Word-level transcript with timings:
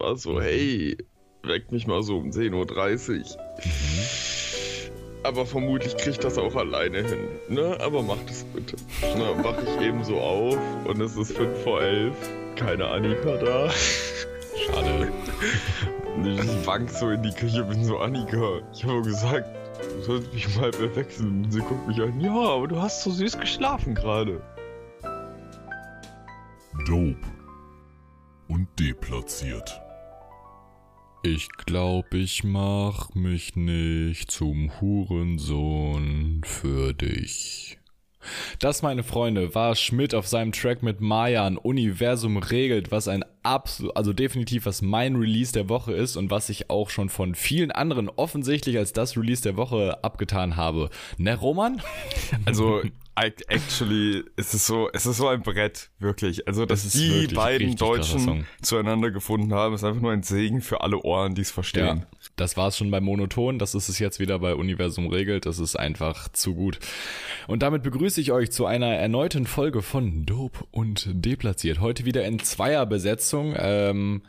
war 0.00 0.16
so, 0.16 0.40
hey, 0.40 0.96
weck 1.42 1.70
mich 1.70 1.86
mal 1.86 2.02
so 2.02 2.18
um 2.18 2.30
10.30 2.30 3.20
Uhr. 3.20 3.42
Mhm. 3.64 4.00
Aber 5.22 5.44
vermutlich 5.44 5.96
kriegt 5.96 6.24
das 6.24 6.38
auch 6.38 6.54
alleine 6.56 7.02
hin. 7.02 7.28
Ne? 7.48 7.76
Aber 7.80 8.02
mach 8.02 8.18
das 8.26 8.44
bitte. 8.44 8.76
Na, 9.02 9.34
mach 9.42 9.62
ich 9.62 9.86
eben 9.86 10.02
so 10.02 10.18
auf 10.18 10.58
und 10.86 11.00
es 11.00 11.14
ist 11.16 11.36
5 11.36 11.62
vor 11.62 11.82
11. 11.82 12.16
Keine 12.56 12.86
Annika 12.86 13.36
da. 13.36 13.70
Schade. 13.70 15.12
Ich 16.24 16.66
wank 16.66 16.88
so 16.90 17.10
in 17.10 17.22
die 17.22 17.32
Küche, 17.32 17.64
bin 17.64 17.84
so, 17.84 17.98
Annika, 17.98 18.60
ich 18.72 18.84
habe 18.84 19.02
gesagt, 19.02 19.46
du 19.94 20.02
sollst 20.02 20.32
mich 20.32 20.56
mal 20.56 20.72
verwechseln. 20.72 21.44
Und 21.44 21.52
sie 21.52 21.60
guckt 21.60 21.86
mich 21.86 22.00
an, 22.00 22.18
ja, 22.20 22.32
aber 22.32 22.68
du 22.68 22.80
hast 22.80 23.02
so 23.02 23.10
süß 23.10 23.38
geschlafen 23.38 23.94
gerade. 23.94 24.40
Dope 26.86 27.16
und 28.48 28.66
deplatziert. 28.78 29.80
Ich 31.22 31.50
glaub, 31.66 32.14
ich 32.14 32.44
mach 32.44 33.14
mich 33.14 33.54
nicht 33.54 34.30
zum 34.30 34.80
Hurensohn 34.80 36.40
für 36.44 36.94
dich. 36.94 37.76
Das, 38.58 38.80
meine 38.80 39.02
Freunde, 39.02 39.54
war 39.54 39.76
Schmidt 39.76 40.14
auf 40.14 40.26
seinem 40.26 40.52
Track 40.52 40.82
mit 40.82 41.02
Maya 41.02 41.46
ein 41.46 41.58
Universum 41.58 42.38
regelt, 42.38 42.90
was 42.90 43.06
ein 43.06 43.22
absolut, 43.42 43.94
also 43.98 44.14
definitiv 44.14 44.64
was 44.64 44.80
mein 44.80 45.16
Release 45.16 45.52
der 45.52 45.68
Woche 45.68 45.92
ist 45.92 46.16
und 46.16 46.30
was 46.30 46.48
ich 46.48 46.70
auch 46.70 46.88
schon 46.88 47.10
von 47.10 47.34
vielen 47.34 47.70
anderen 47.70 48.08
offensichtlich 48.08 48.78
als 48.78 48.94
das 48.94 49.14
Release 49.16 49.42
der 49.42 49.58
Woche 49.58 50.02
abgetan 50.02 50.56
habe. 50.56 50.88
Ne, 51.18 51.36
Roman? 51.36 51.82
Also, 52.46 52.82
actually, 53.14 54.24
es 54.36 54.54
ist 54.54 54.66
so, 54.66 54.88
es 54.92 55.04
ist 55.04 55.16
so 55.16 55.28
ein 55.28 55.42
Brett, 55.42 55.90
wirklich. 55.98 56.46
Also, 56.46 56.64
dass 56.64 56.88
die 56.90 57.26
beiden 57.28 57.76
Deutschen 57.76 58.46
zueinander 58.62 59.10
gefunden 59.10 59.52
haben, 59.52 59.74
ist 59.74 59.84
einfach 59.84 60.00
nur 60.00 60.12
ein 60.12 60.22
Segen 60.22 60.60
für 60.60 60.80
alle 60.80 61.02
Ohren, 61.02 61.34
die 61.34 61.42
es 61.42 61.50
verstehen. 61.50 61.98
Ja, 61.98 62.06
das 62.36 62.56
war 62.56 62.68
es 62.68 62.78
schon 62.78 62.90
bei 62.90 63.00
Monoton, 63.00 63.58
das 63.58 63.74
ist 63.74 63.88
es 63.88 63.98
jetzt 63.98 64.20
wieder 64.20 64.38
bei 64.38 64.54
Universum 64.54 65.08
regelt, 65.08 65.46
das 65.46 65.58
ist 65.58 65.76
einfach 65.76 66.28
zu 66.28 66.54
gut. 66.54 66.78
Und 67.46 67.62
damit 67.62 67.82
begrüße 67.82 68.20
ich 68.20 68.32
euch 68.32 68.50
zu 68.52 68.66
einer 68.66 68.94
erneuten 68.94 69.46
Folge 69.46 69.82
von 69.82 70.24
Dope 70.24 70.64
und 70.70 71.08
Deplatziert. 71.12 71.80
Heute 71.80 72.04
wieder 72.04 72.24
in 72.24 72.38
Zweierbesetzung. 72.38 73.54
Ähm, 73.56 74.22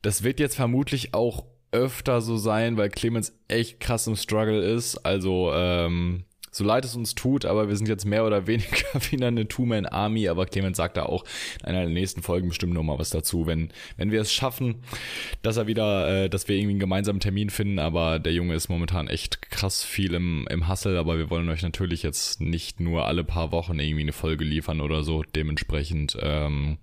das 0.00 0.22
wird 0.22 0.40
jetzt 0.40 0.56
vermutlich 0.56 1.14
auch 1.14 1.44
öfter 1.72 2.20
so 2.20 2.36
sein, 2.36 2.76
weil 2.76 2.90
Clemens 2.90 3.34
echt 3.48 3.80
krass 3.80 4.06
im 4.06 4.16
Struggle 4.16 4.62
ist. 4.62 4.98
Also, 4.98 5.52
ähm, 5.54 6.24
so 6.54 6.64
leid 6.64 6.84
es 6.84 6.94
uns 6.94 7.14
tut, 7.14 7.46
aber 7.46 7.68
wir 7.68 7.76
sind 7.76 7.88
jetzt 7.88 8.04
mehr 8.04 8.26
oder 8.26 8.46
weniger 8.46 8.86
wie 9.10 9.22
eine 9.22 9.48
Two-Man-Army, 9.48 10.28
aber 10.28 10.44
Clemens 10.44 10.76
sagt 10.76 10.98
da 10.98 11.04
auch 11.04 11.24
in 11.60 11.70
einer 11.70 11.80
der 11.80 11.88
nächsten 11.88 12.22
Folgen 12.22 12.48
bestimmt 12.48 12.74
nochmal 12.74 12.98
was 12.98 13.10
dazu, 13.10 13.46
wenn, 13.46 13.70
wenn 13.96 14.10
wir 14.10 14.20
es 14.20 14.32
schaffen, 14.32 14.76
dass 15.40 15.56
er 15.56 15.66
wieder, 15.66 16.24
äh, 16.24 16.28
dass 16.28 16.48
wir 16.48 16.56
irgendwie 16.56 16.72
einen 16.72 16.80
gemeinsamen 16.80 17.20
Termin 17.20 17.48
finden, 17.48 17.78
aber 17.78 18.18
der 18.18 18.34
Junge 18.34 18.54
ist 18.54 18.68
momentan 18.68 19.08
echt 19.08 19.50
krass 19.50 19.82
viel 19.82 20.12
im, 20.12 20.46
im 20.50 20.68
Hustle, 20.68 20.98
aber 20.98 21.16
wir 21.16 21.30
wollen 21.30 21.48
euch 21.48 21.62
natürlich 21.62 22.02
jetzt 22.02 22.42
nicht 22.42 22.80
nur 22.80 23.06
alle 23.06 23.24
paar 23.24 23.50
Wochen 23.50 23.78
irgendwie 23.78 24.02
eine 24.02 24.12
Folge 24.12 24.44
liefern 24.44 24.82
oder 24.82 25.04
so, 25.04 25.22
dementsprechend, 25.22 26.18
ähm, 26.20 26.76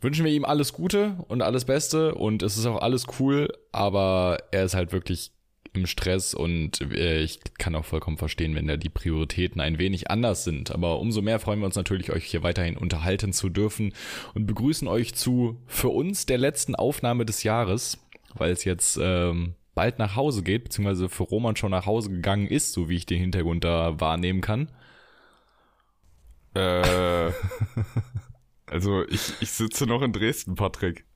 wünschen 0.00 0.24
wir 0.24 0.32
ihm 0.32 0.46
alles 0.46 0.72
Gute 0.72 1.16
und 1.28 1.42
alles 1.42 1.66
Beste 1.66 2.14
und 2.14 2.42
es 2.42 2.56
ist 2.56 2.64
auch 2.64 2.80
alles 2.80 3.04
cool, 3.20 3.52
aber 3.72 4.38
er 4.50 4.64
ist 4.64 4.74
halt 4.74 4.92
wirklich 4.92 5.32
im 5.74 5.86
Stress 5.86 6.34
und 6.34 6.80
äh, 6.80 7.22
ich 7.22 7.40
kann 7.58 7.74
auch 7.74 7.84
vollkommen 7.84 8.18
verstehen, 8.18 8.54
wenn 8.54 8.66
da 8.66 8.76
die 8.76 8.88
Prioritäten 8.88 9.60
ein 9.60 9.78
wenig 9.78 10.10
anders 10.10 10.44
sind. 10.44 10.70
Aber 10.70 11.00
umso 11.00 11.22
mehr 11.22 11.40
freuen 11.40 11.60
wir 11.60 11.66
uns 11.66 11.76
natürlich, 11.76 12.12
euch 12.12 12.24
hier 12.24 12.42
weiterhin 12.42 12.76
unterhalten 12.76 13.32
zu 13.32 13.48
dürfen 13.48 13.92
und 14.34 14.46
begrüßen 14.46 14.86
euch 14.88 15.14
zu 15.14 15.60
für 15.66 15.88
uns 15.88 16.26
der 16.26 16.38
letzten 16.38 16.74
Aufnahme 16.74 17.24
des 17.24 17.42
Jahres, 17.42 17.98
weil 18.34 18.52
es 18.52 18.64
jetzt 18.64 18.98
ähm, 19.00 19.54
bald 19.74 19.98
nach 19.98 20.16
Hause 20.16 20.42
geht, 20.42 20.64
beziehungsweise 20.64 21.08
für 21.08 21.22
Roman 21.22 21.56
schon 21.56 21.70
nach 21.70 21.86
Hause 21.86 22.10
gegangen 22.10 22.46
ist, 22.46 22.72
so 22.72 22.88
wie 22.88 22.96
ich 22.96 23.06
den 23.06 23.18
Hintergrund 23.18 23.64
da 23.64 23.98
wahrnehmen 24.00 24.42
kann. 24.42 24.70
Äh, 26.54 27.32
also 28.66 29.06
ich, 29.08 29.32
ich 29.40 29.50
sitze 29.50 29.86
noch 29.86 30.02
in 30.02 30.12
Dresden, 30.12 30.54
Patrick. 30.54 31.06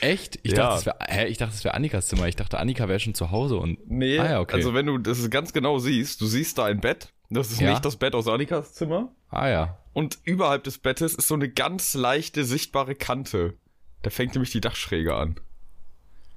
Echt? 0.00 0.38
Ich 0.42 0.52
ja. 0.52 0.56
dachte, 0.58 0.78
es 0.78 0.86
wäre, 0.86 1.28
ich 1.28 1.38
dachte, 1.38 1.54
es 1.54 1.64
wäre 1.64 1.74
Annikas 1.74 2.08
Zimmer. 2.08 2.26
Ich 2.28 2.36
dachte, 2.36 2.58
Annika 2.58 2.88
wäre 2.88 3.00
schon 3.00 3.14
zu 3.14 3.30
Hause 3.30 3.56
und. 3.56 3.78
Nee, 3.88 4.18
ah, 4.18 4.30
ja, 4.30 4.40
okay. 4.40 4.56
also 4.56 4.74
wenn 4.74 4.86
du 4.86 4.98
das 4.98 5.28
ganz 5.30 5.52
genau 5.52 5.78
siehst, 5.78 6.20
du 6.20 6.26
siehst 6.26 6.58
da 6.58 6.64
ein 6.66 6.80
Bett. 6.80 7.12
Das 7.30 7.50
ist 7.50 7.60
ja? 7.60 7.70
nicht 7.70 7.84
das 7.84 7.96
Bett 7.96 8.14
aus 8.14 8.28
Annikas 8.28 8.74
Zimmer. 8.74 9.12
Ah, 9.30 9.48
ja. 9.48 9.78
Und 9.92 10.18
überhalb 10.24 10.64
des 10.64 10.78
Bettes 10.78 11.14
ist 11.14 11.26
so 11.26 11.34
eine 11.34 11.48
ganz 11.48 11.94
leichte, 11.94 12.44
sichtbare 12.44 12.94
Kante. 12.94 13.54
Da 14.02 14.10
fängt 14.10 14.34
nämlich 14.34 14.52
die 14.52 14.60
Dachschräge 14.60 15.14
an. 15.14 15.40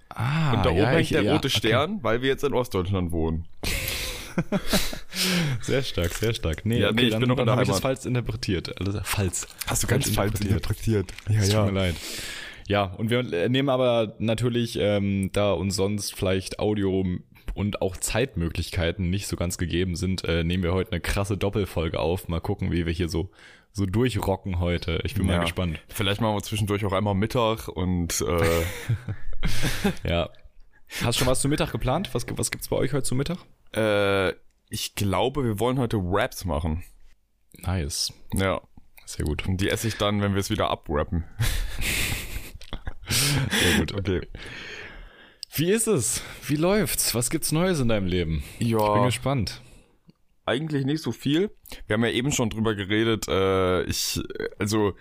Ah, 0.09 0.53
Und 0.53 0.66
da 0.66 0.71
oben 0.71 0.87
hängt 0.87 1.11
der 1.11 1.31
rote 1.31 1.49
Stern, 1.49 1.95
okay. 1.95 1.99
weil 2.03 2.21
wir 2.21 2.29
jetzt 2.29 2.43
in 2.43 2.53
Ostdeutschland 2.53 3.11
wohnen. 3.11 3.47
sehr 5.61 5.83
stark, 5.83 6.13
sehr 6.13 6.33
stark. 6.33 6.66
Nee, 6.66 6.79
ja, 6.79 6.87
okay, 6.87 6.95
nee 6.95 7.01
ich 7.03 7.11
dann, 7.11 7.19
bin 7.19 7.29
noch 7.29 7.35
dann 7.35 7.49
habe 7.49 7.63
ich 7.63 7.67
das 7.67 7.79
falsch 7.79 8.05
interpretiert. 8.05 8.79
Also, 8.79 8.99
falsch. 9.03 9.41
Hast 9.67 9.83
du 9.83 9.87
ganz 9.87 10.09
falsch 10.09 10.39
interpretiert. 10.41 11.11
interpretiert. 11.11 11.13
Ja, 11.29 11.43
ja. 11.43 11.63
Tut 11.66 11.73
mir 11.73 11.79
leid. 11.79 11.95
Ja, 12.69 12.84
und 12.84 13.09
wir 13.09 13.24
nehmen 13.50 13.68
aber 13.68 14.16
natürlich, 14.19 14.78
ähm, 14.80 15.31
da 15.34 15.53
uns 15.53 15.75
sonst 15.75 16.13
vielleicht 16.13 16.59
Audio 16.59 17.03
und 17.56 17.81
auch 17.81 17.97
Zeitmöglichkeiten 17.97 19.09
nicht 19.09 19.25
so 19.25 19.35
ganz 19.38 19.57
gegeben 19.57 19.96
sind, 19.96 20.24
äh, 20.25 20.44
nehmen 20.44 20.62
wir 20.62 20.72
heute 20.72 20.91
eine 20.91 21.02
krasse 21.02 21.35
Doppelfolge 21.35 22.00
auf. 22.00 22.28
Mal 22.28 22.41
gucken, 22.41 22.72
wie 22.72 22.85
wir 22.85 22.94
hier 22.94 23.09
so 23.09 23.31
so 23.72 23.88
durchrocken 23.88 24.59
heute. 24.59 25.00
Ich 25.03 25.16
bin 25.16 25.28
ja, 25.28 25.38
mal 25.38 25.41
gespannt. 25.41 25.79
Vielleicht 25.88 26.22
machen 26.22 26.35
wir 26.35 26.44
zwischendurch 26.44 26.85
auch 26.85 26.94
einmal 26.94 27.16
Mittag 27.16 27.68
und 27.69 28.22
äh 28.22 28.63
ja. 30.08 30.29
Hast 31.03 31.19
du 31.19 31.24
schon 31.24 31.28
was 31.28 31.41
zu 31.41 31.50
Mittag 31.50 31.72
geplant? 31.72 32.13
Was, 32.13 32.28
was 32.35 32.52
gibt's 32.52 32.68
bei 32.68 32.75
euch 32.75 32.94
heute 32.94 33.03
zu 33.03 33.16
Mittag? 33.16 33.40
Äh, 33.75 34.34
ich 34.69 34.94
glaube, 34.94 35.44
wir 35.44 35.59
wollen 35.59 35.79
heute 35.79 35.97
Raps 35.97 36.46
machen. 36.46 36.84
Nice. 37.58 38.13
Ja. 38.35 38.62
Sehr 39.06 39.25
gut. 39.25 39.47
Und 39.47 39.58
die 39.58 39.69
esse 39.69 39.88
ich 39.88 39.97
dann, 39.97 40.22
wenn 40.22 40.34
wir 40.34 40.40
es 40.40 40.52
wieder 40.52 40.69
abrappen. 40.69 41.24
Sehr 43.09 43.80
gut, 43.80 43.94
okay. 43.94 44.22
Wie 45.53 45.72
ist 45.72 45.88
es? 45.88 46.22
Wie 46.47 46.56
läuft's? 46.56 47.16
Was 47.16 47.30
gibt's 47.30 47.52
Neues 47.52 47.80
in 47.80 47.88
deinem 47.88 48.08
Leben? 48.08 48.44
Ja. 48.59 48.78
Ich 48.78 48.94
bin 48.94 49.06
gespannt. 49.06 49.62
Eigentlich 50.46 50.86
nicht 50.86 51.02
so 51.02 51.12
viel. 51.12 51.52
Wir 51.88 51.96
haben 51.96 52.03
ja 52.03 52.12
eben 52.12 52.31
schon 52.31 52.50
drüber 52.50 52.75
geredet. 52.75 53.28
Äh, 53.28 53.84
ich, 53.84 54.22
also, 54.58 54.94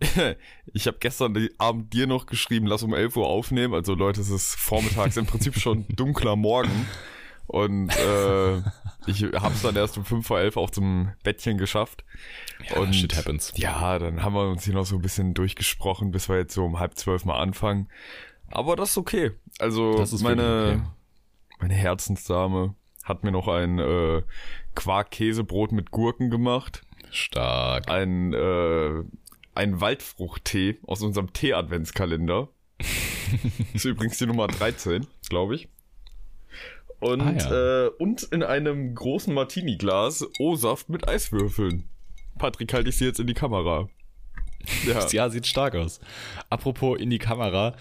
ich 0.72 0.86
habe 0.86 0.98
gestern 1.00 1.48
Abend 1.58 1.92
dir 1.92 2.06
noch 2.06 2.26
geschrieben, 2.26 2.66
lass 2.66 2.82
um 2.82 2.94
11 2.94 3.16
Uhr 3.16 3.26
aufnehmen. 3.26 3.74
Also 3.74 3.94
Leute, 3.94 4.20
es 4.20 4.30
ist 4.30 4.54
vormittags 4.54 5.16
im 5.16 5.26
Prinzip 5.26 5.58
schon 5.58 5.86
dunkler 5.96 6.36
Morgen. 6.36 6.86
Und 7.46 7.90
äh, 7.90 8.62
ich 9.06 9.22
habe 9.22 9.54
es 9.54 9.62
dann 9.62 9.76
erst 9.76 9.96
um 9.98 10.04
5 10.04 10.26
vor 10.26 10.40
11 10.40 10.56
auch 10.56 10.70
zum 10.70 11.12
Bettchen 11.22 11.58
geschafft. 11.58 12.04
Ja, 12.68 12.78
und 12.78 12.94
shit 12.94 13.16
happens. 13.16 13.52
Ja, 13.56 13.98
dann 13.98 14.22
haben 14.22 14.34
wir 14.34 14.48
uns 14.48 14.64
hier 14.64 14.74
noch 14.74 14.86
so 14.86 14.96
ein 14.96 15.02
bisschen 15.02 15.34
durchgesprochen, 15.34 16.10
bis 16.10 16.28
wir 16.28 16.36
jetzt 16.36 16.54
so 16.54 16.64
um 16.64 16.78
halb 16.78 16.96
zwölf 16.96 17.24
mal 17.24 17.38
anfangen. 17.38 17.88
Aber 18.48 18.76
das 18.76 18.90
ist 18.90 18.98
okay. 18.98 19.32
Also 19.58 20.00
ist 20.00 20.22
meine, 20.22 20.80
okay. 20.80 20.82
meine 21.60 21.74
Herzensdame 21.74 22.74
hat 23.04 23.24
mir 23.24 23.32
noch 23.32 23.48
ein 23.48 23.78
äh, 23.78 24.22
Quark-Käsebrot 24.74 25.72
mit 25.72 25.90
Gurken 25.90 26.30
gemacht. 26.30 26.82
Stark. 27.10 27.88
Ein, 27.88 28.32
äh, 28.32 29.02
ein 29.54 29.80
Waldfruchttee 29.80 30.78
aus 30.86 31.02
unserem 31.02 31.32
Tee-Adventskalender. 31.32 32.48
ist 33.74 33.84
übrigens 33.84 34.18
die 34.18 34.26
Nummer 34.26 34.48
13, 34.48 35.06
glaube 35.28 35.54
ich. 35.54 35.68
Und, 37.12 37.20
ah, 37.20 37.32
ja. 37.32 37.86
äh, 37.86 37.88
und 37.98 38.22
in 38.24 38.42
einem 38.42 38.94
großen 38.94 39.32
Martini-Glas 39.32 40.26
O-Saft 40.38 40.88
mit 40.88 41.08
Eiswürfeln. 41.08 41.88
Patrick, 42.38 42.72
halte 42.72 42.90
ich 42.90 42.96
sie 42.96 43.06
jetzt 43.06 43.20
in 43.20 43.26
die 43.26 43.34
Kamera. 43.34 43.88
Ja. 44.84 45.06
ja, 45.08 45.30
sieht 45.30 45.46
stark 45.46 45.76
aus. 45.76 46.00
Apropos 46.50 46.98
in 46.98 47.08
die 47.08 47.18
Kamera. 47.18 47.76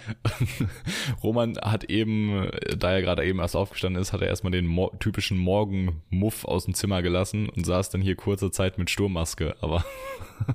Roman 1.23 1.57
hat 1.57 1.85
eben, 1.85 2.49
da 2.77 2.93
er 2.93 3.01
gerade 3.01 3.25
eben 3.25 3.39
erst 3.39 3.55
aufgestanden 3.55 3.99
ist, 3.99 4.13
hat 4.13 4.21
er 4.21 4.27
erstmal 4.27 4.51
den 4.51 4.67
mo 4.67 4.91
typischen 4.99 5.37
Morgenmuff 5.37 6.45
aus 6.45 6.65
dem 6.65 6.75
Zimmer 6.75 7.01
gelassen 7.01 7.49
und 7.49 7.65
saß 7.65 7.89
dann 7.89 8.01
hier 8.01 8.15
kurze 8.15 8.51
Zeit 8.51 8.77
mit 8.77 8.91
Sturmmaske. 8.91 9.55
Aber 9.61 9.83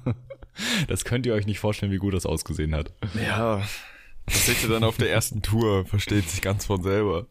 das 0.88 1.05
könnt 1.05 1.26
ihr 1.26 1.34
euch 1.34 1.46
nicht 1.46 1.58
vorstellen, 1.58 1.90
wie 1.90 1.99
gut 1.99 2.14
das 2.14 2.26
ausgesehen 2.26 2.76
hat. 2.76 2.93
Ja, 3.20 3.62
das 4.26 4.46
seht 4.46 4.62
ihr 4.62 4.69
dann 4.69 4.84
auf 4.84 4.99
der 4.99 5.11
ersten 5.11 5.43
Tour, 5.43 5.84
versteht 5.87 6.28
sich 6.28 6.43
ganz 6.43 6.66
von 6.66 6.82
selber. 6.82 7.26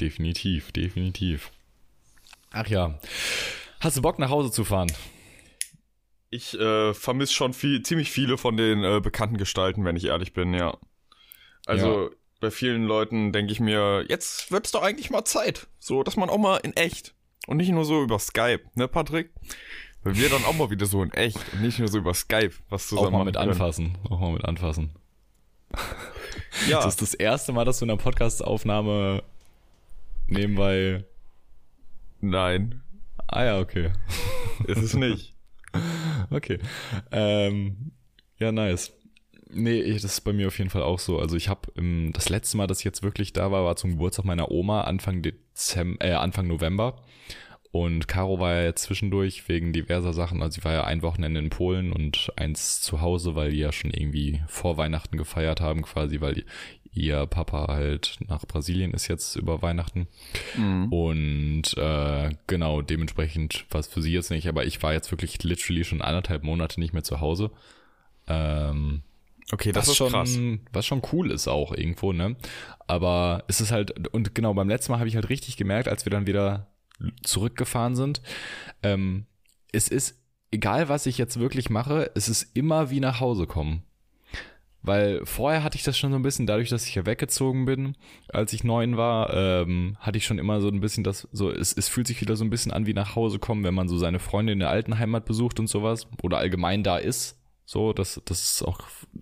Definitiv, 0.00 0.72
definitiv. 0.72 1.50
Ach 2.52 2.66
ja. 2.66 2.98
Hast 3.80 3.96
du 3.96 4.02
Bock 4.02 4.18
nach 4.18 4.30
Hause 4.30 4.50
zu 4.50 4.64
fahren? 4.64 4.92
Ich 6.30 6.58
äh, 6.58 6.94
vermisse 6.94 7.32
schon 7.32 7.52
viel, 7.52 7.82
ziemlich 7.82 8.10
viele 8.10 8.38
von 8.38 8.56
den 8.56 8.84
äh, 8.84 9.00
bekannten 9.00 9.36
Gestalten, 9.36 9.84
wenn 9.84 9.96
ich 9.96 10.06
ehrlich 10.06 10.32
bin, 10.32 10.54
ja. 10.54 10.76
Also 11.66 12.04
ja. 12.04 12.10
bei 12.40 12.50
vielen 12.50 12.84
Leuten 12.84 13.32
denke 13.32 13.52
ich 13.52 13.60
mir, 13.60 14.04
jetzt 14.08 14.50
wird 14.50 14.66
es 14.66 14.72
doch 14.72 14.82
eigentlich 14.82 15.10
mal 15.10 15.24
Zeit. 15.24 15.66
So, 15.78 16.02
dass 16.02 16.16
man 16.16 16.30
auch 16.30 16.38
mal 16.38 16.56
in 16.58 16.74
echt 16.74 17.14
und 17.46 17.56
nicht 17.58 17.70
nur 17.70 17.84
so 17.84 18.02
über 18.02 18.18
Skype, 18.18 18.62
ne, 18.74 18.88
Patrick? 18.88 19.30
Weil 20.04 20.16
wir 20.16 20.28
dann 20.30 20.44
auch 20.44 20.54
mal 20.54 20.70
wieder 20.70 20.86
so 20.86 21.02
in 21.02 21.12
echt 21.12 21.38
und 21.52 21.62
nicht 21.62 21.78
nur 21.78 21.88
so 21.88 21.98
über 21.98 22.14
Skype 22.14 22.52
was 22.68 22.88
zusammen 22.88 23.08
Auch 23.08 23.18
mal 23.18 23.24
mit 23.24 23.36
können. 23.36 23.50
anfassen, 23.50 23.98
auch 24.08 24.18
mal 24.18 24.32
mit 24.32 24.44
anfassen. 24.44 24.92
Ja. 26.68 26.78
Das 26.78 26.94
ist 26.94 27.02
das 27.02 27.14
erste 27.14 27.52
Mal, 27.52 27.64
dass 27.64 27.78
du 27.78 27.84
in 27.84 27.90
einer 27.90 27.98
Podcast-Aufnahme 27.98 29.22
nebenbei. 30.32 31.04
Nein, 32.20 32.82
Ah 33.28 33.44
ja, 33.44 33.58
okay. 33.60 33.90
ist 34.66 34.82
es 34.82 34.94
nicht. 34.94 35.34
Okay. 36.30 36.58
Ähm, 37.10 37.92
ja, 38.38 38.52
nice. 38.52 38.92
Nee, 39.50 39.80
ich- 39.80 40.02
das 40.02 40.12
ist 40.12 40.20
bei 40.20 40.32
mir 40.34 40.48
auf 40.48 40.58
jeden 40.58 40.68
Fall 40.70 40.82
auch 40.82 40.98
so. 40.98 41.18
Also 41.18 41.34
ich 41.36 41.48
habe 41.48 41.72
das 42.12 42.28
letzte 42.28 42.58
Mal, 42.58 42.66
dass 42.66 42.80
ich 42.80 42.84
jetzt 42.84 43.02
wirklich 43.02 43.32
da 43.32 43.50
war, 43.50 43.64
war 43.64 43.76
zum 43.76 43.92
Geburtstag 43.92 44.26
meiner 44.26 44.50
Oma 44.50 44.82
Anfang 44.82 45.22
Dezember, 45.22 46.04
äh, 46.04 46.12
Anfang 46.12 46.46
November. 46.46 47.02
Und 47.70 48.06
Caro 48.06 48.38
war 48.38 48.52
ja 48.54 48.64
jetzt 48.64 48.82
zwischendurch 48.82 49.48
wegen 49.48 49.72
diverser 49.72 50.12
Sachen. 50.12 50.42
Also 50.42 50.60
sie 50.60 50.64
war 50.64 50.72
ja 50.74 50.84
ein 50.84 51.00
Wochenende 51.00 51.40
in 51.40 51.48
Polen 51.48 51.90
und 51.92 52.30
eins 52.36 52.82
zu 52.82 53.00
Hause, 53.00 53.34
weil 53.34 53.50
die 53.52 53.58
ja 53.58 53.72
schon 53.72 53.90
irgendwie 53.92 54.42
vor 54.48 54.76
Weihnachten 54.76 55.16
gefeiert 55.16 55.62
haben, 55.62 55.80
quasi, 55.82 56.20
weil 56.20 56.34
die, 56.34 56.44
ihr 56.92 57.26
Papa 57.26 57.66
halt 57.68 58.18
nach 58.28 58.44
Brasilien 58.46 58.92
ist 58.92 59.08
jetzt 59.08 59.36
über 59.36 59.62
Weihnachten. 59.62 60.08
Und 60.90 61.76
äh, 61.76 62.30
genau, 62.46 62.82
dementsprechend 62.82 63.64
war 63.70 63.80
es 63.80 63.86
für 63.88 64.02
sie 64.02 64.12
jetzt 64.12 64.30
nicht, 64.30 64.48
aber 64.48 64.64
ich 64.64 64.82
war 64.82 64.92
jetzt 64.92 65.10
wirklich 65.10 65.42
literally 65.42 65.84
schon 65.84 66.02
anderthalb 66.02 66.42
Monate 66.42 66.80
nicht 66.80 66.92
mehr 66.92 67.04
zu 67.04 67.20
Hause. 67.20 67.50
Ähm, 68.26 69.02
Okay, 69.50 69.72
das 69.72 69.82
was 69.82 69.90
ist 69.90 69.96
schon, 69.96 70.12
krass. 70.12 70.38
was 70.72 70.86
schon 70.86 71.02
cool 71.12 71.30
ist 71.30 71.46
auch 71.46 71.72
irgendwo, 71.74 72.12
ne? 72.12 72.36
Aber 72.86 73.44
es 73.48 73.60
ist 73.60 73.70
halt, 73.70 74.08
und 74.08 74.34
genau, 74.34 74.54
beim 74.54 74.68
letzten 74.68 74.92
Mal 74.92 74.98
habe 74.98 75.08
ich 75.08 75.14
halt 75.14 75.28
richtig 75.28 75.56
gemerkt, 75.58 75.88
als 75.88 76.06
wir 76.06 76.10
dann 76.10 76.26
wieder 76.26 76.68
zurückgefahren 77.22 77.94
sind, 77.96 78.22
ähm, 78.82 79.26
es 79.72 79.88
ist, 79.88 80.16
egal 80.52 80.88
was 80.88 81.06
ich 81.06 81.18
jetzt 81.18 81.38
wirklich 81.38 81.68
mache, 81.68 82.10
es 82.14 82.28
ist 82.28 82.56
immer 82.56 82.90
wie 82.90 83.00
nach 83.00 83.20
Hause 83.20 83.46
kommen. 83.46 83.82
Weil 84.82 85.24
vorher 85.24 85.62
hatte 85.62 85.76
ich 85.76 85.84
das 85.84 85.96
schon 85.96 86.10
so 86.10 86.16
ein 86.16 86.22
bisschen, 86.22 86.46
dadurch, 86.46 86.68
dass 86.68 86.86
ich 86.86 86.94
ja 86.94 87.06
weggezogen 87.06 87.64
bin, 87.64 87.96
als 88.28 88.52
ich 88.52 88.64
neun 88.64 88.96
war, 88.96 89.32
ähm, 89.32 89.96
hatte 90.00 90.18
ich 90.18 90.26
schon 90.26 90.38
immer 90.38 90.60
so 90.60 90.68
ein 90.68 90.80
bisschen 90.80 91.04
das, 91.04 91.28
so, 91.32 91.50
es, 91.50 91.72
es 91.72 91.88
fühlt 91.88 92.08
sich 92.08 92.20
wieder 92.20 92.34
so 92.34 92.44
ein 92.44 92.50
bisschen 92.50 92.72
an 92.72 92.86
wie 92.86 92.94
nach 92.94 93.14
Hause 93.14 93.38
kommen, 93.38 93.62
wenn 93.62 93.74
man 93.74 93.88
so 93.88 93.96
seine 93.96 94.18
Freunde 94.18 94.52
in 94.52 94.58
der 94.58 94.70
alten 94.70 94.98
Heimat 94.98 95.24
besucht 95.24 95.60
und 95.60 95.68
sowas 95.68 96.08
oder 96.22 96.38
allgemein 96.38 96.82
da 96.82 96.96
ist. 96.96 97.38
So, 97.72 97.94
das, 97.94 98.20
das 98.26 98.42
ist 98.42 98.62
auch 98.62 98.80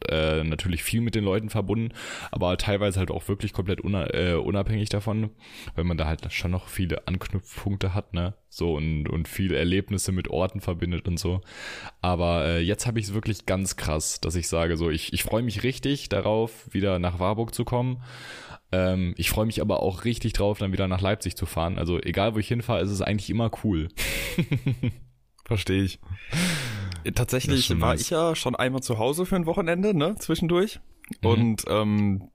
äh, 0.09 0.43
natürlich 0.43 0.83
viel 0.83 1.01
mit 1.03 1.15
den 1.15 1.23
Leuten 1.23 1.51
verbunden, 1.51 1.95
aber 2.33 2.57
teilweise 2.57 2.99
halt 2.99 3.13
auch 3.13 3.29
wirklich 3.29 3.53
komplett 3.53 3.81
una, 3.81 4.13
äh, 4.13 4.35
unabhängig 4.35 4.89
davon, 4.89 5.31
weil 5.77 5.85
man 5.85 5.97
da 5.97 6.07
halt 6.07 6.33
schon 6.33 6.51
noch 6.51 6.67
viele 6.67 7.07
Anknüpfpunkte 7.07 7.95
hat, 7.95 8.13
ne? 8.13 8.35
So 8.49 8.75
und, 8.75 9.09
und 9.09 9.29
viele 9.29 9.57
Erlebnisse 9.57 10.11
mit 10.11 10.27
Orten 10.27 10.61
verbindet 10.61 11.07
und 11.07 11.17
so. 11.17 11.43
Aber 12.01 12.45
äh, 12.45 12.61
jetzt 12.61 12.89
habe 12.89 12.99
ich 12.99 13.07
es 13.07 13.15
wirklich 13.15 13.47
ganz 13.47 13.77
krass, 13.77 14.21
dass 14.21 14.35
ich 14.35 14.49
sage, 14.49 14.77
so, 14.77 14.91
ich, 14.91 15.13
ich 15.13 15.23
freue 15.23 15.45
mich 15.45 15.63
richtig 15.63 16.09
darauf, 16.09 16.75
wieder 16.75 16.99
nach 16.99 17.21
Warburg 17.21 17.55
zu 17.55 17.65
kommen. 17.65 18.03
Ähm, 18.73 19.15
ich 19.17 19.31
freue 19.31 19.47
mich 19.47 19.61
aber 19.61 19.81
auch 19.81 20.05
richtig 20.05 20.33
drauf, 20.33 20.59
dann 20.59 20.73
wieder 20.73 20.89
nach 20.89 21.01
Leipzig 21.01 21.37
zu 21.37 21.47
fahren. 21.47 21.79
Also 21.79 22.01
egal, 22.01 22.35
wo 22.35 22.41
ich 22.41 22.49
hinfahre, 22.49 22.81
ist 22.81 22.91
es 22.91 23.01
eigentlich 23.01 23.31
immer 23.31 23.53
cool. 23.63 23.91
Verstehe 25.45 25.85
ich. 25.85 26.01
Das 27.05 27.15
Tatsächlich 27.15 27.71
war 27.81 27.91
nice. 27.91 28.03
ich 28.03 28.11
ja 28.11 28.35
schon 28.35 28.55
einmal 28.55 28.83
zu 28.83 28.99
Hause 28.99 29.27
für 29.27 29.37
ein 29.37 29.47
Wochenende, 29.47 29.97
ne, 29.97 30.15
zwischendurch. 30.19 30.81
Mhm. 31.23 31.29
Und 31.29 31.65
ähm, 31.69 32.31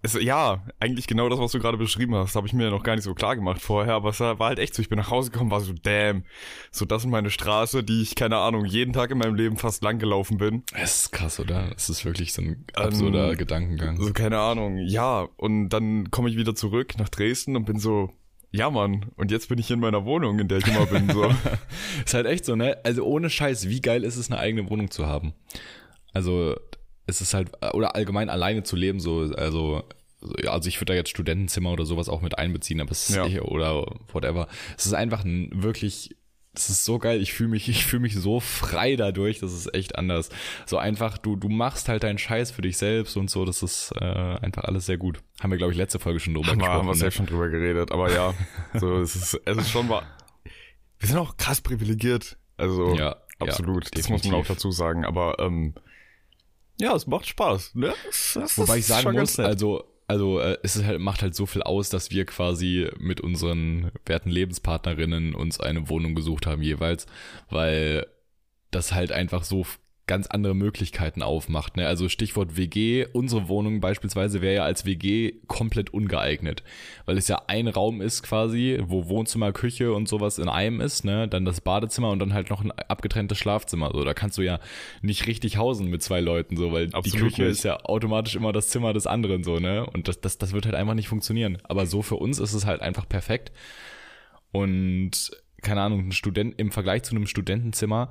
es, 0.00 0.14
ja, 0.14 0.64
eigentlich 0.78 1.08
genau 1.08 1.28
das, 1.28 1.40
was 1.40 1.50
du 1.50 1.58
gerade 1.58 1.76
beschrieben 1.76 2.14
hast, 2.14 2.36
habe 2.36 2.46
ich 2.46 2.52
mir 2.52 2.70
noch 2.70 2.84
gar 2.84 2.94
nicht 2.94 3.02
so 3.02 3.14
klar 3.14 3.34
gemacht 3.34 3.60
vorher, 3.60 3.94
aber 3.94 4.10
es 4.10 4.20
war 4.20 4.38
halt 4.38 4.60
echt 4.60 4.74
so, 4.74 4.80
ich 4.80 4.88
bin 4.88 4.98
nach 4.98 5.10
Hause 5.10 5.32
gekommen, 5.32 5.50
war 5.50 5.60
so, 5.60 5.72
damn, 5.72 6.24
so 6.70 6.84
das 6.84 7.02
ist 7.02 7.10
meine 7.10 7.30
Straße, 7.30 7.82
die 7.82 8.02
ich, 8.02 8.14
keine 8.14 8.36
Ahnung, 8.36 8.64
jeden 8.64 8.92
Tag 8.92 9.10
in 9.10 9.18
meinem 9.18 9.34
Leben 9.34 9.56
fast 9.56 9.82
lang 9.82 9.98
gelaufen 9.98 10.38
bin. 10.38 10.62
Es 10.72 11.02
ist 11.02 11.12
krass, 11.12 11.40
oder? 11.40 11.72
Es 11.74 11.88
ist 11.88 12.04
wirklich 12.04 12.32
so 12.32 12.42
ein 12.42 12.64
absurder 12.74 13.32
Ähm, 13.32 13.38
Gedankengang. 13.38 14.00
So, 14.00 14.12
keine 14.12 14.38
Ahnung, 14.38 14.78
ja, 14.78 15.28
und 15.36 15.70
dann 15.70 16.12
komme 16.12 16.30
ich 16.30 16.36
wieder 16.36 16.54
zurück 16.54 16.96
nach 16.98 17.08
Dresden 17.08 17.56
und 17.56 17.64
bin 17.64 17.80
so, 17.80 18.12
ja 18.50 18.70
Mann, 18.70 19.06
und 19.16 19.30
jetzt 19.30 19.48
bin 19.48 19.58
ich 19.58 19.70
in 19.70 19.80
meiner 19.80 20.04
Wohnung, 20.04 20.38
in 20.38 20.48
der 20.48 20.58
ich 20.58 20.66
immer 20.66 20.86
bin, 20.86 21.10
so. 21.10 21.24
Ist 22.04 22.14
halt 22.14 22.26
echt 22.26 22.44
so, 22.44 22.56
ne? 22.56 22.78
Also 22.84 23.04
ohne 23.04 23.30
Scheiß, 23.30 23.68
wie 23.68 23.80
geil 23.80 24.04
ist 24.04 24.16
es, 24.16 24.30
eine 24.30 24.40
eigene 24.40 24.68
Wohnung 24.70 24.90
zu 24.90 25.06
haben? 25.06 25.34
Also, 26.14 26.56
es 27.06 27.20
ist 27.20 27.34
halt, 27.34 27.50
oder 27.74 27.94
allgemein 27.94 28.28
alleine 28.30 28.62
zu 28.62 28.76
leben, 28.76 29.00
so, 29.00 29.20
also, 29.36 29.82
also 30.46 30.68
ich 30.68 30.80
würde 30.80 30.92
da 30.92 30.96
jetzt 30.96 31.10
Studentenzimmer 31.10 31.70
oder 31.72 31.84
sowas 31.86 32.08
auch 32.08 32.22
mit 32.22 32.38
einbeziehen, 32.38 32.80
aber 32.80 32.90
es 32.92 33.08
ist 33.10 33.16
Ja. 33.16 33.26
eh- 33.26 33.40
oder 33.40 33.84
whatever. 34.12 34.48
Es 34.76 34.86
ist 34.86 34.94
einfach 34.94 35.24
ein 35.24 35.50
wirklich, 35.54 36.16
es 36.58 36.68
ist 36.70 36.84
so 36.84 36.98
geil, 36.98 37.22
ich 37.22 37.32
fühle 37.32 37.50
mich, 37.50 37.68
ich 37.68 37.86
fühle 37.86 38.02
mich 38.02 38.14
so 38.14 38.40
frei 38.40 38.96
dadurch, 38.96 39.38
das 39.40 39.52
ist 39.52 39.72
echt 39.74 39.96
anders. 39.96 40.28
So 40.66 40.78
einfach, 40.78 41.18
du, 41.18 41.36
du 41.36 41.48
machst 41.48 41.88
halt 41.88 42.02
deinen 42.02 42.18
Scheiß 42.18 42.50
für 42.50 42.62
dich 42.62 42.76
selbst 42.76 43.16
und 43.16 43.30
so, 43.30 43.44
das 43.44 43.62
ist 43.62 43.92
äh, 44.00 44.04
einfach 44.04 44.64
alles 44.64 44.86
sehr 44.86 44.98
gut. 44.98 45.20
Haben 45.40 45.50
wir, 45.50 45.58
glaube 45.58 45.72
ich, 45.72 45.78
letzte 45.78 45.98
Folge 45.98 46.20
schon 46.20 46.34
drüber 46.34 46.48
Haben 46.48 46.60
wir, 46.60 46.68
haben 46.68 46.86
wir 46.86 46.92
gesprochen. 46.92 47.06
Ne? 47.06 47.12
schon 47.12 47.26
drüber 47.26 47.48
geredet, 47.48 47.92
aber 47.92 48.12
ja, 48.12 48.34
so, 48.74 49.00
es 49.00 49.14
ist, 49.14 49.40
es 49.44 49.56
ist 49.56 49.70
schon 49.70 49.88
wahr. 49.88 50.04
Wir 50.98 51.08
sind 51.08 51.18
auch 51.18 51.36
krass 51.36 51.60
privilegiert. 51.60 52.36
Also, 52.56 52.94
Ja, 52.94 53.16
absolut. 53.38 53.84
ja, 53.84 53.90
das 53.94 54.08
muss 54.08 54.24
man 54.24 54.34
auch 54.34 54.46
dazu 54.46 54.72
sagen, 54.72 55.04
aber, 55.04 55.38
ähm, 55.38 55.74
ja, 56.80 56.94
es 56.94 57.06
macht 57.06 57.26
Spaß, 57.26 57.74
ne? 57.76 57.94
Es, 58.08 58.36
es 58.36 58.58
Wobei 58.58 58.78
ich 58.78 58.86
sagen 58.86 59.12
muss, 59.12 59.38
also, 59.38 59.84
also 60.08 60.40
äh, 60.40 60.58
es 60.62 60.74
ist 60.74 60.84
halt, 60.86 61.00
macht 61.00 61.22
halt 61.22 61.34
so 61.34 61.46
viel 61.46 61.62
aus, 61.62 61.90
dass 61.90 62.10
wir 62.10 62.24
quasi 62.24 62.90
mit 62.98 63.20
unseren 63.20 63.92
werten 64.06 64.30
Lebenspartnerinnen 64.30 65.34
uns 65.34 65.60
eine 65.60 65.88
Wohnung 65.88 66.14
gesucht 66.14 66.46
haben 66.46 66.62
jeweils, 66.62 67.06
weil 67.50 68.06
das 68.70 68.92
halt 68.92 69.12
einfach 69.12 69.44
so 69.44 69.66
ganz 70.08 70.26
andere 70.26 70.56
Möglichkeiten 70.56 71.22
aufmacht. 71.22 71.76
Ne? 71.76 71.86
Also 71.86 72.08
Stichwort 72.08 72.56
WG, 72.56 73.06
unsere 73.12 73.48
Wohnung 73.48 73.80
beispielsweise 73.80 74.42
wäre 74.42 74.56
ja 74.56 74.64
als 74.64 74.84
WG 74.84 75.34
komplett 75.46 75.90
ungeeignet, 75.94 76.64
weil 77.06 77.16
es 77.16 77.28
ja 77.28 77.42
ein 77.46 77.68
Raum 77.68 78.00
ist 78.00 78.24
quasi, 78.24 78.80
wo 78.82 79.08
Wohnzimmer, 79.08 79.52
Küche 79.52 79.92
und 79.92 80.08
sowas 80.08 80.38
in 80.38 80.48
einem 80.48 80.80
ist, 80.80 81.04
ne? 81.04 81.28
dann 81.28 81.44
das 81.44 81.60
Badezimmer 81.60 82.10
und 82.10 82.18
dann 82.18 82.34
halt 82.34 82.50
noch 82.50 82.64
ein 82.64 82.72
abgetrenntes 82.72 83.38
Schlafzimmer. 83.38 83.92
So, 83.92 84.02
da 84.02 84.14
kannst 84.14 84.36
du 84.38 84.42
ja 84.42 84.58
nicht 85.02 85.28
richtig 85.28 85.58
hausen 85.58 85.88
mit 85.88 86.02
zwei 86.02 86.20
Leuten, 86.20 86.56
so, 86.56 86.72
weil 86.72 86.88
die 86.88 86.94
Absolut 86.94 87.28
Küche 87.28 87.42
nicht. 87.42 87.52
ist 87.52 87.62
ja 87.62 87.84
automatisch 87.84 88.34
immer 88.34 88.52
das 88.52 88.70
Zimmer 88.70 88.92
des 88.92 89.06
anderen, 89.06 89.44
so, 89.44 89.58
ne? 89.58 89.86
Und 89.86 90.08
das, 90.08 90.20
das, 90.20 90.38
das 90.38 90.52
wird 90.52 90.64
halt 90.64 90.74
einfach 90.74 90.94
nicht 90.94 91.08
funktionieren. 91.08 91.58
Aber 91.64 91.86
so 91.86 92.02
für 92.02 92.16
uns 92.16 92.38
ist 92.38 92.54
es 92.54 92.66
halt 92.66 92.80
einfach 92.80 93.08
perfekt. 93.08 93.52
Und 94.50 95.30
keine 95.62 95.82
Ahnung, 95.82 96.08
ein 96.08 96.12
Student 96.12 96.54
im 96.58 96.70
Vergleich 96.70 97.02
zu 97.02 97.14
einem 97.14 97.26
Studentenzimmer 97.26 98.10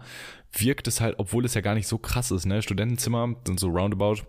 wirkt 0.52 0.88
es 0.88 1.02
halt, 1.02 1.16
obwohl 1.18 1.46
es 1.46 1.54
ja 1.54 1.62
gar 1.62 1.76
nicht 1.76 1.88
so 1.88 1.98
krass 1.98 2.32
ist, 2.32 2.46
ne? 2.46 2.62
Studentenzimmer 2.62 3.36
sind 3.46 3.60
so 3.60 3.70
roundabout 3.70 4.24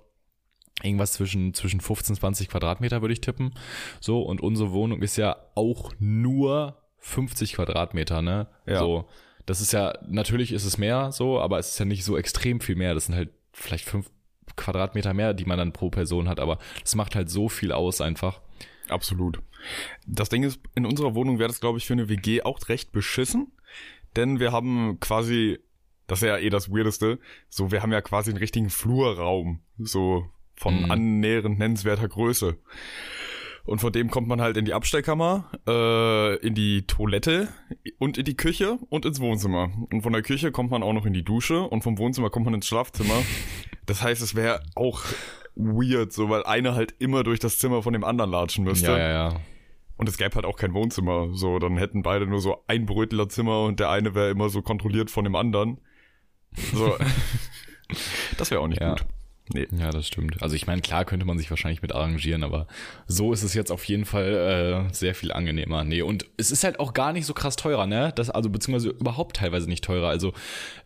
irgendwas 0.82 1.12
zwischen, 1.14 1.54
zwischen 1.54 1.80
15, 1.80 2.16
20 2.16 2.48
Quadratmeter 2.48 3.00
würde 3.00 3.12
ich 3.12 3.20
tippen. 3.20 3.54
So, 4.00 4.22
und 4.22 4.40
unsere 4.40 4.72
Wohnung 4.72 5.02
ist 5.02 5.16
ja 5.16 5.36
auch 5.54 5.92
nur 5.98 6.80
50 6.98 7.54
Quadratmeter, 7.54 8.22
ne? 8.22 8.48
Ja. 8.66 8.78
So, 8.78 9.08
das 9.46 9.60
ist 9.60 9.72
ja, 9.72 9.94
natürlich 10.06 10.52
ist 10.52 10.64
es 10.64 10.78
mehr 10.78 11.10
so, 11.10 11.40
aber 11.40 11.58
es 11.58 11.70
ist 11.70 11.78
ja 11.78 11.84
nicht 11.84 12.04
so 12.04 12.16
extrem 12.16 12.60
viel 12.60 12.76
mehr. 12.76 12.94
Das 12.94 13.06
sind 13.06 13.14
halt 13.14 13.30
vielleicht 13.52 13.86
fünf 13.86 14.10
Quadratmeter 14.56 15.14
mehr, 15.14 15.34
die 15.34 15.44
man 15.44 15.58
dann 15.58 15.72
pro 15.72 15.90
Person 15.90 16.28
hat, 16.28 16.40
aber 16.40 16.58
das 16.82 16.94
macht 16.94 17.14
halt 17.14 17.30
so 17.30 17.48
viel 17.48 17.72
aus 17.72 18.00
einfach. 18.00 18.40
Absolut. 18.90 19.40
Das 20.06 20.28
Ding 20.28 20.42
ist, 20.42 20.60
in 20.74 20.86
unserer 20.86 21.14
Wohnung 21.14 21.38
wäre 21.38 21.48
das, 21.48 21.60
glaube 21.60 21.78
ich, 21.78 21.86
für 21.86 21.92
eine 21.94 22.08
WG 22.08 22.42
auch 22.42 22.58
recht 22.68 22.92
beschissen, 22.92 23.52
denn 24.16 24.40
wir 24.40 24.52
haben 24.52 24.98
quasi, 25.00 25.58
das 26.06 26.22
ist 26.22 26.28
ja 26.28 26.38
eh 26.38 26.50
das 26.50 26.70
Weirdeste, 26.70 27.18
so, 27.48 27.70
wir 27.70 27.82
haben 27.82 27.92
ja 27.92 28.00
quasi 28.00 28.30
einen 28.30 28.38
richtigen 28.38 28.70
Flurraum, 28.70 29.60
so 29.78 30.26
von 30.56 30.84
Mhm. 30.84 30.90
annähernd 30.90 31.58
nennenswerter 31.58 32.08
Größe. 32.08 32.56
Und 33.64 33.80
von 33.82 33.92
dem 33.92 34.10
kommt 34.10 34.28
man 34.28 34.40
halt 34.40 34.56
in 34.56 34.64
die 34.64 34.72
Abstellkammer, 34.72 35.50
äh, 35.68 36.36
in 36.38 36.54
die 36.54 36.86
Toilette 36.86 37.48
und 37.98 38.16
in 38.16 38.24
die 38.24 38.34
Küche 38.36 38.78
und 38.88 39.04
ins 39.04 39.20
Wohnzimmer. 39.20 39.70
Und 39.90 40.00
von 40.00 40.12
der 40.14 40.22
Küche 40.22 40.50
kommt 40.52 40.70
man 40.70 40.82
auch 40.82 40.94
noch 40.94 41.04
in 41.04 41.12
die 41.12 41.22
Dusche 41.22 41.60
und 41.60 41.82
vom 41.84 41.98
Wohnzimmer 41.98 42.30
kommt 42.30 42.46
man 42.46 42.54
ins 42.54 42.66
Schlafzimmer. 42.66 43.12
Das 43.88 44.02
heißt, 44.02 44.22
es 44.22 44.34
wäre 44.34 44.60
auch 44.76 45.02
weird, 45.56 46.12
so 46.12 46.28
weil 46.30 46.44
einer 46.44 46.74
halt 46.74 46.94
immer 46.98 47.24
durch 47.24 47.40
das 47.40 47.58
Zimmer 47.58 47.82
von 47.82 47.92
dem 47.92 48.04
anderen 48.04 48.30
latschen 48.30 48.64
müsste. 48.64 48.92
Ja, 48.92 48.98
ja, 48.98 49.08
ja. 49.30 49.40
Und 49.96 50.08
es 50.08 50.16
gäbe 50.16 50.36
halt 50.36 50.44
auch 50.44 50.56
kein 50.56 50.74
Wohnzimmer. 50.74 51.30
So, 51.32 51.58
dann 51.58 51.76
hätten 51.76 52.02
beide 52.02 52.26
nur 52.26 52.40
so 52.40 52.62
ein 52.68 52.86
Brötlerzimmer 52.86 53.64
und 53.64 53.80
der 53.80 53.90
eine 53.90 54.14
wäre 54.14 54.30
immer 54.30 54.48
so 54.48 54.62
kontrolliert 54.62 55.10
von 55.10 55.24
dem 55.24 55.34
anderen. 55.34 55.80
So. 56.72 56.96
das 58.38 58.50
wäre 58.52 58.60
auch 58.60 58.68
nicht 58.68 58.80
Ja. 58.80 58.90
gut. 58.90 59.04
Nee. 59.52 59.66
Ja, 59.78 59.90
das 59.90 60.06
stimmt. 60.06 60.42
Also 60.42 60.56
ich 60.56 60.66
meine, 60.66 60.82
klar 60.82 61.04
könnte 61.04 61.24
man 61.24 61.38
sich 61.38 61.48
wahrscheinlich 61.50 61.82
mit 61.82 61.94
arrangieren, 61.94 62.42
aber 62.42 62.66
so 63.06 63.32
ist 63.32 63.42
es 63.42 63.54
jetzt 63.54 63.70
auf 63.70 63.84
jeden 63.84 64.04
Fall 64.04 64.88
äh, 64.88 64.94
sehr 64.94 65.14
viel 65.14 65.32
angenehmer. 65.32 65.84
Nee, 65.84 66.02
und 66.02 66.26
es 66.36 66.50
ist 66.50 66.64
halt 66.64 66.80
auch 66.80 66.92
gar 66.92 67.12
nicht 67.12 67.26
so 67.26 67.34
krass 67.34 67.56
teurer, 67.56 67.86
ne? 67.86 68.12
Das, 68.14 68.30
also 68.30 68.50
beziehungsweise 68.50 68.90
überhaupt 68.90 69.36
teilweise 69.36 69.68
nicht 69.68 69.84
teurer. 69.84 70.08
Also 70.08 70.32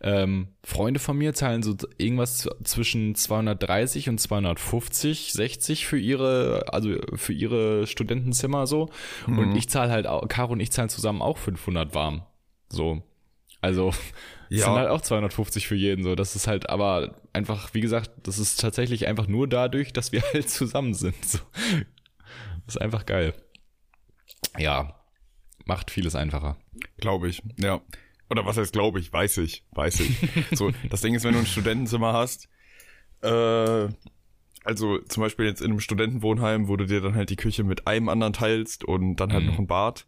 ähm, 0.01 0.47
Freunde 0.63 0.99
von 0.99 1.17
mir 1.17 1.33
zahlen 1.33 1.63
so 1.63 1.75
irgendwas 1.97 2.49
zwischen 2.63 3.15
230 3.15 4.09
und 4.09 4.19
250, 4.19 5.33
60 5.33 5.85
für 5.85 5.99
ihre, 5.99 6.65
also 6.71 6.95
für 7.15 7.33
ihre 7.33 7.85
Studentenzimmer 7.87 8.67
so. 8.67 8.89
Und 9.27 9.55
ich 9.55 9.67
zahle 9.69 9.91
halt, 9.91 10.07
auch, 10.07 10.27
Caro 10.27 10.53
und 10.53 10.59
ich 10.59 10.71
zahlen 10.71 10.89
zusammen 10.89 11.21
auch 11.21 11.37
500 11.37 11.93
warm. 11.93 12.23
So. 12.69 13.03
Also 13.61 13.93
Das 14.53 14.59
Ja. 14.61 14.65
sind 14.67 14.75
halt 14.75 14.89
auch 14.89 15.01
250 15.01 15.67
für 15.67 15.73
jeden 15.75 16.03
so. 16.03 16.13
Das 16.13 16.35
ist 16.35 16.45
halt 16.45 16.69
aber 16.69 17.19
einfach, 17.33 17.73
wie 17.73 17.81
gesagt, 17.81 18.11
das 18.21 18.37
ist 18.37 18.59
tatsächlich 18.59 19.07
einfach 19.07 19.25
nur 19.27 19.47
dadurch, 19.47 19.93
dass 19.93 20.11
wir 20.11 20.21
halt 20.33 20.47
zusammen 20.47 20.93
sind. 20.93 21.25
So. 21.25 21.39
Das 22.65 22.75
ist 22.75 22.81
einfach 22.81 23.07
geil. 23.07 23.33
Ja, 24.59 24.99
macht 25.65 25.89
vieles 25.89 26.13
einfacher. 26.15 26.57
Glaube 26.97 27.29
ich, 27.29 27.41
ja. 27.57 27.81
Oder 28.29 28.45
was 28.45 28.57
heißt 28.57 28.73
glaube 28.73 28.99
ich? 28.99 29.11
Weiß 29.11 29.37
ich, 29.37 29.63
weiß 29.71 30.01
ich. 30.01 30.17
so, 30.57 30.71
das 30.89 31.01
Ding 31.01 31.15
ist, 31.15 31.23
wenn 31.23 31.33
du 31.33 31.39
ein 31.39 31.45
Studentenzimmer 31.47 32.13
hast, 32.13 32.47
äh, 33.21 33.87
also 34.65 34.99
zum 34.99 35.21
Beispiel 35.23 35.45
jetzt 35.45 35.61
in 35.61 35.71
einem 35.71 35.79
Studentenwohnheim, 35.79 36.67
wo 36.67 36.77
du 36.77 36.85
dir 36.85 37.01
dann 37.01 37.15
halt 37.15 37.29
die 37.31 37.35
Küche 37.35 37.63
mit 37.63 37.87
einem 37.87 38.07
anderen 38.07 38.33
teilst 38.33 38.83
und 38.83 39.15
dann 39.17 39.33
halt 39.33 39.43
Mhm. 39.43 39.49
noch 39.49 39.59
ein 39.59 39.67
Bad, 39.67 40.05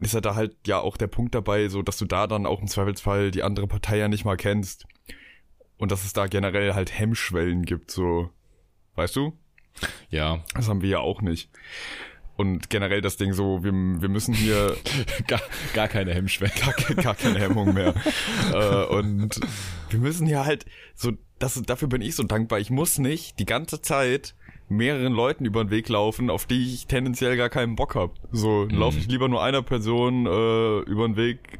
ist 0.00 0.14
ja 0.14 0.20
da 0.20 0.34
halt 0.34 0.56
ja 0.66 0.80
auch 0.80 0.96
der 0.96 1.06
Punkt 1.06 1.34
dabei, 1.34 1.68
so 1.68 1.82
dass 1.82 1.98
du 1.98 2.04
da 2.04 2.26
dann 2.26 2.46
auch 2.46 2.60
im 2.60 2.68
Zweifelsfall 2.68 3.30
die 3.30 3.42
andere 3.42 3.66
Partei 3.66 3.98
ja 3.98 4.08
nicht 4.08 4.24
mal 4.24 4.36
kennst. 4.36 4.86
Und 5.76 5.90
dass 5.90 6.04
es 6.04 6.12
da 6.12 6.26
generell 6.26 6.74
halt 6.74 6.96
Hemmschwellen 6.96 7.64
gibt, 7.64 7.90
so. 7.90 8.30
Weißt 8.94 9.16
du? 9.16 9.36
Ja, 10.08 10.44
Das 10.54 10.68
haben 10.68 10.82
wir 10.82 10.88
ja 10.88 10.98
auch 11.00 11.20
nicht. 11.20 11.50
Und 12.36 12.68
generell 12.68 13.00
das 13.00 13.16
Ding 13.16 13.32
so, 13.32 13.62
wir, 13.62 13.72
wir 13.72 14.08
müssen 14.08 14.34
hier 14.34 14.76
gar, 15.28 15.40
gar 15.72 15.88
keine 15.88 16.14
Hemmschwelle. 16.14 16.52
gar, 16.60 16.94
gar 16.96 17.14
keine 17.14 17.38
Hemmung 17.38 17.74
mehr. 17.74 17.94
äh, 18.52 18.84
und 18.86 19.40
wir 19.90 19.98
müssen 20.00 20.26
ja 20.26 20.44
halt 20.44 20.64
so, 20.94 21.12
das, 21.38 21.60
dafür 21.62 21.88
bin 21.88 22.02
ich 22.02 22.16
so 22.16 22.24
dankbar. 22.24 22.58
Ich 22.58 22.70
muss 22.70 22.98
nicht 22.98 23.38
die 23.38 23.46
ganze 23.46 23.82
Zeit 23.82 24.34
mehreren 24.68 25.12
Leuten 25.12 25.44
über 25.44 25.64
den 25.64 25.70
Weg 25.70 25.88
laufen, 25.88 26.30
auf 26.30 26.46
die 26.46 26.74
ich 26.74 26.86
tendenziell 26.86 27.36
gar 27.36 27.48
keinen 27.50 27.76
Bock 27.76 27.94
hab. 27.94 28.12
So, 28.32 28.64
dann 28.66 28.78
laufe 28.78 28.98
ich 28.98 29.06
lieber 29.08 29.28
nur 29.28 29.42
einer 29.42 29.62
Person 29.62 30.26
äh, 30.26 30.78
über 30.80 31.06
den 31.06 31.16
Weg, 31.16 31.58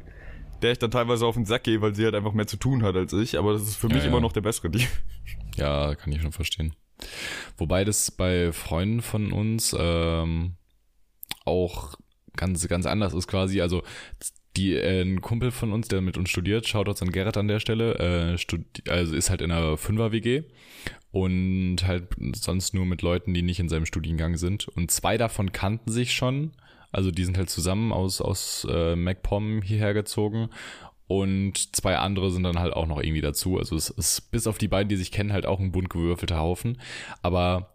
der 0.61 0.71
ich 0.71 0.79
dann 0.79 0.91
teilweise 0.91 1.25
auf 1.25 1.35
den 1.35 1.45
Sack 1.45 1.63
gehe, 1.63 1.81
weil 1.81 1.93
sie 1.95 2.03
halt 2.05 2.15
einfach 2.15 2.33
mehr 2.33 2.47
zu 2.47 2.57
tun 2.57 2.83
hat 2.83 2.95
als 2.95 3.13
ich. 3.13 3.37
Aber 3.37 3.53
das 3.53 3.63
ist 3.63 3.75
für 3.75 3.87
Ja, 3.87 3.93
mich 3.95 4.03
ja. 4.03 4.09
immer 4.09 4.21
noch 4.21 4.31
der 4.33 4.41
bessere 4.41 4.69
Deal. 4.69 4.87
Ja, 5.57 5.95
kann 5.95 6.11
ich 6.11 6.21
schon 6.21 6.33
verstehen. 6.33 6.75
Wobei 7.57 7.85
das 7.85 8.11
bei 8.11 8.51
Freunden 8.51 9.01
von 9.01 9.31
uns 9.31 9.73
ähm, 9.79 10.55
auch 11.45 11.95
ganz, 12.35 12.67
ganz 12.67 12.85
anders 12.85 13.13
ist 13.13 13.27
quasi. 13.27 13.61
Also 13.61 13.81
die, 14.57 14.73
äh, 14.75 15.01
ein 15.01 15.21
Kumpel 15.21 15.51
von 15.51 15.71
uns, 15.71 15.87
der 15.87 16.01
mit 16.01 16.17
uns 16.17 16.29
studiert, 16.29 16.67
schaut 16.67 16.87
uns 16.87 17.01
an 17.01 17.11
Gerrit 17.11 17.37
an 17.37 17.47
der 17.47 17.59
Stelle, 17.59 18.35
äh, 18.37 18.89
also 18.89 19.15
ist 19.15 19.29
halt 19.29 19.41
in 19.41 19.51
einer 19.51 19.77
Fünfer-WG 19.77 20.43
und 21.11 21.77
halt 21.85 22.09
sonst 22.35 22.73
nur 22.73 22.85
mit 22.85 23.01
Leuten, 23.01 23.33
die 23.33 23.41
nicht 23.41 23.59
in 23.59 23.69
seinem 23.69 23.85
Studiengang 23.85 24.37
sind. 24.37 24.67
Und 24.67 24.91
zwei 24.91 25.17
davon 25.17 25.51
kannten 25.51 25.91
sich 25.91 26.13
schon. 26.13 26.51
Also 26.91 27.11
die 27.11 27.23
sind 27.23 27.37
halt 27.37 27.49
zusammen 27.49 27.91
aus, 27.91 28.21
aus 28.21 28.67
äh, 28.69 28.95
MacPom 28.95 29.61
hierher 29.61 29.93
gezogen. 29.93 30.49
Und 31.07 31.75
zwei 31.75 31.97
andere 31.97 32.31
sind 32.31 32.43
dann 32.43 32.59
halt 32.59 32.73
auch 32.73 32.87
noch 32.87 33.01
irgendwie 33.01 33.21
dazu. 33.21 33.57
Also 33.57 33.75
es 33.75 33.89
ist 33.91 34.31
bis 34.31 34.47
auf 34.47 34.57
die 34.57 34.67
beiden, 34.67 34.89
die 34.89 34.95
sich 34.95 35.11
kennen, 35.11 35.31
halt 35.31 35.45
auch 35.45 35.59
ein 35.59 35.71
bunt 35.71 35.89
gewürfelter 35.89 36.39
Haufen. 36.39 36.79
Aber 37.21 37.74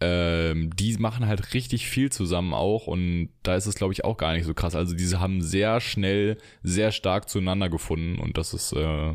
ähm, 0.00 0.70
die 0.74 0.96
machen 0.98 1.26
halt 1.26 1.54
richtig 1.54 1.86
viel 1.86 2.10
zusammen 2.10 2.52
auch 2.54 2.86
und 2.86 3.30
da 3.42 3.54
ist 3.56 3.66
es, 3.66 3.74
glaube 3.74 3.92
ich, 3.92 4.04
auch 4.04 4.16
gar 4.16 4.32
nicht 4.32 4.44
so 4.44 4.54
krass. 4.54 4.74
Also 4.74 4.94
diese 4.94 5.20
haben 5.20 5.40
sehr 5.42 5.80
schnell, 5.80 6.38
sehr 6.62 6.92
stark 6.92 7.28
zueinander 7.28 7.68
gefunden 7.68 8.18
und 8.18 8.36
das 8.36 8.54
ist 8.54 8.72
äh, 8.72 9.14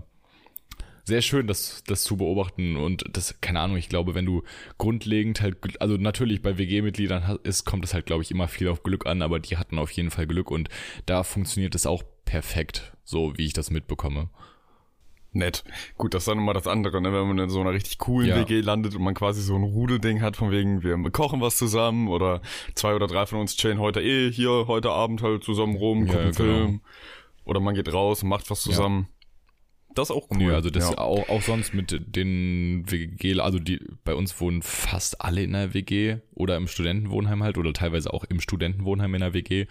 sehr 1.10 1.22
schön, 1.22 1.48
das, 1.48 1.84
das 1.86 2.04
zu 2.04 2.18
beobachten 2.18 2.78
und 2.78 3.04
das, 3.12 3.42
keine 3.42 3.60
Ahnung, 3.60 3.78
ich 3.78 3.90
glaube, 3.90 4.16
wenn 4.16 4.26
du 4.26 4.44
grundlegend 4.78 5.42
halt, 5.42 5.82
also 5.82 5.98
natürlich 5.98 6.42
bei 6.42 6.58
WG-Mitgliedern 6.58 7.40
ist, 7.44 7.66
kommt 7.66 7.84
es 7.84 7.94
halt, 7.94 8.06
glaube 8.06 8.24
ich, 8.24 8.32
immer 8.32 8.48
viel 8.48 8.70
auf 8.70 8.84
Glück 8.84 9.06
an, 9.06 9.22
aber 9.22 9.40
die 9.40 9.58
hatten 9.58 9.80
auf 9.80 9.92
jeden 9.92 10.12
Fall 10.12 10.28
Glück 10.28 10.50
und 10.52 10.70
da 11.06 11.24
funktioniert 11.24 11.76
es 11.76 11.86
auch 11.86 12.04
perfekt, 12.26 12.94
so 13.04 13.38
wie 13.38 13.46
ich 13.46 13.54
das 13.54 13.72
mitbekomme. 13.72 14.30
Nett. 15.32 15.64
Gut, 15.98 16.14
das 16.14 16.24
ist 16.24 16.28
dann 16.28 16.40
immer 16.40 16.54
das 16.54 16.66
andere, 16.66 17.02
ne? 17.02 17.14
wenn 17.14 17.28
man 17.28 17.38
in 17.38 17.50
so 17.50 17.62
einer 17.62 17.72
richtig 17.72 18.00
coolen 18.00 18.30
Ja. 18.30 18.36
WG 18.36 18.62
landet 18.62 18.96
und 18.96 19.04
man 19.04 19.14
quasi 19.14 19.42
so 19.42 19.56
ein 19.56 19.64
Rudelding 19.64 20.22
hat, 20.22 20.36
von 20.36 20.52
wegen, 20.52 20.82
wir 20.84 20.98
kochen 21.12 21.40
was 21.40 21.58
zusammen 21.58 22.08
oder 22.08 22.42
zwei 22.74 22.96
oder 22.96 23.08
drei 23.08 23.26
von 23.26 23.40
uns 23.40 23.56
chillen 23.56 23.80
heute 23.80 24.02
eh 24.02 24.32
hier, 24.32 24.66
heute 24.68 24.90
Abend 24.90 25.22
halt 25.22 25.44
zusammen 25.44 25.76
rum, 25.76 26.08
Ja, 26.08 26.14
gucken 26.14 26.32
genau. 26.32 26.34
Film. 26.34 26.82
Oder 27.46 27.60
man 27.60 27.76
geht 27.76 27.92
raus 27.94 28.24
und 28.24 28.30
macht 28.30 28.50
was 28.50 28.62
zusammen. 28.62 29.08
Das 29.96 30.10
ist 30.10 30.16
auch 30.16 30.28
cool. 30.30 30.38
Nö, 30.38 30.54
also 30.56 30.70
das 30.70 30.92
ja. 30.92 30.98
auch, 31.00 31.28
auch 31.30 31.42
sonst 31.42 31.74
mit 31.74 32.16
den 32.16 32.84
WG, 32.90 33.40
also 33.40 33.60
die 33.60 33.80
bei 34.04 34.14
uns 34.14 34.40
wohnen 34.40 34.62
fast 34.62 35.22
alle 35.22 35.44
in 35.44 35.54
der 35.54 35.74
WG 35.74 36.18
oder 36.36 36.58
im 36.58 36.68
Studentenwohnheim 36.68 37.44
halt 37.44 37.58
oder 37.58 37.74
teilweise 37.74 38.14
auch 38.14 38.24
im 38.24 38.40
Studentenwohnheim 38.40 39.16
in 39.16 39.22
der 39.22 39.34
WG 39.34 39.66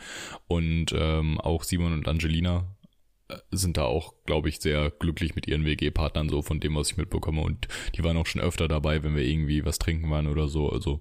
und 0.48 0.86
ähm, 0.92 1.40
auch 1.40 1.62
Simon 1.62 1.92
und 1.92 2.08
Angelina 2.08 2.66
sind 3.50 3.76
da 3.76 3.85
auch, 3.85 4.14
glaube 4.26 4.49
ich, 4.49 4.61
sehr 4.61 4.90
glücklich 4.90 5.35
mit 5.35 5.47
ihren 5.47 5.64
WG-Partnern 5.64 6.28
so 6.28 6.42
von 6.42 6.61
dem, 6.61 6.75
was 6.75 6.90
ich 6.90 6.97
mitbekomme. 6.97 7.42
Und 7.42 7.68
die 7.94 8.04
waren 8.04 8.16
auch 8.16 8.26
schon 8.26 8.40
öfter 8.40 8.68
dabei, 8.68 9.02
wenn 9.02 9.16
wir 9.16 9.25
irgendwie 9.25 9.64
was 9.64 9.78
trinken 9.78 10.11
waren 10.11 10.26
oder 10.26 10.49
so, 10.49 10.70
also 10.70 11.00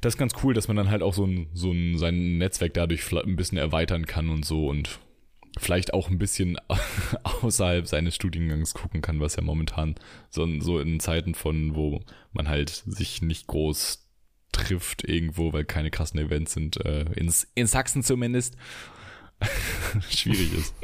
das 0.00 0.14
ist 0.14 0.18
ganz 0.18 0.34
cool, 0.42 0.52
dass 0.52 0.68
man 0.68 0.76
dann 0.76 0.90
halt 0.90 1.02
auch 1.02 1.14
so 1.14 1.24
ein, 1.24 1.48
so 1.54 1.72
ein 1.72 1.96
sein 1.96 2.38
Netzwerk 2.38 2.74
dadurch 2.74 3.10
ein 3.12 3.36
bisschen 3.36 3.58
erweitern 3.58 4.06
kann 4.06 4.28
und 4.28 4.44
so 4.44 4.68
und 4.68 5.00
vielleicht 5.58 5.94
auch 5.94 6.10
ein 6.10 6.18
bisschen 6.18 6.58
außerhalb 7.22 7.86
seines 7.86 8.14
Studiengangs 8.14 8.74
gucken 8.74 9.00
kann, 9.00 9.20
was 9.20 9.36
ja 9.36 9.42
momentan 9.42 9.94
so, 10.30 10.46
so 10.60 10.78
in 10.78 11.00
Zeiten 11.00 11.34
von, 11.34 11.74
wo 11.74 12.02
man 12.32 12.48
halt 12.48 12.70
sich 12.86 13.22
nicht 13.22 13.46
groß 13.46 14.06
trifft 14.52 15.04
irgendwo, 15.04 15.52
weil 15.52 15.64
keine 15.64 15.90
krassen 15.90 16.20
Events 16.20 16.52
sind, 16.52 16.84
äh, 16.84 17.04
in, 17.14 17.32
in 17.54 17.66
Sachsen 17.66 18.02
zumindest, 18.02 18.56
schwierig 20.10 20.52
ist. 20.54 20.74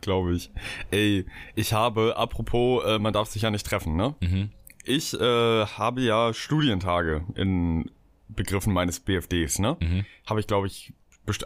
glaube 0.00 0.34
ich. 0.34 0.50
Ey, 0.90 1.26
ich 1.54 1.72
habe, 1.72 2.16
apropos, 2.16 2.84
äh, 2.84 2.98
man 2.98 3.12
darf 3.12 3.28
sich 3.28 3.42
ja 3.42 3.50
nicht 3.50 3.66
treffen, 3.66 3.96
ne? 3.96 4.14
Mhm. 4.20 4.50
Ich 4.84 5.14
äh, 5.14 5.66
habe 5.66 6.00
ja 6.00 6.32
Studientage 6.32 7.24
in 7.34 7.90
Begriffen 8.28 8.72
meines 8.72 9.00
BFDs, 9.00 9.58
ne? 9.58 9.76
Mhm. 9.80 10.04
Habe 10.26 10.40
ich, 10.40 10.46
glaube 10.46 10.66
ich, 10.66 10.92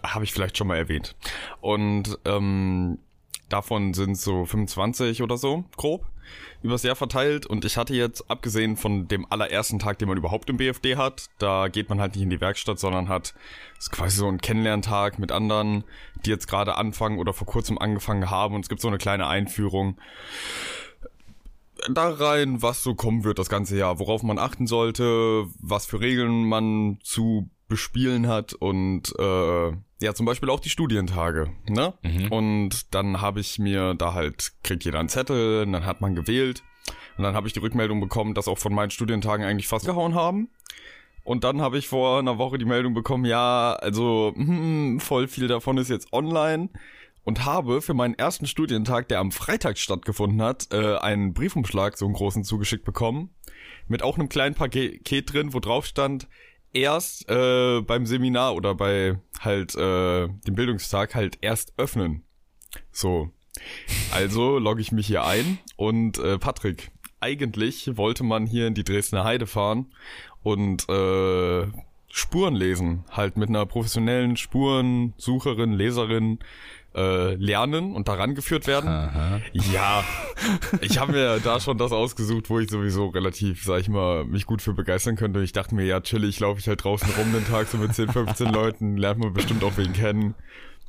habe 0.05 0.25
ich 0.25 0.33
vielleicht 0.33 0.57
schon 0.57 0.67
mal 0.69 0.77
erwähnt. 0.77 1.17
Und 1.61 2.19
ähm, 2.25 2.99
davon 3.53 3.95
sind 3.95 4.17
so 4.17 4.45
25 4.45 5.23
oder 5.23 5.37
so, 5.37 5.65
grob, 5.77 6.07
übers 6.63 6.83
Jahr 6.83 6.97
verteilt. 6.97 7.47
Und 7.47 7.65
ich 7.65 7.77
hatte 7.77 7.95
jetzt, 7.95 8.31
abgesehen 8.31 8.77
von 8.77 9.09
dem 9.09 9.27
allerersten 9.31 9.79
Tag, 9.79 9.99
den 9.99 10.09
man 10.09 10.17
überhaupt 10.17 10.49
im 10.51 10.57
BFD 10.57 10.97
hat, 10.97 11.29
da 11.39 11.69
geht 11.69 11.89
man 11.89 12.01
halt 12.01 12.15
nicht 12.15 12.23
in 12.23 12.31
die 12.31 12.41
Werkstatt, 12.41 12.79
sondern 12.79 13.09
hat 13.09 13.35
ist 13.79 13.91
quasi 13.91 14.19
so 14.19 14.29
ein 14.29 14.41
Kennenlerntag 14.41 15.19
mit 15.19 15.33
anderen, 15.33 15.85
die 16.25 16.31
jetzt 16.31 16.47
gerade 16.47 16.77
anfangen 16.77 17.19
oder 17.19 17.33
vor 17.33 17.47
kurzem 17.47 17.79
angefangen 17.79 18.31
haben. 18.31 18.55
Und 18.55 18.63
es 18.63 18.69
gibt 18.69 18.81
so 18.81 18.89
eine 18.89 18.99
kleine 18.99 19.27
Einführung 19.27 19.97
da 21.91 22.11
rein, 22.11 22.63
was 22.63 22.83
so 22.83 22.95
kommen 22.95 23.25
wird 23.25 23.39
das 23.39 23.49
ganze 23.49 23.77
Jahr, 23.77 23.99
worauf 23.99 24.23
man 24.23 24.39
achten 24.39 24.67
sollte, 24.67 25.47
was 25.59 25.87
für 25.87 26.01
Regeln 26.01 26.49
man 26.49 26.99
zu 27.03 27.51
bespielen 27.73 28.29
hat 28.29 28.53
und 28.53 29.15
äh, 29.19 29.73
ja, 30.03 30.15
zum 30.15 30.27
Beispiel 30.27 30.51
auch 30.51 30.61
die 30.61 30.69
Studientage, 30.69 31.49
ne? 31.67 31.95
Und 32.31 32.95
dann 32.95 33.23
habe 33.23 33.41
ich 33.41 33.59
mir 33.59 33.95
da 33.95 34.13
halt, 34.13 34.53
kriegt 34.63 34.85
jeder 34.85 35.01
einen 35.01 35.09
Zettel, 35.09 35.63
und 35.63 35.73
dann 35.73 35.87
hat 35.87 36.03
man 36.03 36.15
gewählt 36.15 36.63
und 37.17 37.25
dann 37.25 37.35
habe 37.35 37.47
ich 37.47 37.55
die 37.55 37.61
Rückmeldung 37.61 37.99
bekommen, 37.99 38.35
dass 38.35 38.47
auch 38.47 38.59
von 38.59 38.75
meinen 38.75 38.91
Studientagen 38.91 39.47
eigentlich 39.47 39.69
fast 39.69 39.87
gehauen 39.87 40.15
haben. 40.15 40.51
Und 41.25 41.45
dann 41.45 41.63
habe 41.63 41.79
ich 41.79 41.89
vor 41.89 42.19
einer 42.19 42.37
Woche 42.37 42.59
die 42.59 42.67
Meldung 42.67 42.93
bekommen, 42.93 43.25
ja, 43.25 43.75
also 43.75 44.35
hm, 44.37 45.01
voll 45.01 45.29
viel 45.29 45.49
davon 45.49 45.79
ist 45.79 45.89
jetzt 45.89 46.13
online 46.13 46.69
und 47.25 47.47
habe 47.47 47.81
für 47.81 47.95
meinen 47.95 48.15
ersten 48.15 48.47
Studientag, 48.47 49.09
der 49.09 49.21
am 49.21 49.31
Freitag 49.31 49.79
stattgefunden 49.79 50.43
hat, 50.43 50.69
äh, 50.73 50.97
einen 50.97 51.33
Briefumschlag, 51.33 51.97
so 51.97 52.05
einen 52.05 52.15
großen, 52.15 52.45
zugeschickt 52.45 52.85
bekommen. 52.85 53.31
Mit 53.87 54.03
auch 54.03 54.19
einem 54.19 54.29
kleinen 54.29 54.55
Paket 54.55 55.33
drin, 55.33 55.55
wo 55.55 55.61
drauf 55.61 55.87
stand, 55.87 56.29
erst 56.73 57.29
äh, 57.29 57.81
beim 57.83 58.07
Seminar 58.07 58.55
oder 58.55 58.75
bei 58.75 59.19
halt 59.41 59.75
äh, 59.75 60.29
dem 60.29 60.55
Bildungstag 60.55 61.15
halt 61.15 61.39
erst 61.41 61.75
öffnen. 61.77 62.25
So. 62.91 63.31
Also 64.11 64.59
logge 64.59 64.81
ich 64.81 64.93
mich 64.93 65.07
hier 65.07 65.25
ein 65.25 65.59
und 65.77 66.19
äh, 66.19 66.39
Patrick, 66.39 66.91
eigentlich 67.21 67.97
wollte 67.97 68.25
man 68.25 68.47
hier 68.47 68.67
in 68.67 68.75
die 68.75 68.85
Dresdner 68.85 69.25
Heide 69.25 69.47
fahren 69.47 69.93
und 70.43 70.89
äh, 70.89 71.67
Spuren 72.09 72.55
lesen, 72.55 73.05
halt 73.11 73.37
mit 73.37 73.49
einer 73.49 73.65
professionellen 73.65 74.37
Spurensucherin, 74.37 75.73
Leserin 75.73 76.41
äh, 76.95 77.35
lernen 77.35 77.95
und 77.95 78.09
daran 78.09 78.35
geführt 78.35 78.67
werden. 78.67 78.89
Aha. 78.89 79.41
Ja, 79.53 80.05
ich 80.81 80.99
habe 80.99 81.13
mir 81.13 81.41
da 81.41 81.59
schon 81.61 81.79
das 81.79 81.93
ausgesucht, 81.93 82.51
wo 82.51 82.59
ich 82.59 82.71
sowieso 82.71 83.07
relativ, 83.09 83.65
sag 83.65 83.81
ich 83.81 83.89
mal, 83.89 84.25
mich 84.25 84.47
gut 84.47 84.61
für 84.63 84.75
begeistern 84.75 85.17
könnte. 85.17 85.39
Und 85.39 85.45
ich 85.45 85.53
dachte 85.53 85.75
mir, 85.75 85.85
ja, 85.87 86.01
chillig, 86.01 86.39
laufe 86.41 86.61
ich 86.61 86.69
halt 86.69 86.85
draußen 86.85 87.09
rum 87.17 87.33
den 87.33 87.47
Tag 87.47 87.69
so 87.69 87.79
mit 87.79 87.95
10, 87.95 88.09
15 88.11 88.49
Leuten, 88.53 88.97
lernt 88.97 89.21
man 89.21 89.33
bestimmt 89.33 89.65
auch 89.65 89.77
wen 89.77 89.93
kennen. 89.93 90.35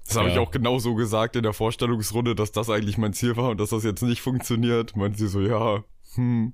Das 0.05 0.17
habe 0.17 0.27
Ja. 0.27 0.33
ich 0.33 0.39
auch 0.39 0.51
genau 0.51 0.79
so 0.79 0.95
gesagt 0.95 1.35
in 1.37 1.43
der 1.43 1.53
Vorstellungsrunde, 1.53 2.35
dass 2.35 2.51
das 2.51 2.69
eigentlich 2.69 2.97
mein 2.97 3.13
Ziel 3.13 3.37
war 3.37 3.49
und 3.51 3.59
dass 3.59 3.69
das 3.69 3.83
jetzt 3.85 4.01
nicht 4.03 4.21
funktioniert. 4.21 4.97
Meint 4.97 5.17
sie 5.17 5.27
so, 5.27 5.39
ja, 5.39 5.83
hm. 6.15 6.53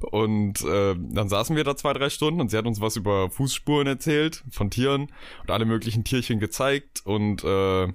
Und 0.00 0.62
äh, 0.64 0.96
dann 0.98 1.28
saßen 1.28 1.54
wir 1.56 1.64
da 1.64 1.76
zwei, 1.76 1.92
drei 1.92 2.08
Stunden 2.08 2.40
und 2.40 2.50
sie 2.50 2.56
hat 2.56 2.66
uns 2.66 2.80
was 2.80 2.96
über 2.96 3.28
Fußspuren 3.30 3.86
erzählt 3.86 4.42
von 4.50 4.70
Tieren 4.70 5.12
und 5.42 5.50
alle 5.50 5.66
möglichen 5.66 6.04
Tierchen 6.04 6.40
gezeigt 6.40 7.02
und 7.04 7.44
äh, 7.44 7.88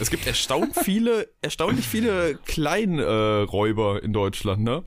Es 0.00 0.10
gibt 0.10 0.26
erstaunt 0.26 0.74
viele, 0.82 1.28
erstaunlich 1.42 1.86
viele 1.86 2.38
Kleinräuber 2.46 4.02
in 4.02 4.12
Deutschland, 4.12 4.62
ne? 4.62 4.82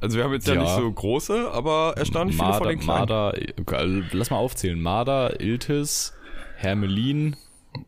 Also 0.00 0.16
wir 0.16 0.24
haben 0.24 0.32
jetzt 0.32 0.46
ja, 0.46 0.54
Ja. 0.54 0.62
nicht 0.62 0.74
so 0.76 0.90
große, 0.90 1.50
aber 1.52 1.94
erstaunlich 1.96 2.36
viele 2.36 2.52
von 2.54 2.58
Marder, 2.60 2.70
den 2.70 2.78
kleinen. 2.80 2.98
Marder, 2.98 3.38
äh, 3.38 4.02
lass 4.12 4.30
mal 4.30 4.38
aufzählen. 4.38 4.80
Marder, 4.80 5.40
Iltis, 5.40 6.14
Hermelin, 6.56 7.36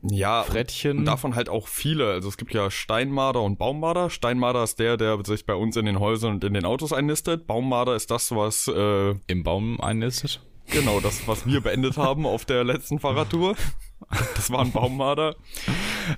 ja, 0.02 0.42
Frettchen. 0.42 0.98
und 0.98 1.04
davon 1.06 1.34
halt 1.34 1.48
auch 1.48 1.68
viele. 1.68 2.10
Also 2.10 2.28
es 2.28 2.36
gibt 2.36 2.52
ja 2.52 2.70
Steinmarder 2.70 3.40
und 3.40 3.58
Baummarder. 3.58 4.10
Steinmarder 4.10 4.62
ist 4.62 4.78
der, 4.78 4.96
der 4.96 5.18
sich 5.24 5.46
bei 5.46 5.54
uns 5.54 5.76
in 5.76 5.86
den 5.86 5.98
Häusern 6.00 6.32
und 6.34 6.44
in 6.44 6.52
den 6.54 6.64
Autos 6.66 6.92
einnistet. 6.92 7.46
Baummarder 7.46 7.96
ist 7.96 8.10
das, 8.10 8.30
was 8.34 8.68
äh, 8.68 9.14
im 9.26 9.42
Baum 9.42 9.80
einnistet. 9.80 10.40
genau 10.70 11.00
das, 11.00 11.26
was 11.26 11.46
wir 11.46 11.60
beendet 11.62 11.96
haben 11.96 12.26
auf 12.26 12.44
der 12.44 12.62
letzten 12.64 12.98
Fahrradtour. 12.98 13.56
Das 14.34 14.50
war 14.50 14.60
ein 14.60 14.72
Baummarder. 14.72 15.36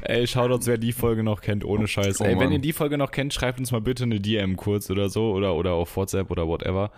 Ey, 0.00 0.26
schaut 0.26 0.50
uns, 0.50 0.66
wer 0.66 0.78
die 0.78 0.92
Folge 0.92 1.22
noch 1.22 1.42
kennt, 1.42 1.64
ohne 1.64 1.86
Scheiß. 1.86 2.20
Oh 2.20 2.24
Ey, 2.24 2.38
wenn 2.38 2.52
ihr 2.52 2.58
die 2.58 2.72
Folge 2.72 2.96
noch 2.96 3.10
kennt, 3.10 3.34
schreibt 3.34 3.58
uns 3.58 3.70
mal 3.70 3.80
bitte 3.80 4.04
eine 4.04 4.18
DM 4.18 4.56
kurz 4.56 4.90
oder 4.90 5.10
so 5.10 5.32
oder, 5.32 5.54
oder 5.54 5.72
auf 5.72 5.96
WhatsApp 5.96 6.30
oder 6.30 6.46
whatever. 6.48 6.90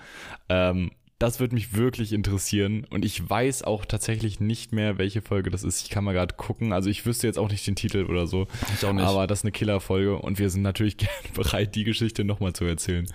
Ähm, 0.48 0.92
das 1.18 1.40
würde 1.40 1.54
mich 1.54 1.74
wirklich 1.74 2.12
interessieren 2.12 2.86
und 2.90 3.04
ich 3.04 3.28
weiß 3.28 3.62
auch 3.62 3.86
tatsächlich 3.86 4.38
nicht 4.38 4.72
mehr, 4.72 4.98
welche 4.98 5.22
Folge 5.22 5.50
das 5.50 5.64
ist. 5.64 5.82
Ich 5.82 5.88
kann 5.88 6.04
mal 6.04 6.12
gerade 6.12 6.34
gucken. 6.34 6.72
Also 6.72 6.90
ich 6.90 7.06
wüsste 7.06 7.26
jetzt 7.26 7.38
auch 7.38 7.50
nicht 7.50 7.66
den 7.66 7.74
Titel 7.74 8.04
oder 8.04 8.26
so. 8.26 8.46
Ich 8.74 8.84
auch 8.84 8.92
nicht. 8.92 9.04
Aber 9.04 9.26
das 9.26 9.40
ist 9.40 9.44
eine 9.44 9.52
Killerfolge 9.52 10.18
und 10.18 10.38
wir 10.38 10.50
sind 10.50 10.62
natürlich 10.62 10.96
gerne 10.98 11.14
bereit, 11.34 11.74
die 11.74 11.84
Geschichte 11.84 12.24
nochmal 12.24 12.52
zu 12.52 12.64
erzählen, 12.64 13.06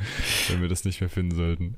wenn 0.50 0.62
wir 0.62 0.68
das 0.70 0.84
nicht 0.84 1.00
mehr 1.00 1.10
finden 1.10 1.36
sollten. 1.36 1.78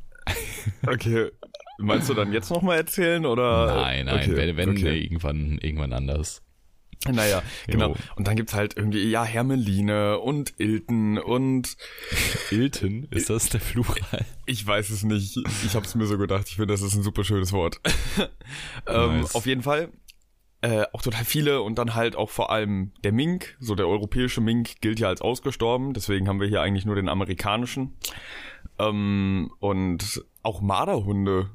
Okay. 0.88 1.30
Meinst 1.77 2.10
du 2.10 2.13
dann 2.13 2.32
jetzt 2.32 2.50
nochmal 2.50 2.77
erzählen 2.77 3.25
oder? 3.25 3.82
Nein, 3.82 4.06
nein, 4.06 4.15
okay. 4.15 4.36
wenn, 4.36 4.58
wenn 4.58 4.70
okay. 4.70 5.01
irgendwann, 5.01 5.58
irgendwann 5.60 5.94
anders. 5.94 6.44
Naja, 7.12 7.44
genau. 7.68 7.89
Jo. 7.89 7.96
Und 8.15 8.27
dann 8.27 8.36
gibt's 8.36 8.53
halt 8.53 8.77
irgendwie, 8.77 9.10
ja, 9.10 9.24
Hermeline 9.24 10.20
und 10.20 10.53
Ilten 10.58 11.18
und 11.18 11.75
Ilten, 12.50 13.08
ist 13.12 13.30
das 13.30 13.50
der 13.50 13.60
Plural? 13.60 14.25
ich 14.46 14.65
weiß 14.65 14.89
es 14.89 15.03
nicht. 15.03 15.38
Ich 15.65 15.75
habe 15.75 15.86
es 15.86 15.96
mir 15.96 16.06
so 16.06 16.18
gedacht. 16.18 16.48
Ich 16.48 16.56
finde, 16.56 16.74
das 16.74 16.82
ist 16.82 16.96
ein 16.96 17.03
super 17.03 17.24
schönes 17.24 17.51
Wort. 17.51 17.82
ähm, 18.88 19.22
Nice. 19.22 19.36
Auf 19.36 19.46
jeden 19.46 19.63
Fall. 19.63 19.89
Äh, 20.62 20.86
auch 20.94 21.01
total 21.01 21.25
viele 21.25 21.62
und 21.62 21.77
dann 21.77 21.94
halt 21.94 22.15
auch 22.15 22.30
vor 22.30 22.50
allem 22.50 22.94
der 23.03 23.12
Mink, 23.12 23.58
so 23.60 23.75
der 23.75 23.86
europäische 23.86 24.39
Mink 24.39 24.80
gilt 24.80 24.98
ja 24.98 25.10
als 25.10 25.20
ausgestorben, 25.20 25.92
deswegen 25.94 26.30
haben 26.30 26.39
wir 26.39 26.48
hier 26.48 26.62
eigentlich 26.62 26.86
nur 26.86 26.96
den 26.96 27.10
amerikanischen. 27.10 27.98
Ähm, 28.80 29.51
und 29.60 30.24
auch 30.44 30.62
Marderhunde 30.62 31.50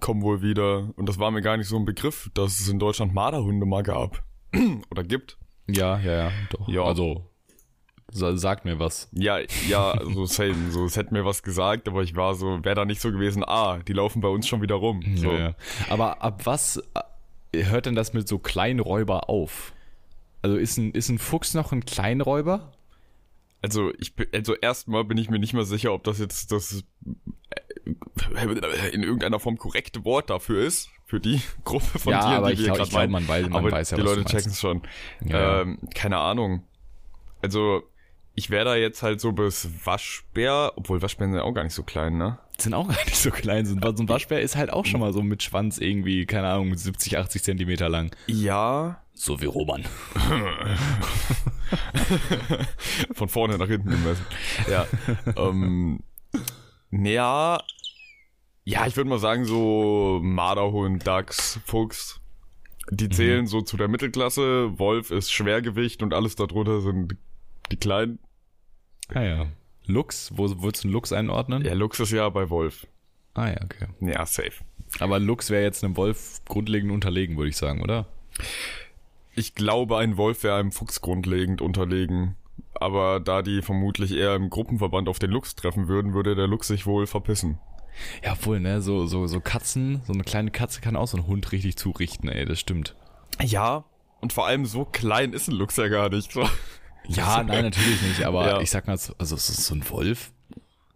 kommen 0.00 0.22
wohl 0.22 0.42
wieder 0.42 0.90
und 0.96 1.08
das 1.08 1.18
war 1.18 1.30
mir 1.30 1.40
gar 1.42 1.56
nicht 1.56 1.68
so 1.68 1.76
ein 1.76 1.84
Begriff, 1.86 2.30
dass 2.34 2.60
es 2.60 2.68
in 2.68 2.78
Deutschland 2.78 3.14
Marderhunde 3.14 3.64
mal 3.66 3.82
gab 3.82 4.22
oder 4.90 5.02
gibt. 5.04 5.38
Ja, 5.68 5.98
ja, 5.98 6.12
ja, 6.26 6.30
doch. 6.50 6.68
Ja. 6.68 6.82
Also, 6.84 7.30
sa- 8.12 8.36
sagt 8.36 8.64
mir 8.64 8.78
was. 8.78 9.08
Ja, 9.12 9.38
ja, 9.68 9.98
so 10.04 10.26
same. 10.26 10.70
So, 10.70 10.84
es 10.84 10.96
hätte 10.96 11.12
mir 11.14 11.24
was 11.24 11.42
gesagt, 11.42 11.88
aber 11.88 12.02
ich 12.02 12.14
war 12.14 12.34
so, 12.34 12.62
wäre 12.64 12.74
da 12.76 12.84
nicht 12.84 13.00
so 13.00 13.10
gewesen, 13.10 13.42
ah, 13.44 13.78
die 13.78 13.92
laufen 13.94 14.20
bei 14.20 14.28
uns 14.28 14.46
schon 14.46 14.62
wieder 14.62 14.76
rum. 14.76 15.02
So. 15.16 15.32
Ja, 15.32 15.38
ja. 15.38 15.54
Aber 15.88 16.22
ab 16.22 16.42
was 16.44 16.82
äh, 17.52 17.64
hört 17.64 17.86
denn 17.86 17.94
das 17.96 18.12
mit 18.12 18.28
so 18.28 18.38
Kleinräuber 18.38 19.28
auf? 19.30 19.72
Also 20.42 20.56
ist 20.56 20.76
ein, 20.76 20.92
ist 20.92 21.08
ein 21.08 21.18
Fuchs 21.18 21.54
noch 21.54 21.72
ein 21.72 21.84
Kleinräuber? 21.84 22.70
Also, 23.66 23.92
ich 23.98 24.14
bin, 24.14 24.28
also 24.32 24.54
erstmal 24.54 25.02
bin 25.04 25.18
ich 25.18 25.28
mir 25.28 25.40
nicht 25.40 25.52
mal 25.52 25.64
sicher, 25.64 25.92
ob 25.92 26.04
das 26.04 26.20
jetzt 26.20 26.52
das 26.52 26.84
äh, 27.84 28.88
in 28.92 29.02
irgendeiner 29.02 29.40
Form 29.40 29.56
korrekte 29.58 30.04
Wort 30.04 30.30
dafür 30.30 30.64
ist, 30.64 30.90
für 31.04 31.18
die 31.18 31.40
Gruppe 31.64 31.98
von 31.98 32.12
Ja, 32.12 32.20
Tieren, 32.20 32.34
aber 32.36 32.48
die 32.48 32.62
ich 32.62 32.66
wir 32.68 32.74
gerade 32.74 32.92
meinen. 32.92 33.10
man 33.12 33.26
weiß- 33.26 33.42
man 33.48 33.54
aber 33.54 33.72
weiß 33.72 33.90
ja, 33.90 33.96
die 33.96 34.02
Leute 34.04 34.24
checken 34.24 34.52
es 34.52 34.60
schon. 34.60 34.82
Ja, 35.24 35.62
ähm, 35.62 35.78
keine 35.94 36.18
Ahnung. 36.18 36.62
Also, 37.42 37.82
ich 38.36 38.50
wäre 38.50 38.64
da 38.66 38.76
jetzt 38.76 39.02
halt 39.02 39.20
so 39.20 39.32
bis 39.32 39.68
Waschbär, 39.84 40.72
obwohl 40.76 41.02
Waschbären 41.02 41.32
sind 41.32 41.40
auch 41.42 41.52
gar 41.52 41.64
nicht 41.64 41.74
so 41.74 41.82
klein, 41.82 42.16
ne? 42.18 42.38
Sind 42.58 42.72
auch 42.74 42.86
gar 42.94 43.04
nicht 43.04 43.16
so 43.16 43.30
klein. 43.32 43.66
So 43.66 43.74
ein 43.74 43.96
so 43.96 44.02
ein 44.04 44.08
Waschbär 44.08 44.40
ist 44.42 44.54
halt 44.54 44.72
auch 44.72 44.86
schon 44.86 45.00
mal 45.00 45.12
so 45.12 45.22
mit 45.22 45.42
Schwanz 45.42 45.78
irgendwie, 45.78 46.24
keine 46.26 46.46
Ahnung, 46.48 46.76
70, 46.76 47.18
80 47.18 47.42
Zentimeter 47.42 47.88
lang. 47.88 48.14
Ja, 48.28 49.02
So 49.14 49.40
wie 49.40 49.46
Roman. 49.46 49.84
von 53.14 53.28
vorne 53.28 53.58
nach 53.58 53.68
hinten 53.68 53.90
gemessen. 53.90 54.24
Ja. 54.70 54.86
ähm, 55.36 56.00
ja, 56.90 57.60
ja, 58.64 58.84
ich 58.86 58.96
würde 58.96 59.08
mal 59.08 59.20
sagen, 59.20 59.44
so 59.44 60.18
Marderhund, 60.22 61.06
Dachs, 61.06 61.60
Fuchs, 61.66 62.20
die 62.90 63.08
zählen 63.08 63.46
so 63.46 63.62
zu 63.62 63.76
der 63.76 63.86
Mittelklasse. 63.86 64.78
Wolf 64.78 65.12
ist 65.12 65.32
Schwergewicht 65.32 66.02
und 66.02 66.12
alles 66.12 66.34
darunter 66.34 66.80
sind 66.80 67.16
die 67.70 67.76
kleinen. 67.76 68.18
Ah 69.14 69.22
ja. 69.22 69.46
Lux, 69.86 70.32
wo 70.34 70.62
würdest 70.62 70.82
du 70.82 70.88
einen 70.88 70.94
Lux 70.94 71.12
einordnen? 71.12 71.64
Ja, 71.64 71.74
Lux 71.74 72.00
ist 72.00 72.10
ja 72.10 72.28
bei 72.28 72.50
Wolf. 72.50 72.88
Ah 73.34 73.48
ja, 73.48 73.60
okay. 73.62 73.86
Ja, 74.00 74.26
safe. 74.26 74.64
Aber 74.98 75.20
Lux 75.20 75.50
wäre 75.50 75.62
jetzt 75.62 75.84
einem 75.84 75.96
Wolf 75.96 76.40
grundlegend 76.46 76.90
unterlegen, 76.90 77.36
würde 77.36 77.50
ich 77.50 77.56
sagen, 77.56 77.82
oder? 77.82 78.06
Ich 79.36 79.54
glaube, 79.54 79.98
ein 79.98 80.16
Wolf 80.16 80.42
wäre 80.42 80.58
einem 80.58 80.72
Fuchs 80.72 81.00
grundlegend 81.00 81.60
unterlegen. 81.60 82.34
Aber 82.74 83.20
da 83.20 83.42
die 83.42 83.62
vermutlich 83.62 84.12
eher 84.12 84.34
im 84.34 84.50
Gruppenverband 84.50 85.08
auf 85.08 85.18
den 85.18 85.30
Luchs 85.30 85.54
treffen 85.54 85.88
würden, 85.88 86.12
würde 86.14 86.34
der 86.34 86.46
Luchs 86.46 86.68
sich 86.68 86.86
wohl 86.86 87.06
verpissen. 87.06 87.58
Ja, 88.22 88.32
obwohl, 88.32 88.60
ne, 88.60 88.82
so, 88.82 89.06
so, 89.06 89.26
so 89.26 89.40
Katzen, 89.40 90.02
so 90.06 90.12
eine 90.12 90.24
kleine 90.24 90.50
Katze 90.50 90.80
kann 90.82 90.96
auch 90.96 91.06
so 91.08 91.16
einen 91.16 91.26
Hund 91.26 91.52
richtig 91.52 91.76
zurichten, 91.76 92.28
ey, 92.28 92.44
das 92.44 92.60
stimmt. 92.60 92.94
Ja, 93.42 93.84
und 94.20 94.34
vor 94.34 94.46
allem 94.46 94.66
so 94.66 94.84
klein 94.84 95.32
ist 95.32 95.48
ein 95.48 95.54
Luchs 95.54 95.76
ja 95.76 95.88
gar 95.88 96.10
nicht. 96.10 96.32
So. 96.32 96.46
Ja, 97.08 97.42
nein, 97.46 97.64
natürlich 97.64 98.02
nicht, 98.02 98.24
aber 98.24 98.46
Ja. 98.48 98.60
ich 98.60 98.70
sag 98.70 98.86
mal, 98.86 98.98
so- 98.98 99.14
also 99.16 99.34
es 99.36 99.48
ist 99.48 99.64
so 99.66 99.74
ein 99.74 99.88
Wolf. 99.88 100.32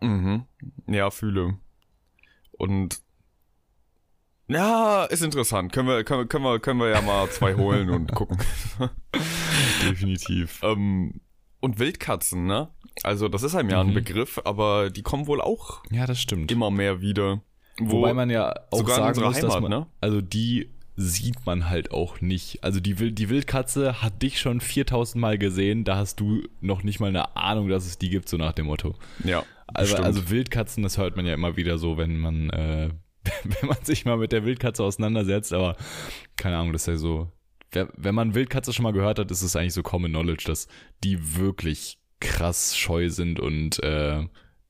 Mhm. 0.00 0.44
Ja, 0.86 1.10
fühle. 1.10 1.58
Und 2.52 3.00
ja, 4.50 5.04
ist 5.04 5.22
interessant. 5.22 5.72
Können 5.72 5.88
wir, 5.88 6.04
können 6.04 6.20
wir, 6.20 6.26
können 6.28 6.44
wir, 6.44 6.58
können 6.60 6.80
wir 6.80 6.88
ja 6.88 7.00
mal 7.00 7.28
zwei 7.30 7.54
holen 7.54 7.88
und 7.90 8.12
gucken. 8.14 8.38
Definitiv. 9.88 10.60
ähm, 10.62 11.20
und 11.60 11.78
Wildkatzen, 11.78 12.46
ne? 12.46 12.68
Also 13.02 13.28
das 13.28 13.42
ist 13.42 13.54
einem 13.54 13.70
ja 13.70 13.80
ein 13.80 13.88
Mhm. 13.88 13.94
Begriff, 13.94 14.40
aber 14.44 14.90
die 14.90 15.02
kommen 15.02 15.26
wohl 15.26 15.40
auch 15.40 15.82
Ja, 15.90 16.06
das 16.06 16.20
stimmt. 16.20 16.50
immer 16.50 16.70
mehr 16.70 17.00
wieder. 17.00 17.42
Wo, 17.78 17.98
Wobei 17.98 18.12
man 18.14 18.28
ja 18.30 18.54
auch 18.70 18.86
sagen 18.86 19.20
muss, 19.22 19.38
dass 19.40 19.54
Heimat, 19.54 19.62
man, 19.62 19.70
ne? 19.70 19.86
also 20.00 20.20
die 20.20 20.68
sieht 20.96 21.46
man 21.46 21.70
halt 21.70 21.92
auch 21.92 22.20
nicht. 22.20 22.62
Also 22.62 22.80
die, 22.80 22.98
Wild, 22.98 23.18
die 23.18 23.30
Wildkatze 23.30 24.02
hat 24.02 24.20
dich 24.22 24.38
schon 24.38 24.60
4000 24.60 25.20
Mal 25.20 25.38
gesehen, 25.38 25.84
da 25.84 25.96
hast 25.96 26.20
du 26.20 26.42
noch 26.60 26.82
nicht 26.82 27.00
mal 27.00 27.06
eine 27.06 27.36
Ahnung, 27.36 27.68
dass 27.68 27.86
es 27.86 27.96
die 27.96 28.10
gibt, 28.10 28.28
so 28.28 28.36
nach 28.36 28.52
dem 28.52 28.66
Motto. 28.66 28.96
ja, 29.24 29.42
Also, 29.66 29.96
also 29.96 30.28
Wildkatzen, 30.28 30.82
das 30.82 30.98
hört 30.98 31.16
man 31.16 31.24
ja 31.24 31.32
immer 31.32 31.56
wieder 31.56 31.78
so, 31.78 31.96
wenn 31.96 32.18
man, 32.18 32.50
äh, 32.50 32.90
wenn 33.44 33.68
man 33.68 33.84
sich 33.84 34.04
mal 34.04 34.16
mit 34.16 34.32
der 34.32 34.44
Wildkatze 34.44 34.82
auseinandersetzt, 34.82 35.52
aber 35.52 35.76
keine 36.36 36.56
Ahnung, 36.56 36.72
das 36.72 36.82
ist 36.82 36.86
ja 36.88 36.96
so. 36.96 37.32
Wenn 37.72 38.14
man 38.16 38.34
Wildkatze 38.34 38.72
schon 38.72 38.82
mal 38.82 38.92
gehört 38.92 39.20
hat, 39.20 39.30
ist 39.30 39.42
es 39.42 39.54
eigentlich 39.54 39.74
so 39.74 39.82
Common 39.82 40.10
Knowledge, 40.10 40.44
dass 40.46 40.66
die 41.04 41.36
wirklich 41.36 41.98
krass 42.18 42.76
scheu 42.76 43.08
sind 43.10 43.38
und 43.38 43.80
äh, 43.82 44.26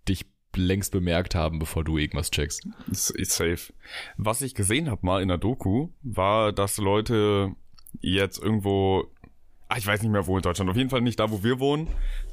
dich 0.07 0.27
längst 0.55 0.93
bemerkt 0.93 1.35
haben, 1.35 1.59
bevor 1.59 1.85
du 1.85 1.97
irgendwas 1.97 2.31
checkst. 2.31 2.67
Safe. 2.91 3.73
Was 4.17 4.43
ich 4.43 4.55
gesehen 4.55 4.91
habe 4.91 5.07
mal 5.07 5.23
in 5.23 5.29
der 5.29 5.39
Doku, 5.39 5.89
war, 6.03 6.53
dass 6.53 6.79
Leute 6.79 7.55
jetzt 8.01 8.39
irgendwo, 8.43 9.07
ah, 9.71 9.79
ich 9.79 9.87
weiß 9.87 10.03
nicht 10.03 10.11
mehr 10.11 10.27
wo 10.27 10.37
in 10.37 10.43
Deutschland, 10.43 10.69
auf 10.69 10.77
jeden 10.77 10.91
Fall 10.91 11.01
nicht 11.01 11.21
da, 11.21 11.31
wo 11.31 11.43
wir 11.45 11.61
wohnen, 11.61 11.89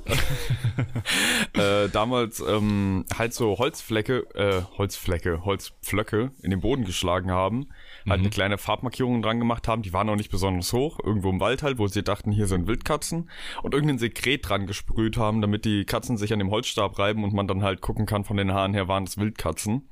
äh, 1.53 1.87
damals 1.89 2.39
ähm, 2.39 3.05
halt 3.15 3.33
so 3.33 3.57
Holzflecke, 3.57 4.25
äh, 4.33 4.61
Holzflecke, 4.77 5.45
Holzpflöcke 5.45 6.31
in 6.41 6.49
den 6.49 6.61
Boden 6.61 6.83
geschlagen 6.83 7.29
haben, 7.29 7.67
halt 8.09 8.21
eine 8.21 8.29
kleine 8.29 8.57
Farbmarkierung 8.57 9.21
dran 9.21 9.37
gemacht 9.37 9.67
haben, 9.67 9.83
die 9.83 9.93
waren 9.93 10.09
auch 10.09 10.15
nicht 10.15 10.31
besonders 10.31 10.73
hoch, 10.73 10.99
irgendwo 11.03 11.29
im 11.29 11.39
Wald 11.39 11.61
halt, 11.61 11.77
wo 11.77 11.87
sie 11.87 12.03
dachten, 12.03 12.31
hier 12.31 12.47
sind 12.47 12.67
Wildkatzen. 12.67 13.29
Und 13.61 13.73
irgendein 13.73 13.99
Sekret 13.99 14.47
dran 14.47 14.65
gesprüht 14.65 15.17
haben, 15.17 15.41
damit 15.41 15.65
die 15.65 15.85
Katzen 15.85 16.17
sich 16.17 16.33
an 16.33 16.39
dem 16.39 16.49
Holzstab 16.49 16.97
reiben 16.97 17.23
und 17.23 17.33
man 17.33 17.47
dann 17.47 17.61
halt 17.61 17.81
gucken 17.81 18.05
kann, 18.05 18.23
von 18.23 18.37
den 18.37 18.51
Haaren 18.53 18.73
her 18.73 18.87
waren 18.87 19.03
es 19.03 19.17
Wildkatzen. 19.17 19.87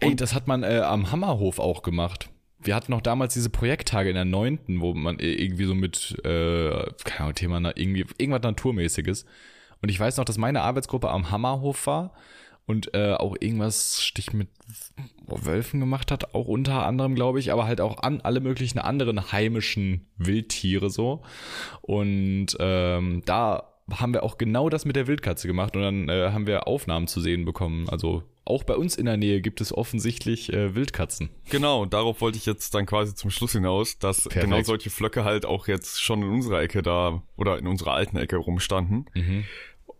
Ey, 0.00 0.14
das 0.14 0.34
hat 0.34 0.46
man 0.46 0.62
äh, 0.62 0.80
am 0.80 1.10
Hammerhof 1.10 1.58
auch 1.58 1.82
gemacht. 1.82 2.30
Wir 2.58 2.74
hatten 2.74 2.92
noch 2.92 3.02
damals 3.02 3.34
diese 3.34 3.50
Projekttage 3.50 4.08
in 4.08 4.14
der 4.14 4.24
neunten, 4.24 4.80
wo 4.80 4.94
man 4.94 5.18
irgendwie 5.18 5.64
so 5.64 5.74
mit, 5.74 6.16
äh, 6.24 6.86
keine 7.04 7.20
Ahnung, 7.20 7.34
Thema, 7.34 7.76
irgendwie, 7.76 8.06
irgendwas 8.18 8.42
Naturmäßiges. 8.42 9.26
Und 9.82 9.90
ich 9.90 10.00
weiß 10.00 10.16
noch, 10.16 10.24
dass 10.24 10.38
meine 10.38 10.62
Arbeitsgruppe 10.62 11.10
am 11.10 11.30
Hammerhof 11.30 11.86
war 11.86 12.14
und 12.66 12.94
äh, 12.94 13.12
auch 13.12 13.36
irgendwas 13.38 14.02
Stich 14.02 14.32
mit 14.32 14.48
Wölfen 15.26 15.80
gemacht 15.80 16.10
hat, 16.10 16.34
auch 16.34 16.48
unter 16.48 16.84
anderem, 16.84 17.14
glaube 17.14 17.38
ich, 17.38 17.52
aber 17.52 17.66
halt 17.66 17.80
auch 17.80 18.02
an 18.02 18.20
alle 18.20 18.40
möglichen 18.40 18.78
anderen 18.78 19.32
heimischen 19.32 20.06
Wildtiere 20.16 20.90
so. 20.90 21.22
Und 21.82 22.56
ähm, 22.58 23.22
da 23.24 23.72
haben 23.90 24.12
wir 24.14 24.24
auch 24.24 24.36
genau 24.36 24.68
das 24.68 24.84
mit 24.84 24.96
der 24.96 25.06
Wildkatze 25.06 25.46
gemacht 25.46 25.76
und 25.76 25.82
dann 25.82 26.08
äh, 26.08 26.30
haben 26.32 26.46
wir 26.46 26.66
Aufnahmen 26.66 27.06
zu 27.06 27.20
sehen 27.20 27.44
bekommen, 27.44 27.88
also 27.88 28.24
auch 28.46 28.64
bei 28.64 28.76
uns 28.76 28.96
in 28.96 29.06
der 29.06 29.16
Nähe 29.16 29.40
gibt 29.40 29.60
es 29.60 29.72
offensichtlich 29.72 30.52
äh, 30.52 30.74
Wildkatzen. 30.74 31.30
Genau, 31.50 31.84
darauf 31.84 32.20
wollte 32.20 32.38
ich 32.38 32.46
jetzt 32.46 32.74
dann 32.74 32.86
quasi 32.86 33.14
zum 33.14 33.30
Schluss 33.30 33.52
hinaus, 33.52 33.98
dass 33.98 34.22
Perfekt. 34.22 34.44
genau 34.44 34.62
solche 34.62 34.90
Flöcke 34.90 35.24
halt 35.24 35.44
auch 35.44 35.68
jetzt 35.68 36.00
schon 36.02 36.22
in 36.22 36.28
unserer 36.28 36.62
Ecke 36.62 36.82
da 36.82 37.22
oder 37.36 37.58
in 37.58 37.66
unserer 37.66 37.92
alten 37.94 38.16
Ecke 38.16 38.36
rumstanden. 38.36 39.06
Mhm. 39.14 39.44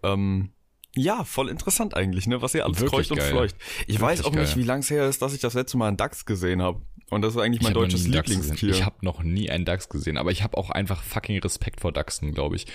Ähm, 0.03 0.51
ja, 0.95 1.25
voll 1.25 1.51
interessant 1.51 1.95
eigentlich, 1.95 2.27
ne? 2.27 2.41
Was 2.41 2.53
hier 2.53 2.65
alles 2.65 2.81
Wirklich 2.81 3.09
kreucht 3.09 3.11
und 3.11 3.23
fleucht. 3.23 3.57
Ich 3.83 3.87
Wirklich 3.89 4.01
weiß 4.01 4.25
auch 4.25 4.33
nicht, 4.33 4.55
geil. 4.55 4.57
wie 4.57 4.67
lang 4.67 4.81
es 4.81 4.91
her 4.91 5.07
ist, 5.09 5.21
dass 5.21 5.35
ich 5.35 5.41
das 5.41 5.53
letzte 5.55 5.77
Mal 5.77 5.89
einen 5.89 5.97
Dachs 5.99 6.25
gesehen 6.25 6.63
habe. 6.63 6.81
Und 7.11 7.23
das 7.23 7.35
ist 7.35 7.41
eigentlich 7.41 7.63
mein 7.63 7.75
deutsches. 7.75 8.07
Lieblingstier. 8.09 8.71
Ich 8.71 8.85
habe 8.85 8.97
noch 9.05 9.23
nie 9.23 9.51
einen 9.51 9.65
Dachs 9.65 9.89
gesehen, 9.89 10.17
aber 10.17 10.31
ich 10.33 10.43
habe 10.43 10.57
auch 10.57 10.71
einfach 10.71 11.03
fucking 11.03 11.39
Respekt 11.41 11.81
vor 11.81 11.93
Dachsen, 11.93 12.33
glaube 12.33 12.57
ich. 12.57 12.67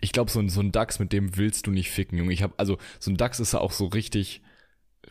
Ich 0.00 0.12
glaube, 0.12 0.30
so, 0.30 0.38
ein- 0.40 0.48
so 0.48 0.60
ein 0.60 0.72
Dachs, 0.72 0.98
mit 0.98 1.12
dem 1.12 1.36
willst 1.36 1.66
du 1.66 1.70
nicht 1.70 1.90
ficken, 1.90 2.16
Junge. 2.18 2.32
Ich 2.32 2.42
habe 2.42 2.54
also 2.56 2.78
so 3.00 3.10
ein 3.10 3.16
Dachs 3.16 3.40
ist 3.40 3.52
ja 3.52 3.60
auch 3.60 3.72
so 3.72 3.86
richtig, 3.86 4.42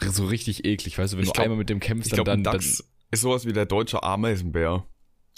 so 0.01 0.25
richtig 0.25 0.65
eklig, 0.65 0.97
weißt 0.97 1.13
du, 1.13 1.17
wenn 1.17 1.23
Ich 1.23 1.29
du 1.29 1.33
glaub- 1.33 1.43
einmal 1.45 1.57
mit 1.57 1.69
dem 1.69 1.79
kämpfst, 1.79 2.11
dann, 2.11 2.17
glaube, 2.17 2.31
ein 2.31 2.43
dann, 2.43 2.53
Dachs 2.55 2.83
ist 3.11 3.21
sowas 3.21 3.45
wie 3.45 3.53
der 3.53 3.65
deutsche 3.65 4.03
Ameisenbär. 4.03 4.85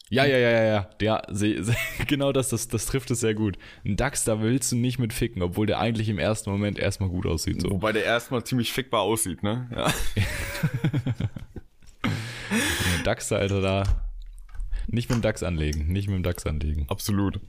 Ja, 0.09 0.25
ja, 0.25 0.37
ja, 0.37 0.49
ja, 0.49 0.63
ja. 0.63 0.89
Ja, 1.01 1.21
se, 1.29 1.61
se, 1.63 1.75
genau 2.07 2.31
das, 2.31 2.47
das, 2.49 2.67
das 2.69 2.85
trifft 2.85 3.11
es 3.11 3.19
sehr 3.19 3.33
gut. 3.35 3.57
Ein 3.85 3.97
Dachs, 3.97 4.23
da 4.23 4.41
willst 4.41 4.71
du 4.71 4.77
nicht 4.77 4.99
mit 4.99 5.11
ficken, 5.11 5.41
obwohl 5.41 5.65
der 5.67 5.79
eigentlich 5.79 6.07
im 6.07 6.17
ersten 6.17 6.49
Moment 6.49 6.79
erstmal 6.79 7.09
gut 7.09 7.25
aussieht. 7.25 7.61
So. 7.61 7.69
Wobei 7.71 7.91
der 7.91 8.05
erstmal 8.05 8.43
ziemlich 8.45 8.71
fickbar 8.71 9.01
aussieht, 9.01 9.43
ne? 9.43 9.69
Ja. 9.75 9.93
Ein 12.01 13.03
Dachs, 13.03 13.31
Alter, 13.31 13.61
da. 13.61 13.83
Nicht 14.87 15.09
mit 15.09 15.17
dem 15.17 15.21
Dachs 15.21 15.43
anlegen, 15.43 15.87
nicht 15.91 16.07
mit 16.07 16.15
dem 16.15 16.23
Dachs 16.23 16.45
anlegen. 16.45 16.85
Absolut. 16.87 17.41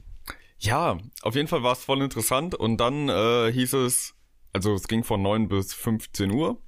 Ja, 0.59 0.97
auf 1.21 1.35
jeden 1.35 1.47
Fall 1.47 1.63
war 1.63 1.71
es 1.71 1.83
voll 1.85 2.01
interessant 2.01 2.53
und 2.53 2.77
dann 2.77 3.07
äh, 3.07 3.49
hieß 3.53 3.73
es, 3.73 4.13
also 4.51 4.73
es 4.73 4.89
ging 4.89 5.05
von 5.05 5.21
9 5.21 5.47
bis 5.47 5.73
15 5.73 6.31
Uhr 6.31 6.61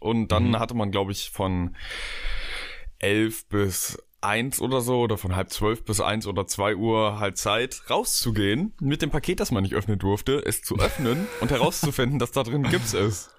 und 0.00 0.28
dann 0.28 0.50
Mhm. 0.50 0.58
hatte 0.58 0.74
man, 0.74 0.90
glaube 0.90 1.12
ich, 1.12 1.30
von 1.30 1.76
11 2.98 3.46
bis 3.48 3.98
1 4.20 4.60
oder 4.60 4.80
so 4.80 5.00
oder 5.00 5.16
von 5.16 5.36
halb 5.36 5.50
12 5.50 5.84
bis 5.84 6.00
1 6.00 6.26
oder 6.26 6.46
2 6.46 6.74
Uhr 6.76 7.20
halt 7.20 7.38
Zeit, 7.38 7.82
rauszugehen 7.88 8.72
mit 8.80 9.00
dem 9.02 9.10
Paket, 9.10 9.38
das 9.40 9.52
man 9.52 9.62
nicht 9.62 9.74
öffnen 9.74 9.98
durfte, 9.98 10.42
es 10.44 10.62
zu 10.62 10.76
öffnen 10.80 11.26
und 11.40 11.50
herauszufinden, 11.50 12.18
dass 12.18 12.32
da 12.32 12.42
drin 12.42 12.64
Gips 12.64 12.94
ist. 12.94 13.30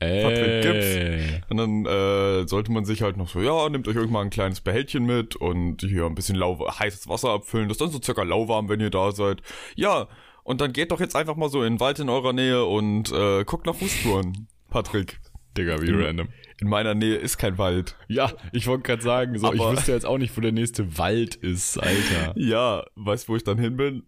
Patrick 0.00 0.64
Ey. 0.64 1.40
Und 1.50 1.56
dann 1.58 1.84
äh, 1.84 2.48
sollte 2.48 2.72
man 2.72 2.86
sich 2.86 3.02
halt 3.02 3.18
noch 3.18 3.28
so, 3.28 3.40
ja, 3.42 3.68
nehmt 3.68 3.86
euch 3.86 3.96
irgendwann 3.96 4.28
ein 4.28 4.30
kleines 4.30 4.62
Behältchen 4.62 5.04
mit 5.04 5.36
und 5.36 5.82
hier 5.82 6.06
ein 6.06 6.14
bisschen 6.14 6.36
lau 6.36 6.58
heißes 6.58 7.06
Wasser 7.08 7.28
abfüllen. 7.30 7.68
Das 7.68 7.74
ist 7.76 7.82
dann 7.82 7.90
so 7.90 8.00
circa 8.02 8.22
lauwarm, 8.22 8.70
wenn 8.70 8.80
ihr 8.80 8.88
da 8.88 9.12
seid. 9.12 9.42
Ja, 9.76 10.08
und 10.42 10.62
dann 10.62 10.72
geht 10.72 10.90
doch 10.90 11.00
jetzt 11.00 11.14
einfach 11.16 11.36
mal 11.36 11.50
so 11.50 11.62
in 11.62 11.74
den 11.74 11.80
Wald 11.80 11.98
in 11.98 12.08
eurer 12.08 12.32
Nähe 12.32 12.64
und 12.64 13.12
äh, 13.12 13.44
guckt 13.44 13.66
nach 13.66 13.74
Fußspuren, 13.74 14.48
Patrick. 14.70 15.20
Digga, 15.56 15.80
wie 15.82 15.90
Mhm. 15.92 16.02
random. 16.02 16.28
In 16.60 16.68
meiner 16.68 16.94
Nähe 16.94 17.16
ist 17.16 17.38
kein 17.38 17.58
Wald. 17.58 17.96
Ja, 18.08 18.32
ich 18.52 18.66
wollte 18.66 18.82
gerade 18.84 19.02
sagen, 19.02 19.38
so, 19.38 19.52
ich 19.52 19.60
wüsste 19.60 19.92
jetzt 19.92 20.06
auch 20.06 20.18
nicht, 20.18 20.36
wo 20.36 20.40
der 20.40 20.52
nächste 20.52 20.98
Wald 20.98 21.34
ist, 21.36 21.78
Alter. 21.78 22.34
Ja, 22.36 22.84
weißt 22.96 23.26
du, 23.28 23.32
wo 23.32 23.36
ich 23.36 23.44
dann 23.44 23.58
hin 23.58 23.76
bin? 23.76 24.04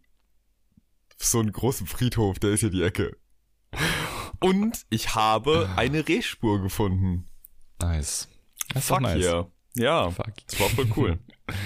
So 1.17 1.41
einen 1.41 1.53
großen 1.53 1.87
Friedhof, 1.87 2.39
der 2.39 2.51
ist 2.51 2.61
hier 2.61 2.71
die 2.71 2.83
Ecke. 2.83 3.17
Und 4.41 4.83
ich 4.91 5.15
habe 5.15 5.71
eine 5.77 6.07
Rehspur 6.07 6.61
gefunden. 6.61 7.27
Nice. 7.81 8.29
Das 8.75 8.87
Fuck 8.89 9.01
nice. 9.03 9.25
yeah. 9.25 9.51
Ja, 9.75 10.11
Fuck. 10.11 10.33
das 10.49 10.61
war 10.61 10.69
voll 10.69 10.89
cool. 10.97 11.19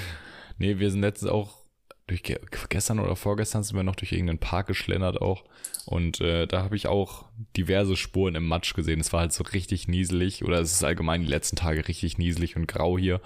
Nee, 0.59 0.79
wir 0.79 0.91
sind 0.91 1.03
letztens 1.03 1.31
auch 1.31 1.66
durch 2.09 2.23
ge 2.23 2.39
gestern 2.69 3.01
oder 3.01 3.17
vorgestern 3.17 3.65
sind 3.65 3.77
wir 3.77 3.83
noch 3.83 3.97
durch 3.97 4.13
irgendeinen 4.13 4.39
Park 4.39 4.69
geschlendert 4.69 5.21
auch 5.21 5.43
und 5.87 6.21
äh, 6.21 6.47
da 6.47 6.63
habe 6.63 6.77
ich 6.77 6.87
auch 6.87 7.25
diverse 7.57 7.97
Spuren 7.97 8.37
im 8.37 8.47
Matsch 8.47 8.75
gesehen. 8.75 9.01
Es 9.01 9.13
war 9.13 9.21
halt 9.21 9.33
so 9.33 9.43
richtig 9.43 9.89
nieselig 9.89 10.45
oder 10.45 10.61
es 10.61 10.73
ist 10.73 10.85
allgemein 10.85 11.23
die 11.23 11.27
letzten 11.27 11.57
Tage 11.57 11.87
richtig 11.89 12.17
nieselig 12.17 12.55
und 12.55 12.69
grau 12.69 12.97
hier 12.97 13.21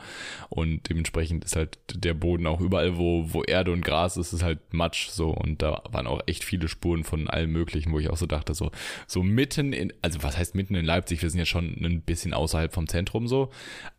und 0.48 0.88
dementsprechend 0.88 1.44
ist 1.44 1.56
halt 1.56 1.78
der 1.92 2.14
Boden 2.14 2.46
auch 2.46 2.60
überall, 2.60 2.96
wo 2.96 3.26
wo 3.32 3.42
Erde 3.42 3.70
und 3.72 3.84
Gras 3.84 4.16
ist, 4.16 4.32
ist 4.32 4.42
halt 4.42 4.72
Matsch 4.72 5.08
so 5.08 5.30
und 5.30 5.60
da 5.60 5.82
waren 5.90 6.06
auch 6.06 6.22
echt 6.26 6.42
viele 6.44 6.68
Spuren 6.68 7.04
von 7.04 7.28
allem 7.28 7.52
Möglichen, 7.52 7.92
wo 7.92 7.98
ich 7.98 8.08
auch 8.08 8.16
so 8.16 8.26
dachte 8.26 8.54
so 8.54 8.70
so 9.06 9.22
mitten 9.22 9.74
in 9.74 9.92
also 10.00 10.22
was 10.22 10.38
heißt 10.38 10.54
mitten 10.54 10.74
in 10.74 10.86
Leipzig? 10.86 11.20
Wir 11.20 11.28
sind 11.28 11.38
ja 11.38 11.46
schon 11.46 11.76
ein 11.84 12.00
bisschen 12.00 12.32
außerhalb 12.32 12.72
vom 12.72 12.88
Zentrum 12.88 13.28
so, 13.28 13.50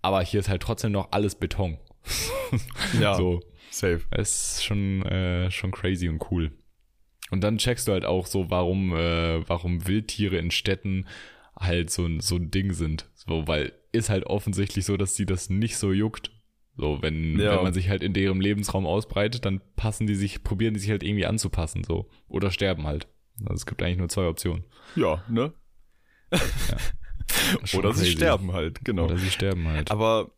aber 0.02 0.24
hier 0.24 0.40
ist 0.40 0.50
halt 0.50 0.64
trotzdem 0.64 0.92
noch 0.92 1.12
alles 1.12 1.36
Beton. 1.36 1.78
Ja, 3.00 3.16
So, 3.16 3.42
safe. 3.72 4.02
es 4.12 4.54
ist 4.58 4.64
schon, 4.66 5.02
äh, 5.06 5.50
schon 5.52 5.72
crazy 5.72 6.08
und 6.10 6.22
cool. 6.32 6.52
Und 7.32 7.42
dann 7.42 7.58
checkst 7.58 7.88
du 7.88 7.94
halt 7.94 8.06
auch 8.06 8.26
so, 8.28 8.50
warum, 8.50 8.94
äh, 8.96 9.48
warum 9.48 9.88
Wildtiere 9.88 10.38
in 10.38 10.52
Städten 10.52 11.08
halt 11.58 11.90
so, 11.90 12.06
ein- 12.06 12.20
so 12.20 12.36
ein 12.36 12.52
Ding 12.52 12.74
sind. 12.74 13.10
So, 13.14 13.48
weil 13.48 13.72
ist 13.94 14.10
halt 14.10 14.26
offensichtlich 14.26 14.86
so, 14.86 14.98
dass 14.98 15.16
sie 15.16 15.26
das 15.26 15.50
nicht 15.50 15.78
so 15.78 15.92
juckt. 15.92 16.32
So, 16.78 17.02
wenn, 17.02 17.38
Ja. 17.40 17.56
wenn 17.56 17.64
man 17.64 17.74
sich 17.74 17.90
halt 17.90 18.02
in 18.04 18.14
deren 18.14 18.40
Lebensraum 18.42 18.86
ausbreitet, 18.86 19.46
dann 19.46 19.62
passen 19.76 20.08
die 20.08 20.16
sich, 20.16 20.44
probieren 20.44 20.74
die 20.74 20.80
sich 20.80 20.90
halt 20.90 21.04
irgendwie 21.04 21.26
anzupassen, 21.26 21.84
so. 21.84 22.10
Oder 22.28 22.52
sterben 22.52 22.88
halt. 22.88 23.08
Also 23.42 23.56
es 23.56 23.66
gibt 23.66 23.82
eigentlich 23.84 23.98
nur 23.98 24.10
zwei 24.10 24.28
Optionen. 24.28 24.64
Ja, 24.96 25.24
ne? 25.30 25.54
Schon 27.66 27.80
Oder 27.82 27.94
sie 27.94 28.02
crazy. 28.04 28.12
sterben 28.18 28.54
halt, 28.54 28.84
genau. 28.84 29.06
Oder 29.06 29.18
sie 29.18 29.30
sterben 29.30 29.68
halt. 29.68 29.92
Aber 29.92 30.32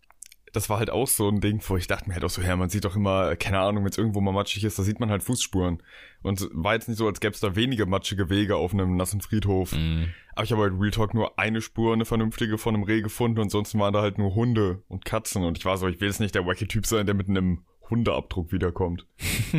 das 0.54 0.70
war 0.70 0.78
halt 0.78 0.92
auch 0.92 1.08
so 1.08 1.28
ein 1.28 1.42
Ding, 1.42 1.62
wo 1.68 1.78
ich 1.78 1.88
dachte 1.88 2.08
mir 2.08 2.14
halt 2.14 2.24
auch 2.24 2.30
so, 2.30 2.42
ja, 2.42 2.56
man 2.56 2.70
sieht 2.70 2.86
doch 2.86 2.96
immer, 2.96 3.36
keine 3.36 3.60
Ahnung, 3.60 3.84
wenn 3.84 3.90
es 3.90 3.98
irgendwo 3.98 4.22
mal 4.22 4.32
matschig 4.32 4.64
ist, 4.64 4.78
da 4.78 4.84
sieht 4.84 5.00
man 5.00 5.10
halt 5.10 5.24
Fußspuren. 5.24 5.82
Und 6.22 6.48
war 6.54 6.76
jetzt 6.76 6.88
nicht 6.88 6.98
so, 6.98 7.08
als 7.08 7.20
gäbe 7.20 7.34
es 7.34 7.40
da 7.40 7.56
wenige 7.56 7.88
matschige 7.88 8.30
Wege 8.30 8.56
auf 8.56 8.72
einem 8.72 8.96
nassen 8.96 9.20
Friedhof. 9.20 9.74
Mhm. 9.74 10.14
Aber 10.36 10.44
ich 10.44 10.52
habe 10.52 10.62
halt 10.62 10.74
Real 10.80 10.92
Talk 10.92 11.16
nur 11.16 11.40
eine 11.40 11.62
Spur, 11.62 11.94
eine 11.94 12.06
vernünftige 12.06 12.60
von 12.60 12.76
einem 12.76 12.84
Reh 12.84 13.02
gefunden 13.02 13.40
und 13.40 13.50
sonst 13.50 13.78
waren 13.78 13.94
da 13.94 14.02
halt 14.02 14.20
nur 14.20 14.36
Hunde 14.36 14.84
und 14.88 15.06
Katzen. 15.06 15.44
Und 15.44 15.58
ich 15.58 15.66
war 15.66 15.78
so, 15.78 15.88
ich 15.88 16.00
will 16.00 16.08
jetzt 16.08 16.20
nicht 16.20 16.36
der 16.36 16.46
wacky 16.46 16.68
Typ 16.68 16.86
sein, 16.86 17.08
der 17.08 17.16
mit 17.16 17.28
einem 17.30 17.64
Hundeabdruck 17.90 18.52
wiederkommt. 18.52 19.08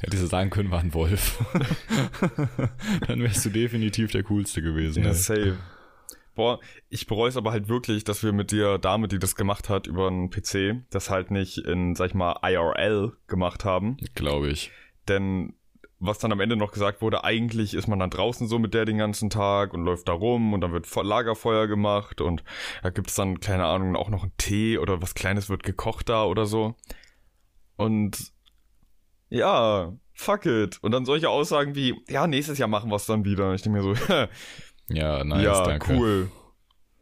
Hättest 0.00 0.22
du 0.22 0.26
sagen 0.26 0.50
können, 0.50 0.72
war 0.72 0.80
ein 0.80 0.94
Wolf. 0.94 1.38
dann 3.06 3.22
wärst 3.22 3.44
du 3.44 3.50
definitiv 3.50 4.10
der 4.10 4.24
Coolste 4.24 4.62
gewesen. 4.62 5.04
ey. 5.04 5.14
safe. 5.14 5.56
Boah, 6.38 6.60
ich 6.88 7.08
bereue 7.08 7.28
es 7.28 7.36
aber 7.36 7.50
halt 7.50 7.68
wirklich, 7.68 8.04
dass 8.04 8.22
wir 8.22 8.32
mit 8.32 8.52
der 8.52 8.78
Dame, 8.78 9.08
die 9.08 9.18
das 9.18 9.34
gemacht 9.34 9.68
hat 9.68 9.88
über 9.88 10.06
einen 10.06 10.30
PC, 10.30 10.84
das 10.88 11.10
halt 11.10 11.32
nicht 11.32 11.58
in, 11.58 11.96
sag 11.96 12.10
ich 12.10 12.14
mal, 12.14 12.38
IRL 12.44 13.10
gemacht 13.26 13.64
haben. 13.64 13.96
Glaube 14.14 14.48
ich. 14.48 14.70
Denn 15.08 15.54
was 15.98 16.20
dann 16.20 16.30
am 16.30 16.38
Ende 16.38 16.54
noch 16.54 16.70
gesagt 16.70 17.02
wurde, 17.02 17.24
eigentlich 17.24 17.74
ist 17.74 17.88
man 17.88 17.98
dann 17.98 18.10
draußen 18.10 18.46
so 18.46 18.60
mit 18.60 18.72
der 18.72 18.84
den 18.84 18.98
ganzen 18.98 19.30
Tag 19.30 19.74
und 19.74 19.82
läuft 19.82 20.06
da 20.06 20.12
rum 20.12 20.52
und 20.52 20.60
dann 20.60 20.70
wird 20.72 20.86
Fe- 20.86 21.02
Lagerfeuer 21.02 21.66
gemacht 21.66 22.20
und 22.20 22.44
da 22.84 22.90
gibt 22.90 23.08
es 23.10 23.16
dann, 23.16 23.40
keine 23.40 23.64
Ahnung, 23.64 23.96
auch 23.96 24.08
noch 24.08 24.22
einen 24.22 24.36
Tee 24.38 24.78
oder 24.78 25.02
was 25.02 25.14
Kleines 25.14 25.48
wird 25.50 25.64
gekocht 25.64 26.08
da 26.08 26.22
oder 26.24 26.46
so. 26.46 26.76
Und 27.76 28.32
ja, 29.28 29.92
fuck 30.14 30.46
it. 30.46 30.78
Und 30.82 30.92
dann 30.92 31.04
solche 31.04 31.30
Aussagen 31.30 31.74
wie, 31.74 31.96
ja, 32.08 32.28
nächstes 32.28 32.58
Jahr 32.58 32.68
machen 32.68 32.90
wir 32.90 32.96
es 32.96 33.06
dann 33.06 33.24
wieder. 33.24 33.54
Ich 33.54 33.62
denke 33.62 33.82
mir 33.82 33.94
so, 33.96 34.00
Ja, 34.90 35.22
nice, 35.24 35.42
ja, 35.44 35.64
danke. 35.64 35.94
cool. 35.94 36.30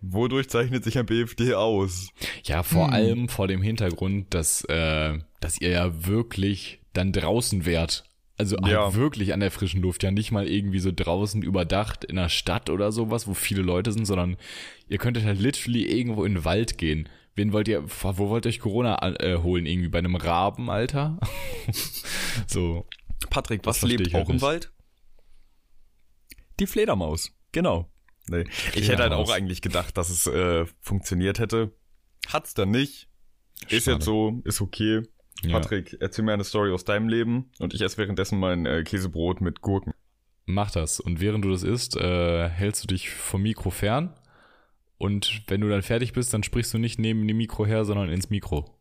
Wodurch 0.01 0.49
zeichnet 0.49 0.85
sich 0.85 0.99
ein 0.99 1.07
BFD 1.07 1.55
aus? 1.55 2.11
Ja, 2.45 2.63
vor 2.63 2.93
allem 2.93 3.29
vor 3.29 3.49
dem 3.49 3.63
Hintergrund, 3.63 4.33
dass, 4.35 4.63
äh, 4.65 5.19
dass 5.41 5.61
ihr 5.61 5.71
ja 5.71 6.07
wirklich 6.07 6.81
dann 6.93 7.13
draußen 7.13 7.65
wärt. 7.65 8.05
Also 8.39 8.57
halt 8.61 8.71
Ja. 8.73 8.95
wirklich 8.95 9.33
an 9.33 9.41
der 9.41 9.51
frischen 9.51 9.81
Luft, 9.81 10.03
ja 10.03 10.11
nicht 10.11 10.31
mal 10.31 10.47
irgendwie 10.47 10.79
so 10.79 10.93
draußen 10.95 11.43
überdacht 11.43 12.05
in 12.05 12.19
einer 12.19 12.29
Stadt 12.29 12.69
oder 12.69 12.93
sowas, 12.93 13.27
wo 13.27 13.33
viele 13.35 13.63
Leute 13.63 13.93
sind, 13.93 14.05
sondern 14.05 14.37
ihr 14.89 14.99
könntet 14.99 15.25
halt 15.25 15.41
literally 15.41 15.87
irgendwo 15.87 16.25
in 16.25 16.35
den 16.35 16.45
Wald 16.45 16.77
gehen. 16.77 17.09
Wen 17.35 17.53
wollt 17.53 17.67
ihr, 17.69 17.83
wo 17.85 18.29
wollt 18.29 18.45
ihr 18.47 18.51
euch 18.51 18.61
Corona 18.61 18.99
äh, 19.21 19.39
holen? 19.39 19.65
Irgendwie 19.67 19.89
bei 19.89 19.99
einem 19.99 20.17
Raben, 20.17 20.71
Alter? 20.71 21.19
so. 22.47 22.87
Patrick, 23.31 23.65
was 23.65 23.83
lebt 23.83 24.13
halt 24.13 24.25
auch 24.25 24.29
im 24.29 24.37
nicht. 24.37 24.43
Wald? 24.43 24.71
Die 26.61 26.67
Fledermaus. 26.67 27.33
Genau. 27.53 27.91
Nee. 28.29 28.45
Ich 28.75 28.89
hätte 28.89 29.03
halt 29.03 29.13
auch 29.13 29.31
eigentlich 29.31 29.63
gedacht, 29.63 29.97
dass 29.97 30.11
es 30.11 30.27
äh, 30.27 30.67
funktioniert 30.81 31.39
hätte. 31.39 31.73
Hat's 32.29 32.55
dann 32.55 32.71
nicht. 32.71 33.09
Ist 33.69 33.85
Schade. 33.85 33.97
jetzt 33.97 34.05
so, 34.05 34.41
ist 34.45 34.61
okay. 34.61 35.03
Ja. 35.43 35.61
Patrick, 35.61 35.97
erzähl 36.01 36.25
mir 36.25 36.33
eine 36.33 36.45
Story 36.45 36.73
aus 36.73 36.85
deinem 36.85 37.09
Leben 37.09 37.51
und 37.59 37.75
ich 37.75 37.81
esse 37.83 37.99
währenddessen 37.99 38.39
mein 38.39 38.67
äh, 38.67 38.83
Käsebrot 38.85 39.41
mit 39.41 39.61
Gurken. 39.61 39.93
Mach 40.47 40.71
das. 40.71 41.01
Und 41.01 41.21
während 41.21 41.45
du 41.45 41.51
das 41.51 41.63
isst, 41.63 41.97
äh, 41.97 42.49
hältst 42.49 42.85
du 42.85 42.89
dich 42.89 43.11
vom 43.11 43.43
Mikro 43.43 43.71
fern. 43.71 44.15
Und 44.99 45.43
wenn 45.49 45.61
du 45.61 45.69
dann 45.69 45.83
fertig 45.83 46.13
bist, 46.13 46.33
dann 46.33 46.43
sprichst 46.43 46.73
du 46.73 46.79
nicht 46.79 46.99
neben 46.99 47.27
dem 47.29 47.37
Mikro 47.37 47.67
her, 47.67 47.85
sondern 47.85 48.09
ins 48.09 48.31
Mikro. 48.31 48.79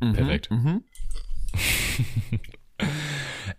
Perfekt. 0.00 0.50
Mhm. 0.50 0.84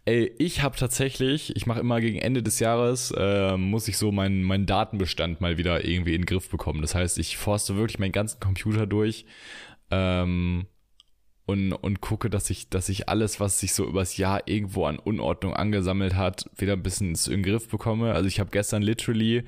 Ey, 0.07 0.31
ich 0.37 0.61
habe 0.61 0.77
tatsächlich, 0.77 1.55
ich 1.55 1.65
mache 1.65 1.79
immer 1.79 1.99
gegen 1.99 2.19
Ende 2.19 2.43
des 2.43 2.59
Jahres, 2.59 3.11
äh, 3.17 3.57
muss 3.57 3.87
ich 3.87 3.97
so 3.97 4.11
meinen 4.11 4.43
meinen 4.43 4.67
Datenbestand 4.67 5.41
mal 5.41 5.57
wieder 5.57 5.83
irgendwie 5.83 6.13
in 6.13 6.21
den 6.21 6.25
Griff 6.27 6.47
bekommen. 6.49 6.81
Das 6.83 6.93
heißt, 6.93 7.17
ich 7.17 7.37
forste 7.37 7.75
wirklich 7.75 7.97
meinen 7.97 8.11
ganzen 8.11 8.39
Computer 8.39 8.85
durch 8.85 9.25
ähm, 9.89 10.67
und, 11.47 11.73
und 11.73 12.01
gucke, 12.01 12.29
dass 12.29 12.51
ich, 12.51 12.69
dass 12.69 12.87
ich 12.89 13.09
alles, 13.09 13.39
was 13.39 13.59
sich 13.59 13.73
so 13.73 13.83
übers 13.83 14.17
Jahr 14.17 14.47
irgendwo 14.47 14.85
an 14.85 14.99
Unordnung 14.99 15.55
angesammelt 15.55 16.15
hat, 16.15 16.49
wieder 16.55 16.73
ein 16.73 16.83
bisschen 16.83 17.15
in 17.15 17.41
den 17.41 17.43
Griff 17.43 17.67
bekomme. 17.67 18.13
Also 18.13 18.27
ich 18.27 18.39
habe 18.39 18.51
gestern 18.51 18.83
literally 18.83 19.43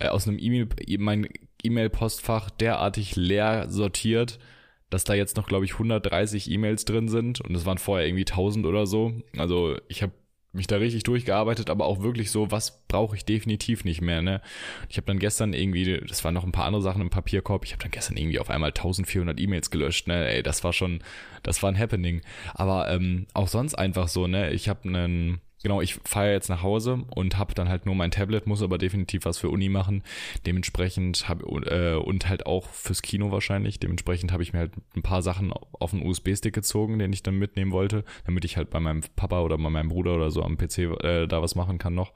äh, 0.00 0.08
aus 0.08 0.26
einem 0.26 0.38
E-Mail, 0.40 0.68
mein 0.98 1.28
E-Mail-Postfach 1.62 2.50
derartig 2.50 3.14
leer 3.14 3.70
sortiert, 3.70 4.40
dass 4.90 5.04
da 5.04 5.14
jetzt 5.14 5.36
noch, 5.36 5.46
glaube 5.46 5.64
ich, 5.64 5.72
130 5.72 6.50
E-Mails 6.50 6.84
drin 6.84 7.08
sind 7.08 7.40
und 7.40 7.54
es 7.54 7.66
waren 7.66 7.78
vorher 7.78 8.06
irgendwie 8.06 8.26
1000 8.26 8.66
oder 8.66 8.86
so. 8.86 9.12
Also 9.36 9.76
ich 9.88 10.02
habe 10.02 10.12
mich 10.54 10.66
da 10.66 10.76
richtig 10.76 11.02
durchgearbeitet, 11.02 11.68
aber 11.68 11.84
auch 11.84 12.00
wirklich 12.02 12.30
so, 12.30 12.50
was 12.50 12.86
brauche 12.86 13.16
ich 13.16 13.24
definitiv 13.24 13.84
nicht 13.84 14.00
mehr, 14.00 14.22
ne? 14.22 14.40
Ich 14.88 14.96
habe 14.96 15.06
dann 15.06 15.18
gestern 15.18 15.52
irgendwie, 15.52 16.00
das 16.06 16.24
waren 16.24 16.34
noch 16.34 16.44
ein 16.44 16.52
paar 16.52 16.66
andere 16.66 16.82
Sachen 16.82 17.02
im 17.02 17.10
Papierkorb, 17.10 17.64
ich 17.64 17.72
habe 17.72 17.82
dann 17.82 17.90
gestern 17.90 18.16
irgendwie 18.16 18.38
auf 18.38 18.50
einmal 18.50 18.70
1400 18.70 19.40
E-Mails 19.40 19.70
gelöscht, 19.70 20.06
ne? 20.06 20.28
Ey, 20.28 20.42
das 20.42 20.62
war 20.62 20.72
schon, 20.72 21.02
das 21.42 21.62
war 21.62 21.70
ein 21.70 21.78
Happening. 21.78 22.22
Aber 22.54 22.88
ähm, 22.88 23.26
auch 23.34 23.48
sonst 23.48 23.74
einfach 23.74 24.08
so, 24.08 24.26
ne? 24.26 24.52
Ich 24.52 24.68
habe 24.68 24.88
einen 24.88 25.40
genau, 25.64 25.80
ich 25.80 25.94
fahre 26.04 26.30
jetzt 26.30 26.48
nach 26.48 26.62
Hause 26.62 27.04
und 27.16 27.38
habe 27.38 27.54
dann 27.54 27.68
halt 27.68 27.86
nur 27.86 27.96
mein 27.96 28.12
Tablet, 28.12 28.46
muss 28.46 28.62
aber 28.62 28.78
definitiv 28.78 29.24
was 29.24 29.38
für 29.38 29.48
Uni 29.48 29.68
machen. 29.68 30.04
Dementsprechend 30.46 31.28
habe 31.28 31.44
äh, 31.66 31.96
und 31.96 32.28
halt 32.28 32.46
auch 32.46 32.68
fürs 32.68 33.02
Kino 33.02 33.32
wahrscheinlich. 33.32 33.80
Dementsprechend 33.80 34.30
habe 34.30 34.44
ich 34.44 34.52
mir 34.52 34.60
halt 34.60 34.72
ein 34.94 35.02
paar 35.02 35.22
Sachen 35.22 35.52
auf 35.52 35.92
einen 35.92 36.06
USB-Stick 36.06 36.54
gezogen, 36.54 37.00
den 37.00 37.12
ich 37.12 37.24
dann 37.24 37.36
mitnehmen 37.36 37.72
wollte, 37.72 38.04
damit 38.26 38.44
ich 38.44 38.56
halt 38.56 38.70
bei 38.70 38.78
meinem 38.78 39.00
Papa 39.16 39.40
oder 39.40 39.56
bei 39.58 39.70
meinem 39.70 39.88
Bruder 39.88 40.14
oder 40.14 40.30
so 40.30 40.42
am 40.42 40.56
PC 40.56 40.78
äh, 41.02 41.26
da 41.26 41.42
was 41.42 41.54
machen 41.54 41.78
kann 41.78 41.94
noch. 41.94 42.12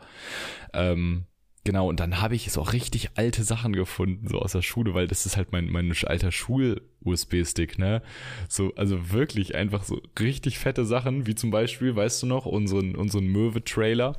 Ähm, 0.75 1.25
Genau, 1.69 1.87
und 1.87 2.01
dann 2.01 2.23
habe 2.23 2.35
ich 2.35 2.51
so 2.51 2.63
richtig 2.63 3.11
alte 3.17 3.45
Sachen 3.45 3.75
gefunden, 3.75 4.27
so 4.27 4.39
aus 4.39 4.53
der 4.53 4.63
Schule, 4.63 4.95
weil 4.95 5.07
das 5.07 5.27
ist 5.27 5.37
halt 5.37 5.53
mein, 5.53 5.67
mein 5.67 5.93
alter 6.07 6.33
Schul-USB-Stick, 6.33 7.79
ne? 7.79 8.01
So, 8.49 8.73
also 8.75 9.13
wirklich 9.13 9.55
einfach 9.55 9.85
so 9.85 10.01
richtig 10.19 10.59
fette 10.59 10.87
Sachen, 10.87 11.27
wie 11.27 11.35
zum 11.35 11.51
Beispiel, 11.51 11.95
weißt 11.95 12.23
du 12.23 12.27
noch, 12.27 12.47
unseren, 12.47 12.97
unseren 12.97 13.27
Möwe-Trailer. 13.27 14.17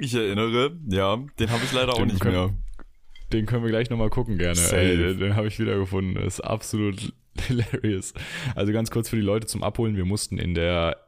Ich 0.00 0.14
erinnere, 0.14 0.74
ja, 0.88 1.22
den 1.38 1.50
habe 1.50 1.62
ich 1.62 1.72
leider 1.72 1.92
auch 1.92 1.98
den 1.98 2.06
nicht 2.06 2.20
können, 2.20 2.34
mehr. 2.34 2.54
Den 3.34 3.44
können 3.44 3.62
wir 3.62 3.70
gleich 3.70 3.90
nochmal 3.90 4.08
gucken, 4.08 4.38
gerne. 4.38 4.58
Ey, 4.72 4.96
den, 4.96 5.18
den 5.18 5.36
habe 5.36 5.48
ich 5.48 5.58
wieder 5.58 5.76
gefunden. 5.76 6.14
Das 6.14 6.24
ist 6.24 6.40
absolut 6.40 7.12
hilarious. 7.46 8.14
Also 8.54 8.72
ganz 8.72 8.90
kurz 8.90 9.10
für 9.10 9.16
die 9.16 9.22
Leute 9.22 9.46
zum 9.46 9.62
Abholen. 9.62 9.98
Wir 9.98 10.06
mussten 10.06 10.38
in 10.38 10.54
der 10.54 11.03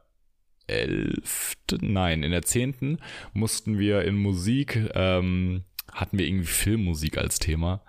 elften, 0.67 1.93
nein, 1.93 2.23
in 2.23 2.31
der 2.31 2.43
zehnten 2.43 2.99
mussten 3.33 3.79
wir 3.79 4.03
in 4.03 4.15
Musik, 4.17 4.89
ähm, 4.93 5.63
hatten 5.91 6.19
wir 6.19 6.27
irgendwie 6.27 6.45
Filmmusik 6.45 7.17
als 7.17 7.39
Thema 7.39 7.81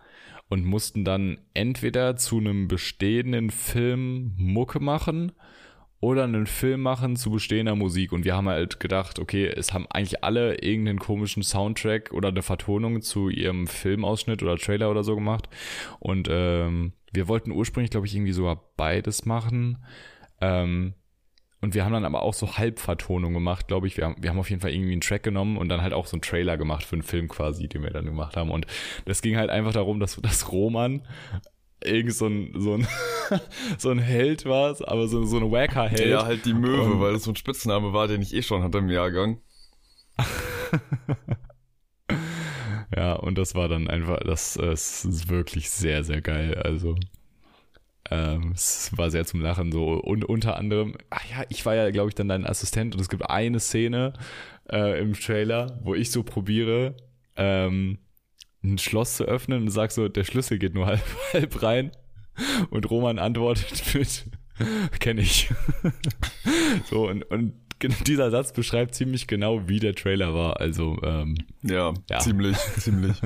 und 0.48 0.64
mussten 0.64 1.04
dann 1.04 1.38
entweder 1.54 2.16
zu 2.16 2.38
einem 2.38 2.68
bestehenden 2.68 3.50
Film 3.50 4.32
Mucke 4.36 4.80
machen 4.80 5.32
oder 6.00 6.24
einen 6.24 6.46
Film 6.46 6.82
machen 6.82 7.16
zu 7.16 7.30
bestehender 7.30 7.74
Musik. 7.74 8.12
Und 8.12 8.24
wir 8.24 8.36
haben 8.36 8.48
halt 8.48 8.80
gedacht, 8.80 9.18
okay, 9.18 9.46
es 9.46 9.72
haben 9.72 9.86
eigentlich 9.90 10.22
alle 10.22 10.56
irgendeinen 10.62 11.00
komischen 11.00 11.42
Soundtrack 11.42 12.12
oder 12.12 12.28
eine 12.28 12.42
Vertonung 12.42 13.02
zu 13.02 13.28
ihrem 13.28 13.66
Filmausschnitt 13.66 14.42
oder 14.42 14.56
Trailer 14.56 14.90
oder 14.90 15.02
so 15.02 15.16
gemacht. 15.16 15.48
Und 15.98 16.28
ähm, 16.30 16.92
wir 17.12 17.28
wollten 17.28 17.50
ursprünglich, 17.50 17.90
glaube 17.90 18.06
ich, 18.06 18.14
irgendwie 18.14 18.32
sogar 18.32 18.62
beides 18.76 19.26
machen. 19.26 19.78
Ähm, 20.40 20.94
und 21.60 21.74
wir 21.74 21.84
haben 21.84 21.92
dann 21.92 22.04
aber 22.04 22.22
auch 22.22 22.34
so 22.34 22.56
Halbvertonung 22.56 23.32
gemacht, 23.32 23.66
glaube 23.66 23.88
ich. 23.88 23.96
Wir 23.96 24.04
haben, 24.04 24.16
wir 24.20 24.30
haben 24.30 24.38
auf 24.38 24.48
jeden 24.48 24.60
Fall 24.60 24.72
irgendwie 24.72 24.92
einen 24.92 25.00
Track 25.00 25.24
genommen 25.24 25.56
und 25.56 25.68
dann 25.68 25.82
halt 25.82 25.92
auch 25.92 26.06
so 26.06 26.14
einen 26.14 26.22
Trailer 26.22 26.56
gemacht 26.56 26.84
für 26.84 26.94
einen 26.94 27.02
Film 27.02 27.28
quasi, 27.28 27.68
den 27.68 27.82
wir 27.82 27.90
dann 27.90 28.04
gemacht 28.04 28.36
haben. 28.36 28.50
Und 28.50 28.66
das 29.06 29.22
ging 29.22 29.36
halt 29.36 29.50
einfach 29.50 29.72
darum, 29.72 29.98
dass, 29.98 30.16
dass 30.16 30.52
Roman 30.52 31.02
irgend 31.82 32.14
so 32.14 32.26
ein, 32.26 32.52
so 32.56 32.74
ein, 32.74 32.86
so 33.78 33.90
ein 33.90 33.98
Held 33.98 34.44
war, 34.44 34.76
aber 34.86 35.08
so, 35.08 35.24
so 35.24 35.38
ein 35.38 35.50
Wacker-Held. 35.50 36.08
Ja, 36.08 36.24
halt 36.24 36.44
die 36.44 36.54
Möwe, 36.54 36.92
und, 36.92 37.00
weil 37.00 37.14
das 37.14 37.24
so 37.24 37.32
ein 37.32 37.36
Spitzname 37.36 37.92
war, 37.92 38.06
den 38.06 38.22
ich 38.22 38.34
eh 38.34 38.42
schon 38.42 38.62
hatte 38.62 38.78
im 38.78 38.88
Jahrgang. 38.88 39.40
ja, 42.96 43.14
und 43.14 43.36
das 43.36 43.56
war 43.56 43.68
dann 43.68 43.88
einfach, 43.88 44.20
das, 44.20 44.54
das 44.54 45.04
ist 45.04 45.28
wirklich 45.28 45.70
sehr, 45.70 46.04
sehr 46.04 46.20
geil. 46.20 46.54
Also, 46.54 46.94
ähm, 48.10 48.52
es 48.54 48.90
war 48.96 49.10
sehr 49.10 49.24
zum 49.24 49.40
Lachen 49.40 49.72
so. 49.72 49.94
Und 49.94 50.24
unter 50.24 50.56
anderem, 50.56 50.94
ach 51.10 51.24
ja, 51.30 51.44
ich 51.48 51.64
war 51.66 51.74
ja, 51.74 51.90
glaube 51.90 52.08
ich, 52.08 52.14
dann 52.14 52.28
dein 52.28 52.46
Assistent 52.46 52.94
und 52.94 53.00
es 53.00 53.08
gibt 53.08 53.28
eine 53.28 53.60
Szene 53.60 54.14
äh, 54.70 55.00
im 55.00 55.14
Trailer, 55.14 55.78
wo 55.82 55.94
ich 55.94 56.10
so 56.10 56.22
probiere, 56.22 56.96
ähm, 57.36 57.98
ein 58.62 58.78
Schloss 58.78 59.16
zu 59.16 59.24
öffnen 59.24 59.62
und 59.62 59.70
sag 59.70 59.92
so, 59.92 60.08
der 60.08 60.24
Schlüssel 60.24 60.58
geht 60.58 60.74
nur 60.74 60.86
halb, 60.86 61.04
halb 61.32 61.62
rein. 61.62 61.92
Und 62.70 62.88
Roman 62.90 63.18
antwortet 63.18 63.82
mit, 63.94 64.26
kenne 65.00 65.22
ich. 65.22 65.50
so, 66.90 67.08
und, 67.08 67.24
und 67.24 67.54
dieser 68.06 68.30
Satz 68.30 68.52
beschreibt 68.52 68.94
ziemlich 68.94 69.26
genau, 69.26 69.68
wie 69.68 69.80
der 69.80 69.94
Trailer 69.94 70.34
war. 70.34 70.60
Also, 70.60 70.98
ähm, 71.02 71.36
ja, 71.62 71.94
ja, 72.10 72.18
ziemlich, 72.18 72.56
ziemlich. 72.78 73.16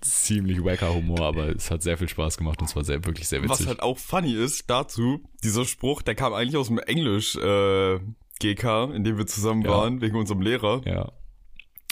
ziemlich 0.00 0.64
wacker 0.64 0.94
Humor, 0.94 1.22
aber 1.22 1.48
es 1.48 1.70
hat 1.70 1.82
sehr 1.82 1.98
viel 1.98 2.08
Spaß 2.08 2.36
gemacht 2.36 2.60
und 2.60 2.68
es 2.68 2.76
war 2.76 2.84
sehr, 2.84 3.04
wirklich 3.04 3.28
sehr 3.28 3.42
witzig. 3.42 3.60
Was 3.60 3.66
halt 3.66 3.82
auch 3.82 3.98
funny 3.98 4.32
ist 4.32 4.68
dazu, 4.68 5.22
dieser 5.44 5.64
Spruch, 5.64 6.02
der 6.02 6.14
kam 6.14 6.32
eigentlich 6.32 6.56
aus 6.56 6.68
dem 6.68 6.78
Englisch, 6.78 7.36
äh, 7.36 7.98
GK, 8.40 8.92
in 8.94 9.04
dem 9.04 9.18
wir 9.18 9.26
zusammen 9.26 9.62
ja. 9.62 9.70
waren, 9.70 10.00
wegen 10.00 10.16
unserem 10.16 10.40
Lehrer. 10.40 10.80
Ja. 10.84 11.12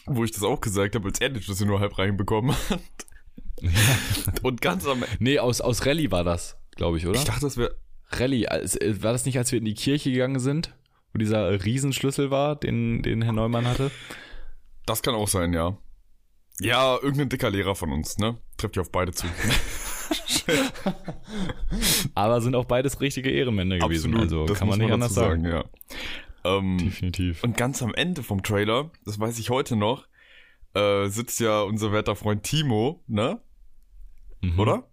Wo 0.07 0.25
ich 0.25 0.33
das 0.33 0.43
auch 0.43 0.61
gesagt 0.61 0.95
habe, 0.95 1.09
als 1.09 1.21
er 1.21 1.41
Schlüssel 1.41 1.67
nur 1.67 1.81
halb 1.81 1.99
reinbekommen 1.99 2.57
hat. 2.71 2.81
Ja. 3.61 3.71
Und 4.43 4.61
ganz 4.61 4.87
am 4.87 5.03
Ende. 5.03 5.17
Nee, 5.21 5.39
aus, 5.39 5.61
aus 5.61 5.85
Rallye 5.85 6.11
war 6.11 6.25
das, 6.25 6.57
glaube 6.77 6.97
ich, 6.99 7.07
oder? 7.07 7.19
Ich 7.19 7.25
dachte, 7.25 7.43
das 7.43 7.57
wäre. 7.57 7.77
Rallye, 8.11 8.47
war 8.47 9.13
das 9.13 9.27
nicht, 9.27 9.37
als 9.37 9.53
wir 9.53 9.59
in 9.59 9.67
die 9.67 9.75
Kirche 9.75 10.11
gegangen 10.11 10.39
sind? 10.39 10.75
Wo 11.19 11.25
dieser 11.25 11.65
Riesenschlüssel 11.65 12.31
war, 12.31 12.55
den, 12.55 13.03
den 13.03 13.23
Herr 13.23 13.33
Neumann 13.33 13.67
hatte? 13.67 13.91
Das 14.87 15.03
kann 15.03 15.17
auch 15.17 15.27
sein, 15.27 15.53
ja. 15.53 15.77
Ja, 16.61 16.95
irgendein 16.95 17.29
dicker 17.29 17.51
Lehrer 17.51 17.75
von 17.75 17.93
uns, 17.93 18.19
ne? 18.19 18.39
Trifft 18.57 18.77
ja 18.77 18.83
auf 18.83 18.93
beide 18.93 19.13
zu. 19.13 19.27
Aber 22.15 22.41
sind 22.41 22.55
auch 22.55 22.65
beides 22.67 23.01
richtige 23.01 23.31
Ehrenmänner 23.31 23.79
gewesen, 23.79 24.15
Absolut, 24.15 24.49
also 24.49 24.55
kann 24.55 24.69
man 24.69 24.79
nicht 24.79 24.93
anders 24.93 25.15
sagen. 25.15 25.43
sagen. 25.43 25.65
ja. 26.45 26.57
Ähm, 26.57 26.79
Definitiv. 26.79 27.43
Und 27.43 27.57
ganz 27.57 27.83
am 27.83 27.95
Ende 27.95 28.23
vom 28.23 28.43
Trailer, 28.43 28.91
das 29.05 29.19
weiß 29.19 29.39
ich 29.41 29.51
heute 29.51 29.75
noch, 29.77 30.07
äh, 30.75 31.09
sitzt 31.09 31.41
ja 31.41 31.63
unser 31.63 31.93
werter 31.93 32.15
Freund 32.17 32.45
Timo, 32.45 33.03
ne? 33.09 33.41
Mhm. 34.41 34.59
Oder? 34.59 34.89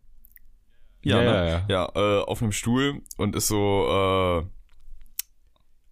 Ja, 1.03 1.21
ja, 1.21 1.31
ne? 1.31 1.37
ja, 1.37 1.45
ja. 1.45 1.65
ja 1.69 2.19
äh, 2.19 2.23
auf 2.23 2.41
einem 2.41 2.51
Stuhl 2.51 3.03
und 3.17 3.35
ist 3.35 3.47
so, 3.47 4.43
äh, 4.43 4.54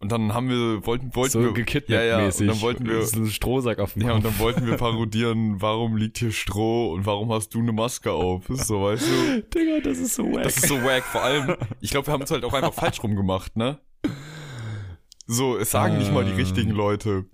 und 0.04 0.12
dann 0.12 0.34
haben 0.34 0.50
wir, 0.50 0.86
wollten, 0.86 1.16
wollten 1.16 1.32
so 1.32 1.56
wir, 1.56 1.84
ja, 1.88 2.04
ja, 2.04 2.26
und 2.26 2.42
dann 2.42 2.60
wollten 2.60 2.86
wir, 2.86 3.02
so 3.04 3.22
ein 3.22 3.28
Strohsack 3.28 3.80
auf 3.80 3.94
dem 3.94 4.02
Ja, 4.02 4.12
und 4.14 4.26
dann 4.26 4.38
wollten 4.38 4.68
wir 4.68 4.76
parodieren, 4.76 5.62
warum 5.62 5.96
liegt 5.96 6.18
hier 6.18 6.34
Stroh 6.34 6.92
und 6.92 7.06
warum 7.06 7.32
hast 7.32 7.54
du 7.54 7.60
eine 7.60 7.72
Maske 7.72 8.12
auf? 8.12 8.44
So, 8.50 8.84
weißt 8.84 9.08
du? 9.08 9.42
Digga, 9.56 9.80
das 9.80 10.00
ist 10.00 10.16
so 10.16 10.26
wack. 10.32 10.44
Das 10.44 10.58
ist 10.58 10.68
so 10.68 10.76
wack, 10.84 11.04
vor 11.04 11.24
allem, 11.24 11.56
ich 11.80 11.92
glaube, 11.92 12.08
wir 12.08 12.14
haben 12.14 12.24
es 12.24 12.32
halt 12.32 12.44
auch 12.44 12.54
einfach 12.54 12.74
falsch 12.74 13.02
rum 13.02 13.16
gemacht, 13.16 13.56
ne? 13.56 13.80
So, 15.26 15.58
es 15.58 15.72
sagen 15.72 15.96
ah. 15.96 16.00
nicht 16.00 16.12
mal 16.12 16.26
die 16.26 16.34
richtigen 16.34 16.72
ah. 16.74 16.76
Leute. 16.76 17.26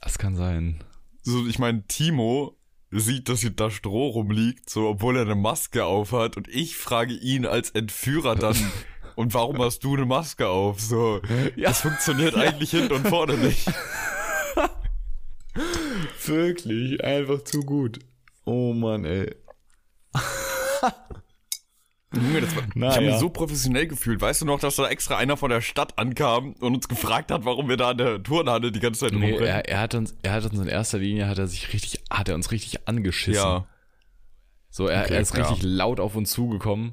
Das 0.00 0.16
kann 0.16 0.34
sein. 0.34 0.82
So, 1.20 1.46
ich 1.46 1.58
meine, 1.58 1.86
Timo 1.86 2.56
sieht, 2.90 3.28
dass 3.28 3.40
hier 3.40 3.50
da 3.50 3.70
Stroh 3.70 4.08
rumliegt, 4.08 4.70
so, 4.70 4.88
obwohl 4.88 5.16
er 5.16 5.22
eine 5.22 5.34
Maske 5.34 5.84
aufhat 5.84 6.38
und 6.38 6.48
ich 6.48 6.78
frage 6.78 7.12
ihn 7.12 7.44
als 7.44 7.68
Entführer 7.70 8.34
dann, 8.34 8.56
und 9.18 9.34
warum 9.34 9.60
hast 9.60 9.82
du 9.82 9.96
eine 9.96 10.06
Maske 10.06 10.46
auf? 10.46 10.80
So, 10.80 11.20
ja. 11.56 11.70
das 11.70 11.80
funktioniert 11.80 12.36
ja. 12.36 12.42
eigentlich 12.42 12.70
hinten 12.70 12.92
und 12.92 13.08
vorne 13.08 13.36
nicht. 13.36 13.66
Wirklich, 16.24 17.02
einfach 17.02 17.42
zu 17.42 17.62
gut. 17.62 17.98
Oh 18.44 18.72
Mann, 18.72 19.04
ey. 19.04 19.34
Junge, 22.14 22.42
das 22.42 22.54
war, 22.54 22.62
Na, 22.76 22.90
ich 22.90 22.94
habe 22.94 23.06
ja. 23.06 23.10
mich 23.10 23.20
so 23.20 23.28
professionell 23.28 23.88
gefühlt. 23.88 24.20
Weißt 24.20 24.40
du 24.40 24.46
noch, 24.46 24.60
dass 24.60 24.76
da 24.76 24.88
extra 24.88 25.16
einer 25.16 25.36
von 25.36 25.50
der 25.50 25.62
Stadt 25.62 25.98
ankam 25.98 26.52
und 26.60 26.76
uns 26.76 26.86
gefragt 26.86 27.32
hat, 27.32 27.44
warum 27.44 27.68
wir 27.68 27.76
da 27.76 27.90
in 27.90 27.98
der 27.98 28.22
Turnhalle 28.22 28.70
die 28.70 28.78
ganze 28.78 29.00
Zeit 29.00 29.14
nee, 29.14 29.32
rumrennen? 29.32 29.48
Er, 29.48 29.68
er, 29.68 29.80
hat 29.80 29.96
uns, 29.96 30.14
er 30.22 30.34
hat 30.34 30.44
uns 30.44 30.60
in 30.60 30.68
erster 30.68 30.98
Linie 30.98 31.26
hat 31.26 31.38
er 31.38 31.48
sich 31.48 31.72
richtig, 31.72 32.04
hat 32.08 32.28
er 32.28 32.36
uns 32.36 32.52
richtig 32.52 32.86
angeschissen. 32.86 33.42
Ja. 33.42 33.66
So, 34.70 34.86
er, 34.86 35.02
okay, 35.02 35.14
er 35.14 35.20
ist 35.22 35.36
richtig 35.36 35.64
ja. 35.64 35.68
laut 35.68 35.98
auf 35.98 36.14
uns 36.14 36.30
zugekommen 36.30 36.92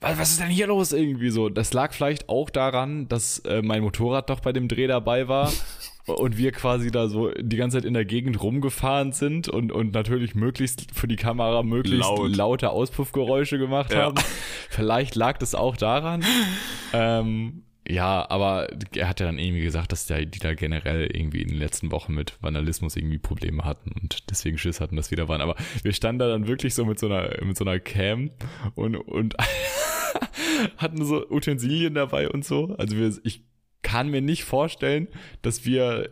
was, 0.00 0.18
was 0.18 0.30
ist 0.32 0.40
denn 0.40 0.48
hier 0.48 0.66
los 0.66 0.92
irgendwie 0.92 1.30
so? 1.30 1.48
Das 1.48 1.72
lag 1.72 1.92
vielleicht 1.92 2.28
auch 2.28 2.50
daran, 2.50 3.08
dass 3.08 3.38
äh, 3.40 3.62
mein 3.62 3.82
Motorrad 3.82 4.30
doch 4.30 4.40
bei 4.40 4.52
dem 4.52 4.68
Dreh 4.68 4.86
dabei 4.86 5.28
war 5.28 5.52
und 6.06 6.36
wir 6.36 6.52
quasi 6.52 6.90
da 6.90 7.08
so 7.08 7.30
die 7.30 7.56
ganze 7.56 7.78
Zeit 7.78 7.84
in 7.84 7.94
der 7.94 8.04
Gegend 8.04 8.42
rumgefahren 8.42 9.12
sind 9.12 9.48
und, 9.48 9.72
und 9.72 9.92
natürlich 9.92 10.34
möglichst 10.34 10.94
für 10.94 11.08
die 11.08 11.16
Kamera 11.16 11.62
möglichst 11.62 12.08
Laut. 12.08 12.36
laute 12.36 12.70
Auspuffgeräusche 12.70 13.58
gemacht 13.58 13.92
ja. 13.92 14.02
haben. 14.02 14.16
Vielleicht 14.70 15.14
lag 15.14 15.38
das 15.38 15.54
auch 15.54 15.76
daran. 15.76 16.24
ähm, 16.92 17.65
ja, 17.88 18.28
aber 18.30 18.68
er 18.94 19.08
hat 19.08 19.20
ja 19.20 19.26
dann 19.26 19.38
irgendwie 19.38 19.62
gesagt, 19.62 19.92
dass 19.92 20.06
der, 20.06 20.24
die 20.26 20.38
da 20.38 20.54
generell 20.54 21.08
irgendwie 21.12 21.42
in 21.42 21.48
den 21.48 21.58
letzten 21.58 21.90
Wochen 21.92 22.14
mit 22.14 22.36
Vandalismus 22.40 22.96
irgendwie 22.96 23.18
Probleme 23.18 23.64
hatten 23.64 23.92
und 23.92 24.30
deswegen 24.30 24.58
Schiss 24.58 24.80
hatten, 24.80 24.96
dass 24.96 25.10
wir 25.10 25.16
da 25.18 25.28
waren. 25.28 25.40
Aber 25.40 25.56
wir 25.82 25.92
standen 25.92 26.18
da 26.18 26.28
dann 26.28 26.46
wirklich 26.48 26.74
so 26.74 26.84
mit 26.84 26.98
so 26.98 27.06
einer, 27.06 27.30
mit 27.44 27.56
so 27.56 27.64
einer 27.64 27.78
Cam 27.78 28.30
und, 28.74 28.96
und 28.96 29.34
hatten 30.78 31.04
so 31.04 31.28
Utensilien 31.28 31.94
dabei 31.94 32.28
und 32.28 32.44
so. 32.44 32.74
Also 32.78 32.96
wir, 32.96 33.12
ich 33.24 33.42
kann 33.82 34.08
mir 34.08 34.20
nicht 34.20 34.42
vorstellen, 34.42 35.06
dass 35.42 35.64
wir 35.64 36.10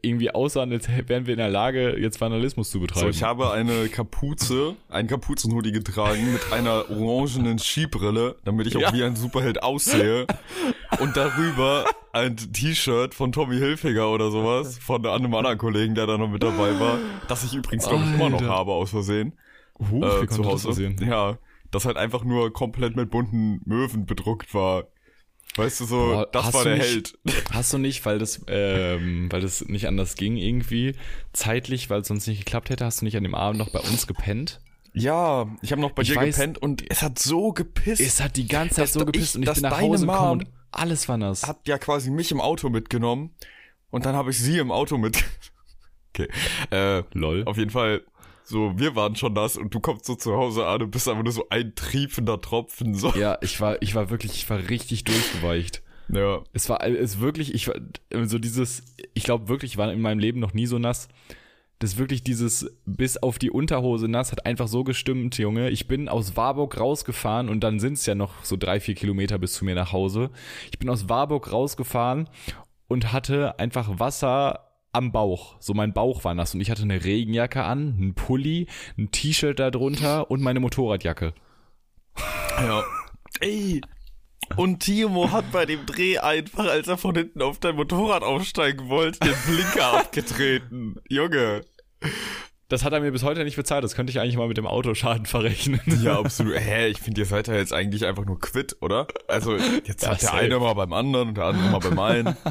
irgendwie 0.00 0.30
aussahen, 0.30 0.70
als 0.70 0.88
wären 1.08 1.26
wir 1.26 1.34
in 1.34 1.38
der 1.38 1.48
Lage, 1.48 1.98
jetzt 1.98 2.20
Vandalismus 2.20 2.70
zu 2.70 2.78
betreiben. 2.78 3.00
So, 3.06 3.08
ich 3.08 3.24
habe 3.24 3.50
eine 3.50 3.88
Kapuze, 3.88 4.76
einen 4.88 5.08
Kapuzenhoodie 5.08 5.72
getragen 5.72 6.32
mit 6.32 6.52
einer 6.52 6.88
orangenen 6.88 7.58
Skibrille, 7.58 8.36
damit 8.44 8.68
ich 8.68 8.76
auch 8.76 8.80
Ja. 8.82 8.92
wie 8.92 9.02
ein 9.02 9.16
Superheld 9.16 9.60
aussehe. 9.60 10.26
Und 11.00 11.16
darüber 11.16 11.84
ein 12.12 12.36
T-Shirt 12.36 13.14
von 13.14 13.32
Tommy 13.32 13.56
Hilfiger 13.58 14.10
oder 14.10 14.30
sowas, 14.30 14.78
von 14.78 15.04
einem 15.06 15.34
anderen 15.34 15.58
Kollegen, 15.58 15.94
der 15.94 16.06
da 16.06 16.16
noch 16.18 16.28
mit 16.28 16.42
dabei 16.42 16.78
war, 16.80 16.98
das 17.28 17.44
ich 17.44 17.54
übrigens, 17.54 17.88
glaube 17.88 18.04
ich, 18.04 18.14
immer 18.14 18.30
noch 18.30 18.42
habe 18.42 18.72
aus 18.72 18.90
Versehen. 18.90 19.32
Huch, 19.78 20.02
äh, 20.22 20.26
zu 20.28 20.42
das 20.42 20.46
Hause. 20.52 20.68
passieren? 20.68 20.96
Ja, 21.06 21.38
das 21.70 21.84
halt 21.84 21.96
einfach 21.98 22.24
nur 22.24 22.52
komplett 22.52 22.96
mit 22.96 23.10
bunten 23.10 23.60
Möwen 23.66 24.06
bedruckt 24.06 24.54
war. 24.54 24.84
Weißt 25.56 25.80
du 25.80 25.84
so, 25.84 25.96
Boah, 25.96 26.28
das 26.32 26.52
war 26.54 26.64
der 26.64 26.76
nicht- 26.78 26.86
Held. 26.88 27.18
Hast 27.52 27.72
du 27.72 27.78
nicht, 27.78 28.04
weil 28.06 28.18
das, 28.18 28.42
ähm, 28.48 29.28
weil 29.30 29.40
das 29.40 29.64
nicht 29.66 29.86
anders 29.86 30.14
ging 30.16 30.36
irgendwie, 30.36 30.94
zeitlich, 31.32 31.88
weil 31.90 32.00
es 32.02 32.08
sonst 32.08 32.26
nicht 32.26 32.38
geklappt 32.44 32.68
hätte, 32.70 32.84
hast 32.84 33.00
du 33.00 33.04
nicht 33.06 33.16
an 33.16 33.22
dem 33.22 33.34
Abend 33.34 33.58
noch 33.58 33.70
bei 33.70 33.80
uns 33.80 34.06
gepennt? 34.06 34.60
Ja, 34.92 35.46
ich 35.62 35.72
habe 35.72 35.80
noch 35.82 35.90
bei 35.92 36.02
Ich 36.02 36.08
dir 36.08 36.16
weiß- 36.18 36.32
gepennt 36.36 36.58
und 36.58 36.84
es 36.90 37.02
hat 37.02 37.18
so 37.18 37.52
gepisst. 37.52 38.00
Es 38.00 38.20
hat 38.22 38.36
die 38.36 38.48
ganze 38.48 38.76
Zeit 38.76 38.84
Das- 38.84 38.92
so 38.94 39.00
ich- 39.00 39.06
gepisst 39.06 39.36
und 39.36 39.42
ich 39.42 39.46
das 39.46 39.60
bin 39.60 39.70
nach 39.70 39.80
Hause 39.80 40.06
gekommen 40.06 40.20
Mom 40.28 40.38
und 40.40 40.46
alles 40.78 41.08
war 41.08 41.16
nass. 41.16 41.46
hat 41.46 41.66
ja 41.66 41.78
quasi 41.78 42.10
mich 42.10 42.30
im 42.30 42.40
Auto 42.40 42.68
mitgenommen 42.68 43.34
und 43.90 44.06
dann 44.06 44.14
habe 44.14 44.30
ich 44.30 44.38
sie 44.38 44.58
im 44.58 44.70
Auto 44.70 44.98
mit. 44.98 45.24
Okay. 46.18 46.28
Äh, 46.70 47.02
Lol. 47.12 47.44
auf 47.44 47.58
jeden 47.58 47.68
Fall, 47.68 48.00
so, 48.42 48.72
wir 48.78 48.96
waren 48.96 49.16
schon 49.16 49.34
das 49.34 49.58
und 49.58 49.74
du 49.74 49.80
kommst 49.80 50.06
so 50.06 50.14
zu 50.14 50.34
Hause 50.34 50.66
an 50.66 50.80
und 50.80 50.90
bist 50.90 51.06
einfach 51.10 51.22
nur 51.22 51.32
so 51.32 51.46
ein 51.50 51.74
triefender 51.74 52.40
Tropfen. 52.40 52.94
So. 52.94 53.10
Ja, 53.10 53.36
ich 53.42 53.60
war, 53.60 53.82
ich 53.82 53.94
war 53.94 54.08
wirklich, 54.08 54.32
ich 54.32 54.48
war 54.48 54.58
richtig 54.70 55.04
durchgeweicht. 55.04 55.82
Ja. 56.08 56.42
Es 56.54 56.70
war, 56.70 56.82
es 56.86 57.20
wirklich, 57.20 57.52
ich 57.52 57.68
war, 57.68 57.74
so 58.24 58.38
dieses, 58.38 58.94
ich 59.12 59.24
glaube 59.24 59.48
wirklich, 59.48 59.72
ich 59.72 59.76
war 59.76 59.92
in 59.92 60.00
meinem 60.00 60.18
Leben 60.20 60.40
noch 60.40 60.54
nie 60.54 60.64
so 60.64 60.78
nass. 60.78 61.08
Das 61.78 61.98
wirklich 61.98 62.22
dieses 62.22 62.74
bis 62.86 63.18
auf 63.18 63.38
die 63.38 63.50
Unterhose 63.50 64.08
nass 64.08 64.32
hat 64.32 64.46
einfach 64.46 64.66
so 64.66 64.82
gestimmt, 64.82 65.36
Junge. 65.36 65.68
Ich 65.68 65.86
bin 65.88 66.08
aus 66.08 66.36
Warburg 66.36 66.80
rausgefahren 66.80 67.50
und 67.50 67.60
dann 67.60 67.80
sind 67.80 67.94
es 67.94 68.06
ja 68.06 68.14
noch 68.14 68.44
so 68.44 68.56
drei, 68.56 68.80
vier 68.80 68.94
Kilometer 68.94 69.38
bis 69.38 69.52
zu 69.52 69.64
mir 69.64 69.74
nach 69.74 69.92
Hause. 69.92 70.30
Ich 70.70 70.78
bin 70.78 70.88
aus 70.88 71.10
Warburg 71.10 71.52
rausgefahren 71.52 72.30
und 72.88 73.12
hatte 73.12 73.58
einfach 73.58 73.98
Wasser 73.98 74.66
am 74.92 75.12
Bauch. 75.12 75.56
So 75.60 75.74
mein 75.74 75.92
Bauch 75.92 76.24
war 76.24 76.34
nass 76.34 76.54
und 76.54 76.62
ich 76.62 76.70
hatte 76.70 76.82
eine 76.82 77.04
Regenjacke 77.04 77.62
an, 77.62 77.96
einen 77.98 78.14
Pulli, 78.14 78.66
ein 78.96 79.10
T-Shirt 79.10 79.58
darunter 79.58 80.30
und 80.30 80.40
meine 80.40 80.60
Motorradjacke. 80.60 81.34
Ja. 82.58 82.82
Ey. 83.40 83.82
Und 84.54 84.80
Timo 84.80 85.32
hat 85.32 85.50
bei 85.50 85.66
dem 85.66 85.84
Dreh 85.86 86.18
einfach, 86.18 86.66
als 86.68 86.86
er 86.88 86.96
von 86.98 87.14
hinten 87.16 87.42
auf 87.42 87.58
dein 87.58 87.74
Motorrad 87.76 88.22
aufsteigen 88.22 88.88
wollte, 88.88 89.18
den 89.20 89.34
Blinker 89.46 89.92
abgetreten. 89.98 90.96
Junge. 91.08 91.62
Das 92.68 92.82
hat 92.84 92.92
er 92.92 93.00
mir 93.00 93.12
bis 93.12 93.22
heute 93.22 93.44
nicht 93.44 93.56
bezahlt. 93.56 93.84
Das 93.84 93.94
könnte 93.94 94.10
ich 94.10 94.18
eigentlich 94.20 94.36
mal 94.36 94.48
mit 94.48 94.56
dem 94.56 94.66
Autoschaden 94.66 95.26
verrechnen. 95.26 95.80
Ja, 96.02 96.18
absolut. 96.18 96.58
Hä, 96.58 96.88
ich 96.88 96.98
finde, 96.98 97.20
ihr 97.20 97.26
seid 97.26 97.48
ja 97.48 97.54
jetzt 97.54 97.72
eigentlich 97.72 98.04
einfach 98.06 98.24
nur 98.24 98.38
quitt, 98.40 98.76
oder? 98.80 99.06
Also, 99.28 99.56
jetzt 99.56 100.02
Ja, 100.02 100.10
hat 100.10 100.22
der 100.22 100.28
safe. 100.28 100.38
eine 100.38 100.58
mal 100.58 100.74
beim 100.74 100.92
anderen 100.92 101.28
und 101.28 101.36
der 101.36 101.44
andere 101.44 101.70
mal 101.70 101.78
beim 101.80 101.98
einen. 101.98 102.36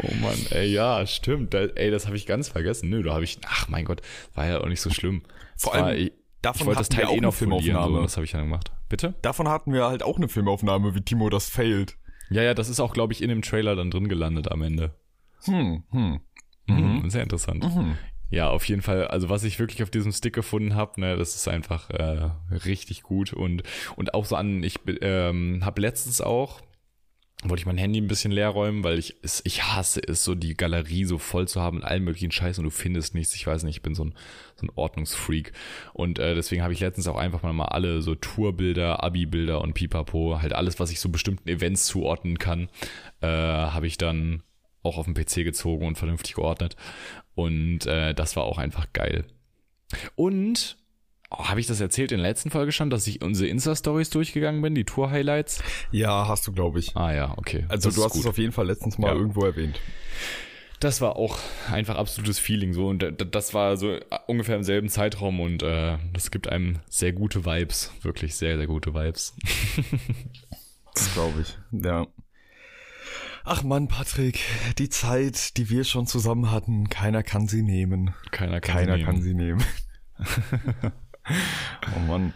Oh 0.00 0.14
Mann, 0.20 0.38
ey, 0.50 0.66
ja, 0.72 1.04
stimmt. 1.06 1.52
Ey, 1.54 1.90
das 1.90 2.06
habe 2.06 2.16
ich 2.16 2.24
ganz 2.26 2.48
vergessen. 2.48 2.88
Nö, 2.88 3.02
da 3.02 3.14
habe 3.14 3.24
ich, 3.24 3.38
ach 3.46 3.68
mein 3.68 3.84
Gott, 3.84 4.00
war 4.34 4.46
ja 4.46 4.60
auch 4.60 4.66
nicht 4.68 4.80
so 4.80 4.90
schlimm. 4.90 5.22
Vor 5.56 5.74
Es 5.74 5.80
war, 5.80 5.86
allem, 5.88 5.98
ich, 6.06 6.12
davon 6.42 6.60
ich 6.60 6.66
wollte 6.66 6.78
das 6.80 6.86
hatten 6.86 6.96
wir 6.96 7.02
Teil 7.02 7.06
auch 7.06 7.14
eh 7.14 7.18
eine 7.18 7.26
noch 7.26 7.34
folieren, 7.34 7.60
so, 7.60 7.62
Filmaufnahme. 7.62 8.02
das 8.02 8.16
habe 8.16 8.24
ich 8.24 8.32
dann 8.32 8.40
gemacht. 8.42 8.72
Bitte? 8.88 9.14
Davon 9.22 9.48
hatten 9.48 9.72
wir 9.72 9.86
halt 9.86 10.02
auch 10.02 10.16
eine 10.16 10.28
Filmaufnahme, 10.28 10.94
wie 10.94 11.00
Timo 11.00 11.28
das 11.30 11.50
failt. 11.50 11.96
Ja, 12.30 12.42
ja, 12.42 12.54
das 12.54 12.68
ist 12.68 12.80
auch, 12.80 12.92
glaube 12.92 13.12
ich, 13.12 13.22
in 13.22 13.28
dem 13.28 13.42
Trailer 13.42 13.74
dann 13.74 13.90
drin 13.90 14.08
gelandet 14.08 14.50
am 14.50 14.62
Ende. 14.62 14.94
Hm, 15.44 15.84
hm. 15.90 16.20
Mhm. 16.66 17.10
Sehr 17.10 17.22
interessant. 17.22 17.64
Mhm. 17.64 17.96
Ja, 18.30 18.50
auf 18.50 18.64
jeden 18.68 18.82
Fall. 18.82 19.06
Also 19.08 19.30
was 19.30 19.44
ich 19.44 19.58
wirklich 19.58 19.82
auf 19.82 19.90
diesem 19.90 20.12
Stick 20.12 20.34
gefunden 20.34 20.74
habe, 20.74 21.00
ne, 21.00 21.16
das 21.16 21.34
ist 21.34 21.48
einfach 21.48 21.88
äh, 21.90 22.30
richtig 22.52 23.02
gut 23.02 23.32
und 23.32 23.62
und 23.96 24.12
auch 24.12 24.26
so 24.26 24.36
an. 24.36 24.62
Ich 24.62 24.78
ähm, 25.00 25.62
habe 25.64 25.80
letztens 25.80 26.20
auch 26.20 26.60
wollte 27.44 27.60
ich 27.60 27.66
mein 27.66 27.78
Handy 27.78 28.00
ein 28.00 28.08
bisschen 28.08 28.32
leer 28.32 28.48
räumen, 28.48 28.82
weil 28.82 28.98
ich 28.98 29.14
es, 29.22 29.40
ich 29.44 29.62
hasse 29.62 30.00
es, 30.04 30.24
so 30.24 30.34
die 30.34 30.56
Galerie 30.56 31.04
so 31.04 31.18
voll 31.18 31.46
zu 31.46 31.60
haben 31.60 31.78
mit 31.78 31.86
allen 31.86 32.02
möglichen 32.02 32.32
Scheiß 32.32 32.58
und 32.58 32.64
du 32.64 32.70
findest 32.70 33.14
nichts. 33.14 33.34
Ich 33.36 33.46
weiß 33.46 33.62
nicht, 33.62 33.76
ich 33.76 33.82
bin 33.82 33.94
so 33.94 34.06
ein, 34.06 34.14
so 34.56 34.66
ein 34.66 34.72
Ordnungsfreak. 34.74 35.52
Und 35.92 36.18
äh, 36.18 36.34
deswegen 36.34 36.62
habe 36.62 36.72
ich 36.72 36.80
letztens 36.80 37.06
auch 37.06 37.16
einfach 37.16 37.42
mal, 37.42 37.52
mal 37.52 37.66
alle 37.66 38.02
so 38.02 38.16
Tourbilder, 38.16 39.04
Abi-Bilder 39.04 39.60
und 39.60 39.74
Pipapo, 39.74 40.42
halt 40.42 40.52
alles, 40.52 40.80
was 40.80 40.90
ich 40.90 40.98
so 40.98 41.10
bestimmten 41.10 41.48
Events 41.48 41.86
zuordnen 41.86 42.38
kann, 42.38 42.68
äh, 43.20 43.28
habe 43.28 43.86
ich 43.86 43.98
dann 43.98 44.42
auch 44.82 44.98
auf 44.98 45.04
dem 45.04 45.14
PC 45.14 45.44
gezogen 45.44 45.86
und 45.86 45.96
vernünftig 45.96 46.34
geordnet. 46.34 46.74
Und 47.36 47.86
äh, 47.86 48.14
das 48.14 48.34
war 48.34 48.44
auch 48.44 48.58
einfach 48.58 48.92
geil. 48.92 49.24
Und 50.16 50.76
oh, 51.30 51.44
habe 51.48 51.60
ich 51.60 51.66
das 51.66 51.80
erzählt 51.80 52.12
in 52.12 52.18
der 52.18 52.28
letzten 52.28 52.50
Folge 52.50 52.72
schon, 52.72 52.90
dass 52.90 53.06
ich 53.06 53.22
unsere 53.22 53.48
Insta-Stories 53.48 54.10
durchgegangen 54.10 54.62
bin, 54.62 54.74
die 54.74 54.84
Tour-Highlights? 54.84 55.62
Ja, 55.90 56.28
hast 56.28 56.46
du, 56.46 56.52
glaube 56.52 56.78
ich. 56.78 56.96
Ah 56.96 57.12
ja, 57.14 57.34
okay. 57.36 57.64
Also 57.68 57.88
Das 57.88 57.96
du 57.96 58.04
hast 58.04 58.12
gut. 58.12 58.20
es 58.22 58.26
auf 58.26 58.38
jeden 58.38 58.52
Fall 58.52 58.66
letztens 58.66 58.98
mal 58.98 59.08
Ja. 59.08 59.14
irgendwo 59.14 59.44
erwähnt. 59.44 59.80
Das 60.80 61.00
war 61.00 61.16
auch 61.16 61.38
einfach 61.72 61.96
absolutes 61.96 62.38
Feeling 62.38 62.72
so 62.72 62.86
und 62.86 63.04
das 63.32 63.52
war 63.52 63.76
so 63.76 63.98
ungefähr 64.28 64.54
im 64.54 64.62
selben 64.62 64.88
Zeitraum 64.88 65.40
und 65.40 65.64
äh, 65.64 65.98
das 66.12 66.30
gibt 66.30 66.48
einem 66.48 66.78
sehr 66.88 67.12
gute 67.12 67.44
Vibes, 67.44 67.92
wirklich 68.02 68.36
sehr, 68.36 68.56
sehr 68.56 68.66
gute 68.68 68.94
Vibes. 68.94 69.34
Das 70.94 71.12
glaube 71.14 71.42
ich. 71.42 71.56
Ja. 71.70 72.06
Ach 73.44 73.62
Mann, 73.62 73.86
Patrick, 73.86 74.40
die 74.78 74.88
Zeit, 74.88 75.56
die 75.56 75.70
wir 75.70 75.84
schon 75.84 76.06
zusammen 76.08 76.50
hatten, 76.50 76.88
keiner 76.88 77.22
kann 77.22 77.46
sie 77.46 77.62
nehmen. 77.62 78.14
Keiner 78.32 78.60
kann 78.60 78.74
Keiner 78.76 78.96
sie 78.98 79.04
kann 79.04 79.14
nehmen. 79.20 79.22
sie 79.22 79.34
nehmen. 79.34 79.64
oh 81.96 82.00
Mann. 82.00 82.32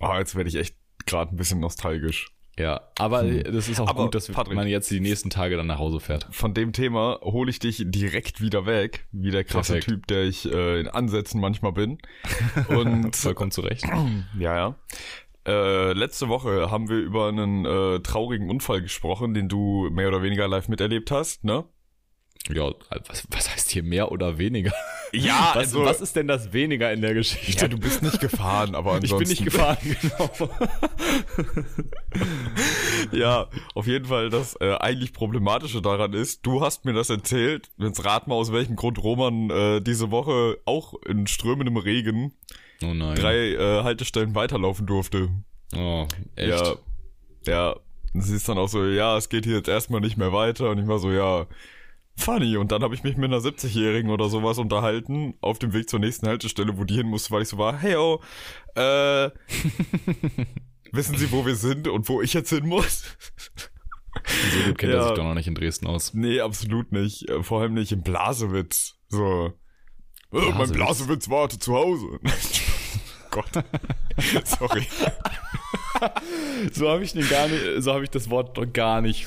Ah, 0.00 0.18
jetzt 0.18 0.34
werde 0.34 0.48
ich 0.48 0.56
echt 0.56 0.76
gerade 1.06 1.34
ein 1.34 1.36
bisschen 1.36 1.60
nostalgisch. 1.60 2.30
Ja, 2.56 2.82
aber 2.98 3.22
Hm. 3.22 3.42
das 3.52 3.68
ist 3.68 3.80
auch 3.80 3.88
Aber, 3.88 4.04
gut, 4.04 4.14
dass 4.14 4.28
Patrick- 4.28 4.54
man 4.54 4.68
jetzt 4.68 4.88
die 4.90 5.00
nächsten 5.00 5.28
Tage 5.28 5.56
dann 5.56 5.66
nach 5.66 5.78
Hause 5.78 5.98
fährt. 5.98 6.28
Von 6.30 6.54
dem 6.54 6.72
Thema 6.72 7.18
hole 7.22 7.50
ich 7.50 7.58
dich 7.58 7.82
direkt 7.84 8.40
wieder 8.40 8.64
weg, 8.64 9.06
wie 9.10 9.32
der 9.32 9.42
krasse 9.42 9.72
Perfekt. 9.72 9.88
Typ, 9.88 10.06
der 10.06 10.22
ich 10.24 10.50
äh, 10.52 10.78
in 10.80 10.86
Ansätzen 10.88 11.40
manchmal 11.40 11.72
bin. 11.72 11.98
Und 12.68 13.16
Vollkommen 13.16 13.50
zurecht. 13.50 13.84
Ja, 14.38 14.56
ja. 14.56 14.74
Äh, 15.46 15.92
letzte 15.94 16.28
Woche 16.28 16.70
haben 16.70 16.88
wir 16.88 16.96
über 16.98 17.28
einen 17.28 17.64
äh, 17.66 18.00
traurigen 18.00 18.48
Unfall 18.48 18.80
gesprochen, 18.82 19.34
den 19.34 19.48
du 19.48 19.90
mehr 19.90 20.08
oder 20.08 20.22
weniger 20.22 20.46
live 20.48 20.68
miterlebt 20.68 21.10
hast, 21.10 21.44
ne? 21.44 21.64
Ja, 22.52 22.70
was, 23.08 23.24
was 23.30 23.50
heißt 23.50 23.70
hier 23.70 23.82
mehr 23.82 24.12
oder 24.12 24.36
weniger? 24.36 24.72
Ja, 25.12 25.52
Was, 25.54 25.74
was 25.74 26.00
ist 26.02 26.14
denn 26.16 26.28
das 26.28 26.52
weniger 26.52 26.92
in 26.92 27.00
der 27.00 27.14
Geschichte? 27.14 27.62
ja, 27.62 27.68
du 27.68 27.78
bist 27.78 28.02
nicht 28.02 28.20
gefahren, 28.20 28.74
aber 28.74 28.98
ich 29.02 29.12
ansonsten. 29.12 29.18
bin 29.20 29.28
nicht 29.28 29.44
gefahren, 29.44 29.78
genau. 30.02 30.50
Ja, 33.12 33.48
auf 33.74 33.86
jeden 33.86 34.04
Fall 34.06 34.30
das 34.30 34.56
äh, 34.60 34.74
eigentlich 34.74 35.12
Problematische 35.12 35.80
daran 35.82 36.12
ist, 36.12 36.44
du 36.46 36.60
hast 36.60 36.84
mir 36.84 36.92
das 36.92 37.10
erzählt, 37.10 37.70
jetzt 37.78 38.04
rat 38.04 38.26
mal 38.28 38.34
aus 38.34 38.52
welchem 38.52 38.76
Grund 38.76 39.02
Roman 39.02 39.50
äh, 39.50 39.80
diese 39.80 40.10
Woche 40.10 40.58
auch 40.64 40.94
in 41.06 41.26
strömendem 41.26 41.76
Regen 41.76 42.32
Oh 42.82 42.92
nein. 42.92 43.14
drei 43.16 43.52
äh, 43.52 43.82
Haltestellen 43.84 44.34
weiterlaufen 44.34 44.86
durfte. 44.86 45.28
Oh, 45.76 46.06
echt? 46.36 46.48
Ja, 46.48 46.74
ja. 47.46 47.76
Sie 48.16 48.36
ist 48.36 48.48
dann 48.48 48.58
auch 48.58 48.68
so, 48.68 48.84
ja, 48.84 49.16
es 49.16 49.28
geht 49.28 49.44
hier 49.44 49.56
jetzt 49.56 49.68
erstmal 49.68 50.00
nicht 50.00 50.16
mehr 50.16 50.32
weiter. 50.32 50.70
Und 50.70 50.78
ich 50.78 50.86
war 50.86 50.98
so, 51.00 51.10
ja, 51.10 51.46
funny. 52.16 52.56
Und 52.56 52.72
dann 52.72 52.82
habe 52.82 52.94
ich 52.94 53.02
mich 53.02 53.16
mit 53.16 53.26
einer 53.32 53.40
70-Jährigen 53.42 54.10
oder 54.10 54.28
sowas 54.28 54.58
unterhalten, 54.58 55.34
auf 55.40 55.58
dem 55.58 55.72
Weg 55.72 55.88
zur 55.88 55.98
nächsten 56.00 56.26
Haltestelle, 56.28 56.78
wo 56.78 56.84
die 56.84 56.94
hin 56.94 57.06
musste, 57.08 57.30
weil 57.32 57.42
ich 57.42 57.48
so 57.48 57.58
war, 57.58 57.76
hey, 57.78 57.96
oh, 57.96 58.20
äh, 58.74 59.30
wissen 60.92 61.16
Sie, 61.16 61.30
wo 61.32 61.44
wir 61.46 61.56
sind 61.56 61.88
und 61.88 62.08
wo 62.08 62.22
ich 62.22 62.32
jetzt 62.34 62.50
hin 62.50 62.66
muss? 62.66 63.02
So 64.52 64.68
gut 64.68 64.78
kennt 64.78 64.92
er 64.92 64.98
Ja. 65.00 65.04
sich 65.08 65.14
doch 65.16 65.24
noch 65.24 65.34
nicht 65.34 65.48
in 65.48 65.54
Dresden 65.54 65.86
aus. 65.86 66.14
nee, 66.14 66.40
absolut 66.40 66.92
nicht. 66.92 67.28
Äh, 67.28 67.42
Vor 67.42 67.60
allem 67.60 67.74
nicht 67.74 67.90
in 67.92 68.02
Blasewitz. 68.02 68.94
So. 69.08 69.46
Äh, 69.46 69.52
mein 70.32 70.42
Blasewitz. 70.70 70.72
Blasewitz 70.72 71.28
wartet 71.30 71.62
zu 71.62 71.74
Hause. 71.74 72.20
Gott. 73.30 73.50
Sorry. 74.44 74.86
So 76.72 76.88
habe 76.90 77.04
ich 77.04 77.12
den 77.12 77.26
gar 77.28 77.48
nicht, 77.48 77.62
so 77.78 77.92
habe 77.94 78.04
ich 78.04 78.10
das 78.10 78.28
Wort 78.28 78.58
doch 78.58 78.66
gar 78.70 79.00
nicht 79.00 79.26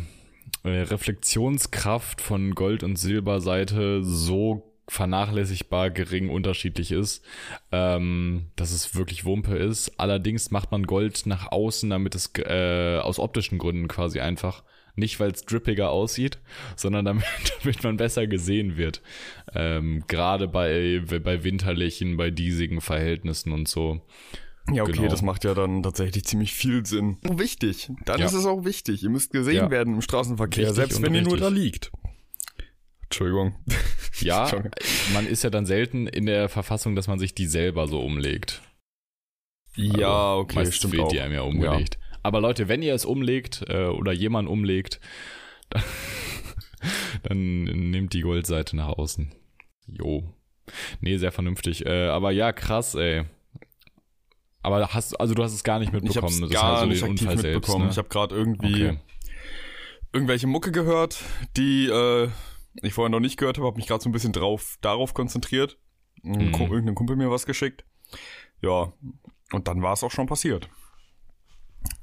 äh, 0.64 0.68
Reflexionskraft 0.68 2.20
von 2.20 2.54
Gold- 2.54 2.82
und 2.82 2.96
Silberseite 2.96 4.02
so 4.02 4.66
vernachlässigbar 4.88 5.90
gering 5.90 6.30
unterschiedlich 6.30 6.90
ist, 6.90 7.24
ähm, 7.70 8.48
dass 8.56 8.72
es 8.72 8.96
wirklich 8.96 9.24
Wumpe 9.24 9.56
ist. 9.56 10.00
Allerdings 10.00 10.50
macht 10.50 10.72
man 10.72 10.82
Gold 10.84 11.26
nach 11.26 11.52
außen, 11.52 11.88
damit 11.88 12.16
es 12.16 12.32
äh, 12.36 12.98
aus 12.98 13.20
optischen 13.20 13.58
Gründen 13.58 13.86
quasi 13.86 14.18
einfach 14.18 14.64
nicht, 15.00 15.18
weil 15.18 15.32
es 15.32 15.44
drippiger 15.44 15.90
aussieht, 15.90 16.38
sondern 16.76 17.04
damit, 17.04 17.24
damit 17.62 17.82
man 17.82 17.96
besser 17.96 18.28
gesehen 18.28 18.76
wird. 18.76 19.02
Ähm, 19.54 20.04
Gerade 20.06 20.46
bei, 20.46 21.02
bei 21.04 21.42
winterlichen, 21.42 22.16
bei 22.16 22.30
diesigen 22.30 22.80
Verhältnissen 22.80 23.50
und 23.52 23.66
so. 23.66 24.00
Ja, 24.72 24.84
okay, 24.84 24.92
Genau. 24.92 25.08
das 25.08 25.22
macht 25.22 25.42
ja 25.42 25.54
dann 25.54 25.82
tatsächlich 25.82 26.24
ziemlich 26.26 26.52
viel 26.52 26.86
Sinn. 26.86 27.16
Oh, 27.28 27.38
wichtig. 27.40 27.90
Dann 28.04 28.20
Ja. 28.20 28.26
ist 28.26 28.34
es 28.34 28.46
auch 28.46 28.64
wichtig. 28.64 29.02
Ihr 29.02 29.10
müsst 29.10 29.32
gesehen 29.32 29.56
Ja. 29.56 29.70
werden 29.70 29.94
im 29.94 30.02
Straßenverkehr, 30.02 30.64
Richtig 30.68 30.76
selbst 30.76 31.02
wenn 31.02 31.14
ihr 31.14 31.22
nur 31.22 31.38
da 31.38 31.48
liegt. 31.48 31.90
Entschuldigung. 33.04 33.54
Ja, 34.20 34.42
Entschuldigung. 34.42 34.72
man 35.14 35.26
ist 35.26 35.42
ja 35.44 35.48
dann 35.50 35.64
selten 35.64 36.06
in 36.06 36.26
der 36.26 36.50
Verfassung, 36.50 36.94
dass 36.94 37.08
man 37.08 37.18
sich 37.18 37.34
die 37.34 37.46
selber 37.46 37.88
so 37.88 38.00
umlegt. 38.02 38.60
Ja, 39.76 40.32
Also, 40.32 40.40
okay, 40.42 40.72
stimmt 40.72 40.92
wird 40.92 41.02
auch. 41.04 41.08
die 41.08 41.20
einem 41.20 41.32
ja 41.34 41.40
umgelegt. 41.42 41.98
Aber 42.22 42.40
Leute, 42.40 42.68
wenn 42.68 42.82
ihr 42.82 42.94
es 42.94 43.04
umlegt 43.04 43.64
äh, 43.68 43.86
oder 43.86 44.12
jemand 44.12 44.48
umlegt, 44.48 45.00
dann, 47.22 47.66
dann 47.66 47.90
nehmt 47.90 48.12
die 48.12 48.20
Goldseite 48.22 48.76
nach 48.76 48.88
außen. 48.88 49.34
Jo. 49.86 50.22
Nee, 51.00 51.16
sehr 51.16 51.32
vernünftig. 51.32 51.86
Äh, 51.86 52.08
aber 52.08 52.30
ja, 52.30 52.52
krass, 52.52 52.94
ey. 52.94 53.24
Aber 54.62 54.88
hast, 54.88 55.18
also 55.18 55.34
du 55.34 55.42
hast 55.42 55.54
es 55.54 55.64
gar 55.64 55.78
nicht 55.78 55.88
Ich 55.88 56.02
mitbekommen. 56.02 56.40
das 56.42 56.50
gar 56.50 56.78
heißt, 56.80 56.88
nicht 56.88 57.02
aktiv 57.02 57.20
Unfall 57.22 57.38
selbst, 57.38 57.54
mitbekommen. 57.56 57.84
ne? 57.86 57.90
Ich 57.92 57.98
habe 57.98 58.08
gerade 58.08 58.34
irgendwie 58.34 58.86
Okay. 58.88 58.98
irgendwelche 60.12 60.46
Mucke 60.46 60.70
gehört, 60.70 61.18
die 61.56 61.86
äh, 61.86 62.28
ich 62.82 62.92
vorher 62.92 63.08
noch 63.10 63.20
nicht 63.20 63.38
gehört 63.38 63.56
habe, 63.56 63.66
habe 63.66 63.76
mich 63.78 63.86
gerade 63.86 64.02
so 64.02 64.08
ein 64.08 64.12
bisschen 64.12 64.32
drauf 64.32 64.76
darauf 64.82 65.14
konzentriert. 65.14 65.78
Mhm. 66.22 66.52
Irgendein 66.52 66.94
Kumpel 66.94 67.16
mir 67.16 67.30
was 67.30 67.46
geschickt. 67.46 67.84
Ja, 68.60 68.92
und 69.52 69.66
dann 69.66 69.82
war 69.82 69.94
es 69.94 70.04
auch 70.04 70.10
schon 70.10 70.26
passiert. 70.26 70.68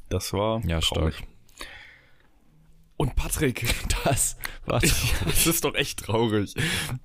Das 0.10 0.34
war 0.34 0.62
Ja, 0.66 0.80
traurig. 0.80 1.16
stark. 1.16 1.28
Und 3.00 3.16
Patrick, 3.16 3.66
Das 4.04 4.38
war 4.66 4.80
das 4.80 5.46
ist 5.46 5.64
doch 5.64 5.76
echt 5.76 6.00
traurig. 6.00 6.54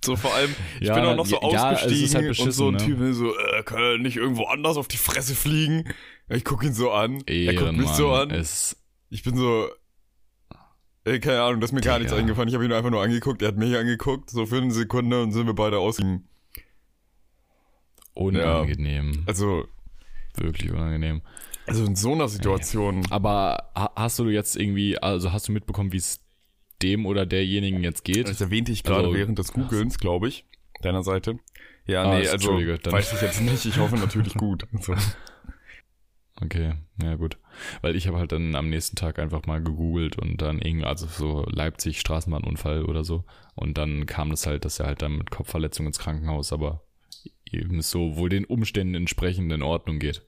So 0.05 0.17
vor 0.17 0.35
allem, 0.35 0.55
ich 0.81 0.87
Ja, 0.89 0.95
bin 0.95 1.05
auch 1.05 1.17
noch 1.17 1.27
so 1.27 1.39
ja, 1.43 1.73
ist 1.73 1.83
ausgestiegen 1.83 2.15
halt 2.15 2.41
und 2.41 2.53
so 2.53 2.69
ein 2.69 2.75
ne? 2.75 2.85
Typ 2.85 2.99
will 2.99 3.13
so, 3.13 3.37
äh, 3.37 3.63
kann 3.65 3.79
er 3.83 3.99
nicht 3.99 4.17
irgendwo 4.17 4.45
anders 4.45 4.77
auf 4.79 4.89
die 4.89 4.97
Fresse 4.97 5.35
fliegen? 5.35 5.93
Ich 6.29 6.45
guck 6.45 6.63
ihn 6.65 6.73
so 6.73 6.93
an, 6.93 7.23
er 7.27 7.55
guckt 7.55 7.73
mich 7.73 7.87
Ehrenmann. 7.89 7.95
so 7.95 8.13
an. 8.13 8.31
Es, 8.31 8.77
Ich 9.11 9.23
bin 9.23 9.37
so, 9.37 9.69
ey, 11.05 11.21
keine 11.21 11.43
Ahnung, 11.43 11.61
das 11.61 11.71
ist 11.71 11.75
mir 11.75 11.81
gar 11.83 11.99
nichts 11.99 12.13
eingefallen. 12.15 12.49
Ich 12.49 12.55
habe 12.55 12.65
ihn 12.65 12.73
einfach 12.73 12.91
nur 12.91 13.03
angeguckt, 13.03 13.43
er 13.43 13.49
hat 13.49 13.57
mich 13.59 13.77
angeguckt, 13.77 14.31
so 14.31 14.47
für 14.47 14.59
eine 14.59 14.71
Sekunde 14.73 15.23
und 15.23 15.33
sind 15.33 15.47
wir 15.47 15.55
beide 15.55 15.79
ausgegangen. 15.79 16.27
unangenehm. 18.15 19.25
Also, 19.27 19.67
Wirklich 20.37 20.71
unangenehm. 20.71 21.21
Also 21.67 21.85
in 21.85 21.97
so 21.97 22.13
einer 22.13 22.29
Situation. 22.29 23.05
Aber 23.11 23.71
ha- 23.75 23.93
hast 23.97 24.19
du 24.19 24.29
jetzt 24.29 24.57
irgendwie, 24.57 24.99
also 24.99 25.33
hast 25.33 25.49
du 25.49 25.53
mitbekommen, 25.53 25.93
wie 25.93 25.99
es 25.99 26.21
dem 26.83 27.07
oder 27.07 27.27
derjenigen 27.27 27.83
jetzt 27.83 28.05
geht? 28.05 28.29
Das 28.29 28.41
erwähnte 28.41 28.73
ich 28.73 28.83
gerade 28.83 29.05
Also- 29.07 29.15
während 29.15 29.39
des 29.39 29.53
Googlens, 29.53 29.99
glaube 29.99 30.29
ich, 30.29 30.45
deiner 30.83 31.03
Seite. 31.03 31.39
Ja, 31.87 32.05
Ah, 32.05 32.19
nee, 32.19 32.29
also 32.29 32.53
weiß 32.53 33.13
ich 33.15 33.21
jetzt 33.23 33.41
nicht. 33.41 33.65
Ich 33.67 33.79
hoffe 33.79 33.97
natürlich 33.97 34.35
gut. 34.35 34.67
Also, 34.73 34.95
Okay, 36.41 36.75
ja 37.01 37.15
gut. 37.17 37.37
Weil 37.83 37.95
ich 37.95 38.09
habe 38.09 38.19
halt 38.19 38.33
dann 38.33 38.57
am 38.57 38.69
nächsten 38.69 38.97
Tag 38.97 39.19
einfach 39.19 39.47
mal 39.47 39.63
gegoogelt 39.63 40.19
und 40.19 40.39
dann 40.43 40.61
irgendwie, 40.61 40.87
also 40.87 41.07
so 41.07 41.45
Leipzig 41.49 42.01
Straßenbahnunfall 42.01 42.85
oder 42.85 43.05
so. 43.05 43.25
Und 43.55 43.79
dann 43.79 44.07
kam 44.07 44.31
das 44.31 44.47
halt, 44.47 44.65
dass 44.65 44.81
er 44.81 44.87
halt 44.87 45.03
dann 45.03 45.19
mit 45.19 45.31
Kopfverletzung 45.31 45.87
ins 45.87 45.99
Krankenhaus, 46.01 46.53
aber 46.53 46.83
eben 47.51 47.81
so 47.83 48.17
wohl 48.17 48.29
den 48.29 48.45
Umständen 48.45 48.95
entsprechend 48.95 49.53
in 49.53 49.63
Ordnung 49.63 49.99
geht. 50.01 50.23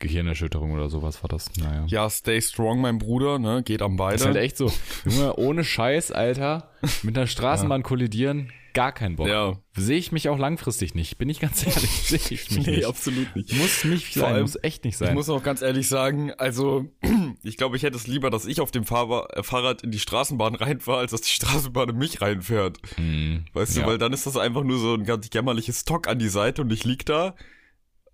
Gehirnerschütterung 0.00 0.72
oder 0.72 0.88
sowas 0.90 1.22
war 1.22 1.28
das, 1.28 1.56
naja. 1.56 1.84
ja, 1.86 2.10
stay 2.10 2.40
strong, 2.40 2.80
mein 2.80 2.98
Bruder, 2.98 3.38
ne? 3.38 3.62
Geht 3.62 3.82
am 3.82 3.96
beide. 3.96 4.14
Das 4.14 4.22
ist 4.22 4.26
halt 4.26 4.36
echt 4.36 4.56
so. 4.56 4.72
Junge, 5.04 5.36
ohne 5.36 5.62
Scheiß, 5.62 6.10
Alter, 6.10 6.70
mit 7.02 7.16
einer 7.16 7.26
Straßenbahn 7.26 7.82
kollidieren, 7.84 8.50
gar 8.72 8.92
kein 8.92 9.16
Bock. 9.16 9.26
Ja. 9.28 9.58
Sehe 9.76 9.98
ich 9.98 10.12
mich 10.12 10.28
auch 10.28 10.38
langfristig 10.38 10.94
nicht, 10.94 11.18
bin 11.18 11.28
ich 11.28 11.40
ganz 11.40 11.66
ehrlich, 11.66 11.90
sehe 11.90 12.18
ich 12.30 12.50
mich 12.50 12.66
nee, 12.66 12.76
nicht. 12.76 12.86
absolut 12.86 13.34
nicht. 13.36 13.52
Muss 13.52 13.84
nicht 13.84 14.14
sein, 14.14 14.24
allem- 14.34 14.42
muss 14.42 14.56
echt 14.62 14.84
nicht 14.84 14.94
Ich 14.94 14.98
sein. 14.98 15.14
muss 15.14 15.28
auch 15.28 15.42
ganz 15.42 15.60
ehrlich 15.60 15.88
sagen, 15.88 16.32
also 16.38 16.86
ich 17.42 17.56
glaube, 17.56 17.76
ich 17.76 17.82
hätte 17.82 17.96
es 17.96 18.06
lieber, 18.06 18.30
dass 18.30 18.46
ich 18.46 18.60
auf 18.60 18.70
dem 18.70 18.84
Fahrba 18.84 19.26
äh, 19.34 19.42
Fahrrad 19.42 19.82
in 19.82 19.90
die 19.90 19.98
Straßenbahn 19.98 20.54
reinfahre, 20.56 20.98
als 21.00 21.10
dass 21.10 21.20
die 21.22 21.30
Straßenbahn 21.30 21.90
in 21.90 21.98
mich 21.98 22.20
reinfährt. 22.22 22.78
Hm, 22.96 23.44
Weißt 23.52 23.76
du, 23.76 23.80
Ja. 23.80 23.86
weil 23.86 23.98
dann 23.98 24.12
ist 24.12 24.26
das 24.26 24.36
einfach 24.36 24.62
nur 24.64 24.78
so 24.78 24.94
ein 24.94 25.04
ganz 25.04 25.28
jämmerliches 25.32 25.80
Stock 25.80 26.08
an 26.08 26.18
die 26.18 26.28
Seite 26.28 26.62
und 26.62 26.72
ich 26.72 26.84
lieg 26.84 27.04
da. 27.04 27.34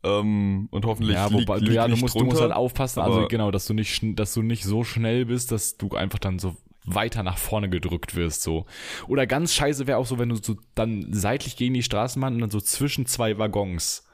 Ähm, 0.07 0.69
und 0.71 0.85
hoffentlich 0.85 1.17
ja, 1.17 1.33
wobei, 1.33 1.59
lieg 1.59 1.73
ja, 1.73 1.89
du 1.89 1.97
musst, 1.97 2.15
du 2.15 2.19
drunter. 2.21 2.25
musst 2.27 2.43
halt 2.43 2.53
aufpassen, 2.53 3.01
also 3.01 3.27
genau, 3.29 3.51
dass 3.51 3.67
du 3.67 3.75
nicht, 3.75 4.01
dass 4.19 4.35
du 4.35 4.43
nicht 4.43 4.65
so 4.65 4.85
schnell 4.85 5.27
bist, 5.27 5.51
dass 5.53 5.77
du 5.77 5.89
einfach 5.91 6.19
dann 6.19 6.39
so 6.39 6.57
weiter 6.85 7.23
nach 7.23 7.39
vorne 7.39 7.69
gedrückt 7.69 8.15
wirst, 8.15 8.43
so. 8.43 8.67
Oder 9.09 9.27
ganz 9.27 9.53
scheiße 9.55 9.87
wäre 9.87 9.99
auch 9.99 10.07
so, 10.07 10.19
wenn 10.19 10.29
du 10.29 10.37
so 10.37 10.57
dann 10.75 11.09
seitlich 11.13 11.57
gegen 11.57 11.75
die 11.75 11.83
Straßenbahn 11.83 12.35
und 12.35 12.41
dann 12.41 12.51
so 12.51 12.61
zwischen 12.61 13.07
zwei 13.07 13.39
Waggons. 13.39 14.07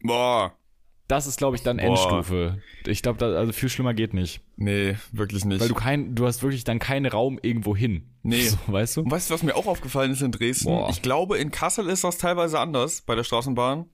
Boah. 0.00 0.52
Das 1.08 1.26
ist, 1.26 1.38
glaube 1.38 1.56
ich, 1.56 1.62
dann 1.62 1.76
Boah. 1.76 1.84
Endstufe. 1.84 2.58
Ich 2.86 3.02
glaube, 3.02 3.24
also 3.24 3.52
viel 3.52 3.68
schlimmer 3.68 3.94
geht 3.94 4.12
nicht. 4.12 4.40
Nee, 4.56 4.96
wirklich 5.12 5.44
nicht. 5.44 5.60
Weil 5.60 5.68
du 5.68 5.74
kein, 5.74 6.14
du 6.14 6.26
hast 6.26 6.42
wirklich 6.42 6.64
dann 6.64 6.78
keinen 6.78 7.06
Raum 7.06 7.38
irgendwo 7.42 7.76
hin. 7.76 8.14
Nee. 8.22 8.48
So, 8.48 8.58
weißt 8.66 8.96
du? 8.96 9.00
und 9.02 9.10
weißt 9.10 9.30
du, 9.30 9.34
was 9.34 9.42
mir 9.42 9.54
auch 9.54 9.66
aufgefallen 9.66 10.12
ist 10.12 10.22
in 10.22 10.32
Dresden? 10.32 10.66
Boah. 10.66 10.90
Ich 10.90 11.02
glaube, 11.02 11.38
in 11.38 11.50
Kassel 11.50 11.88
ist 11.88 12.04
das 12.04 12.18
teilweise 12.18 12.58
anders 12.58 13.02
bei 13.02 13.14
der 13.14 13.24
Straßenbahn. 13.24 13.86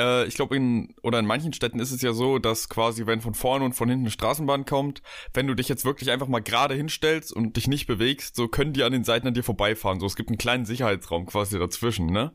Äh, 0.00 0.26
ich 0.26 0.34
glaube, 0.34 0.56
in, 0.56 0.94
oder 1.02 1.18
in 1.18 1.26
manchen 1.26 1.52
Städten 1.52 1.78
ist 1.78 1.92
es 1.92 2.00
ja 2.00 2.12
so, 2.12 2.38
dass 2.38 2.68
quasi, 2.68 3.06
wenn 3.06 3.20
von 3.20 3.34
vorne 3.34 3.64
und 3.64 3.74
von 3.74 3.88
hinten 3.88 4.04
eine 4.04 4.10
Straßenbahn 4.10 4.64
kommt, 4.64 5.02
wenn 5.34 5.46
du 5.46 5.54
dich 5.54 5.68
jetzt 5.68 5.84
wirklich 5.84 6.10
einfach 6.10 6.28
mal 6.28 6.40
gerade 6.40 6.74
hinstellst 6.74 7.32
und 7.32 7.56
dich 7.56 7.68
nicht 7.68 7.86
bewegst, 7.86 8.34
so 8.34 8.48
können 8.48 8.72
die 8.72 8.82
an 8.82 8.92
den 8.92 9.04
Seiten 9.04 9.28
an 9.28 9.34
dir 9.34 9.44
vorbeifahren. 9.44 10.00
So, 10.00 10.06
es 10.06 10.16
gibt 10.16 10.30
einen 10.30 10.38
kleinen 10.38 10.64
Sicherheitsraum 10.64 11.26
quasi 11.26 11.58
dazwischen, 11.58 12.06
ne? 12.06 12.32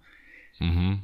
Mhm. 0.59 1.03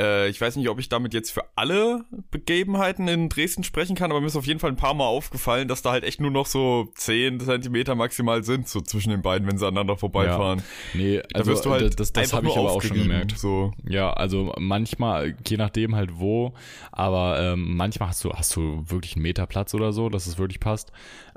Äh, 0.00 0.28
ich 0.28 0.40
weiß 0.40 0.56
nicht, 0.56 0.68
ob 0.68 0.80
ich 0.80 0.88
damit 0.88 1.14
jetzt 1.14 1.30
für 1.30 1.44
alle 1.54 2.04
Begebenheiten 2.30 3.06
in 3.06 3.28
Dresden 3.28 3.62
sprechen 3.62 3.94
kann, 3.94 4.10
aber 4.10 4.20
mir 4.20 4.26
ist 4.26 4.36
auf 4.36 4.46
jeden 4.46 4.60
Fall 4.60 4.70
ein 4.70 4.76
paar 4.76 4.94
Mal 4.94 5.06
aufgefallen, 5.06 5.68
dass 5.68 5.82
da 5.82 5.92
halt 5.92 6.04
echt 6.04 6.20
nur 6.20 6.30
noch 6.30 6.46
so 6.46 6.88
10 6.96 7.40
Zentimeter 7.40 7.94
maximal 7.94 8.42
sind, 8.42 8.68
so 8.68 8.80
zwischen 8.80 9.10
den 9.10 9.22
beiden, 9.22 9.46
wenn 9.46 9.58
sie 9.58 9.66
aneinander 9.66 9.96
vorbeifahren. 9.96 10.62
Nee, 10.94 11.18
Da 11.18 11.38
also 11.38 11.52
wirst 11.52 11.64
du 11.64 11.70
halt 11.70 12.00
das, 12.00 12.12
das 12.12 12.22
einfach 12.24 12.38
habe 12.38 12.48
ich 12.48 12.56
aber 12.56 12.72
auch 12.72 12.82
schon 12.82 12.96
gemerkt. 12.96 13.38
So. 13.38 13.72
Ja, 13.88 14.12
also 14.12 14.52
manchmal, 14.58 15.36
je 15.46 15.56
nachdem 15.56 15.94
halt 15.94 16.18
wo, 16.18 16.54
aber 16.90 17.38
ähm, 17.40 17.76
manchmal 17.76 18.08
hast 18.08 18.24
du, 18.24 18.32
hast 18.32 18.54
du 18.56 18.84
wirklich 18.86 19.14
einen 19.14 19.22
Meter 19.22 19.46
Platz 19.46 19.74
oder 19.74 19.92
so, 19.92 20.08
dass 20.08 20.26
es 20.26 20.38
wirklich 20.38 20.60
passt. 20.60 20.90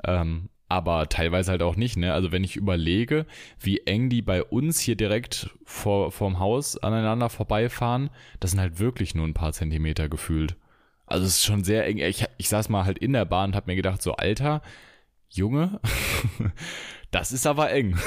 Ähm, 0.04 0.48
aber 0.68 1.08
teilweise 1.08 1.50
halt 1.52 1.62
auch 1.62 1.76
nicht, 1.76 1.96
ne? 1.96 2.12
Also 2.12 2.30
wenn 2.30 2.44
ich 2.44 2.56
überlege, 2.56 3.26
wie 3.58 3.80
eng 3.86 4.10
die 4.10 4.22
bei 4.22 4.42
uns 4.42 4.78
hier 4.80 4.96
direkt 4.96 5.50
vor, 5.64 6.12
vorm 6.12 6.38
Haus 6.38 6.76
aneinander 6.76 7.30
vorbeifahren, 7.30 8.10
das 8.40 8.50
sind 8.50 8.60
halt 8.60 8.78
wirklich 8.78 9.14
nur 9.14 9.26
ein 9.26 9.34
paar 9.34 9.52
Zentimeter 9.52 10.08
gefühlt. 10.08 10.56
Also 11.06 11.24
es 11.24 11.36
ist 11.36 11.44
schon 11.44 11.64
sehr 11.64 11.86
eng. 11.86 11.98
Ich, 11.98 12.24
ich 12.36 12.48
saß 12.50 12.68
mal 12.68 12.84
halt 12.84 12.98
in 12.98 13.14
der 13.14 13.24
Bahn 13.24 13.50
und 13.50 13.56
hab 13.56 13.66
mir 13.66 13.76
gedacht, 13.76 14.02
so 14.02 14.14
Alter, 14.16 14.60
Junge, 15.30 15.80
das 17.10 17.32
ist 17.32 17.46
aber 17.46 17.70
eng. 17.70 17.98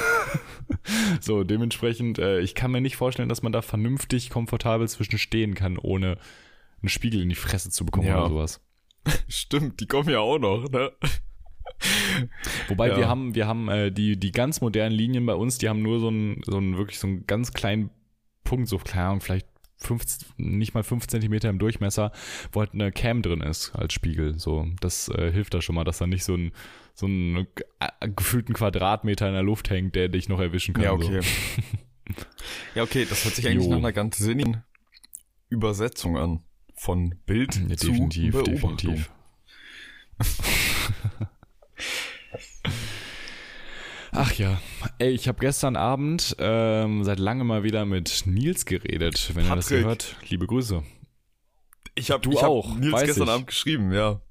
so, 1.22 1.44
dementsprechend, 1.44 2.20
äh, 2.20 2.42
ich 2.42 2.54
kann 2.54 2.72
mir 2.72 2.82
nicht 2.82 2.96
vorstellen, 2.96 3.30
dass 3.30 3.42
man 3.42 3.52
da 3.52 3.64
vernünftig 3.64 4.30
komfortabel 4.30 4.88
zwischen 4.88 5.18
stehen 5.18 5.56
kann, 5.56 5.80
ohne 5.80 6.18
einen 6.82 6.90
Spiegel 6.90 7.22
in 7.22 7.30
die 7.30 7.36
Fresse 7.36 7.72
zu 7.72 7.86
bekommen 7.86 8.08
Ja. 8.08 8.20
oder 8.20 8.30
sowas. 8.30 8.62
Stimmt, 9.28 9.80
die 9.80 9.88
kommen 9.88 10.10
ja 10.10 10.20
auch 10.20 10.38
noch, 10.38 10.70
ne? 10.70 10.92
Wobei 12.68 12.90
Ja. 12.90 12.98
wir 12.98 13.08
haben, 13.08 13.36
wir 13.36 13.48
haben 13.48 13.70
äh, 13.70 13.92
die, 13.92 14.18
die 14.18 14.32
ganz 14.32 14.62
modernen 14.62 14.96
Linien 14.96 15.26
bei 15.26 15.34
uns, 15.36 15.58
die 15.58 15.70
haben 15.70 15.82
nur 15.82 16.00
so 16.00 16.08
einen, 16.10 16.42
so 16.46 16.58
einen 16.58 16.78
wirklich 16.78 17.00
so 17.00 17.08
einen 17.08 17.26
ganz 17.28 17.54
kleinen 17.54 17.90
Punkt, 18.44 18.68
so 18.68 18.80
Ahnung, 18.94 19.22
vielleicht 19.22 19.48
fünf, 19.78 20.04
nicht 20.38 20.74
mal 20.74 20.84
fünf 20.84 21.08
Zentimeter 21.08 21.50
im 21.50 21.58
Durchmesser, 21.60 22.12
wo 22.52 22.60
halt 22.60 22.74
eine 22.74 22.92
Cam 22.92 23.22
drin 23.22 23.42
ist 23.42 23.72
als 23.76 23.94
Spiegel. 23.94 24.38
So, 24.38 24.68
das 24.80 25.10
äh, 25.10 25.32
hilft 25.32 25.54
da 25.54 25.62
schon 25.62 25.76
mal, 25.76 25.84
dass 25.84 25.98
da 25.98 26.08
nicht 26.08 26.24
so 26.24 26.36
ein 26.36 26.52
so 26.94 27.08
ein 27.08 27.48
äh, 27.80 28.10
gefühlten 28.16 28.54
Quadratmeter 28.54 29.28
in 29.28 29.34
der 29.34 29.44
Luft 29.44 29.70
hängt, 29.70 29.96
der 29.96 30.10
dich 30.10 30.28
noch 30.30 30.40
erwischen 30.40 30.74
kann. 30.74 30.84
Ja, 30.84 30.90
So. 30.92 30.96
okay. 31.08 31.22
ja, 32.76 32.84
okay, 32.84 33.06
das 33.10 33.24
hört 33.24 33.36
sich 33.36 33.48
eigentlich 33.48 33.64
Jo. 33.66 33.72
nach 33.72 33.78
einer 33.78 33.94
ganz 33.94 34.18
sinnigen 34.18 34.64
Übersetzung 35.50 36.18
an. 36.18 36.44
Von 36.76 37.16
Bild 37.26 37.56
Ja, 37.70 37.78
zu 37.78 37.88
definitiv, 37.92 38.34
Beobachtung. 38.34 38.58
definitiv. 38.78 39.12
Ach 44.14 44.34
ja, 44.34 44.62
ey, 45.00 45.10
ich 45.12 45.28
habe 45.28 45.40
gestern 45.40 45.76
Abend 45.78 46.36
ähm, 46.40 47.04
seit 47.04 47.18
langem 47.20 47.48
mal 47.48 47.64
wieder 47.64 47.86
mit 47.86 48.24
Nils 48.26 48.66
geredet. 48.66 49.32
Wenn 49.34 49.46
ihr 49.46 49.56
das 49.56 49.70
Patrick. 49.70 49.86
hört, 49.86 50.16
liebe 50.28 50.48
Grüße. 50.48 50.84
Ich 51.96 52.12
habe 52.12 52.22
Du 52.22 52.32
ich 52.32 52.40
auch, 52.40 52.72
hab 52.72 52.78
Nils 52.78 53.02
gestern 53.04 53.24
ich. 53.24 53.30
Abend 53.30 53.48
geschrieben, 53.48 53.92
ja. 53.94 54.22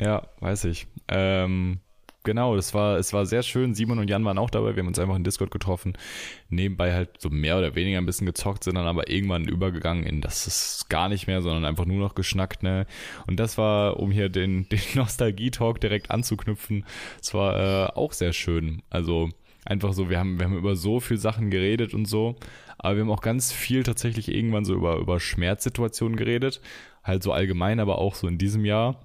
Ja, 0.00 0.28
weiß 0.40 0.64
ich. 0.64 0.86
Ähm, 1.08 1.80
genau, 2.24 2.56
das 2.56 2.74
war, 2.74 2.98
es 2.98 3.12
war 3.12 3.26
sehr 3.26 3.42
schön. 3.42 3.74
Simon 3.74 3.98
und 3.98 4.08
Jan 4.08 4.24
waren 4.24 4.38
auch 4.38 4.50
dabei. 4.50 4.74
Wir 4.74 4.82
haben 4.82 4.88
uns 4.88 4.98
einfach 4.98 5.16
in 5.16 5.24
Discord 5.24 5.50
getroffen. 5.50 5.94
Nebenbei 6.48 6.92
halt 6.92 7.20
so 7.20 7.30
mehr 7.30 7.58
oder 7.58 7.74
weniger 7.74 7.98
ein 7.98 8.06
bisschen 8.06 8.26
gezockt, 8.26 8.64
sind 8.64 8.74
dann 8.74 8.86
aber 8.86 9.10
irgendwann 9.10 9.48
übergegangen 9.48 10.04
in 10.04 10.20
das 10.20 10.46
ist 10.46 10.88
gar 10.88 11.08
nicht 11.08 11.26
mehr, 11.26 11.42
sondern 11.42 11.64
einfach 11.64 11.86
nur 11.86 11.98
noch 11.98 12.14
geschnackt, 12.14 12.62
ne? 12.62 12.86
Und 13.26 13.38
das 13.38 13.58
war, 13.58 13.98
um 13.98 14.10
hier 14.10 14.28
den, 14.28 14.68
den 14.70 14.80
Nostalgie-Talk 14.94 15.80
direkt 15.80 16.10
anzuknüpfen, 16.10 16.84
es 17.20 17.34
war 17.34 17.56
äh, 17.58 17.92
auch 17.92 18.12
sehr 18.12 18.32
schön. 18.32 18.82
Also 18.90 19.30
einfach 19.64 19.92
so, 19.92 20.10
wir 20.10 20.18
haben, 20.18 20.38
wir 20.38 20.46
haben 20.46 20.56
über 20.56 20.76
so 20.76 21.00
viel 21.00 21.18
Sachen 21.18 21.50
geredet 21.50 21.94
und 21.94 22.06
so, 22.06 22.36
aber 22.78 22.96
wir 22.96 23.02
haben 23.02 23.10
auch 23.10 23.22
ganz 23.22 23.52
viel 23.52 23.82
tatsächlich 23.82 24.28
irgendwann 24.28 24.64
so 24.64 24.74
über, 24.74 24.96
über 24.96 25.20
Schmerzsituationen 25.20 26.16
geredet. 26.16 26.60
Halt 27.04 27.24
so 27.24 27.32
allgemein, 27.32 27.80
aber 27.80 27.98
auch 27.98 28.14
so 28.14 28.28
in 28.28 28.38
diesem 28.38 28.64
Jahr 28.64 29.00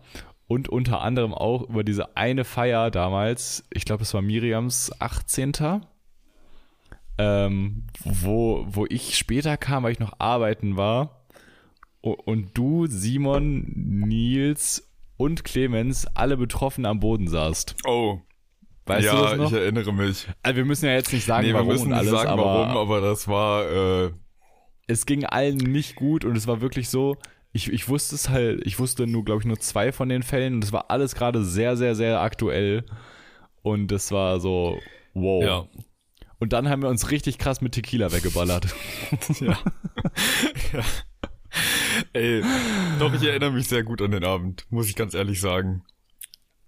und 0.47 0.69
unter 0.69 1.01
anderem 1.01 1.33
auch 1.33 1.69
über 1.69 1.83
diese 1.83 2.15
eine 2.15 2.45
Feier 2.45 2.89
damals, 2.91 3.65
ich 3.71 3.85
glaube, 3.85 4.03
es 4.03 4.13
war 4.13 4.21
Miriams 4.21 4.91
18. 4.99 5.81
Ähm, 7.19 7.87
wo, 8.03 8.65
wo 8.69 8.85
ich 8.85 9.17
später 9.17 9.57
kam, 9.57 9.83
weil 9.83 9.91
ich 9.91 9.99
noch 9.99 10.19
arbeiten 10.19 10.77
war. 10.77 11.25
Und 12.01 12.57
du, 12.57 12.85
Simon, 12.87 13.71
Nils 13.75 14.87
und 15.17 15.43
Clemens 15.43 16.05
alle 16.15 16.37
betroffen 16.37 16.85
am 16.85 16.99
Boden 16.99 17.27
saßt. 17.27 17.75
Oh, 17.85 18.21
Weißt 18.87 19.05
ja, 19.05 19.43
ich 19.43 19.51
erinnere 19.51 19.91
mich. 19.91 20.27
Also 20.41 20.55
wir 20.55 20.65
müssen 20.65 20.85
ja 20.85 20.93
jetzt 20.93 21.11
nicht 21.11 21.25
sagen, 21.25 21.45
nee, 21.45 21.49
wir 21.51 21.55
warum 21.55 21.67
müssen 21.67 21.83
und 21.83 21.89
nicht 21.89 21.97
alles, 21.99 22.11
sagen, 22.11 22.29
aber 22.29 22.45
warum, 22.45 22.77
aber 22.77 23.01
das 23.01 23.27
war, 23.27 23.69
äh, 23.69 24.11
es 24.87 25.05
ging 25.05 25.25
allen 25.25 25.57
nicht 25.57 25.95
gut 25.95 26.23
und 26.23 26.37
es 26.37 26.47
war 26.47 26.61
wirklich 26.61 26.89
so, 26.89 27.17
ich, 27.57 27.73
ich 27.73 27.89
wusste 27.89 28.15
es 28.15 28.29
halt, 28.29 28.61
ich 28.65 28.77
wusste 28.77 29.07
nur, 29.07 29.25
glaube 29.25 29.41
ich, 29.41 29.47
nur 29.47 29.59
zwei 29.59 29.91
von 29.91 30.09
den 30.09 30.21
Fällen 30.21 30.55
und 30.55 30.63
es 30.63 30.71
war 30.71 30.91
alles 30.91 31.15
gerade 31.15 31.43
sehr, 31.43 31.75
sehr, 31.75 31.95
sehr 31.95 32.21
aktuell 32.21 32.85
und 33.63 33.87
das 33.87 34.11
war 34.11 34.39
so, 34.39 34.77
wow. 35.13 35.43
ja. 35.43 35.67
Und 36.39 36.53
dann 36.53 36.69
haben 36.69 36.83
wir 36.83 36.89
uns 36.89 37.09
richtig 37.09 37.39
krass 37.39 37.61
mit 37.61 37.71
Tequila 37.71 38.11
weggeballert. 38.11 38.67
ja. 39.39 39.57
ja. 40.71 40.83
Ey, 42.13 42.43
doch, 42.99 43.11
ich 43.15 43.23
erinnere 43.23 43.51
mich 43.51 43.67
sehr 43.67 43.83
gut 43.83 44.03
an 44.03 44.11
den 44.11 44.23
Abend, 44.23 44.67
muss 44.69 44.87
ich 44.87 44.95
ganz 44.95 45.15
ehrlich 45.15 45.41
sagen. 45.41 45.83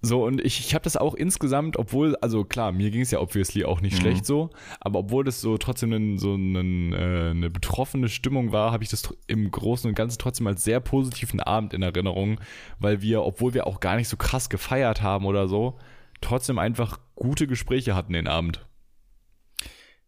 So, 0.02 0.26
und 0.26 0.40
ich, 0.40 0.62
ich 0.62 0.74
habe 0.76 0.84
das 0.84 0.96
auch 0.96 1.14
insgesamt, 1.14 1.76
obwohl, 1.78 2.16
also 2.18 2.46
klar, 2.46 2.72
mir 2.72 2.90
ging 2.90 3.02
es 3.02 3.12
ja 3.12 3.20
obviously 3.20 3.66
auch 3.66 3.82
nicht 3.82 3.96
Mhm. 3.96 4.00
schlecht 4.00 4.26
so, 4.26 4.50
aber 4.80 5.00
obwohl 5.00 5.26
das 5.26 5.42
so 5.42 5.58
trotzdem 5.58 5.92
ein, 5.92 6.18
so 6.18 6.36
ein, 6.36 6.94
äh, 6.94 7.32
eine 7.32 7.50
betroffene 7.50 8.08
Stimmung 8.08 8.54
war, 8.54 8.72
habe 8.72 8.84
ich 8.84 8.90
das 8.90 9.14
im 9.28 9.52
Großen 9.52 9.90
und 9.90 9.96
Ganzen 9.96 10.18
trotzdem 10.18 10.48
als 10.48 10.64
sehr 10.64 10.80
positiven 10.80 11.42
Abend 11.42 11.74
in 11.74 11.82
Erinnerung, 11.82 12.40
weil 12.80 13.02
wir, 13.02 13.24
obwohl 13.24 13.54
wir 13.54 13.68
auch 13.68 13.82
gar 13.82 13.98
nicht 13.98 14.08
so 14.08 14.16
krass 14.16 14.50
gefeiert 14.50 15.02
haben 15.02 15.26
oder 15.26 15.50
so, 15.50 15.78
trotzdem 16.22 16.60
einfach 16.60 17.00
gute 17.16 17.46
Gespräche 17.46 17.94
hatten 17.94 18.14
den 18.14 18.28
Abend. 18.28 18.66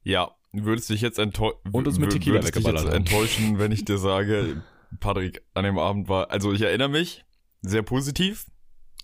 Ja, 0.04 0.32
würdest 0.54 0.90
dich 0.90 1.02
jetzt 1.02 1.20
enttäuschen, 1.20 1.58
Und 1.72 1.86
uns 1.88 2.00
mit 2.00 2.12
Tequila 2.12 2.36
würdest 2.36 2.56
dich 2.56 2.64
jetzt 2.66 2.86
enttäuschen, 2.86 3.60
wenn 3.60 3.72
ich 3.74 3.84
dir 3.86 3.98
sage, 3.98 4.64
Patrick 5.02 5.42
an 5.54 5.66
dem 5.66 5.78
Abend 5.78 6.08
war, 6.08 6.32
also 6.32 6.54
ich 6.54 6.62
erinnere 6.62 6.90
mich, 6.90 7.26
sehr 7.62 7.84
positiv. 7.84 8.46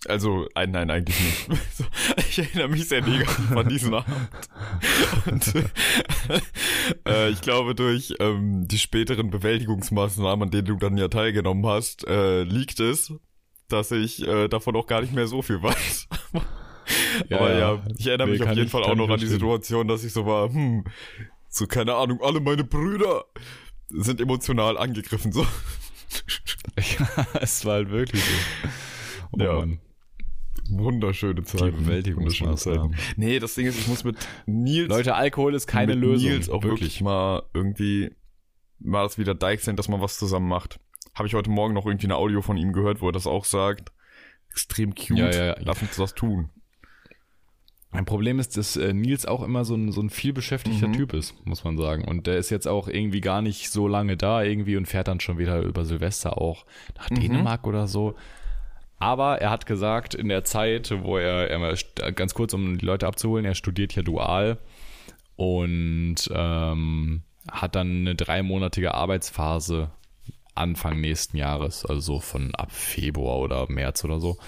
Also, 0.06 0.46
nein, 0.54 0.90
eigentlich 0.90 1.18
nicht. 1.20 1.48
Ich 2.30 2.38
erinnere 2.38 2.68
mich 2.68 2.88
sehr 2.88 3.00
negativ 3.02 3.50
an 3.56 3.68
diesen 3.68 3.94
Abend. 3.94 4.16
Und 5.26 5.54
äh, 7.06 7.30
ich 7.30 7.40
glaube, 7.40 7.74
durch 7.74 8.14
ähm, 8.20 8.66
die 8.68 8.78
späteren 8.78 9.30
Bewältigungsmaßnahmen, 9.30 10.44
an 10.48 10.50
denen 10.50 10.66
du 10.66 10.76
dann 10.76 10.96
ja 10.98 11.08
teilgenommen 11.08 11.66
hast, 11.66 12.06
äh, 12.06 12.42
liegt 12.44 12.78
es, 12.80 13.12
dass 13.68 13.90
ich 13.90 14.26
äh, 14.26 14.48
davon 14.48 14.76
auch 14.76 14.86
gar 14.86 15.00
nicht 15.00 15.12
mehr 15.14 15.26
so 15.26 15.42
viel 15.42 15.62
weiß. 15.62 16.08
Aber 17.30 17.58
ja, 17.58 17.82
ich 17.98 18.06
erinnere 18.06 18.28
mich 18.28 18.42
auf 18.42 18.50
jeden 18.50 18.66
ich- 18.66 18.70
Fall 18.70 18.84
auch 18.84 18.94
noch 18.94 19.10
an 19.10 19.18
die. 19.18 19.26
Situation, 19.26 19.88
dass 19.88 20.04
ich 20.04 20.12
so 20.12 20.24
war, 20.26 20.48
hm, 20.52 20.84
so 21.48 21.66
keine 21.66 21.94
Ahnung, 21.94 22.20
alle 22.22 22.40
meine 22.40 22.64
Brüder 22.64 23.24
sind 23.88 24.20
emotional 24.20 24.78
angegriffen, 24.78 25.32
so. 25.32 25.44
Ja, 26.98 27.26
es 27.40 27.64
war 27.64 27.74
halt 27.74 27.90
wirklich 27.90 28.22
so. 28.22 28.68
Oh 29.32 29.42
Ja. 29.42 29.52
Mann. 29.54 29.80
Wunderschöne 30.70 31.42
Zeiten. 31.44 32.02
Die. 32.02 32.16
Wunderschöne 32.16 32.56
Zeiten. 32.56 32.94
Nee, 33.16 33.38
das 33.38 33.54
Ding 33.54 33.66
ist, 33.66 33.78
ich 33.78 33.88
muss 33.88 34.04
mit 34.04 34.16
Nils, 34.46 34.88
Leute, 34.88 35.14
Alkohol 35.14 35.54
ist 35.54 35.66
keine 35.66 35.94
mit 35.94 36.00
Lösung. 36.04 36.30
Nils 36.30 36.48
auch 36.50 36.62
wirklich. 36.62 37.00
mal 37.00 37.42
irgendwie, 37.54 38.10
mal 38.78 39.02
das 39.04 39.18
wieder 39.18 39.34
deichseln, 39.34 39.76
dass 39.76 39.88
man 39.88 40.00
was 40.00 40.18
zusammen 40.18 40.48
macht. 40.48 40.78
Habe 41.14 41.26
ich 41.28 41.34
heute 41.34 41.50
Morgen 41.50 41.74
noch 41.74 41.86
irgendwie 41.86 42.06
eine 42.06 42.16
Audio 42.16 42.42
von 42.42 42.56
ihm 42.56 42.72
gehört, 42.72 43.00
wo 43.00 43.08
er 43.08 43.12
das 43.12 43.26
auch 43.26 43.44
sagt. 43.44 43.92
Extrem 44.50 44.94
cute. 44.94 45.18
Ja, 45.18 45.30
ja, 45.30 45.44
ja. 45.46 45.56
Lass 45.60 45.82
uns 45.82 45.96
das 45.96 46.14
tun. 46.14 46.50
Mein 47.90 48.04
Problem 48.04 48.38
ist, 48.38 48.56
dass 48.58 48.76
äh, 48.76 48.92
Nils 48.92 49.24
auch 49.24 49.42
immer 49.42 49.64
so 49.64 49.74
ein, 49.74 49.92
so 49.92 50.02
ein 50.02 50.10
viel 50.10 50.34
beschäftigter 50.34 50.88
Mhm. 50.88 50.92
Typ 50.92 51.14
ist, 51.14 51.34
muss 51.46 51.64
man 51.64 51.78
sagen. 51.78 52.04
Und 52.04 52.26
der 52.26 52.36
ist 52.36 52.50
jetzt 52.50 52.68
auch 52.68 52.86
irgendwie 52.86 53.22
gar 53.22 53.40
nicht 53.40 53.70
so 53.70 53.88
lange 53.88 54.16
da 54.18 54.42
irgendwie 54.42 54.76
und 54.76 54.86
fährt 54.86 55.08
dann 55.08 55.20
schon 55.20 55.38
wieder 55.38 55.62
über 55.62 55.86
Silvester 55.86 56.36
auch 56.38 56.66
nach 56.98 57.08
Mhm. 57.10 57.20
Dänemark 57.20 57.66
oder 57.66 57.86
so. 57.88 58.14
Aber 58.98 59.40
er 59.40 59.50
hat 59.50 59.66
gesagt, 59.66 60.14
in 60.14 60.28
der 60.28 60.44
Zeit, 60.44 60.92
wo 61.02 61.18
er, 61.18 61.48
er 61.50 62.12
ganz 62.12 62.34
kurz, 62.34 62.52
um 62.52 62.78
die 62.78 62.86
Leute 62.86 63.06
abzuholen, 63.06 63.44
er 63.44 63.54
studiert 63.54 63.94
ja 63.94 64.02
dual 64.02 64.58
und 65.36 66.16
ähm, 66.32 67.22
hat 67.50 67.76
dann 67.76 68.00
eine 68.00 68.14
dreimonatige 68.16 68.94
Arbeitsphase 68.94 69.90
Anfang 70.58 71.00
nächsten 71.00 71.36
Jahres, 71.36 71.86
also 71.86 72.00
so 72.00 72.20
von 72.20 72.54
ab 72.54 72.72
Februar 72.72 73.38
oder 73.38 73.70
März 73.70 74.04
oder 74.04 74.18
so. 74.18 74.38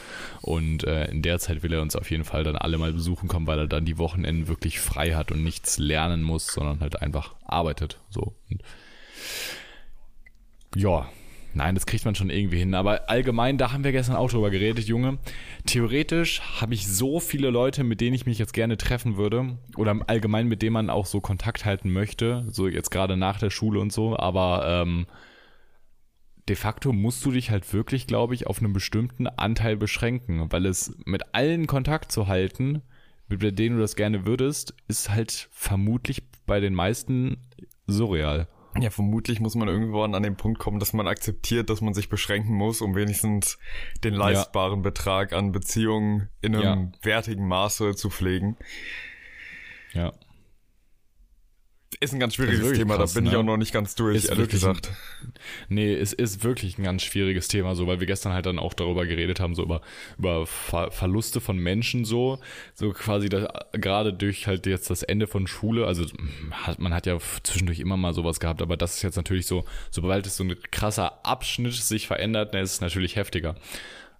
Und 0.42 0.84
äh, 0.84 1.04
in 1.06 1.22
der 1.22 1.38
Zeit 1.38 1.62
will 1.62 1.72
er 1.72 1.82
uns 1.82 1.94
auf 1.94 2.10
jeden 2.10 2.24
Fall 2.24 2.42
dann 2.42 2.56
alle 2.56 2.78
mal 2.78 2.92
besuchen 2.92 3.28
kommen, 3.28 3.46
weil 3.46 3.60
er 3.60 3.68
dann 3.68 3.84
die 3.84 3.98
Wochenenden 3.98 4.48
wirklich 4.48 4.80
frei 4.80 5.12
hat 5.12 5.30
und 5.30 5.44
nichts 5.44 5.78
lernen 5.78 6.22
muss, 6.22 6.48
sondern 6.48 6.80
halt 6.80 7.00
einfach 7.00 7.36
arbeitet. 7.44 8.00
So. 8.10 8.34
Und 8.50 8.62
ja, 10.74 11.08
nein, 11.54 11.74
das 11.74 11.86
kriegt 11.86 12.04
man 12.04 12.14
schon 12.14 12.30
irgendwie 12.30 12.58
hin. 12.58 12.74
Aber 12.74 13.08
allgemein, 13.08 13.58
da 13.58 13.72
haben 13.72 13.84
wir 13.84 13.92
gestern 13.92 14.16
auch 14.16 14.30
drüber 14.30 14.50
geredet, 14.50 14.86
Junge. 14.86 15.18
Theoretisch 15.66 16.40
habe 16.60 16.74
ich 16.74 16.86
so 16.88 17.20
viele 17.20 17.50
Leute, 17.50 17.84
mit 17.84 18.00
denen 18.00 18.14
ich 18.14 18.26
mich 18.26 18.38
jetzt 18.38 18.52
gerne 18.52 18.76
treffen 18.76 19.16
würde. 19.16 19.58
Oder 19.76 20.00
allgemein, 20.06 20.46
mit 20.46 20.62
denen 20.62 20.74
man 20.74 20.90
auch 20.90 21.06
so 21.06 21.20
Kontakt 21.20 21.64
halten 21.64 21.92
möchte. 21.92 22.46
So 22.50 22.68
jetzt 22.68 22.90
gerade 22.90 23.16
nach 23.16 23.38
der 23.38 23.50
Schule 23.50 23.80
und 23.80 23.92
so. 23.92 24.16
Aber 24.16 24.64
ähm, 24.66 25.06
de 26.48 26.56
facto 26.56 26.92
musst 26.92 27.24
du 27.24 27.30
dich 27.30 27.50
halt 27.50 27.72
wirklich, 27.72 28.06
glaube 28.06 28.34
ich, 28.34 28.46
auf 28.46 28.58
einen 28.58 28.72
bestimmten 28.72 29.26
Anteil 29.26 29.76
beschränken, 29.76 30.50
weil 30.50 30.66
es 30.66 30.96
mit 31.04 31.34
allen 31.34 31.66
Kontakt 31.66 32.10
zu 32.10 32.26
halten, 32.26 32.82
mit 33.28 33.58
denen 33.58 33.76
du 33.76 33.82
das 33.82 33.94
gerne 33.94 34.26
würdest, 34.26 34.74
ist 34.88 35.10
halt 35.10 35.48
vermutlich 35.52 36.24
bei 36.46 36.58
den 36.58 36.74
meisten 36.74 37.36
surreal. 37.86 38.48
Ja, 38.78 38.90
vermutlich 38.90 39.40
muss 39.40 39.56
man 39.56 39.68
irgendwann 39.68 40.14
an 40.14 40.22
den 40.22 40.36
Punkt 40.36 40.60
kommen, 40.60 40.78
dass 40.78 40.92
man 40.92 41.08
akzeptiert, 41.08 41.70
dass 41.70 41.80
man 41.80 41.92
sich 41.92 42.08
beschränken 42.08 42.54
muss, 42.54 42.80
um 42.80 42.94
wenigstens 42.94 43.58
den 44.04 44.14
leistbaren 44.14 44.82
Betrag 44.82 45.32
an 45.32 45.50
Beziehungen 45.50 46.28
in 46.40 46.54
einem 46.54 46.92
wertigen 47.02 47.48
Maße 47.48 47.96
zu 47.96 48.10
pflegen. 48.10 48.56
Ja. 49.92 50.12
Ist 51.98 52.12
ein 52.14 52.20
ganz 52.20 52.36
schwieriges 52.36 52.72
Thema, 52.78 52.96
krass, 52.96 53.12
da 53.12 53.18
bin 53.20 53.26
ich 53.26 53.32
ne? 53.32 53.38
auch 53.38 53.42
noch 53.42 53.56
nicht 53.56 53.72
ganz 53.72 53.96
durch, 53.96 54.16
Ist 54.16 54.26
ehrlich 54.26 54.38
wirklich 54.44 54.64
ein- 54.64 54.74
gesagt. 54.74 54.90
Nee, 55.68 55.92
es 55.92 56.12
ist 56.12 56.44
wirklich 56.44 56.78
ein 56.78 56.84
ganz 56.84 57.02
schwieriges 57.02 57.48
Thema, 57.48 57.74
so, 57.74 57.88
weil 57.88 57.98
wir 57.98 58.06
gestern 58.06 58.32
halt 58.32 58.46
dann 58.46 58.60
auch 58.60 58.74
darüber 58.74 59.04
geredet 59.06 59.40
haben, 59.40 59.56
so 59.56 59.62
über, 59.64 59.80
über 60.16 60.46
Ver 60.46 60.92
Verluste 60.92 61.40
von 61.40 61.58
Menschen, 61.58 62.04
so, 62.04 62.38
so 62.74 62.92
quasi 62.92 63.28
da, 63.28 63.66
gerade 63.72 64.12
durch 64.14 64.46
halt 64.46 64.66
jetzt 64.66 64.88
das 64.88 65.02
Ende 65.02 65.26
von 65.26 65.48
Schule, 65.48 65.84
also 65.86 66.06
hat, 66.52 66.78
man 66.78 66.94
hat 66.94 67.06
ja 67.06 67.18
zwischendurch 67.42 67.80
immer 67.80 67.96
mal 67.96 68.14
sowas 68.14 68.38
gehabt, 68.38 68.62
aber 68.62 68.76
das 68.76 68.94
ist 68.96 69.02
jetzt 69.02 69.16
natürlich 69.16 69.46
so, 69.46 69.64
sobald 69.90 70.24
es 70.26 70.36
so 70.36 70.44
ein 70.44 70.56
krasser 70.70 71.26
Abschnitt 71.26 71.74
sich 71.74 72.06
verändert, 72.06 72.54
dann 72.54 72.62
ist 72.62 72.74
es 72.74 72.80
natürlich 72.80 73.16
heftiger. 73.16 73.56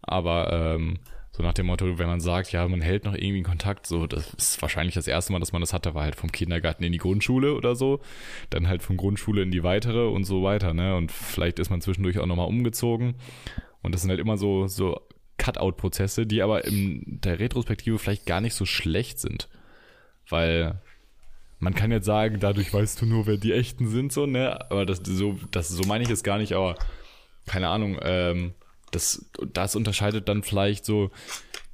Aber, 0.03 0.75
ähm, 0.77 0.99
so 1.33 1.43
nach 1.43 1.55
dem 1.55 1.67
Motto, 1.67 1.99
wenn 1.99 2.09
man 2.09 2.21
sagt, 2.21 2.51
ja, 2.53 2.67
man 2.67 2.81
hält 2.81 3.05
noch 3.05 3.15
irgendwie 3.15 3.39
in 3.39 3.45
Kontakt, 3.45 3.87
so, 3.87 4.07
das 4.07 4.35
ist 4.35 4.61
wahrscheinlich 4.63 4.95
das 4.95 5.07
erste 5.07 5.33
Mal, 5.33 5.39
dass 5.39 5.53
man 5.53 5.61
das 5.61 5.73
hatte, 5.73 5.95
war 5.95 6.03
halt 6.03 6.17
vom 6.17 6.33
Kindergarten 6.33 6.83
in 6.83 6.93
die 6.93 6.99
Grundschule 6.99 7.55
oder 7.55 7.77
so, 7.77 8.01
dann 8.51 8.69
halt 8.69 8.83
von 8.83 8.97
Grundschule 8.97 9.43
in 9.43 9.53
die 9.53 9.63
weitere 9.63 10.07
und 10.09 10.25
so 10.25 10.43
weiter, 10.43 10.75
ne? 10.75 10.97
Und 10.97 11.13
vielleicht 11.13 11.59
ist 11.61 11.71
man 11.71 11.81
zwischendurch 11.81 12.19
auch 12.19 12.27
nochmal 12.27 12.49
umgezogen. 12.49 13.15
Und 13.83 13.95
das 13.95 14.03
sind 14.03 14.11
halt 14.11 14.21
immer 14.21 14.39
so, 14.39 14.67
so 14.67 15.01
Cut-out-Prozesse, 15.39 16.27
die 16.27 16.43
aber 16.43 16.65
in 16.65 17.21
der 17.23 17.39
Retrospektive 17.39 17.99
vielleicht 17.99 18.27
gar 18.27 18.41
nicht 18.41 18.55
so 18.55 18.67
schlecht 18.67 19.21
sind. 19.21 19.49
Weil 20.29 20.81
man 21.61 21.75
kann 21.75 21.93
jetzt 21.93 22.07
sagen, 22.07 22.39
dadurch 22.41 22.75
weißt 22.75 23.01
du 23.01 23.07
nur, 23.07 23.27
wer 23.27 23.37
die 23.37 23.53
echten 23.53 23.87
sind, 23.87 24.13
so, 24.13 24.27
ne? 24.27 24.71
Aber 24.71 24.85
das, 24.85 25.01
so, 25.05 25.39
das, 25.53 25.69
so 25.69 25.85
meine 25.85 26.03
ich 26.03 26.11
es 26.11 26.25
gar 26.25 26.39
nicht, 26.39 26.55
aber 26.55 26.75
keine 27.47 27.69
Ahnung, 27.69 27.99
ähm, 28.03 28.53
das, 28.91 29.31
das 29.53 29.77
unterscheidet 29.77 30.29
dann 30.29 30.43
vielleicht 30.43 30.85
so 30.85 31.11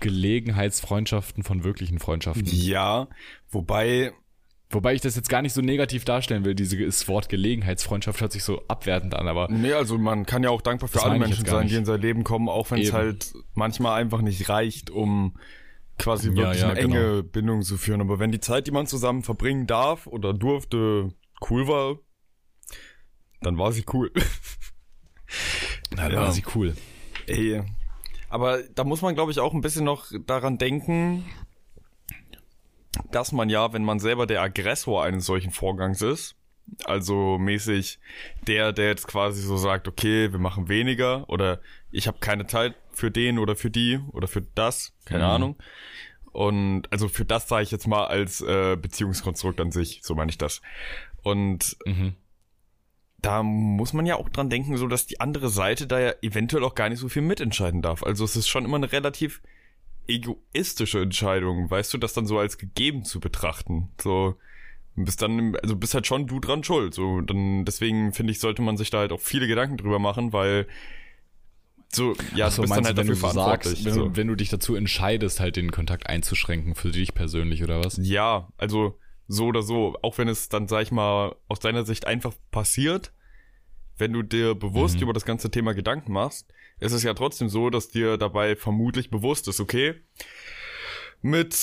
Gelegenheitsfreundschaften 0.00 1.42
von 1.42 1.64
wirklichen 1.64 1.98
Freundschaften. 1.98 2.44
Ja, 2.46 3.08
wobei, 3.50 4.12
Wobei 4.68 4.94
ich 4.94 5.00
das 5.00 5.14
jetzt 5.14 5.28
gar 5.28 5.42
nicht 5.42 5.52
so 5.52 5.60
negativ 5.60 6.04
darstellen 6.04 6.44
will. 6.44 6.56
Dieses 6.56 7.06
Wort 7.06 7.28
Gelegenheitsfreundschaft 7.28 8.20
hört 8.20 8.32
sich 8.32 8.42
so 8.42 8.64
abwertend 8.66 9.14
an, 9.14 9.28
aber 9.28 9.46
nee, 9.48 9.72
also 9.72 9.96
man 9.96 10.26
kann 10.26 10.42
ja 10.42 10.50
auch 10.50 10.60
dankbar 10.60 10.88
für 10.88 11.04
alle 11.04 11.20
Menschen 11.20 11.46
sein, 11.46 11.68
die 11.68 11.76
in 11.76 11.84
sein 11.84 12.00
Leben 12.00 12.24
kommen, 12.24 12.48
auch 12.48 12.68
wenn 12.72 12.80
es 12.80 12.92
halt 12.92 13.32
manchmal 13.54 14.00
einfach 14.00 14.22
nicht 14.22 14.48
reicht, 14.48 14.90
um 14.90 15.36
quasi 16.00 16.30
Ja, 16.30 16.36
wirklich 16.36 16.60
ja, 16.62 16.70
eine 16.70 16.80
genau. 16.80 16.96
enge 16.96 17.22
Bindung 17.22 17.62
zu 17.62 17.76
führen. 17.78 18.00
Aber 18.00 18.18
wenn 18.18 18.32
die 18.32 18.40
Zeit, 18.40 18.66
die 18.66 18.72
man 18.72 18.88
zusammen 18.88 19.22
verbringen 19.22 19.68
darf 19.68 20.08
oder 20.08 20.34
durfte, 20.34 21.10
cool 21.48 21.68
war, 21.68 21.98
dann 23.42 23.58
war 23.58 23.70
sie 23.70 23.84
cool. 23.92 24.10
na, 25.94 26.10
Ja. 26.10 26.22
war 26.22 26.32
sie 26.32 26.42
cool. 26.56 26.74
Ey. 27.26 27.62
Aber 28.28 28.62
da 28.62 28.84
muss 28.84 29.02
man, 29.02 29.14
glaube 29.14 29.30
ich, 29.32 29.38
auch 29.40 29.54
ein 29.54 29.60
bisschen 29.60 29.84
noch 29.84 30.06
daran 30.26 30.58
denken, 30.58 31.24
dass 33.10 33.32
man 33.32 33.48
ja, 33.50 33.72
wenn 33.72 33.84
man 33.84 34.00
selber 34.00 34.26
der 34.26 34.42
Aggressor 34.42 35.04
eines 35.04 35.26
solchen 35.26 35.50
Vorgangs 35.50 36.02
ist, 36.02 36.34
also 36.84 37.38
mäßig 37.38 38.00
der, 38.46 38.72
der 38.72 38.88
jetzt 38.88 39.06
quasi 39.06 39.40
so 39.42 39.56
sagt, 39.56 39.86
okay, 39.86 40.32
wir 40.32 40.38
machen 40.40 40.68
weniger 40.68 41.28
oder 41.28 41.60
ich 41.92 42.08
habe 42.08 42.18
keine 42.18 42.46
Zeit 42.46 42.74
für 42.90 43.10
den 43.10 43.38
oder 43.38 43.54
für 43.54 43.70
die 43.70 44.00
oder 44.12 44.26
für 44.26 44.42
das, 44.42 44.92
keine 45.04 45.24
Mhm. 45.24 45.30
Ahnung. 45.30 45.56
Und 46.32 46.92
also 46.92 47.08
für 47.08 47.24
das 47.24 47.48
sage 47.48 47.62
ich 47.62 47.70
jetzt 47.70 47.86
mal 47.86 48.06
als 48.06 48.40
äh, 48.40 48.76
Beziehungskonstrukt 48.76 49.60
an 49.60 49.70
sich, 49.70 50.00
so 50.02 50.14
meine 50.14 50.30
ich 50.30 50.38
das. 50.38 50.60
Und 51.22 51.76
Mhm. 51.86 52.14
Da 53.26 53.42
muss 53.42 53.92
man 53.92 54.06
ja 54.06 54.14
auch 54.14 54.28
dran 54.28 54.50
denken, 54.50 54.76
so 54.76 54.86
dass 54.86 55.06
die 55.06 55.18
andere 55.18 55.48
Seite 55.48 55.88
da 55.88 55.98
ja 55.98 56.12
eventuell 56.22 56.62
auch 56.62 56.76
gar 56.76 56.88
nicht 56.88 57.00
so 57.00 57.08
viel 57.08 57.22
mitentscheiden 57.22 57.82
darf. 57.82 58.04
Also 58.04 58.24
es 58.24 58.36
ist 58.36 58.46
schon 58.46 58.64
immer 58.64 58.76
eine 58.76 58.92
relativ 58.92 59.42
egoistische 60.06 61.00
Entscheidung, 61.00 61.68
weißt 61.68 61.92
du, 61.92 61.98
das 61.98 62.12
dann 62.12 62.26
so 62.26 62.38
als 62.38 62.56
gegeben 62.56 63.02
zu 63.02 63.18
betrachten. 63.18 63.88
So 64.00 64.36
bist 64.94 65.22
dann, 65.22 65.56
also 65.56 65.74
bist 65.74 65.92
halt 65.92 66.06
schon 66.06 66.28
du 66.28 66.38
dran 66.38 66.62
schuld. 66.62 66.94
So 66.94 67.20
dann 67.20 67.64
deswegen 67.64 68.12
finde 68.12 68.30
ich, 68.30 68.38
sollte 68.38 68.62
man 68.62 68.76
sich 68.76 68.90
da 68.90 68.98
halt 68.98 69.10
auch 69.10 69.20
viele 69.20 69.48
Gedanken 69.48 69.76
drüber 69.76 69.98
machen, 69.98 70.32
weil 70.32 70.68
so 71.92 72.14
ja, 72.36 72.48
so, 72.48 72.62
du 72.62 72.68
bist 72.68 72.76
dann 72.76 72.84
halt 72.84 72.96
du, 72.96 73.00
wenn 73.00 73.08
dafür 73.08 73.14
du 73.14 73.20
verantwortlich. 73.32 73.72
sagst, 73.72 73.84
wenn, 73.86 73.92
so. 73.92 74.08
du, 74.08 74.16
wenn 74.16 74.28
du 74.28 74.36
dich 74.36 74.50
dazu 74.50 74.76
entscheidest, 74.76 75.40
halt 75.40 75.56
den 75.56 75.72
Kontakt 75.72 76.06
einzuschränken 76.06 76.76
für 76.76 76.92
dich 76.92 77.12
persönlich 77.12 77.64
oder 77.64 77.84
was? 77.84 77.98
Ja, 78.00 78.46
also 78.56 78.96
so 79.26 79.46
oder 79.46 79.62
so, 79.62 79.98
auch 80.02 80.16
wenn 80.16 80.28
es 80.28 80.48
dann, 80.48 80.68
sag 80.68 80.82
ich 80.82 80.92
mal, 80.92 81.34
aus 81.48 81.58
deiner 81.58 81.84
Sicht 81.84 82.06
einfach 82.06 82.32
passiert, 82.52 83.10
wenn 83.98 84.12
du 84.12 84.22
dir 84.22 84.54
bewusst 84.54 84.96
Mhm. 84.96 85.02
über 85.02 85.12
das 85.12 85.24
ganze 85.24 85.50
Thema 85.50 85.74
Gedanken 85.74 86.12
machst, 86.12 86.52
ist 86.80 86.92
es 86.92 87.02
ja 87.02 87.14
trotzdem 87.14 87.48
so, 87.48 87.70
dass 87.70 87.88
dir 87.88 88.16
dabei 88.18 88.56
vermutlich 88.56 89.10
bewusst 89.10 89.48
ist, 89.48 89.60
okay, 89.60 89.94
mit 91.22 91.56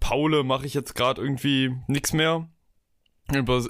Paule 0.00 0.42
mache 0.42 0.66
ich 0.66 0.74
jetzt 0.74 0.94
gerade 0.94 1.22
irgendwie 1.22 1.74
nichts 1.86 2.12
mehr. 2.12 2.48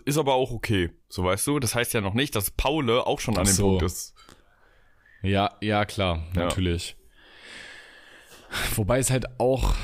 Ist 0.06 0.16
aber 0.16 0.34
auch 0.34 0.52
okay, 0.52 0.90
so 1.10 1.22
weißt 1.24 1.46
du. 1.46 1.58
Das 1.58 1.74
heißt 1.74 1.92
ja 1.92 2.00
noch 2.00 2.14
nicht, 2.14 2.34
dass 2.34 2.50
Paule 2.50 3.06
auch 3.06 3.20
schon 3.20 3.36
an 3.36 3.44
dem 3.44 3.52
so. 3.52 3.68
Punkt 3.68 3.82
ist. 3.82 4.14
Ja, 5.22 5.54
ja, 5.60 5.84
klar, 5.84 6.24
Ja. 6.34 6.44
natürlich. 6.44 6.96
Wobei 8.74 8.98
es 8.98 9.10
halt 9.10 9.26
auch, 9.38 9.74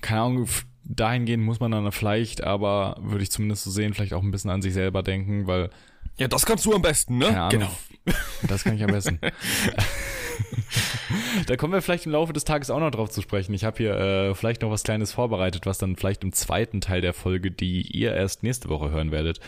keine 0.00 0.20
Ahnung, 0.22 0.48
dahingehend 0.84 1.42
muss 1.42 1.58
man 1.60 1.72
dann 1.72 1.90
vielleicht, 1.92 2.44
aber 2.44 2.96
würde 3.00 3.24
ich 3.24 3.30
zumindest 3.32 3.64
so 3.64 3.70
sehen, 3.70 3.94
vielleicht 3.94 4.12
auch 4.14 4.22
ein 4.22 4.30
bisschen 4.30 4.50
an 4.50 4.62
sich 4.62 4.72
selber 4.74 5.02
denken, 5.02 5.46
weil, 5.48 5.70
Ja, 6.18 6.28
das 6.28 6.46
kannst 6.46 6.64
du 6.64 6.74
am 6.74 6.82
besten, 6.82 7.18
ne? 7.18 7.48
Genau. 7.50 7.70
das 8.48 8.64
kann 8.64 8.74
ich 8.74 8.82
am 8.82 8.90
besten. 8.90 9.20
da 11.46 11.56
kommen 11.56 11.72
wir 11.72 11.82
vielleicht 11.82 12.06
im 12.06 12.12
Laufe 12.12 12.32
des 12.32 12.44
Tages 12.44 12.70
auch 12.70 12.80
noch 12.80 12.90
drauf 12.90 13.10
zu 13.10 13.20
sprechen. 13.20 13.52
Ich 13.52 13.64
habe 13.64 13.76
hier 13.78 13.96
äh, 13.96 14.34
vielleicht 14.34 14.62
noch 14.62 14.70
was 14.70 14.82
Kleines 14.82 15.12
vorbereitet, 15.12 15.66
was 15.66 15.78
dann 15.78 15.96
vielleicht 15.96 16.24
im 16.24 16.32
zweiten 16.32 16.80
Teil 16.80 17.00
der 17.00 17.12
Folge, 17.12 17.50
die 17.50 17.82
ihr 17.82 18.14
erst 18.14 18.42
nächste 18.42 18.68
Woche 18.68 18.90
hören 18.90 19.10
werdet, 19.10 19.40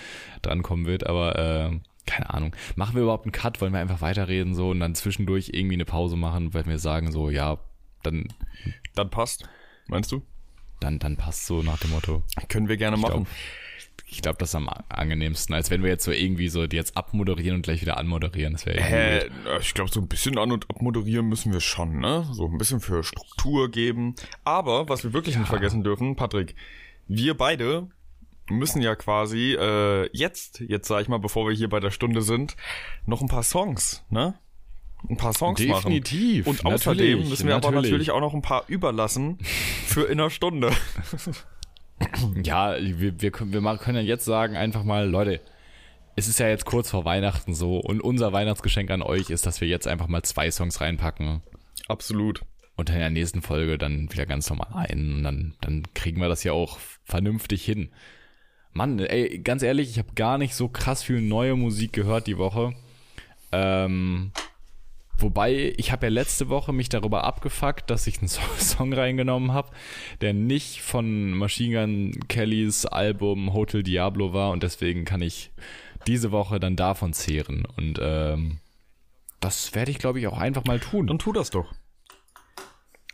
drankommen 0.43 0.87
wird, 0.87 1.07
aber 1.07 1.39
äh, 1.39 1.79
keine 2.07 2.31
Ahnung. 2.31 2.55
Machen 2.75 2.95
wir 2.95 3.03
überhaupt 3.03 3.25
einen 3.25 3.33
Cut? 3.33 3.61
Wollen 3.61 3.73
wir 3.73 3.81
einfach 3.81 4.01
weiterreden 4.01 4.55
so 4.55 4.71
und 4.71 4.81
dann 4.81 4.95
zwischendurch 4.95 5.51
irgendwie 5.53 5.77
eine 5.77 5.85
Pause 5.85 6.17
machen, 6.17 6.55
weil 6.55 6.67
wir 6.67 6.79
sagen 6.79 7.13
so, 7.13 7.31
ja, 7.31 7.59
dann, 8.03 8.29
Dann 8.95 9.11
passt. 9.11 9.49
Meinst 9.89 10.13
du? 10.13 10.23
dann, 10.81 10.99
dann 10.99 11.17
passt 11.17 11.47
so 11.47 11.63
nach 11.63 11.79
dem 11.79 11.91
Motto. 11.91 12.23
Können 12.49 12.69
wir 12.69 12.77
gerne 12.77 12.97
machen. 12.97 13.25
glaub, 13.25 13.27
Ich 14.11 14.23
glaube, 14.23 14.39
das 14.39 14.51
ist 14.51 14.55
am 14.55 14.71
angenehmsten, 14.89 15.55
als 15.55 15.71
wenn 15.71 15.83
wir 15.83 15.91
jetzt 15.91 16.05
so 16.05 16.13
irgendwie 16.13 16.49
so 16.49 16.67
die 16.67 16.77
jetzt 16.77 16.97
abmoderieren 16.97 17.57
und 17.57 17.63
gleich 17.63 17.83
wieder 17.83 17.99
anmoderieren. 17.99 18.55
Das 18.55 18.65
wäre 18.65 19.29
na, 19.45 19.59
ich 19.59 19.75
glaube, 19.75 19.91
so 19.91 20.01
ein 20.01 20.09
bisschen 20.09 20.39
an- 20.39 20.51
und 20.51 20.69
abmoderieren 20.71 21.27
müssen 21.27 21.53
wir 21.53 21.61
schon, 21.61 21.99
ne? 21.99 22.27
So 22.33 22.47
ein 22.47 22.57
bisschen 22.57 22.81
für 22.81 23.05
Struktur 23.05 23.71
geben. 23.71 24.15
Aber, 24.45 24.89
was 24.89 25.05
wir 25.05 25.13
wirklich 25.13 25.37
nicht 25.37 25.49
vergessen 25.49 25.85
dürfen, 25.85 26.17
Patrick, 26.17 26.55
wir 27.07 27.37
beide 27.37 27.89
müssen 28.49 28.81
ja 28.81 28.95
quasi 28.97 29.55
äh, 29.55 30.09
jetzt, 30.13 30.61
jetzt 30.61 30.89
sag 30.89 31.03
ich 31.03 31.09
mal, 31.09 31.19
bevor 31.19 31.47
wir 31.47 31.55
hier 31.55 31.69
bei 31.69 31.81
der 31.81 31.91
Stunde 31.91 32.23
sind, 32.23 32.57
noch 33.05 33.21
ein 33.21 33.29
paar 33.29 33.43
Songs, 33.43 34.05
ne? 34.09 34.35
Ein 35.09 35.17
paar 35.17 35.33
Songs 35.33 35.61
Definitiv, 35.61 36.47
machen. 36.47 36.67
Und 36.67 36.73
außerdem 36.73 37.29
müssen 37.29 37.47
wir 37.47 37.55
aber 37.55 37.71
natürlich. 37.71 37.91
natürlich 37.91 38.11
auch 38.11 38.21
noch 38.21 38.35
ein 38.35 38.43
paar 38.43 38.65
überlassen 38.67 39.39
für 39.87 40.05
in 40.05 40.19
einer 40.19 40.31
Stunde. 40.31 40.73
Ja, 42.43 42.77
wir, 42.79 43.21
wir, 43.21 43.31
können, 43.31 43.53
wir 43.53 43.79
können 43.79 43.97
ja 43.97 44.03
jetzt 44.03 44.25
sagen, 44.25 44.57
einfach 44.57 44.85
mal, 44.85 45.09
Leute, 45.09 45.41
es 46.17 46.29
ist 46.29 46.41
ja 46.41 46.49
jetzt 46.49 46.65
kurz 46.65 46.91
vor 46.91 47.05
Weihnachten 47.05 47.55
so 47.55 47.79
und 47.79 48.01
unser 48.01 48.33
Weihnachtsgeschenk 48.33 48.91
an 48.91 49.03
euch 49.03 49.31
ist, 49.31 49.47
dass 49.47 49.61
wir 49.61 49.69
jetzt 49.69 49.87
einfach 49.87 50.09
mal 50.09 50.23
zwei 50.23 50.51
Songs 50.51 50.81
reinpacken 50.81 51.43
Absolut. 51.87 52.43
und 52.77 52.89
dann 52.89 52.97
in 52.97 53.03
der 53.03 53.11
nächsten 53.11 53.43
Folge 53.43 53.79
dann 53.79 54.11
wieder 54.13 54.27
ganz 54.27 54.51
normal 54.51 54.69
ein 54.73 55.15
und 55.15 55.23
dann, 55.23 55.55
dann 55.61 55.85
kriegen 55.95 56.21
wir 56.21 56.29
das 56.29 56.43
ja 56.43 56.53
auch 56.53 56.79
vernünftig 57.05 57.65
hin. 57.65 57.91
Mann, 58.73 58.99
ey, 58.99 59.39
ganz 59.39 59.63
ehrlich, 59.63 59.91
ich 59.91 59.99
habe 59.99 60.15
gar 60.15 60.39
nicht 60.39 60.55
so 60.55 60.69
krass 60.69 61.03
viel 61.03 61.21
neue 61.21 61.57
Musik 61.57 61.93
gehört 61.93 62.27
die 62.27 62.39
Woche. 62.39 62.75
Ähm, 63.53 64.33
wobei, 65.19 65.75
ich 65.77 65.93
habe 65.93 66.07
ja 66.07 66.11
letzte 66.11 66.49
Woche 66.49 66.73
mich 66.73 66.89
darüber 66.89 67.25
abgefuckt, 67.25 67.91
dass 67.91 68.07
ich 68.07 68.19
einen 68.19 68.29
So- 68.29 68.41
Song 68.59 68.93
reingenommen 68.93 69.53
habe, 69.53 69.71
der 70.21 70.33
nicht 70.33 70.81
von 70.83 71.33
Machine 71.33 71.81
Gun 71.81 72.29
Kellys 72.29 72.87
Album 72.87 73.53
Hotel 73.53 73.83
Diablo 73.83 74.33
war 74.33 74.51
und 74.53 74.63
deswegen 74.63 75.05
kann 75.05 75.21
ich 75.21 75.51
diese 76.07 76.31
Woche 76.33 76.59
dann 76.61 76.77
davon 76.77 77.13
zehren. 77.13 77.67
Und 77.77 77.99
ähm, 78.01 78.59
das 79.41 79.75
werde 79.75 79.91
ich, 79.91 79.99
glaube 79.99 80.21
ich, 80.21 80.27
auch 80.27 80.39
einfach 80.39 80.65
mal 80.65 80.81
tun. 80.81 81.07
Dann 81.07 81.19
tu 81.19 81.33
das 81.33 81.51
doch. 81.51 81.73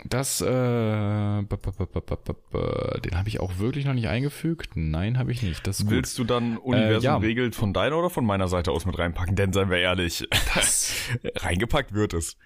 Das, 0.06 0.40
äh, 0.42 0.46
den 0.46 1.46
habe 3.14 3.28
ich 3.28 3.40
auch 3.40 3.58
wirklich 3.58 3.86
noch 3.86 3.94
nicht 3.94 4.08
eingefügt. 4.08 4.72
Nein, 4.74 5.18
habe 5.18 5.32
ich 5.32 5.42
nicht. 5.42 5.66
Das 5.66 5.80
ist 5.80 5.86
gut. 5.86 5.94
Willst 5.94 6.18
du 6.18 6.24
dann 6.24 6.58
Universum 6.58 7.04
ja. 7.04 7.16
regelt 7.16 7.54
von 7.54 7.72
deiner 7.72 7.98
oder 7.98 8.10
von 8.10 8.26
meiner 8.26 8.48
Seite 8.48 8.70
aus 8.70 8.84
mit 8.84 8.98
reinpacken? 8.98 9.34
Denn 9.34 9.52
seien 9.54 9.70
wir 9.70 9.78
ehrlich, 9.78 10.28
reingepackt 11.36 11.94
wird 11.94 12.12
es. 12.12 12.36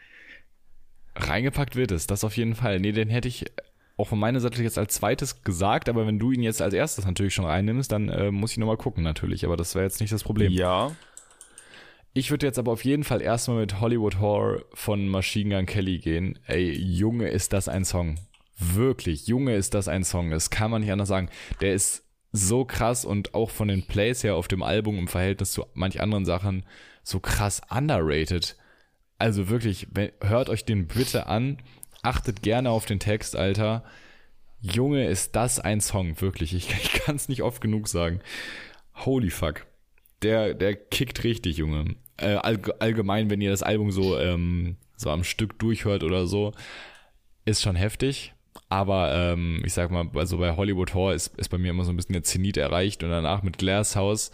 Reingepackt 1.16 1.74
wird 1.74 1.90
es, 1.90 2.06
das 2.06 2.22
auf 2.22 2.36
jeden 2.36 2.54
Fall. 2.54 2.78
Nee, 2.78 2.92
den 2.92 3.08
hätte 3.08 3.26
ich 3.26 3.46
auch 3.96 4.06
von 4.06 4.20
meiner 4.20 4.38
Seite 4.38 4.62
jetzt 4.62 4.78
als 4.78 4.94
zweites 4.94 5.42
gesagt, 5.42 5.88
aber 5.88 6.06
wenn 6.06 6.20
du 6.20 6.30
ihn 6.30 6.42
jetzt 6.42 6.62
als 6.62 6.72
erstes 6.72 7.04
natürlich 7.04 7.34
schon 7.34 7.44
reinnimmst, 7.44 7.90
dann 7.90 8.08
äh, 8.08 8.30
muss 8.30 8.52
ich 8.52 8.58
nochmal 8.58 8.76
gucken 8.76 9.02
natürlich, 9.02 9.44
aber 9.44 9.56
das 9.56 9.74
wäre 9.74 9.84
jetzt 9.84 10.00
nicht 10.00 10.12
das 10.12 10.22
Problem. 10.22 10.52
Ja. 10.52 10.92
Ich 12.18 12.32
würde 12.32 12.46
jetzt 12.46 12.58
aber 12.58 12.72
auf 12.72 12.84
jeden 12.84 13.04
Fall 13.04 13.22
erstmal 13.22 13.60
mit 13.60 13.78
Hollywood 13.78 14.18
Horror 14.18 14.64
von 14.74 15.06
Machine 15.06 15.54
Gun 15.54 15.66
Kelly 15.66 15.98
gehen. 15.98 16.36
Ey, 16.48 16.72
Junge, 16.72 17.28
ist 17.28 17.52
das 17.52 17.68
ein 17.68 17.84
Song. 17.84 18.18
Wirklich, 18.58 19.28
Junge, 19.28 19.54
ist 19.54 19.72
das 19.72 19.86
ein 19.86 20.02
Song. 20.02 20.32
Das 20.32 20.50
kann 20.50 20.72
man 20.72 20.80
nicht 20.80 20.90
anders 20.90 21.10
sagen. 21.10 21.30
Der 21.60 21.74
ist 21.74 22.02
so 22.32 22.64
krass 22.64 23.04
und 23.04 23.34
auch 23.34 23.50
von 23.50 23.68
den 23.68 23.86
Plays 23.86 24.24
her 24.24 24.34
auf 24.34 24.48
dem 24.48 24.64
Album 24.64 24.98
im 24.98 25.06
Verhältnis 25.06 25.52
zu 25.52 25.64
manch 25.74 26.00
anderen 26.00 26.24
Sachen 26.24 26.64
so 27.04 27.20
krass 27.20 27.62
underrated. 27.70 28.56
Also 29.18 29.48
wirklich, 29.48 29.86
hört 30.20 30.48
euch 30.48 30.64
den 30.64 30.88
bitte 30.88 31.28
an, 31.28 31.58
achtet 32.02 32.42
gerne 32.42 32.70
auf 32.70 32.84
den 32.84 32.98
Text, 32.98 33.36
Alter. 33.36 33.84
Junge, 34.60 35.06
ist 35.06 35.36
das 35.36 35.60
ein 35.60 35.80
Song, 35.80 36.20
wirklich. 36.20 36.52
Ich, 36.52 36.68
ich 36.82 36.94
kann 36.94 37.14
es 37.14 37.28
nicht 37.28 37.42
oft 37.42 37.60
genug 37.60 37.86
sagen. 37.86 38.18
Holy 39.04 39.30
fuck. 39.30 39.66
Der, 40.22 40.52
der 40.54 40.74
kickt 40.74 41.22
richtig, 41.22 41.58
Junge. 41.58 41.94
Äh, 42.18 42.34
all, 42.34 42.60
allgemein, 42.78 43.30
wenn 43.30 43.40
ihr 43.40 43.50
das 43.50 43.62
Album 43.62 43.90
so, 43.90 44.18
ähm, 44.18 44.76
so 44.96 45.10
am 45.10 45.24
Stück 45.24 45.58
durchhört 45.58 46.02
oder 46.02 46.26
so, 46.26 46.52
ist 47.44 47.62
schon 47.62 47.76
heftig. 47.76 48.34
Aber 48.68 49.14
ähm, 49.14 49.62
ich 49.64 49.72
sag 49.72 49.90
mal, 49.90 50.08
also 50.14 50.38
bei 50.38 50.56
Hollywood 50.56 50.94
Horror 50.94 51.14
ist, 51.14 51.36
ist 51.38 51.48
bei 51.48 51.58
mir 51.58 51.70
immer 51.70 51.84
so 51.84 51.90
ein 51.90 51.96
bisschen 51.96 52.12
der 52.12 52.24
Zenit 52.24 52.56
erreicht 52.56 53.02
und 53.02 53.10
danach 53.10 53.42
mit 53.42 53.58
Glass 53.58 53.96
House 53.96 54.30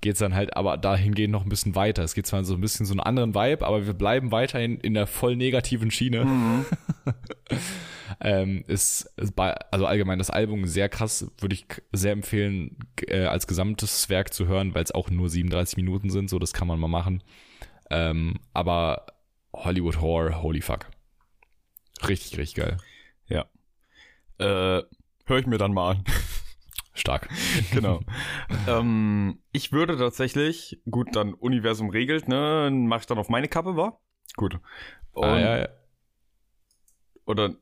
geht's 0.00 0.20
dann 0.20 0.34
halt 0.34 0.56
aber 0.56 0.76
dahingehend 0.76 1.32
noch 1.32 1.44
ein 1.44 1.48
bisschen 1.48 1.74
weiter. 1.74 2.04
Es 2.04 2.14
geht 2.14 2.26
zwar 2.26 2.44
so 2.44 2.54
ein 2.54 2.60
bisschen 2.60 2.86
so 2.86 2.92
einen 2.92 3.00
anderen 3.00 3.34
Vibe, 3.34 3.66
aber 3.66 3.86
wir 3.86 3.94
bleiben 3.94 4.30
weiterhin 4.30 4.78
in 4.78 4.94
der 4.94 5.06
voll 5.06 5.36
negativen 5.36 5.90
Schiene. 5.90 6.24
Mhm. 6.24 6.66
ähm, 8.20 8.64
ist, 8.66 9.12
ist 9.16 9.34
bei, 9.34 9.54
also 9.70 9.86
allgemein 9.86 10.18
das 10.18 10.30
Album 10.30 10.66
sehr 10.66 10.88
krass, 10.88 11.30
würde 11.38 11.54
ich 11.54 11.66
sehr 11.92 12.12
empfehlen, 12.12 12.78
äh, 13.06 13.24
als 13.24 13.46
gesamtes 13.46 14.08
Werk 14.08 14.32
zu 14.32 14.46
hören, 14.46 14.74
weil 14.74 14.84
es 14.84 14.92
auch 14.92 15.10
nur 15.10 15.28
37 15.28 15.76
Minuten 15.76 16.10
sind, 16.10 16.30
so 16.30 16.38
das 16.38 16.52
kann 16.52 16.68
man 16.68 16.80
mal 16.80 16.88
machen. 16.88 17.22
Ähm, 17.90 18.40
aber 18.52 19.06
Hollywood 19.52 20.00
Horror, 20.00 20.42
holy 20.42 20.60
fuck. 20.60 20.86
Richtig, 22.06 22.38
richtig 22.38 22.54
geil. 22.54 22.76
Ja. 23.26 23.46
Äh, 24.38 24.82
höre 25.26 25.38
ich 25.38 25.46
mir 25.46 25.58
dann 25.58 25.72
mal 25.72 25.92
an. 25.92 26.04
Stark. 26.94 27.28
genau. 27.72 28.00
ähm, 28.66 29.40
ich 29.52 29.72
würde 29.72 29.96
tatsächlich, 29.96 30.80
gut, 30.90 31.14
dann 31.14 31.34
Universum 31.34 31.90
regelt, 31.90 32.28
ne, 32.28 32.70
mach 32.72 33.00
ich 33.00 33.06
dann 33.06 33.18
auf 33.18 33.28
meine 33.28 33.48
Kappe, 33.48 33.76
war? 33.76 34.00
Gut. 34.36 34.58
Und, 35.12 35.24
ah, 35.24 35.38
ja, 35.38 35.58
ja. 35.58 35.68
Oder 37.24 37.54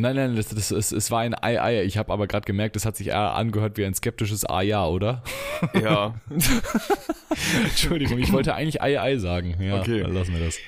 Nein, 0.00 0.16
nein, 0.16 0.36
das, 0.36 0.48
das, 0.48 0.70
es, 0.70 0.92
es 0.92 1.10
war 1.10 1.20
ein 1.20 1.34
Ei-Ei. 1.34 1.84
Ich 1.84 1.98
habe 1.98 2.12
aber 2.12 2.26
gerade 2.26 2.44
gemerkt, 2.44 2.76
es 2.76 2.84
hat 2.84 2.96
sich 2.96 3.08
eher 3.08 3.34
angehört 3.34 3.76
wie 3.76 3.84
ein 3.84 3.94
skeptisches 3.94 4.44
Ah-Ja, 4.44 4.86
oder? 4.86 5.22
Ja. 5.74 6.14
Entschuldigung, 7.64 8.18
ich 8.18 8.32
wollte 8.32 8.54
eigentlich 8.54 8.82
Ei-Ei 8.82 9.16
sagen. 9.18 9.56
Ja, 9.60 9.80
okay. 9.80 10.02
dann 10.02 10.12
lassen 10.12 10.34
wir 10.34 10.44
das. 10.44 10.58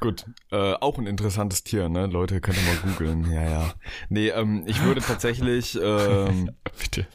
Gut, 0.00 0.24
äh, 0.50 0.74
auch 0.74 0.98
ein 0.98 1.06
interessantes 1.06 1.62
Tier, 1.62 1.88
ne? 1.88 2.06
Leute, 2.06 2.40
könnt 2.40 2.56
ihr 2.56 2.62
mal 2.62 2.90
googeln. 2.90 3.30
Ja, 3.30 3.42
ja. 3.42 3.74
Nee, 4.08 4.28
ähm, 4.28 4.64
ich 4.66 4.82
würde 4.82 5.00
tatsächlich. 5.00 5.78
Ähm, 5.90 6.50
Bitte. 6.78 7.06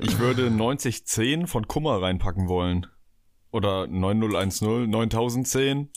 ich 0.00 0.18
würde 0.18 0.50
9010 0.50 1.46
von 1.46 1.68
Kummer 1.68 2.02
reinpacken 2.02 2.48
wollen. 2.48 2.86
Oder 3.52 3.86
9010, 3.86 4.90
9010. 4.90 5.90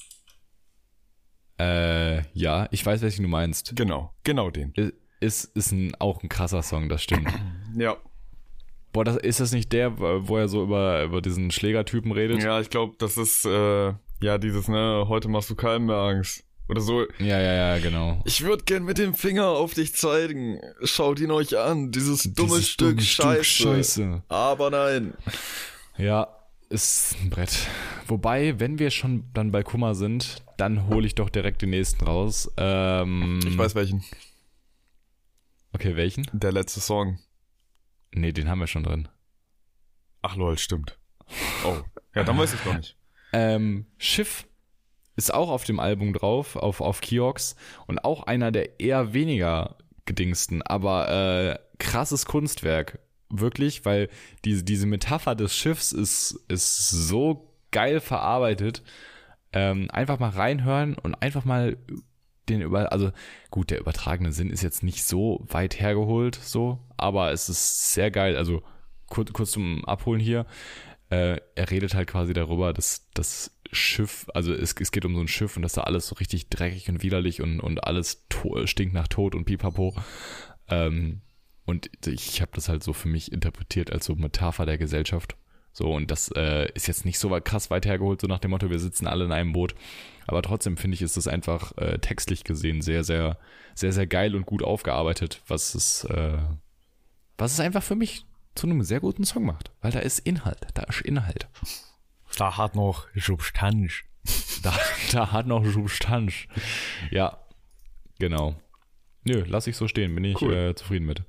Äh, 1.60 2.24
ja, 2.34 2.68
ich 2.72 2.86
weiß, 2.86 3.01
welchen 3.01 3.24
du 3.24 3.30
meinst. 3.30 3.76
Genau, 3.76 4.14
genau 4.24 4.49
den. 4.49 4.74
Ist, 5.20 5.45
ist 5.56 5.72
ein, 5.72 5.95
auch 5.99 6.22
ein 6.24 6.30
krasser 6.30 6.64
Song, 6.64 6.89
das 6.89 7.04
stimmt. 7.04 7.30
ja. 7.78 7.97
Boah, 8.91 9.04
das, 9.04 9.18
ist 9.18 9.39
das 9.39 9.51
nicht 9.51 9.72
der, 9.74 9.97
wo 9.97 10.38
er 10.38 10.47
so 10.47 10.64
über, 10.64 11.04
über 11.04 11.22
diesen 11.22 11.49
Schlägertypen 11.49 12.12
redet? 12.12 12.43
Ja, 12.43 12.60
ich 12.60 12.70
glaube, 12.70 12.95
das 12.99 13.18
ist, 13.18 13.45
äh, 13.45 13.93
ja, 14.22 14.38
dieses, 14.38 14.68
ne, 14.68 15.06
heute 15.08 15.30
machst 15.30 15.49
du 15.49 15.56
keinem 15.56 15.88
mehr 15.88 15.95
Angst. 15.95 16.43
Oder 16.70 16.82
so. 16.82 17.01
Ja, 17.20 17.39
ja, 17.39 17.54
ja, 17.54 17.80
genau. 17.80 18.22
Ich 18.26 18.41
würde 18.41 18.64
gern 18.64 18.84
mit 18.84 18.97
dem 18.97 19.14
Finger 19.14 19.47
auf 19.47 19.74
dich 19.74 19.95
zeigen. 19.95 20.60
Schaut 20.84 21.20
ihn 21.20 21.32
euch 21.32 21.58
an. 21.58 21.91
Dieses 21.91 22.24
dumme 22.24 22.49
Dieses 22.49 22.70
Stück, 22.70 22.89
dumme 22.91 23.01
Scheiße. 23.01 23.43
Stück 23.43 23.68
Scheiße. 23.76 24.24
Aber 24.30 24.70
nein. 24.70 25.14
Ja, 25.97 26.28
ist 26.74 27.15
ein 27.21 27.30
Brett. 27.30 27.67
Wobei, 28.07 28.59
wenn 28.59 28.80
wir 28.80 28.89
schon 28.89 29.26
dann 29.34 29.51
bei 29.51 29.61
Kummer 29.61 29.93
sind, 29.93 30.43
dann 30.57 30.88
hole 30.88 31.05
ich 31.05 31.13
doch 31.13 31.30
direkt 31.30 31.61
den 31.61 31.69
nächsten 31.69 32.03
raus. 32.03 32.51
Ähm, 32.57 33.39
ich 33.45 33.57
weiß 33.57 33.76
welchen. 33.76 34.03
Okay, 35.71 35.95
welchen? 35.95 36.28
Der 36.34 36.51
letzte 36.51 36.82
Song. 36.82 37.19
Nee, 38.11 38.32
den 38.32 38.49
haben 38.49 38.59
wir 38.59 38.67
schon 38.67 38.84
drin. 38.84 39.07
Ach 40.24 40.36
lol, 40.36 40.57
stimmt. 40.57 40.97
Oh, 41.63 41.78
ja, 42.15 42.24
dann 42.24 42.38
weiß 42.38 42.53
ich 42.55 42.59
doch 42.61 42.76
nicht. 42.76 42.97
Ähm, 43.36 43.88
Schiff 43.97 44.45
ist 45.15 45.34
auch 45.34 45.49
auf 45.49 45.63
dem 45.63 45.80
Album 45.80 46.13
drauf, 46.13 46.55
auf, 46.55 46.82
auf 46.82 47.01
Kiox 47.01 47.55
und 47.88 48.05
auch 48.05 48.28
einer 48.28 48.51
der 48.51 48.80
eher 48.80 49.15
weniger 49.15 49.80
gedingsten, 50.05 50.61
aber 50.61 51.09
äh, 51.09 51.59
krasses 51.80 52.28
Kunstwerk 52.28 52.99
wirklich, 53.39 53.86
weil 53.86 54.09
diese, 54.45 54.63
diese 54.63 54.86
Metapher 54.86 55.36
des 55.36 55.55
Schiffs 55.55 55.91
ist, 55.91 56.39
ist 56.47 56.89
so 56.89 57.53
geil 57.71 57.99
verarbeitet. 57.99 58.84
Ähm, 59.51 59.89
einfach 59.91 60.19
mal 60.19 60.29
reinhören 60.29 60.95
und 60.95 61.15
einfach 61.15 61.45
mal 61.45 61.77
den 62.49 62.61
über, 62.61 62.91
also 62.91 63.11
gut, 63.51 63.71
der 63.71 63.79
übertragene 63.79 64.31
Sinn 64.31 64.49
ist 64.49 64.63
jetzt 64.63 64.84
nicht 64.84 65.03
so 65.03 65.45
weit 65.47 65.79
hergeholt, 65.79 66.36
so, 66.36 66.79
aber 66.97 67.31
es 67.31 67.49
ist 67.49 67.93
sehr 67.93 68.11
geil. 68.11 68.36
Also 68.36 68.63
kurz, 69.07 69.31
kurz 69.34 69.51
zum 69.51 69.86
Abholen 69.86 70.19
hier. 70.19 70.45
Äh, 71.09 71.39
er 71.55 71.71
redet 71.71 71.93
halt 71.93 72.09
quasi 72.09 72.34
darüber, 72.34 72.73
dass 72.73 73.09
das 73.13 73.55
Schiff, 73.71 74.27
also 74.34 74.53
es, 74.53 74.75
es 74.79 74.91
geht 74.91 75.05
um 75.05 75.15
so 75.15 75.21
ein 75.21 75.27
Schiff 75.27 75.55
und 75.55 75.61
dass 75.63 75.73
da 75.73 75.81
alles 75.81 76.07
so 76.07 76.15
richtig 76.15 76.49
dreckig 76.49 76.89
und 76.89 77.03
widerlich 77.03 77.41
und, 77.41 77.59
und 77.59 77.84
alles 77.84 78.25
stinkt 78.65 78.93
nach 78.93 79.07
Tod 79.07 79.36
und 79.36 79.45
pipapo. 79.45 79.95
Ähm, 80.69 81.21
und 81.66 81.89
ich 82.05 82.41
habe 82.41 82.51
das 82.53 82.70
halt 82.70 82.84
so 82.84 82.93
für 82.93 83.07
mich 83.07 83.32
interpretiert 83.32 83.91
als 83.91 84.05
so 84.05 84.16
Metapher 84.16 84.66
der 84.66 84.78
Gesellschaft. 84.78 85.36
So, 85.72 85.91
und 85.91 86.11
das 86.11 86.30
äh, 86.36 86.72
ist 86.74 86.88
jetzt 86.88 87.03
nicht 87.03 87.18
so 87.18 87.30
krass 87.43 87.72
weit 87.72 87.88
hergeholt, 87.88 88.22
so 88.22 88.28
nach 88.28 88.39
dem 88.39 88.51
Motto, 88.51 88.70
wir 88.70 88.80
sitzen 88.80 89.07
alle 89.07 89.26
in 89.26 89.32
einem 89.32 89.53
Boot. 89.53 89.74
Aber 90.28 90.43
trotzdem 90.43 90.78
finde 90.78 90.95
ich, 90.95 91.01
ist 91.01 91.18
das 91.18 91.28
einfach 91.28 91.76
äh, 91.78 91.97
textlich 91.97 92.43
gesehen 92.43 92.82
sehr, 92.82 93.03
sehr, 93.03 93.39
sehr, 93.74 93.91
sehr 93.91 94.05
geil 94.05 94.36
und 94.36 94.45
gut 94.45 94.64
aufgearbeitet, 94.64 95.41
was 95.47 95.74
es, 95.74 96.03
äh, 96.05 96.38
was 97.38 97.53
es 97.53 97.59
einfach 97.59 97.82
für 97.82 97.95
mich 97.95 98.26
zu 98.53 98.68
einem 98.68 98.84
sehr 98.84 98.99
guten 98.99 99.24
Song 99.24 99.45
macht. 99.45 99.72
Weil 99.82 99.91
da 99.91 99.99
ist 99.99 100.20
Inhalt, 100.20 100.68
da 100.76 100.84
ist 100.84 101.01
Inhalt. 101.01 101.47
Da 102.38 102.57
hat 102.57 102.76
noch 102.76 103.07
Substanz. 103.16 103.93
Da, 104.61 104.74
da 105.11 105.32
hat 105.32 105.47
noch 105.47 105.66
Substanz. 105.66 106.34
Ja, 107.11 107.39
genau. 108.20 108.55
Nö, 109.26 109.43
lass 109.47 109.68
ich 109.68 109.76
so 109.76 109.88
stehen, 109.88 110.14
bin 110.16 110.24
ich 110.24 110.41
cool. 110.41 110.53
äh, 110.53 110.76
zufrieden 110.76 111.05
mit. 111.05 111.24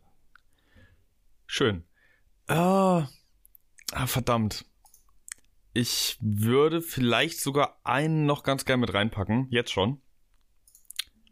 Schön. 1.46 1.84
Ah, 2.46 3.08
ah, 3.92 4.06
verdammt. 4.06 4.64
Ich 5.72 6.18
würde 6.20 6.82
vielleicht 6.82 7.40
sogar 7.40 7.80
einen 7.84 8.26
noch 8.26 8.42
ganz 8.42 8.64
gern 8.64 8.80
mit 8.80 8.94
reinpacken. 8.94 9.48
Jetzt 9.50 9.72
schon. 9.72 10.00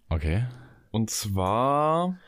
Okay. 0.09 0.47
Und 0.91 1.11
zwar. 1.11 2.19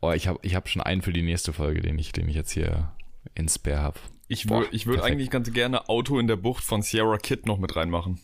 Oh, 0.00 0.12
ich 0.12 0.26
habe 0.26 0.38
ich 0.42 0.54
hab 0.54 0.68
schon 0.68 0.82
einen 0.82 1.02
für 1.02 1.12
die 1.12 1.22
nächste 1.22 1.52
Folge, 1.52 1.80
den 1.80 1.98
ich, 1.98 2.12
den 2.12 2.28
ich 2.28 2.34
jetzt 2.34 2.50
hier 2.52 2.94
ins 3.34 3.58
Bär 3.58 3.80
habe. 3.80 4.00
Ich, 4.28 4.48
wür, 4.48 4.66
ich 4.72 4.86
würde 4.86 5.04
eigentlich 5.04 5.30
ganz 5.30 5.52
gerne 5.52 5.88
Auto 5.88 6.18
in 6.18 6.26
der 6.26 6.36
Bucht 6.36 6.64
von 6.64 6.82
Sierra 6.82 7.18
Kid 7.18 7.46
noch 7.46 7.58
mit 7.58 7.76
reinmachen. 7.76 8.20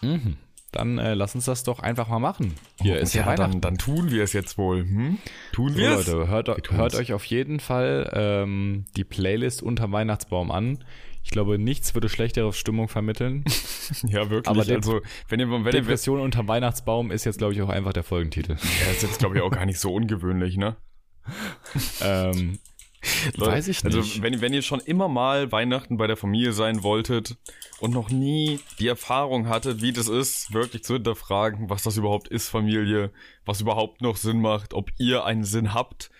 Mhm. 0.00 0.36
Dann 0.72 0.98
äh, 0.98 1.14
lass 1.14 1.34
uns 1.34 1.46
das 1.46 1.64
doch 1.64 1.80
einfach 1.80 2.08
mal 2.08 2.18
machen. 2.18 2.54
Hier 2.80 2.94
oh, 2.94 2.98
ist 2.98 3.14
ja, 3.14 3.34
dann, 3.34 3.60
dann 3.62 3.78
tun 3.78 4.10
wir 4.10 4.22
es 4.22 4.34
jetzt 4.34 4.58
wohl. 4.58 4.80
Hm? 4.80 5.18
Tun 5.52 5.74
wir 5.76 5.92
es? 5.92 6.06
Leute, 6.06 6.28
hört, 6.28 6.70
hört 6.70 6.94
euch 6.94 7.14
auf 7.14 7.24
jeden 7.24 7.58
Fall 7.58 8.10
ähm, 8.12 8.84
die 8.96 9.04
Playlist 9.04 9.62
unter 9.62 9.90
Weihnachtsbaum 9.90 10.50
an. 10.50 10.84
Ich 11.24 11.30
glaube, 11.30 11.58
nichts 11.58 11.94
würde 11.94 12.08
schlechtere 12.08 12.52
Stimmung 12.52 12.88
vermitteln. 12.88 13.44
ja, 14.06 14.30
wirklich. 14.30 14.48
Aber 14.48 14.60
also, 14.60 15.00
wenn 15.28 15.40
ihr, 15.40 15.50
wenn 15.50 15.72
Depression 15.72 16.20
unter 16.20 16.46
Weihnachtsbaum 16.48 17.10
ist 17.10 17.24
jetzt, 17.24 17.38
glaube 17.38 17.54
ich, 17.54 17.62
auch 17.62 17.68
einfach 17.68 17.92
der 17.92 18.04
Folgentitel. 18.04 18.52
Ja, 18.52 18.90
ist 18.92 19.02
jetzt, 19.02 19.18
glaube 19.18 19.36
ich, 19.36 19.42
auch 19.42 19.50
gar 19.50 19.66
nicht 19.66 19.78
so 19.78 19.92
ungewöhnlich, 19.92 20.56
ne? 20.56 20.76
ähm, 22.02 22.58
Leute, 23.36 23.52
Weiß 23.52 23.68
ich 23.68 23.84
also, 23.84 23.98
nicht. 23.98 24.10
Also, 24.10 24.22
wenn, 24.22 24.40
wenn 24.40 24.52
ihr 24.52 24.62
schon 24.62 24.80
immer 24.80 25.08
mal 25.08 25.52
Weihnachten 25.52 25.96
bei 25.96 26.06
der 26.06 26.16
Familie 26.16 26.52
sein 26.52 26.82
wolltet 26.82 27.36
und 27.80 27.92
noch 27.92 28.10
nie 28.10 28.60
die 28.78 28.88
Erfahrung 28.88 29.48
hattet, 29.48 29.82
wie 29.82 29.92
das 29.92 30.08
ist, 30.08 30.52
wirklich 30.52 30.84
zu 30.84 30.94
hinterfragen, 30.94 31.70
was 31.70 31.82
das 31.82 31.96
überhaupt 31.96 32.28
ist, 32.28 32.48
Familie, 32.48 33.12
was 33.44 33.60
überhaupt 33.60 34.00
noch 34.02 34.16
Sinn 34.16 34.40
macht, 34.40 34.74
ob 34.74 34.90
ihr 34.98 35.24
einen 35.24 35.44
Sinn 35.44 35.74
habt 35.74 36.10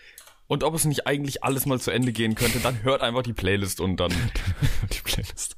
und 0.49 0.64
ob 0.64 0.74
es 0.74 0.87
nicht 0.87 1.07
eigentlich 1.07 1.45
alles 1.45 1.66
mal 1.66 1.79
zu 1.79 1.91
Ende 1.91 2.12
gehen 2.12 2.35
könnte, 2.35 2.59
dann 2.61 2.83
hört 2.83 3.03
einfach 3.03 3.22
die 3.22 3.35
Playlist 3.35 3.81
und 3.81 3.99
dann. 3.99 4.11
die 4.93 5.01
Playlist. 5.05 5.57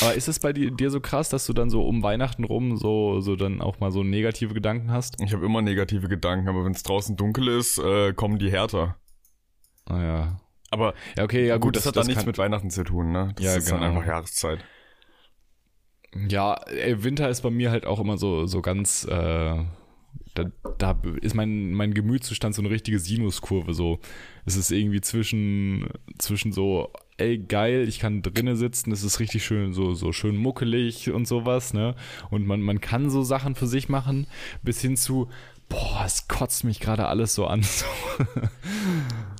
Aber 0.00 0.14
ist 0.14 0.26
es 0.26 0.38
bei 0.38 0.54
dir, 0.54 0.70
dir 0.70 0.90
so 0.90 1.00
krass, 1.00 1.28
dass 1.28 1.44
du 1.46 1.52
dann 1.52 1.68
so 1.68 1.86
um 1.86 2.02
Weihnachten 2.02 2.44
rum 2.44 2.76
so, 2.78 3.20
so 3.20 3.36
dann 3.36 3.60
auch 3.60 3.78
mal 3.78 3.92
so 3.92 4.02
negative 4.02 4.54
Gedanken 4.54 4.90
hast? 4.90 5.20
Ich 5.20 5.34
habe 5.34 5.44
immer 5.44 5.60
negative 5.60 6.08
Gedanken, 6.08 6.48
aber 6.48 6.64
wenn 6.64 6.72
es 6.72 6.82
draußen 6.82 7.16
dunkel 7.16 7.48
ist, 7.48 7.78
äh, 7.78 8.14
kommen 8.14 8.38
die 8.38 8.50
härter. 8.50 8.96
Ah 9.84 10.02
ja. 10.02 10.40
Aber 10.72 10.94
ja, 11.16 11.24
okay, 11.24 11.46
ja 11.46 11.56
gut, 11.56 11.62
gut 11.62 11.76
das, 11.76 11.84
das 11.84 11.90
hat 11.90 11.96
dann 11.98 12.06
nichts 12.08 12.26
mit 12.26 12.38
Weihnachten 12.38 12.70
zu 12.70 12.82
tun, 12.84 13.12
ne? 13.12 13.32
Das 13.36 13.44
ja, 13.44 13.54
ist 13.56 13.66
genau. 13.66 13.80
dann 13.80 13.90
einfach 13.90 14.06
Jahreszeit. 14.06 14.64
Ja, 16.28 16.54
ey, 16.66 17.04
Winter 17.04 17.28
ist 17.30 17.40
bei 17.42 17.50
mir 17.50 17.70
halt 17.70 17.86
auch 17.86 17.98
immer 17.98 18.18
so 18.18 18.46
so 18.46 18.60
ganz 18.60 19.04
äh, 19.04 19.64
Da, 20.34 20.44
da 20.78 21.00
ist 21.22 21.34
mein, 21.34 21.72
mein 21.74 21.94
Gemütszustand 21.94 22.54
so 22.54 22.62
eine 22.62 22.70
richtige 22.70 22.98
Sinuskurve 22.98 23.74
so. 23.74 24.00
Es 24.46 24.56
ist 24.56 24.70
irgendwie 24.72 25.02
zwischen, 25.02 25.88
zwischen 26.18 26.52
so, 26.52 26.90
ey 27.18 27.38
geil, 27.38 27.86
ich 27.88 28.00
kann 28.00 28.22
drinnen 28.22 28.56
sitzen, 28.56 28.92
es 28.92 29.04
ist 29.04 29.20
richtig 29.20 29.44
schön, 29.44 29.74
so, 29.74 29.94
so 29.94 30.12
schön 30.12 30.36
muckelig 30.36 31.10
und 31.12 31.28
sowas, 31.28 31.74
ne? 31.74 31.94
Und 32.30 32.46
man, 32.46 32.62
man 32.62 32.80
kann 32.80 33.10
so 33.10 33.22
Sachen 33.22 33.54
für 33.56 33.66
sich 33.68 33.88
machen, 33.90 34.26
bis 34.62 34.80
hin 34.80 34.96
zu, 34.96 35.28
boah, 35.72 36.02
es 36.04 36.28
kotzt 36.28 36.64
mich 36.64 36.80
gerade 36.80 37.06
alles 37.08 37.34
so 37.34 37.46
an. 37.46 37.64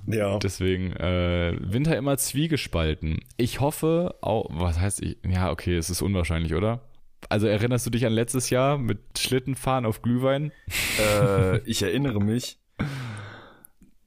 Ja. 0.05 0.41
Deswegen, 0.41 0.93
äh, 0.97 1.57
Winter 1.61 1.97
immer 1.97 2.19
zwiegespalten. 2.19 3.21
Ich 3.37 3.61
hoffe, 3.61 4.17
auch, 4.21 4.47
was 4.51 4.81
heißt 4.81 5.01
ich? 5.01 5.17
Ja, 5.25 5.53
okay, 5.53 5.77
es 5.77 5.91
ist 5.91 6.03
unwahrscheinlich, 6.03 6.55
oder? 6.55 6.81
Also 7.29 7.47
erinnerst 7.47 7.87
du 7.87 7.91
dich 7.91 8.05
an 8.05 8.13
letztes 8.13 8.51
Jahr 8.51 8.79
mit 8.79 8.99
Schlittenfahren 9.17 9.87
auf 9.87 10.03
Glühwein? 10.03 10.51
Äh, 10.99 11.59
ich 11.59 11.85
erinnere 11.85 12.21
mich. 12.21 12.59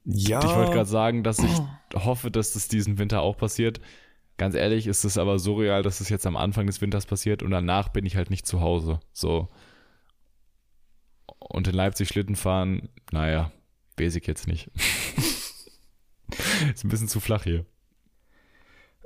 Ja. 0.04 0.40
Ich 0.44 0.54
wollte 0.54 0.72
gerade 0.72 0.88
sagen, 0.88 1.22
dass 1.22 1.38
ich 1.38 1.62
hoffe, 1.94 2.30
dass 2.30 2.52
das 2.52 2.68
diesen 2.68 2.98
Winter 2.98 3.22
auch 3.22 3.38
passiert. 3.38 3.80
Ganz 4.36 4.54
ehrlich, 4.54 4.86
ist 4.86 5.04
es 5.04 5.16
aber 5.16 5.38
so 5.38 5.54
real, 5.54 5.82
dass 5.82 6.00
es 6.00 6.10
jetzt 6.10 6.26
am 6.26 6.36
Anfang 6.36 6.66
des 6.66 6.82
Winters 6.82 7.06
passiert 7.06 7.42
und 7.42 7.52
danach 7.52 7.88
bin 7.88 8.04
ich 8.04 8.16
halt 8.16 8.28
nicht 8.28 8.46
zu 8.46 8.60
Hause. 8.60 9.00
So. 9.14 9.48
Und 11.48 11.68
in 11.68 11.74
Leipzig 11.74 12.08
Schlitten 12.08 12.36
fahren, 12.36 12.88
naja, 13.12 13.52
ich 13.98 14.26
jetzt 14.26 14.46
nicht. 14.46 14.70
ist 16.74 16.84
ein 16.84 16.88
bisschen 16.88 17.08
zu 17.08 17.20
flach 17.20 17.44
hier. 17.44 17.64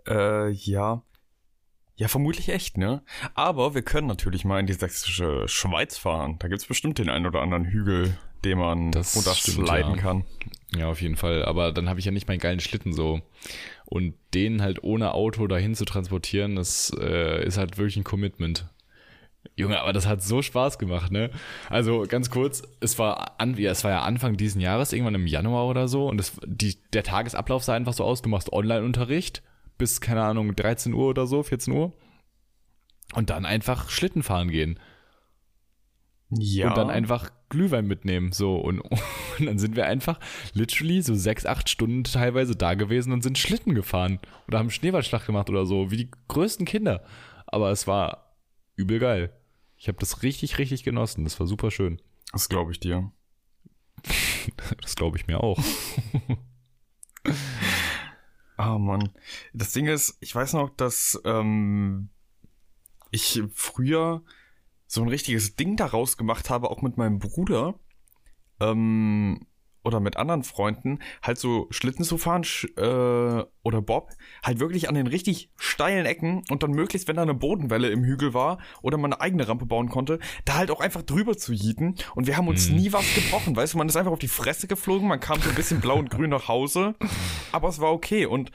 Äh, 0.07 0.51
ja. 0.51 1.03
Ja, 1.97 2.09
vermutlich 2.09 2.49
echt, 2.49 2.79
ne? 2.79 3.03
Aber 3.35 3.75
wir 3.75 3.83
können 3.83 4.07
natürlich 4.07 4.47
mal 4.47 4.59
in 4.59 4.67
die 4.67 4.73
sächsische 4.73 5.47
Schweiz 5.49 5.99
fahren. 5.99 6.37
Da 6.39 6.49
gibt's 6.49 6.65
bestimmt 6.65 6.99
den 6.99 7.11
einen 7.11 7.27
oder 7.27 7.43
anderen 7.43 7.67
Hügel, 7.67 8.17
den 8.43 8.59
man 8.59 8.91
Das 8.91 9.15
runterschleiten 9.15 9.97
ja. 9.97 10.01
kann. 10.01 10.25
Ja, 10.75 10.89
auf 10.89 11.03
jeden 11.03 11.17
Fall. 11.17 11.45
Aber 11.45 11.73
dann 11.73 11.91
habe 11.91 12.01
ich 12.01 12.07
ja 12.07 12.13
nicht 12.13 12.27
meinen 12.27 12.39
geilen 12.39 12.61
Schlitten 12.61 12.95
so. 12.95 13.21
Und 13.85 14.15
den 14.33 14.63
halt 14.63 14.83
ohne 14.83 15.13
Auto 15.13 15.47
dahin 15.47 15.75
zu 15.75 15.85
transportieren, 15.85 16.57
das 16.57 16.91
äh, 16.99 17.45
ist 17.45 17.59
halt 17.59 17.77
wirklich 17.77 17.99
ein 17.99 18.05
Commitment. 18.05 18.67
Junge, 19.57 19.81
aber 19.81 19.93
das 19.93 20.07
hat 20.07 20.23
so 20.23 20.43
Spaß 20.43 20.79
gemacht, 20.79 21.13
ne? 21.13 21.31
Also 21.69 22.05
ganz 22.09 22.31
kurz, 22.31 22.63
es 22.81 22.99
war 22.99 23.41
an, 23.41 23.57
ja, 23.57 23.71
es 23.71 23.85
war 23.85 23.91
ja 23.91 24.03
Anfang 24.03 24.37
diesen 24.37 24.61
Jahres, 24.61 24.93
irgendwann 24.93 25.15
im 25.15 25.27
Januar 25.27 25.67
oder 25.67 25.89
so, 25.89 26.09
und 26.09 26.21
es, 26.21 26.33
die, 26.47 26.77
der 26.93 27.03
Tagesablauf 27.03 27.65
sah 27.65 27.75
einfach 27.75 27.93
so 27.93 28.05
aus, 28.05 28.23
du 28.23 28.29
machst 28.29 28.53
Online-Unterricht 28.53 29.43
bis, 29.79 30.01
keine 30.01 30.23
Ahnung, 30.23 30.55
13 30.55 30.93
Uhr 30.93 31.09
oder 31.09 31.27
so, 31.27 31.43
14 31.43 31.73
Uhr. 31.75 31.93
Und 33.15 33.31
dann 33.31 33.45
einfach 33.45 33.91
Schlitten 33.91 34.23
fahren 34.23 34.51
gehen. 34.51 34.79
Ja. 36.33 36.69
und 36.69 36.77
dann 36.77 36.91
einfach 36.91 37.31
Glühwein 37.49 37.87
mitnehmen. 37.87 38.31
So, 38.31 38.57
und, 38.57 38.81
und 39.39 39.47
dann 39.47 39.59
sind 39.59 39.75
wir 39.75 39.87
einfach 39.87 40.21
literally 40.53 41.03
so 41.03 41.15
sechs, 41.15 41.45
acht 41.45 41.69
Stunden 41.69 42.05
teilweise 42.05 42.55
da 42.55 42.75
gewesen 42.75 43.13
und 43.13 43.23
sind 43.23 43.37
Schlitten 43.37 43.75
gefahren 43.75 44.21
oder 44.47 44.61
haben 44.61 44.71
Schneeballschlag 44.71 45.27
gemacht 45.27 45.51
oder 45.51 45.67
so, 45.67 45.91
wie 45.91 45.97
die 45.97 46.11
größten 46.29 46.67
Kinder. 46.67 47.03
Aber 47.47 47.71
es 47.71 47.89
war 47.89 48.30
übel 48.81 48.99
geil. 48.99 49.33
Ich 49.77 49.89
habe 49.89 49.99
das 49.99 50.23
richtig, 50.23 50.59
richtig 50.59 50.83
genossen. 50.85 51.25
Das 51.25 51.39
war 51.41 51.47
super 51.47 51.71
schön. 51.71 52.01
Das 52.33 52.49
glaube 52.49 52.73
ich 52.73 52.81
dir. 52.81 53.13
Das 54.81 54.97
glaube 54.97 55.19
ich 55.19 55.27
mir 55.27 55.43
auch. 55.43 55.63
Ah, 58.57 58.77
Mann. 58.77 59.11
Das 59.55 59.73
Ding 59.73 59.87
ist, 59.87 60.19
ich 60.21 60.35
weiß 60.35 60.53
noch, 60.53 60.69
dass 60.69 61.19
ähm, 61.25 62.11
ich 63.11 63.43
früher 63.55 64.23
so 64.87 65.01
ein 65.01 65.09
richtiges 65.09 65.57
Ding 65.57 65.77
daraus 65.77 66.19
gemacht 66.19 66.51
habe, 66.51 66.71
auch 66.71 66.83
mit 66.83 66.99
meinem 66.99 67.21
Bruder 67.21 67.79
ähm, 68.61 69.47
oder 69.83 70.01
mit 70.01 70.17
anderen 70.17 70.43
Freunden, 70.43 70.99
halt 71.23 71.39
so 71.39 71.67
Schlitten 71.71 72.05
zu 72.05 72.19
fahren 72.19 72.43
äh, 72.77 73.45
oder 73.63 73.83
Bob, 73.83 74.11
halt 74.43 74.61
wirklich 74.61 74.89
an 74.89 74.95
den 74.95 75.07
richtig 75.07 75.51
steilen 75.57 76.07
Ecken 76.07 76.43
und 76.51 76.63
dann 76.63 76.73
möglichst, 76.73 77.09
wenn 77.09 77.17
da 77.17 77.23
eine 77.23 77.35
Bodenwelle 77.35 77.89
im 77.89 78.05
Hügel 78.05 78.35
war 78.35 78.59
oder 78.83 78.99
man 78.99 79.13
eine 79.13 79.21
eigene 79.23 79.49
Rampe 79.49 79.67
bauen 79.67 79.89
konnte, 79.89 80.19
da 80.45 80.55
halt 80.57 80.71
auch 80.71 80.81
einfach 80.81 81.03
drüber 81.03 81.37
zu 81.37 81.53
jieten 81.53 81.95
und 82.15 82.27
wir 82.27 82.37
haben 82.37 82.49
uns 82.49 82.69
Mhm. 82.69 82.77
nie 82.77 82.93
was 82.93 83.15
gebrochen, 83.15 83.57
weißt 83.57 83.75
du, 83.75 83.79
man 83.79 83.89
ist 83.89 83.97
einfach 83.97 84.13
auf 84.13 84.19
die 84.19 84.29
Fresse 84.29 84.67
geflogen, 84.69 85.09
man 85.09 85.21
kam 85.21 85.41
so 85.41 85.49
ein 85.49 85.55
bisschen 85.55 85.81
blau 85.81 85.97
und 85.97 86.11
grün 86.11 86.31
nach 86.31 86.49
Hause, 86.49 86.95
aber 87.53 87.69
es 87.69 87.81
war 87.81 87.93
okay 87.93 88.27
und 88.27 88.51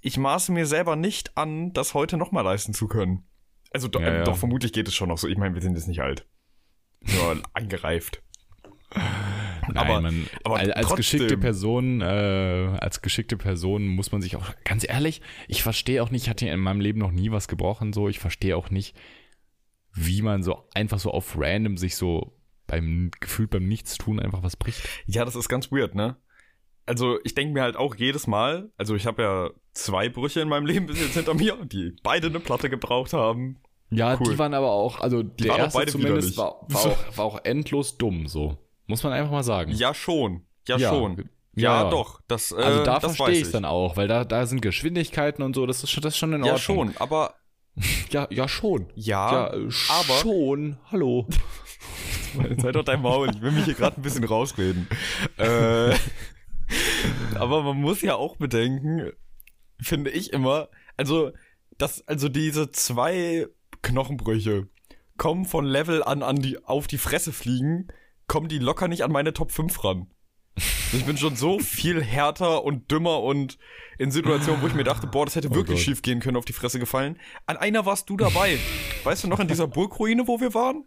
ich 0.00 0.18
maße 0.18 0.52
mir 0.52 0.66
selber 0.66 0.96
nicht 0.96 1.36
an, 1.38 1.72
das 1.72 1.94
heute 1.94 2.16
nochmal 2.16 2.44
leisten 2.44 2.74
zu 2.74 2.88
können. 2.88 3.24
Also 3.72 3.88
do, 3.88 4.00
Ja, 4.00 4.06
äh, 4.08 4.16
ja. 4.18 4.24
doch, 4.24 4.36
vermutlich 4.36 4.72
geht 4.72 4.86
es 4.86 4.94
schon 4.94 5.08
noch 5.08 5.18
so. 5.18 5.26
Ich 5.28 5.38
meine, 5.38 5.54
wir 5.54 5.62
sind 5.62 5.74
jetzt 5.76 5.88
nicht 5.88 6.00
alt. 6.02 6.26
Nur 7.00 7.40
eingereift. 7.54 8.22
Nein, 9.68 9.76
Aber- 9.76 10.00
man, 10.00 10.26
aber 10.44 10.56
als, 10.56 10.70
trotzdem. 10.74 10.96
geschickte 10.96 11.36
Person, 11.38 12.00
äh, 12.00 12.04
als 12.80 13.02
geschickte 13.02 13.36
Person 13.36 13.86
muss 13.88 14.12
man 14.12 14.20
sich 14.22 14.36
auch, 14.36 14.44
ganz 14.64 14.86
ehrlich, 14.88 15.20
ich 15.48 15.62
verstehe 15.62 16.02
auch 16.02 16.10
nicht, 16.10 16.24
ich 16.24 16.28
hatte 16.30 16.46
in 16.46 16.60
meinem 16.60 16.80
Leben 16.80 16.98
noch 16.98 17.12
nie 17.12 17.30
was 17.30 17.48
gebrochen, 17.48 17.92
so, 17.92 18.08
ich 18.08 18.18
verstehe 18.18 18.56
auch 18.56 18.70
nicht, 18.70 18.96
wie 19.92 20.22
man 20.22 20.42
so 20.42 20.64
einfach 20.74 20.98
so 20.98 21.10
auf 21.10 21.34
random 21.38 21.76
sich 21.76 21.96
so 21.96 22.36
beim 22.66 23.10
gefühlt 23.20 23.50
beim 23.50 23.66
Nichtstun 23.68 24.18
einfach 24.20 24.42
was 24.42 24.56
bricht. 24.56 24.88
Ja, 25.06 25.24
das 25.24 25.36
ist 25.36 25.48
ganz 25.48 25.70
weird, 25.70 25.94
ne? 25.94 26.16
Also 26.86 27.18
ich 27.24 27.34
denke 27.34 27.54
mir 27.54 27.62
halt 27.62 27.76
auch 27.76 27.94
jedes 27.94 28.26
Mal, 28.26 28.70
also 28.76 28.94
ich 28.94 29.06
habe 29.06 29.22
ja 29.22 29.50
zwei 29.72 30.08
Brüche 30.08 30.40
in 30.40 30.48
meinem 30.48 30.66
Leben 30.66 30.86
bis 30.86 31.00
jetzt 31.00 31.14
hinter 31.14 31.34
mir, 31.34 31.56
die 31.64 31.94
beide 32.02 32.26
eine 32.28 32.40
Platte 32.40 32.68
gebraucht 32.70 33.12
haben. 33.12 33.58
Ja, 33.90 34.18
Cool. 34.18 34.32
die 34.32 34.38
waren 34.38 34.54
aber 34.54 34.70
auch, 34.72 35.00
also 35.00 35.22
der 35.22 35.48
waren 35.50 35.60
auch 35.60 35.64
erste 35.74 35.86
zumindest 35.86 36.36
war, 36.36 36.66
war, 36.68 36.86
auch, 36.86 37.16
war 37.18 37.24
auch 37.24 37.40
endlos 37.44 37.96
dumm, 37.96 38.26
so. 38.26 38.58
Muss 38.86 39.02
man 39.02 39.12
einfach 39.12 39.30
mal 39.32 39.42
sagen. 39.42 39.72
Ja, 39.72 39.94
schon. 39.94 40.42
Ja, 40.68 40.76
Ja. 40.76 40.90
schon. 40.90 41.28
Ja, 41.56 41.84
Ja. 41.84 41.90
doch. 41.90 42.20
Das, 42.28 42.50
äh, 42.52 42.56
Also 42.56 42.84
da 42.84 43.00
verstehe 43.00 43.30
ich 43.30 43.42
es 43.42 43.52
dann 43.52 43.64
auch, 43.64 43.96
weil 43.96 44.08
da, 44.08 44.24
da 44.24 44.44
sind 44.46 44.60
Geschwindigkeiten 44.60 45.42
und 45.42 45.54
so, 45.54 45.66
das 45.66 45.82
ist 45.84 45.90
schon, 45.90 46.02
das 46.02 46.14
ist 46.14 46.18
schon 46.18 46.30
in 46.32 46.42
Ordnung. 46.42 46.56
Ja, 46.56 46.58
schon. 46.58 46.94
Aber 46.98 47.34
Ja, 48.10 48.26
ja, 48.30 48.48
schon. 48.48 48.88
ja, 48.94 49.32
ja, 49.32 49.54
äh, 49.54 49.68
aber- 49.88 50.18
schon. 50.20 50.78
Hallo. 50.90 51.26
Sei 52.58 52.72
doch 52.72 52.84
dein 52.84 53.00
Maul, 53.02 53.30
ich 53.34 53.40
will 53.40 53.52
mich 53.52 53.64
hier 53.64 53.74
gerade 53.74 53.96
ein 53.98 54.02
bisschen 54.02 54.24
rausreden. 54.24 54.88
äh, 55.38 55.94
aber 57.36 57.62
man 57.62 57.80
muss 57.80 58.02
ja 58.02 58.16
auch 58.16 58.36
bedenken, 58.36 59.12
finde 59.80 60.10
ich 60.10 60.32
immer, 60.32 60.68
also, 60.96 61.32
das, 61.78 62.06
also 62.08 62.28
diese 62.28 62.70
zwei 62.72 63.46
Knochenbrüche 63.82 64.68
kommen 65.16 65.44
von 65.44 65.64
Level 65.64 66.02
an, 66.02 66.22
an 66.22 66.36
die, 66.36 66.62
auf 66.64 66.86
die 66.86 66.98
Fresse 66.98 67.32
fliegen, 67.32 67.88
kommen 68.26 68.48
die 68.48 68.58
locker 68.58 68.88
nicht 68.88 69.02
an 69.04 69.12
meine 69.12 69.32
Top 69.32 69.50
5 69.52 69.84
ran. 69.84 70.06
Ich 70.92 71.04
bin 71.04 71.16
schon 71.16 71.34
so 71.34 71.58
viel 71.58 72.00
härter 72.02 72.62
und 72.64 72.88
dümmer 72.90 73.20
und 73.22 73.58
in 73.98 74.12
Situationen, 74.12 74.62
wo 74.62 74.68
ich 74.68 74.74
mir 74.74 74.84
dachte, 74.84 75.08
boah, 75.08 75.24
das 75.24 75.34
hätte 75.34 75.48
Oh 75.50 75.54
wirklich 75.54 75.78
Gott. 75.78 75.84
schief 75.84 76.02
gehen 76.02 76.20
können, 76.20 76.36
auf 76.36 76.44
die 76.44 76.52
Fresse 76.52 76.78
gefallen. 76.78 77.18
An 77.46 77.56
einer 77.56 77.84
warst 77.86 78.08
du 78.10 78.16
dabei. 78.16 78.58
Weißt 79.02 79.24
du 79.24 79.28
noch, 79.28 79.40
in 79.40 79.48
dieser 79.48 79.66
Burgruine, 79.66 80.28
wo 80.28 80.40
wir 80.40 80.54
waren? 80.54 80.84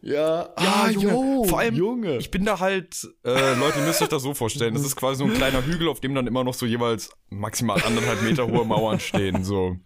Ja, 0.00 0.50
Ja, 0.58 0.88
Junge. 0.90 1.48
Vor 1.48 1.58
allem, 1.58 1.74
Junge. 1.74 2.16
ich 2.18 2.30
bin 2.30 2.44
da 2.44 2.58
halt, 2.60 3.06
äh, 3.24 3.54
Leute, 3.58 3.80
ihr 3.80 3.86
müsst 3.86 4.00
euch 4.02 4.08
das 4.08 4.22
so 4.22 4.34
vorstellen. 4.34 4.72
Das 4.74 4.84
ist 4.84 4.96
quasi 4.96 5.18
so 5.18 5.24
ein 5.24 5.34
kleiner 5.34 5.64
Hügel, 5.66 5.88
auf 5.88 6.00
dem 6.00 6.14
dann 6.14 6.26
immer 6.26 6.44
noch 6.44 6.54
so 6.54 6.64
jeweils 6.64 7.10
maximal 7.28 7.82
anderthalb 7.82 8.22
Meter 8.22 8.46
hohe 8.46 8.64
Mauern 8.64 9.00
stehen, 9.00 9.42
so. 9.44 9.76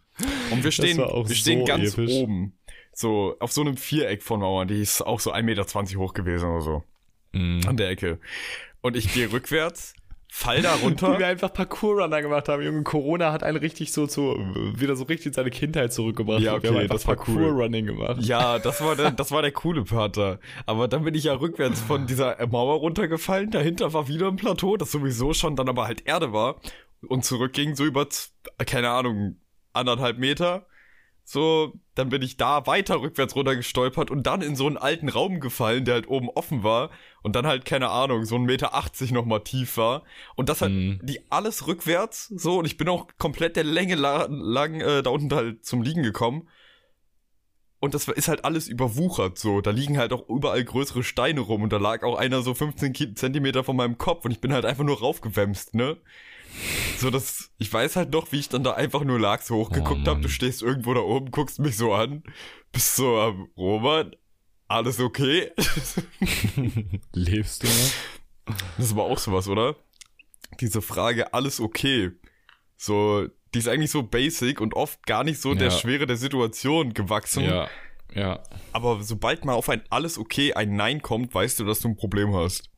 Und 0.51 0.63
wir 0.65 0.71
stehen, 0.71 0.99
wir 0.99 1.35
stehen 1.35 1.61
so 1.61 1.65
ganz 1.65 1.95
episch. 1.95 2.13
oben. 2.13 2.59
So, 3.01 3.37
auf 3.41 3.51
so 3.51 3.63
einem 3.63 3.79
Viereck 3.79 4.23
von 4.23 4.41
Mauern, 4.41 4.69
die 4.69 4.81
ist 4.81 5.01
auch 5.01 5.21
so 5.21 5.33
1,20 5.33 5.43
Meter 5.43 5.99
hoch 5.99 6.13
gewesen 6.13 6.51
oder 6.51 6.61
so. 6.61 6.85
Mhm. 7.33 7.63
An 7.67 7.77
der 7.79 7.89
Ecke. 7.89 8.19
Und 8.83 8.95
ich 8.95 9.15
gehe 9.15 9.33
rückwärts, 9.33 9.95
fall 10.29 10.61
da 10.61 10.77
Wie 10.79 10.83
runter. 10.85 11.19
wir 11.19 11.27
einfach 11.27 11.51
Parkour-Runner 11.51 12.21
gemacht 12.21 12.49
haben. 12.51 12.63
Junge, 12.63 12.83
Corona 12.83 13.33
hat 13.33 13.43
einen 13.43 13.57
richtig 13.57 13.93
so 13.93 14.07
zu, 14.07 14.37
wieder 14.77 14.97
so 14.97 15.05
richtig 15.05 15.29
in 15.29 15.33
seine 15.33 15.51
Kindheit 15.51 15.95
zurückgebracht. 15.95 16.41
Ja, 16.41 16.63
wir 16.63 16.69
haben 16.69 16.77
okay, 16.77 16.83
einfach 16.85 16.97
das 16.97 17.07
war 17.07 17.17
cool. 17.29 17.37
Parkour-Running 17.37 17.87
gemacht. 17.87 18.21
Ja, 18.21 18.59
das 18.61 18.83
war 18.83 18.97
der, 18.97 19.13
das 19.13 19.31
war 19.31 19.41
der 19.41 19.53
coole 19.53 19.85
Part 19.85 20.19
da. 20.19 20.39
Aber 20.67 20.87
dann 20.87 21.03
bin 21.05 21.15
ich 21.15 21.25
ja 21.25 21.33
rückwärts 21.33 21.81
von 21.81 22.07
dieser 22.07 22.37
Mauer 22.49 22.81
runtergefallen. 22.81 23.51
Dahinter 23.51 23.95
war 23.95 24.09
wieder 24.09 24.29
ein 24.29 24.37
Plateau, 24.37 24.77
das 24.77 24.91
sowieso 24.91 25.33
schon 25.33 25.57
dann 25.57 25.71
aber 25.71 25.87
halt 25.87 26.07
Erde 26.07 26.35
war. 26.35 26.61
Und 27.09 27.25
zurückging 27.25 27.77
so 27.77 27.85
über, 27.87 28.07
keine 28.67 28.91
Ahnung, 28.91 29.37
anderthalb 29.73 30.19
Meter. 30.19 30.67
So, 31.33 31.75
dann 31.95 32.09
bin 32.09 32.23
ich 32.23 32.39
da 32.39 32.67
weiter 32.67 33.01
rückwärts 33.01 33.37
runtergestolpert 33.37 34.11
und 34.11 34.25
dann 34.27 34.43
in 34.43 34.57
so 34.57 34.67
einen 34.67 34.77
alten 34.77 35.09
Raum 35.09 35.39
gefallen, 35.39 35.85
der 35.85 35.95
halt 35.95 36.09
oben 36.09 36.29
offen 36.29 36.65
war. 36.65 36.91
Und 37.23 37.37
dann 37.37 37.47
halt, 37.47 37.65
keine 37.65 37.89
Ahnung, 37.91 38.25
so 38.25 38.35
ein 38.35 38.43
Meter 38.43 38.75
achtzig 38.75 39.13
nochmal 39.13 39.45
tief 39.45 39.77
war. 39.77 40.03
Und 40.35 40.49
das 40.49 40.61
halt, 40.61 40.73
Mhm. 40.73 40.99
die 41.05 41.21
alles 41.31 41.69
rückwärts, 41.69 42.27
so. 42.35 42.59
Und 42.59 42.65
ich 42.65 42.77
bin 42.77 42.89
auch 42.89 43.07
komplett 43.17 43.55
der 43.55 43.63
Länge 43.63 43.95
la 43.95 44.27
lang 44.29 44.81
äh, 44.81 45.05
da 45.05 45.11
unten 45.11 45.33
halt 45.33 45.65
zum 45.65 45.83
Liegen 45.83 46.03
gekommen. 46.03 46.49
Und 47.79 47.95
das 47.95 48.09
ist 48.09 48.27
halt 48.27 48.45
alles 48.45 48.67
überwuchert 48.67 49.39
so. 49.39 49.61
Da 49.61 49.71
liegen 49.71 49.99
halt 49.99 50.13
auch 50.13 50.29
überall 50.29 50.65
größere 50.65 51.05
Steine 51.05 51.43
rum 51.43 51.63
und 51.63 51.73
da 51.73 51.77
lag 51.79 52.03
auch 52.03 52.19
einer 52.19 52.43
so 52.43 52.55
15 52.55 52.93
Ki- 52.93 53.15
Zentimeter 53.15 53.63
von 53.63 53.77
meinem 53.77 53.99
Kopf 53.99 54.25
und 54.25 54.33
ich 54.33 54.41
bin 54.41 54.53
halt 54.53 54.65
einfach 54.65 54.85
nur 54.85 54.99
raufgewämst, 54.99 55.75
ne? 55.77 55.97
So, 56.99 57.11
das, 57.11 57.51
ich 57.59 57.73
weiß 57.73 57.97
halt 57.97 58.11
noch, 58.11 58.31
wie 58.33 58.39
ich 58.39 58.49
dann 58.49 58.63
da 58.65 58.73
einfach 58.73 59.05
nur 59.05 59.19
lag, 59.19 59.41
so 59.43 59.57
hochgeguckt 59.57 60.07
Oh, 60.07 60.11
hab. 60.11 60.23
Du 60.23 60.29
stehst 60.29 60.63
irgendwo 60.63 60.93
da 60.95 61.01
oben, 61.01 61.31
guckst 61.31 61.59
mich 61.59 61.77
so 61.77 61.95
an, 61.95 62.23
bist 62.73 62.97
so 62.97 63.19
am 63.19 63.49
Robert. 63.57 64.19
alles 64.69 65.01
okay? 65.01 65.51
Lebst 67.13 67.63
du 67.63 67.67
noch? 67.67 68.57
Das 68.77 68.87
ist 68.87 68.93
aber 68.93 69.05
auch 69.05 69.19
sowas, 69.19 69.49
oder? 69.49 69.77
Diese 70.61 70.83
Frage, 70.83 71.33
alles 71.33 71.61
okay. 71.61 72.11
So, 72.77 73.29
die 73.55 73.59
ist 73.59 73.69
eigentlich 73.69 73.91
so 73.91 74.03
basic 74.03 74.61
und 74.61 74.75
oft 74.75 75.05
gar 75.07 75.25
nicht 75.25 75.41
so 75.41 75.55
der 75.55 75.69
Ja. 75.69 75.77
Schwere 75.79 76.07
der 76.07 76.17
Situation 76.17 76.93
gewachsen. 76.95 77.45
Ja, 77.45 77.69
ja. 78.15 78.43
Aber 78.73 79.03
sobald 79.03 79.45
mal 79.45 79.55
auf 79.55 79.69
ein 79.69 79.83
alles 79.91 80.19
okay 80.19 80.53
ein 80.55 80.77
Nein 80.77 81.03
kommt, 81.03 81.35
weißt 81.35 81.61
du, 81.61 81.65
dass 81.65 81.81
du 81.81 81.89
ein 81.89 81.97
Problem 81.97 82.35
hast. 82.35 82.69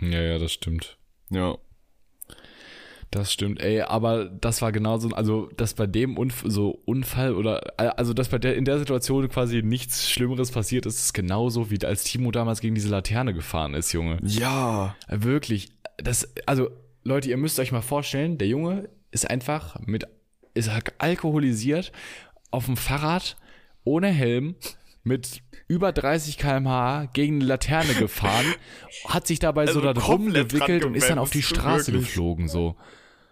Ja, 0.00 0.20
ja, 0.20 0.38
das 0.38 0.52
stimmt. 0.52 0.98
Ja. 1.30 1.56
Das 3.16 3.32
stimmt, 3.32 3.62
ey, 3.62 3.80
aber 3.80 4.26
das 4.26 4.60
war 4.60 4.72
genauso, 4.72 5.08
also 5.08 5.48
dass 5.56 5.72
bei 5.72 5.86
dem 5.86 6.18
Unf 6.18 6.44
so 6.46 6.82
Unfall 6.84 7.34
oder 7.34 7.62
also 7.78 8.12
dass 8.12 8.28
bei 8.28 8.36
der 8.36 8.56
in 8.56 8.66
der 8.66 8.78
Situation 8.78 9.26
quasi 9.30 9.62
nichts 9.62 10.10
Schlimmeres 10.10 10.50
passiert 10.50 10.84
ist, 10.84 10.98
ist 10.98 11.14
genauso 11.14 11.70
wie 11.70 11.82
als 11.86 12.04
Timo 12.04 12.30
damals 12.30 12.60
gegen 12.60 12.74
diese 12.74 12.90
Laterne 12.90 13.32
gefahren 13.32 13.72
ist, 13.72 13.92
Junge. 13.92 14.18
Ja. 14.22 14.94
Wirklich, 15.08 15.72
das 15.96 16.30
also 16.44 16.68
Leute, 17.04 17.30
ihr 17.30 17.38
müsst 17.38 17.58
euch 17.58 17.72
mal 17.72 17.80
vorstellen, 17.80 18.36
der 18.36 18.48
Junge 18.48 18.90
ist 19.12 19.30
einfach 19.30 19.80
mit 19.80 20.06
ist 20.52 20.70
alkoholisiert 20.98 21.92
auf 22.50 22.66
dem 22.66 22.76
Fahrrad 22.76 23.38
ohne 23.84 24.08
Helm 24.08 24.56
mit 25.04 25.40
über 25.68 25.90
30 25.90 26.36
km/h 26.36 27.06
gegen 27.14 27.36
eine 27.36 27.44
Laterne 27.46 27.94
gefahren, 27.94 28.44
hat 29.08 29.26
sich 29.26 29.38
dabei 29.38 29.64
so 29.66 29.78
Also 29.78 29.80
da 29.80 29.94
drum 29.94 30.34
gewickelt 30.34 30.84
und 30.84 30.94
ist 30.94 31.08
dann 31.08 31.18
auf 31.18 31.30
die 31.30 31.42
Straße 31.42 31.92
wirklich. 31.92 32.08
geflogen 32.08 32.48
so. 32.48 32.76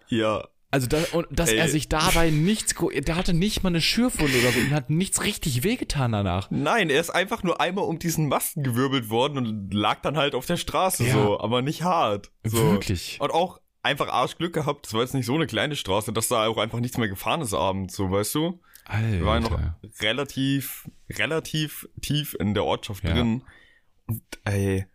Ja. 0.07 0.47
Also 0.71 0.87
da, 0.87 0.97
und 1.13 1.27
dass 1.31 1.51
Ey. 1.51 1.57
er 1.57 1.69
sich 1.69 1.87
dabei 1.87 2.31
nichts, 2.31 2.75
der 2.93 3.15
hatte 3.15 3.33
nicht 3.33 3.63
mal 3.63 3.69
eine 3.69 3.79
Schürfwunde 3.79 4.37
oder 4.39 4.51
so, 4.51 4.59
ihm 4.59 4.71
hat 4.71 4.89
nichts 4.89 5.23
richtig 5.23 5.63
wehgetan 5.63 6.11
danach. 6.11 6.51
Nein, 6.51 6.89
er 6.89 6.99
ist 6.99 7.11
einfach 7.11 7.43
nur 7.43 7.61
einmal 7.61 7.85
um 7.85 7.97
diesen 7.97 8.27
Masten 8.27 8.61
gewirbelt 8.61 9.09
worden 9.09 9.37
und 9.37 9.73
lag 9.73 10.01
dann 10.01 10.17
halt 10.17 10.35
auf 10.35 10.45
der 10.47 10.57
Straße 10.57 11.05
Ja. 11.05 11.13
so, 11.13 11.39
aber 11.39 11.61
nicht 11.61 11.83
hart. 11.83 12.31
So. 12.43 12.57
Wirklich. 12.73 13.17
Und 13.21 13.31
auch 13.31 13.61
einfach 13.83 14.09
Arschglück 14.09 14.51
gehabt, 14.53 14.87
das 14.87 14.93
war 14.93 15.01
jetzt 15.01 15.13
nicht 15.13 15.27
so 15.27 15.35
eine 15.35 15.47
kleine 15.47 15.77
Straße, 15.77 16.11
dass 16.11 16.27
da 16.27 16.45
auch 16.47 16.57
einfach 16.57 16.79
nichts 16.81 16.97
mehr 16.97 17.07
gefahren 17.07 17.39
ist 17.41 17.53
abends, 17.53 17.95
so, 17.95 18.11
weißt 18.11 18.35
du? 18.35 18.59
Alter. 18.83 19.11
Wir 19.13 19.25
waren 19.25 19.43
noch 19.43 19.57
relativ, 20.01 20.89
relativ 21.09 21.87
tief 22.01 22.35
in 22.39 22.53
der 22.53 22.65
Ortschaft 22.65 23.03
Ja. 23.03 23.13
drin. 23.13 23.43
Und 24.07 24.21
ey, 24.43 24.85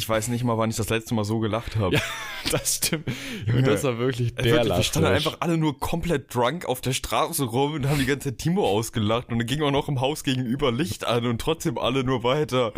ich 0.00 0.08
weiß 0.08 0.28
nicht 0.28 0.44
mal, 0.44 0.56
wann 0.56 0.70
ich 0.70 0.76
das 0.76 0.88
letzte 0.88 1.14
Mal 1.14 1.24
so 1.24 1.38
gelacht 1.40 1.76
habe. 1.76 1.96
Ja, 1.96 2.02
das 2.50 2.76
stimmt. 2.76 3.06
Junge, 3.46 3.62
das 3.62 3.84
war 3.84 3.98
wirklich 3.98 4.34
der 4.34 4.44
Wirklich, 4.46 4.76
wir 4.76 4.82
standen 4.82 5.08
einfach 5.10 5.36
alle 5.40 5.58
nur 5.58 5.78
komplett 5.78 6.34
drunk 6.34 6.64
auf 6.64 6.80
der 6.80 6.92
Straße 6.94 7.44
rum 7.44 7.74
und 7.74 7.88
haben 7.88 7.98
die 7.98 8.06
ganze 8.06 8.30
Zeit 8.30 8.38
Timo 8.38 8.66
ausgelacht 8.66 9.28
und 9.30 9.38
dann 9.38 9.46
ging 9.46 9.62
auch 9.62 9.70
noch 9.70 9.88
im 9.88 10.00
Haus 10.00 10.24
gegenüber 10.24 10.72
Licht 10.72 11.04
an 11.06 11.26
und 11.26 11.40
trotzdem 11.40 11.76
alle 11.78 12.02
nur 12.02 12.24
weiter. 12.24 12.72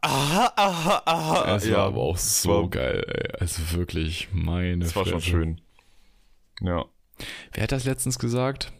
Aha, 0.00 0.52
aha, 0.56 1.02
aha. 1.04 1.56
Es 1.56 1.70
war 1.70 1.78
aber 1.78 2.00
auch 2.00 2.16
so 2.16 2.48
war- 2.62 2.70
geil, 2.70 3.04
ey. 3.08 3.40
Also 3.40 3.72
wirklich, 3.76 4.28
meine 4.32 4.78
Das 4.84 4.94
war 4.96 5.04
schon 5.04 5.20
Fresse. 5.20 5.26
schön. 5.30 5.60
Ja. 6.62 6.84
Wer 7.52 7.62
hat 7.64 7.72
das 7.72 7.84
letztens 7.84 8.18
gesagt? 8.18 8.72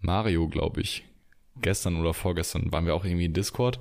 Mario, 0.00 0.48
glaube 0.48 0.80
ich. 0.80 1.04
Gestern 1.60 1.96
oder 2.00 2.12
vorgestern 2.14 2.72
waren 2.72 2.86
wir 2.86 2.94
auch 2.94 3.04
irgendwie 3.04 3.26
in 3.26 3.34
Discord 3.34 3.78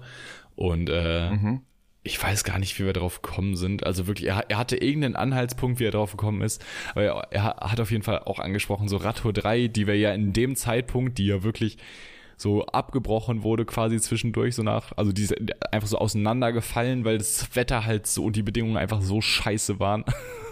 und 0.55 0.89
äh, 0.89 1.31
Mhm. 1.31 1.61
Ich 2.03 2.21
weiß 2.21 2.43
gar 2.43 2.57
nicht, 2.57 2.79
wie 2.79 2.85
wir 2.85 2.93
drauf 2.93 3.21
gekommen 3.21 3.55
sind. 3.55 3.85
Also 3.85 4.07
wirklich, 4.07 4.27
er, 4.27 4.49
er 4.49 4.57
hatte 4.57 4.77
irgendeinen 4.77 5.15
Anhaltspunkt, 5.15 5.79
wie 5.79 5.85
er 5.85 5.91
drauf 5.91 6.11
gekommen 6.11 6.41
ist. 6.41 6.63
Aber 6.91 7.03
er, 7.03 7.27
er 7.29 7.71
hat 7.71 7.79
auf 7.79 7.91
jeden 7.91 8.03
Fall 8.03 8.19
auch 8.19 8.39
angesprochen, 8.39 8.87
so 8.87 8.97
Radtour 8.97 9.33
3, 9.33 9.67
die 9.67 9.85
wir 9.85 9.97
ja 9.97 10.11
in 10.11 10.33
dem 10.33 10.55
Zeitpunkt, 10.55 11.19
die 11.19 11.27
ja 11.27 11.43
wirklich 11.43 11.77
so 12.37 12.65
abgebrochen 12.65 13.43
wurde 13.43 13.65
quasi 13.65 13.99
zwischendurch 14.01 14.55
so 14.55 14.63
nach, 14.63 14.93
also 14.97 15.11
die 15.11 15.27
einfach 15.71 15.87
so 15.87 15.99
auseinandergefallen, 15.99 17.05
weil 17.05 17.19
das 17.19 17.55
Wetter 17.55 17.85
halt 17.85 18.07
so 18.07 18.23
und 18.25 18.35
die 18.35 18.41
Bedingungen 18.41 18.77
einfach 18.77 19.01
so 19.01 19.21
scheiße 19.21 19.79
waren. 19.79 20.03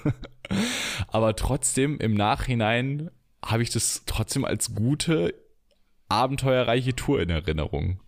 Aber 1.08 1.36
trotzdem 1.36 1.98
im 1.98 2.14
Nachhinein 2.14 3.10
habe 3.44 3.64
ich 3.64 3.72
das 3.72 4.04
trotzdem 4.06 4.46
als 4.46 4.76
gute, 4.76 5.34
abenteuerreiche 6.10 6.96
Tour 6.96 7.22
in 7.22 7.32
Erinnerung. 7.32 8.00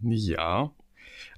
Ja. 0.00 0.72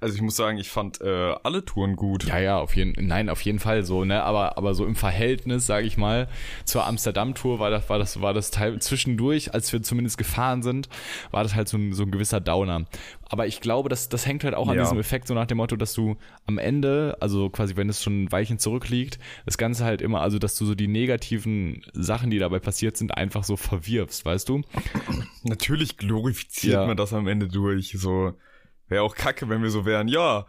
Also 0.01 0.15
ich 0.15 0.21
muss 0.21 0.35
sagen, 0.35 0.57
ich 0.57 0.69
fand 0.69 1.01
äh, 1.01 1.33
alle 1.43 1.63
Touren 1.65 1.95
gut. 1.95 2.25
Ja, 2.25 2.39
ja, 2.39 2.57
auf 2.59 2.75
jeden, 2.75 3.07
nein, 3.07 3.29
auf 3.29 3.41
jeden 3.41 3.59
Fall 3.59 3.83
so, 3.83 4.03
ne, 4.05 4.23
aber, 4.23 4.57
aber 4.57 4.73
so 4.73 4.85
im 4.85 4.95
Verhältnis, 4.95 5.65
sage 5.65 5.87
ich 5.87 5.97
mal, 5.97 6.27
zur 6.65 6.85
Amsterdam-Tour 6.85 7.59
war 7.59 7.69
das, 7.69 7.89
war 7.89 7.99
das, 7.99 8.21
war 8.21 8.33
das 8.33 8.51
Teil 8.51 8.79
zwischendurch, 8.81 9.53
als 9.53 9.71
wir 9.73 9.81
zumindest 9.83 10.17
gefahren 10.17 10.63
sind, 10.63 10.89
war 11.31 11.43
das 11.43 11.55
halt 11.55 11.67
so 11.67 11.77
ein, 11.77 11.93
so 11.93 12.03
ein 12.03 12.11
gewisser 12.11 12.39
Downer. 12.39 12.85
Aber 13.27 13.47
ich 13.47 13.59
glaube, 13.61 13.89
das, 13.89 14.09
das 14.09 14.25
hängt 14.25 14.43
halt 14.43 14.53
auch 14.53 14.67
an 14.67 14.75
Ja. 14.75 14.83
diesem 14.83 14.99
Effekt, 14.99 15.27
so 15.27 15.33
nach 15.33 15.47
dem 15.47 15.57
Motto, 15.57 15.75
dass 15.75 15.93
du 15.93 16.15
am 16.45 16.57
Ende, 16.57 17.17
also 17.21 17.49
quasi, 17.49 17.75
wenn 17.75 17.89
es 17.89 18.03
schon 18.03 18.25
ein 18.25 18.31
Weilchen 18.31 18.59
zurückliegt, 18.59 19.17
das 19.45 19.57
Ganze 19.57 19.83
halt 19.85 20.01
immer, 20.01 20.21
also 20.21 20.37
dass 20.39 20.55
du 20.57 20.65
so 20.65 20.75
die 20.75 20.87
negativen 20.87 21.83
Sachen, 21.93 22.29
die 22.29 22.37
dabei 22.39 22.59
passiert 22.59 22.97
sind, 22.97 23.17
einfach 23.17 23.43
so 23.43 23.55
verwirfst, 23.57 24.25
weißt 24.25 24.49
du? 24.49 24.61
Natürlich 25.43 25.97
glorifiziert 25.97 26.73
Ja. 26.75 26.85
man 26.87 26.97
das 26.97 27.13
am 27.13 27.27
Ende 27.27 27.47
durch. 27.47 27.95
So 27.97 28.33
wäre 28.87 29.03
auch 29.03 29.15
kacke, 29.15 29.49
wenn 29.49 29.63
wir 29.63 29.69
so 29.69 29.85
wären. 29.85 30.07
Ja, 30.07 30.45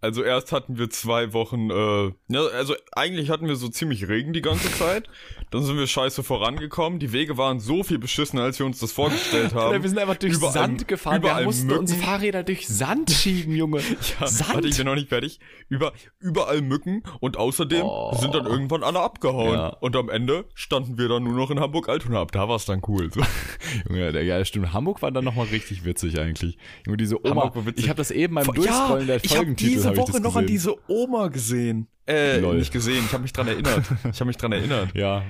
also 0.00 0.22
erst 0.22 0.52
hatten 0.52 0.78
wir 0.78 0.88
zwei 0.90 1.32
Wochen, 1.32 1.70
äh, 1.70 2.12
ja, 2.28 2.46
also 2.46 2.74
eigentlich 2.92 3.30
hatten 3.30 3.48
wir 3.48 3.56
so 3.56 3.68
ziemlich 3.68 4.08
Regen 4.08 4.32
die 4.32 4.42
ganze 4.42 4.72
Zeit. 4.72 5.08
Dann 5.50 5.62
sind 5.64 5.76
wir 5.76 5.86
scheiße 5.86 6.22
vorangekommen. 6.22 6.98
Die 7.00 7.12
Wege 7.12 7.36
waren 7.36 7.58
so 7.60 7.82
viel 7.82 7.98
beschissener, 7.98 8.42
als 8.42 8.58
wir 8.58 8.66
uns 8.66 8.78
das 8.78 8.92
vorgestellt 8.92 9.52
haben. 9.54 9.82
wir 9.82 9.88
sind 9.88 9.98
einfach 9.98 10.16
durch 10.16 10.34
Überall- 10.34 10.52
Sand 10.52 10.86
gefahren. 10.88 11.22
Wir 11.22 11.30
überall 11.30 11.44
mussten 11.44 11.66
Mücken. 11.66 11.80
uns 11.80 11.94
Fahrräder 11.94 12.42
durch 12.44 12.68
Sand 12.68 13.10
schieben, 13.10 13.54
Junge. 13.56 13.80
Ja, 14.20 14.26
Sand. 14.26 14.54
Warte, 14.54 14.68
ich 14.68 14.76
bin 14.76 14.86
noch 14.86 14.94
nicht 14.94 15.08
fertig. 15.08 15.40
Über, 15.68 15.92
überall 16.20 16.60
Mücken 16.62 17.02
und 17.20 17.36
außerdem 17.36 17.82
Oh. 17.82 18.14
sind 18.20 18.34
dann 18.34 18.46
irgendwann 18.46 18.82
alle 18.82 19.00
abgehauen. 19.00 19.54
Ja. 19.54 19.68
Und 19.80 19.96
am 19.96 20.08
Ende 20.08 20.44
standen 20.54 20.98
wir 20.98 21.08
dann 21.08 21.24
nur 21.24 21.34
noch 21.34 21.50
in 21.50 21.58
Hamburg-Altona 21.60 22.20
ab. 22.20 22.32
Da 22.32 22.48
war 22.48 22.56
es 22.56 22.64
dann 22.64 22.80
cool. 22.88 23.10
So. 23.12 23.20
Junge, 23.88 24.12
der, 24.12 24.22
ja, 24.24 24.44
stimmt. 24.44 24.72
Hamburg 24.72 25.02
war 25.02 25.10
dann 25.10 25.24
nochmal 25.24 25.46
richtig 25.46 25.84
witzig 25.84 26.18
eigentlich. 26.18 26.58
Junge, 26.86 26.96
diese 26.96 27.24
Oma. 27.24 27.54
War 27.54 27.66
witzig. 27.66 27.84
Ich 27.84 27.88
habe 27.90 27.98
das 27.98 28.10
eben 28.10 28.34
beim 28.36 28.46
Durchscrollen 28.46 29.06
der 29.06 29.16
ich 29.16 29.30
habe 29.30 29.36
Folgentitel 29.38 29.70
diese 29.72 29.88
hab 29.88 29.96
Woche 29.96 30.20
noch 30.20 30.36
an 30.36 30.46
diese 30.46 30.76
Oma 30.88 31.28
gesehen. 31.28 31.88
Äh, 32.06 32.38
Lol. 32.40 32.56
nicht 32.56 32.72
gesehen. 32.72 33.04
Ich 33.06 33.12
habe 33.12 33.22
mich 33.22 33.32
dran 33.32 33.46
erinnert. 33.46 33.84
Ich 34.12 34.18
habe 34.20 34.24
mich 34.26 34.36
dran 34.36 34.50
erinnert. 34.50 34.88
Ja, 34.96 35.22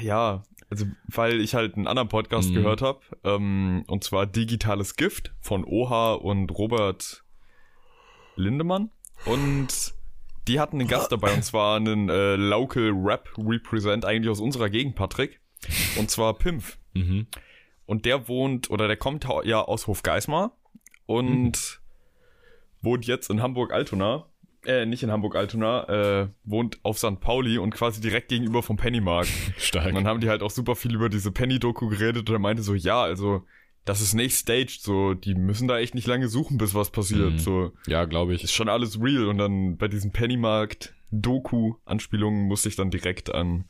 Ja, 0.00 0.42
also 0.70 0.86
weil 1.08 1.40
ich 1.40 1.54
halt 1.54 1.76
einen 1.76 1.86
anderen 1.86 2.08
Podcast 2.08 2.50
Mhm. 2.50 2.54
gehört 2.54 2.82
habe. 2.82 3.00
Ähm, 3.24 3.84
und 3.88 4.04
zwar 4.04 4.26
Digitales 4.26 4.96
Gift 4.96 5.32
von 5.40 5.64
Oha 5.64 6.14
und 6.14 6.50
Robert 6.56 7.24
Lindemann. 8.36 8.90
Und 9.26 9.68
die 10.48 10.58
hatten 10.60 10.78
einen 10.80 10.88
Gast 10.88 11.12
dabei 11.12 11.34
und 11.34 11.44
zwar 11.44 11.76
einen 11.76 12.08
äh, 12.08 12.36
Local 12.36 12.90
Rap 12.94 13.28
Represent 13.36 14.04
eigentlich 14.04 14.30
aus 14.30 14.40
unserer 14.40 14.70
Gegend, 14.70 14.96
Patrick. 14.96 15.40
Und 15.98 16.10
zwar 16.10 16.34
Pimpf. 16.34 16.78
mhm. 16.94 17.26
Und 17.86 18.04
der 18.06 18.28
wohnt, 18.28 18.70
oder 18.70 18.86
der 18.86 18.96
kommt 18.96 19.26
ja 19.44 19.60
aus 19.62 19.88
Hofgeismar 19.88 20.52
und 21.06 21.80
wohnt 22.82 23.04
jetzt 23.04 23.28
in 23.30 23.42
Hamburg-Altona. 23.42 24.26
Äh, 24.70 24.86
nicht 24.86 25.02
in 25.02 25.10
Hamburg-Altona, 25.10 26.22
äh, 26.22 26.28
wohnt 26.44 26.78
auf 26.84 26.98
St. 26.98 27.18
Pauli 27.20 27.58
und 27.58 27.74
quasi 27.74 28.00
direkt 28.00 28.28
gegenüber 28.28 28.62
vom 28.62 28.76
Pennymarkt. 28.76 29.30
stark. 29.58 29.86
Und 29.88 29.94
dann 29.94 30.06
haben 30.06 30.20
die 30.20 30.28
halt 30.28 30.42
auch 30.42 30.50
super 30.50 30.76
viel 30.76 30.94
über 30.94 31.08
diese 31.08 31.32
Penny-Doku 31.32 31.88
geredet 31.88 32.28
und 32.28 32.36
er 32.36 32.38
meinte 32.38 32.62
so, 32.62 32.74
ja, 32.74 33.02
also, 33.02 33.44
das 33.84 34.00
ist 34.00 34.14
nicht 34.14 34.36
staged, 34.36 34.80
so, 34.82 35.14
die 35.14 35.34
müssen 35.34 35.66
da 35.66 35.78
echt 35.78 35.94
nicht 35.94 36.06
lange 36.06 36.28
suchen, 36.28 36.58
bis 36.58 36.74
was 36.74 36.90
passiert, 36.90 37.32
Mhm. 37.32 37.38
so, 37.38 37.72
Ja, 37.86 38.04
glaube 38.04 38.34
ich. 38.34 38.44
ist 38.44 38.52
schon 38.52 38.68
alles 38.68 39.00
real 39.02 39.26
und 39.28 39.38
dann 39.38 39.76
bei 39.78 39.88
diesem 39.88 40.12
Pennymarkt-Doku-Anspielungen 40.12 42.46
musste 42.46 42.68
ich 42.68 42.76
dann 42.76 42.90
direkt 42.90 43.34
an 43.34 43.64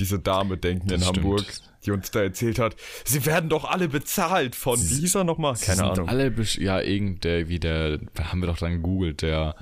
diese 0.00 0.18
Dame 0.18 0.56
denken 0.56 0.88
Das 0.88 1.02
in 1.02 1.08
stimmt. 1.08 1.24
Hamburg, 1.24 1.44
die 1.86 1.92
uns 1.92 2.10
da 2.10 2.22
erzählt 2.22 2.58
hat, 2.58 2.74
sie 3.04 3.24
werden 3.26 3.48
doch 3.48 3.64
alle 3.64 3.86
bezahlt 3.88 4.56
von 4.56 4.76
Sie- 4.76 5.02
dieser 5.02 5.22
nochmal, 5.22 5.54
keine 5.54 5.76
Sind 5.76 5.84
Ahnung. 5.86 6.08
Alle, 6.08 6.34
ja, 6.58 6.80
irgend 6.80 7.22
der, 7.22 7.48
wie 7.48 7.60
der, 7.60 8.00
haben 8.20 8.40
wir 8.40 8.48
doch 8.48 8.58
dann 8.58 8.72
gegoogelt, 8.72 9.22
der 9.22 9.54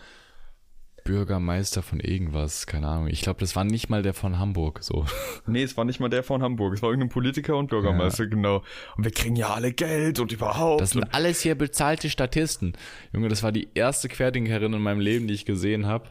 Bürgermeister 1.05 1.82
von 1.82 2.00
irgendwas, 2.00 2.66
keine 2.66 2.88
Ahnung. 2.88 3.09
Ich 3.09 3.22
glaube, 3.22 3.40
das 3.40 3.57
war 3.57 3.64
nicht 3.64 3.88
mal 3.88 4.03
der 4.03 4.14
von 4.14 4.38
Hamburg, 4.38 4.82
so. 4.82 5.05
Nee, 5.46 5.62
es 5.62 5.76
war 5.76 5.84
nicht 5.84 6.00
mal 6.00 6.09
der 6.09 6.22
von 6.22 6.42
Hamburg, 6.42 6.74
es 6.74 6.82
war 6.82 6.90
irgendein 6.90 7.09
Politiker 7.11 7.57
und 7.57 7.68
Bürgermeister, 7.70 8.26
genau. 8.26 8.62
Und 8.96 9.05
wir 9.05 9.11
kriegen 9.12 9.36
ja 9.36 9.53
alle 9.55 9.72
Geld 9.72 10.20
und 10.20 10.32
überhaupt. 10.32 10.80
Das 10.80 10.90
sind 10.90 11.12
alles 11.14 11.40
hier 11.40 11.55
bezahlte 11.57 12.09
Statisten. 12.11 12.74
Junge, 13.12 13.28
das 13.28 13.42
war 13.42 13.53
die 13.53 13.68
erste 13.74 14.09
Querdenkerin 14.09 14.72
in 14.72 14.80
meinem 14.82 15.00
Leben, 15.00 15.26
die 15.26 15.34
ich 15.34 15.44
gesehen 15.44 15.86
habe. 15.86 16.09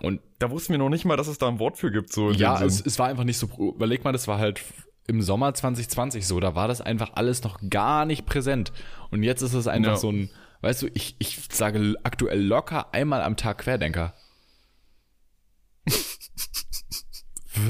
Und 0.00 0.20
da 0.38 0.50
wussten 0.50 0.72
wir 0.72 0.78
noch 0.78 0.88
nicht 0.88 1.04
mal, 1.04 1.16
dass 1.16 1.28
es 1.28 1.38
da 1.38 1.48
ein 1.48 1.58
Wort 1.58 1.76
für 1.78 1.90
gibt, 1.92 2.12
so 2.12 2.30
ja, 2.32 2.60
es, 2.62 2.84
es 2.84 2.98
war 2.98 3.08
einfach 3.08 3.24
nicht 3.24 3.38
so. 3.38 3.48
Überleg 3.76 4.02
mal, 4.04 4.12
das 4.12 4.26
war 4.26 4.38
halt 4.38 4.60
im 5.06 5.20
Sommer 5.22 5.52
2020 5.54 6.26
so. 6.26 6.40
Da 6.40 6.54
war 6.54 6.66
das 6.68 6.80
einfach 6.80 7.12
alles 7.14 7.42
noch 7.44 7.58
gar 7.70 8.04
nicht 8.04 8.26
präsent. 8.26 8.72
Und 9.10 9.22
jetzt 9.22 9.42
ist 9.42 9.54
es 9.54 9.66
einfach 9.68 9.92
Ja. 9.92 9.96
so 9.96 10.10
ein, 10.10 10.30
weißt 10.62 10.82
du, 10.82 10.88
ich, 10.94 11.14
ich 11.18 11.38
sage 11.52 11.94
aktuell 12.02 12.40
locker 12.40 12.92
einmal 12.92 13.22
am 13.22 13.36
Tag 13.36 13.58
Querdenker. 13.58 14.14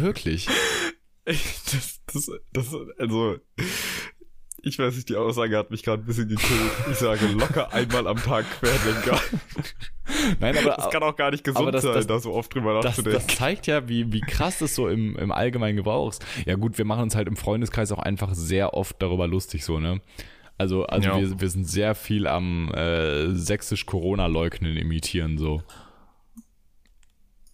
Wirklich. 0.01 0.49
Das, 1.25 2.01
das, 2.13 2.31
das, 2.53 2.75
also, 2.99 3.37
Ich 4.65 4.77
weiß 4.77 4.97
nicht, 4.97 5.09
die 5.09 5.15
Aussage 5.15 5.57
hat 5.57 5.71
mich 5.71 5.85
gerade 5.85 6.03
ein 6.03 6.05
bisschen 6.05 6.29
gekillt. 6.29 6.73
Ich 6.91 6.97
sage 6.99 7.27
locker 7.29 7.73
einmal 7.73 8.09
am 8.09 8.17
Tag 8.17 8.45
Querdenker. 8.59 9.21
Nein, 10.41 10.57
aber 10.59 10.75
Das 10.77 10.91
kann 10.91 11.03
auch 11.05 11.15
gar 11.15 11.31
nicht 11.31 11.45
gesund 11.45 11.73
das- 11.73 11.83
sein, 11.85 11.95
das- 11.95 12.07
da 12.09 12.19
so 12.19 12.33
oft 12.33 12.53
drüber 12.53 12.75
das, 12.75 12.85
nachzudenken. 12.97 13.25
das 13.25 13.37
zeigt 13.37 13.69
ja, 13.69 13.89
wie, 13.89 14.13
wie 14.13 14.21
krass 14.21 14.59
das 14.59 14.75
so 14.75 14.89
im, 14.89 15.15
im 15.17 15.31
allgemeinen 15.31 15.77
Gebrauch 15.77 16.11
ist. 16.11 16.25
Ja 16.45 16.57
gut, 16.57 16.77
wir 16.77 16.85
machen 16.85 17.03
uns 17.05 17.15
halt 17.15 17.29
im 17.29 17.37
Freundeskreis 17.37 17.93
auch 17.93 18.01
einfach 18.01 18.35
sehr 18.35 18.75
oft 18.75 19.01
darüber 19.01 19.29
lustig 19.29 19.65
so, 19.65 19.79
ne? 19.79 20.01
Also, 20.59 20.85
also 20.87 21.09
Ja. 21.09 21.21
wir, 21.21 21.41
wir 21.41 21.51
sind 21.51 21.69
sehr 21.69 21.95
viel 21.95 22.27
am 22.27 22.69
äh, 22.75 23.33
sächsisch 23.35 23.87
Corona-Leugnen 23.87 24.77
imitieren 24.77 25.39
so. 25.39 25.63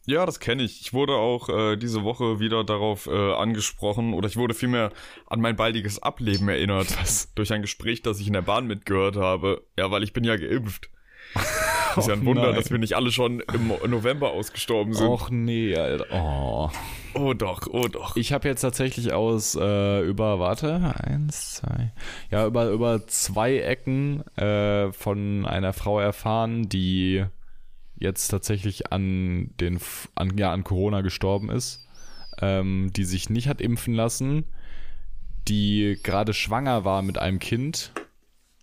Ja, 0.08 0.24
das 0.24 0.40
kenne 0.40 0.62
ich. 0.62 0.80
Ich 0.80 0.94
wurde 0.94 1.14
auch 1.16 1.50
äh, 1.50 1.76
diese 1.76 2.02
Woche 2.02 2.40
wieder 2.40 2.64
darauf 2.64 3.06
äh, 3.08 3.32
angesprochen 3.34 4.14
oder 4.14 4.26
ich 4.26 4.38
wurde 4.38 4.54
vielmehr 4.54 4.90
an 5.26 5.40
mein 5.42 5.54
baldiges 5.54 6.02
Ableben 6.02 6.48
erinnert 6.48 6.86
durch 7.34 7.52
ein 7.52 7.60
Gespräch, 7.60 8.00
das 8.00 8.18
ich 8.18 8.26
in 8.26 8.32
der 8.32 8.40
Bahn 8.42 8.66
mitgehört 8.66 9.16
habe. 9.16 9.62
Ja, 9.78 9.90
weil 9.90 10.02
ich 10.02 10.14
bin 10.14 10.24
ja 10.24 10.36
geimpft. 10.36 10.88
Ist 11.96 12.08
ja 12.08 12.14
ein 12.14 12.22
Oh 12.22 12.26
Wunder, 12.26 12.46
nein. 12.46 12.54
dass 12.54 12.70
wir 12.70 12.78
nicht 12.78 12.96
alle 12.96 13.10
schon 13.12 13.40
im 13.40 13.68
November 13.90 14.30
ausgestorben 14.30 14.94
sind. 14.94 15.06
Och 15.06 15.28
nee, 15.30 15.76
Alter. 15.76 16.06
Oh. 16.10 16.70
Oh 17.14 17.34
doch, 17.34 17.66
oh 17.70 17.88
doch. 17.88 18.16
Ich 18.16 18.32
habe 18.32 18.48
jetzt 18.48 18.60
tatsächlich 18.62 19.12
aus 19.12 19.56
äh, 19.56 20.00
über, 20.02 20.38
warte, 20.38 20.94
eins, 21.02 21.56
zwei, 21.56 21.92
ja, 22.30 22.46
über, 22.46 22.70
über 22.70 23.06
zwei 23.08 23.58
Ecken 23.58 24.22
äh, 24.38 24.90
von 24.92 25.44
einer 25.44 25.72
Frau 25.72 25.98
erfahren, 26.00 26.68
die 26.68 27.24
jetzt 27.98 28.28
tatsächlich 28.28 28.92
an 28.92 29.50
den 29.60 29.80
an, 30.14 30.36
ja, 30.38 30.52
an 30.52 30.64
Corona 30.64 31.00
gestorben 31.00 31.50
ist, 31.50 31.86
ähm, 32.40 32.90
die 32.94 33.04
sich 33.04 33.30
nicht 33.30 33.48
hat 33.48 33.60
impfen 33.60 33.94
lassen, 33.94 34.44
die 35.48 35.98
gerade 36.02 36.34
schwanger 36.34 36.84
war 36.84 37.02
mit 37.02 37.18
einem 37.18 37.38
Kind, 37.38 37.92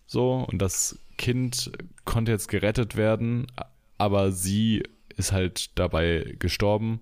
so, 0.06 0.46
und 0.50 0.62
das 0.62 0.98
Kind 1.18 1.72
konnte 2.04 2.32
jetzt 2.32 2.48
gerettet 2.48 2.96
werden, 2.96 3.46
aber 3.98 4.30
sie 4.32 4.82
ist 5.16 5.32
halt 5.32 5.78
dabei 5.78 6.36
gestorben. 6.38 7.00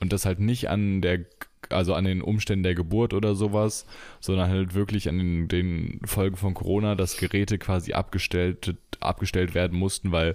Und 0.00 0.12
das 0.12 0.26
halt 0.26 0.40
nicht 0.40 0.68
an 0.68 1.00
der, 1.00 1.20
also 1.68 1.94
an 1.94 2.04
den 2.04 2.22
Umständen 2.22 2.64
der 2.64 2.74
Geburt 2.74 3.14
oder 3.14 3.34
sowas, 3.34 3.86
sondern 4.20 4.50
halt 4.50 4.74
wirklich 4.74 5.08
an 5.08 5.18
den, 5.18 5.48
den 5.48 6.00
Folgen 6.04 6.36
von 6.36 6.54
Corona, 6.54 6.96
dass 6.96 7.18
Geräte 7.18 7.58
quasi 7.58 7.92
abgestellt, 7.92 8.74
abgestellt 8.98 9.54
werden 9.54 9.78
mussten, 9.78 10.10
weil 10.10 10.34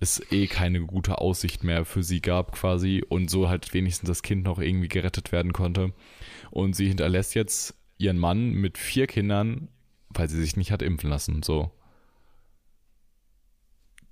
es 0.00 0.22
eh 0.30 0.46
keine 0.46 0.80
gute 0.82 1.18
Aussicht 1.18 1.64
mehr 1.64 1.84
für 1.84 2.02
sie 2.02 2.20
gab 2.20 2.52
quasi 2.52 3.02
und 3.08 3.30
so 3.30 3.48
halt 3.48 3.74
wenigstens 3.74 4.08
das 4.08 4.22
Kind 4.22 4.44
noch 4.44 4.58
irgendwie 4.58 4.88
gerettet 4.88 5.32
werden 5.32 5.52
konnte. 5.52 5.92
Und 6.50 6.74
sie 6.76 6.86
hinterlässt 6.88 7.34
jetzt 7.34 7.74
ihren 7.98 8.18
Mann 8.18 8.52
mit 8.52 8.78
vier 8.78 9.06
Kindern, 9.08 9.68
weil 10.10 10.28
sie 10.28 10.40
sich 10.40 10.56
nicht 10.56 10.70
hat 10.70 10.82
impfen 10.82 11.10
lassen, 11.10 11.42
so. 11.42 11.72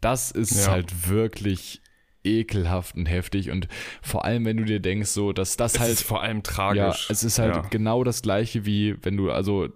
Das 0.01 0.31
ist 0.31 0.67
Ja. 0.67 0.73
halt 0.73 1.09
wirklich 1.09 1.81
ekelhaft 2.25 2.97
und 2.97 3.07
heftig 3.07 3.51
und 3.53 3.69
vor 4.03 4.25
allem, 4.25 4.45
wenn 4.45 4.57
du 4.57 4.65
dir 4.65 4.81
denkst, 4.81 5.11
so, 5.11 5.33
dass 5.33 5.57
das 5.57 5.75
Es 5.75 5.81
halt 5.81 5.93
ist 5.93 6.03
vor 6.03 6.23
allem 6.23 6.43
tragisch. 6.43 6.79
ja, 6.79 7.13
es 7.13 7.23
ist 7.23 7.39
halt 7.39 7.55
Ja. 7.55 7.63
genau 7.71 8.03
das 8.03 8.21
gleiche 8.23 8.67
wie 8.67 8.97
wenn 9.03 9.17
du, 9.17 9.31
also, 9.31 9.69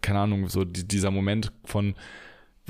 keine 0.00 0.20
Ahnung, 0.20 0.48
so 0.48 0.64
die, 0.64 0.88
dieser 0.88 1.10
Moment 1.10 1.52
von, 1.64 1.94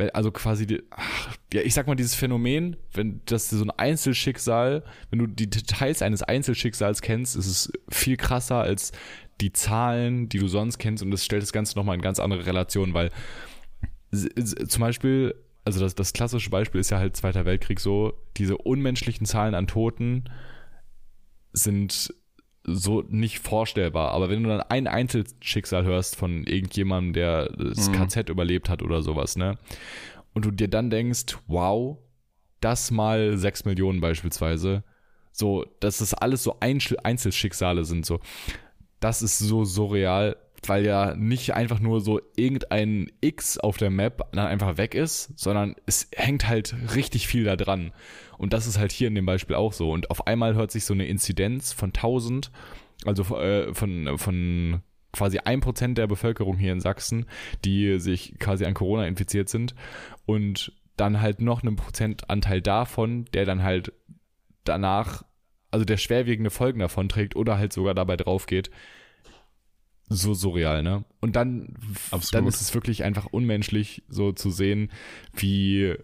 wenn- 0.00 0.10
also 0.10 0.32
quasi, 0.32 0.66
die, 0.66 0.82
ach, 0.90 1.36
ja, 1.52 1.62
ich 1.62 1.74
sag 1.74 1.86
mal, 1.86 1.94
dieses 1.94 2.14
Phänomen, 2.14 2.76
wenn 2.92 3.20
das 3.26 3.50
so 3.50 3.62
ein 3.62 3.70
Einzelschicksal, 3.70 4.82
wenn 5.10 5.18
du 5.20 5.26
die 5.26 5.48
Details 5.48 6.02
eines 6.02 6.22
Einzelschicksals 6.22 7.02
kennst, 7.02 7.36
ist 7.36 7.46
es 7.46 7.72
viel 7.88 8.16
krasser 8.16 8.56
als 8.56 8.92
die 9.40 9.52
Zahlen, 9.52 10.28
die 10.28 10.38
du 10.38 10.48
sonst 10.48 10.78
kennst. 10.78 11.02
Und 11.02 11.10
das 11.10 11.24
stellt 11.24 11.42
das 11.42 11.52
Ganze 11.52 11.76
nochmal 11.76 11.94
in 11.96 12.02
ganz 12.02 12.18
andere 12.18 12.46
Relationen, 12.46 12.94
weil 12.94 13.10
zum 14.66 14.80
Beispiel, 14.80 15.34
also 15.64 15.80
das, 15.80 15.94
das 15.94 16.12
klassische 16.12 16.50
Beispiel 16.50 16.80
ist 16.80 16.90
ja 16.90 16.98
halt 16.98 17.16
Zweiter 17.16 17.44
Weltkrieg 17.44 17.78
so, 17.78 18.12
diese 18.36 18.58
unmenschlichen 18.58 19.26
Zahlen 19.26 19.54
an 19.54 19.66
Toten 19.66 20.24
sind 21.52 22.12
so 22.64 23.02
nicht 23.08 23.38
vorstellbar. 23.40 24.12
Aber 24.12 24.28
wenn 24.28 24.42
du 24.42 24.48
dann 24.48 24.60
ein 24.60 24.86
Einzelschicksal 24.86 25.84
hörst 25.84 26.16
von 26.16 26.44
irgendjemandem, 26.44 27.12
der 27.14 27.48
das 27.50 27.88
Mhm. 27.88 27.92
KZ 27.94 28.28
überlebt 28.28 28.68
hat 28.68 28.82
oder 28.82 29.02
sowas, 29.02 29.36
ne? 29.36 29.58
Und 30.34 30.44
du 30.44 30.50
dir 30.50 30.68
dann 30.68 30.90
denkst, 30.90 31.38
wow, 31.46 31.98
das 32.60 32.90
mal 32.90 33.36
sechs 33.36 33.64
Millionen 33.64 34.00
beispielsweise, 34.00 34.84
so, 35.32 35.64
dass 35.80 35.98
das 35.98 36.14
alles 36.14 36.42
so 36.42 36.58
Einzel 36.60 36.98
Einzelschicksale 37.02 37.84
sind, 37.84 38.04
so. 38.04 38.20
Das 39.00 39.22
ist 39.22 39.38
so 39.38 39.64
surreal, 39.64 40.36
weil 40.66 40.84
ja 40.84 41.14
nicht 41.16 41.54
einfach 41.54 41.80
nur 41.80 42.00
so 42.00 42.20
irgendein 42.36 43.10
X 43.20 43.58
auf 43.58 43.76
der 43.76 43.90
Map 43.90 44.28
dann 44.32 44.46
einfach 44.46 44.76
weg 44.76 44.94
ist, 44.94 45.38
sondern 45.38 45.74
es 45.86 46.08
hängt 46.14 46.48
halt 46.48 46.74
richtig 46.94 47.26
viel 47.26 47.44
da 47.44 47.56
dran. 47.56 47.92
Und 48.36 48.52
das 48.52 48.66
ist 48.66 48.78
halt 48.78 48.92
hier 48.92 49.08
in 49.08 49.14
dem 49.14 49.26
Beispiel 49.26 49.56
auch 49.56 49.72
so. 49.72 49.90
Und 49.90 50.10
auf 50.10 50.26
einmal 50.26 50.54
hört 50.54 50.70
sich 50.70 50.84
so 50.84 50.94
eine 50.94 51.06
Inzidenz 51.06 51.72
von 51.72 51.90
1000, 51.90 52.50
also 53.04 53.22
äh, 53.36 53.72
von, 53.74 54.18
von 54.18 54.82
quasi 55.12 55.38
ein 55.38 55.60
Prozent 55.60 55.98
der 55.98 56.06
Bevölkerung 56.06 56.56
hier 56.56 56.72
in 56.72 56.80
Sachsen, 56.80 57.26
die 57.64 57.98
sich 57.98 58.38
quasi 58.38 58.64
an 58.64 58.74
Corona 58.74 59.06
infiziert 59.06 59.48
sind 59.48 59.74
und 60.26 60.72
dann 60.96 61.20
halt 61.20 61.40
noch 61.40 61.62
einen 61.62 61.76
Prozentanteil 61.76 62.60
davon, 62.60 63.24
der 63.32 63.46
dann 63.46 63.62
halt 63.62 63.92
danach, 64.64 65.24
also 65.70 65.84
der 65.84 65.96
schwerwiegende 65.96 66.50
Folgen 66.50 66.80
davon 66.80 67.08
trägt 67.08 67.36
oder 67.36 67.58
halt 67.58 67.72
sogar 67.72 67.94
dabei 67.94 68.16
drauf 68.16 68.46
geht. 68.46 68.70
So 70.12 70.34
surreal, 70.34 70.82
ne? 70.82 71.04
Und 71.20 71.36
dann, 71.36 71.76
Absolut. 72.10 72.34
dann 72.34 72.46
ist 72.48 72.60
es 72.60 72.74
wirklich 72.74 73.04
einfach 73.04 73.26
unmenschlich, 73.26 74.02
so 74.08 74.32
zu 74.32 74.50
sehen, 74.50 74.90
wie 75.32 75.94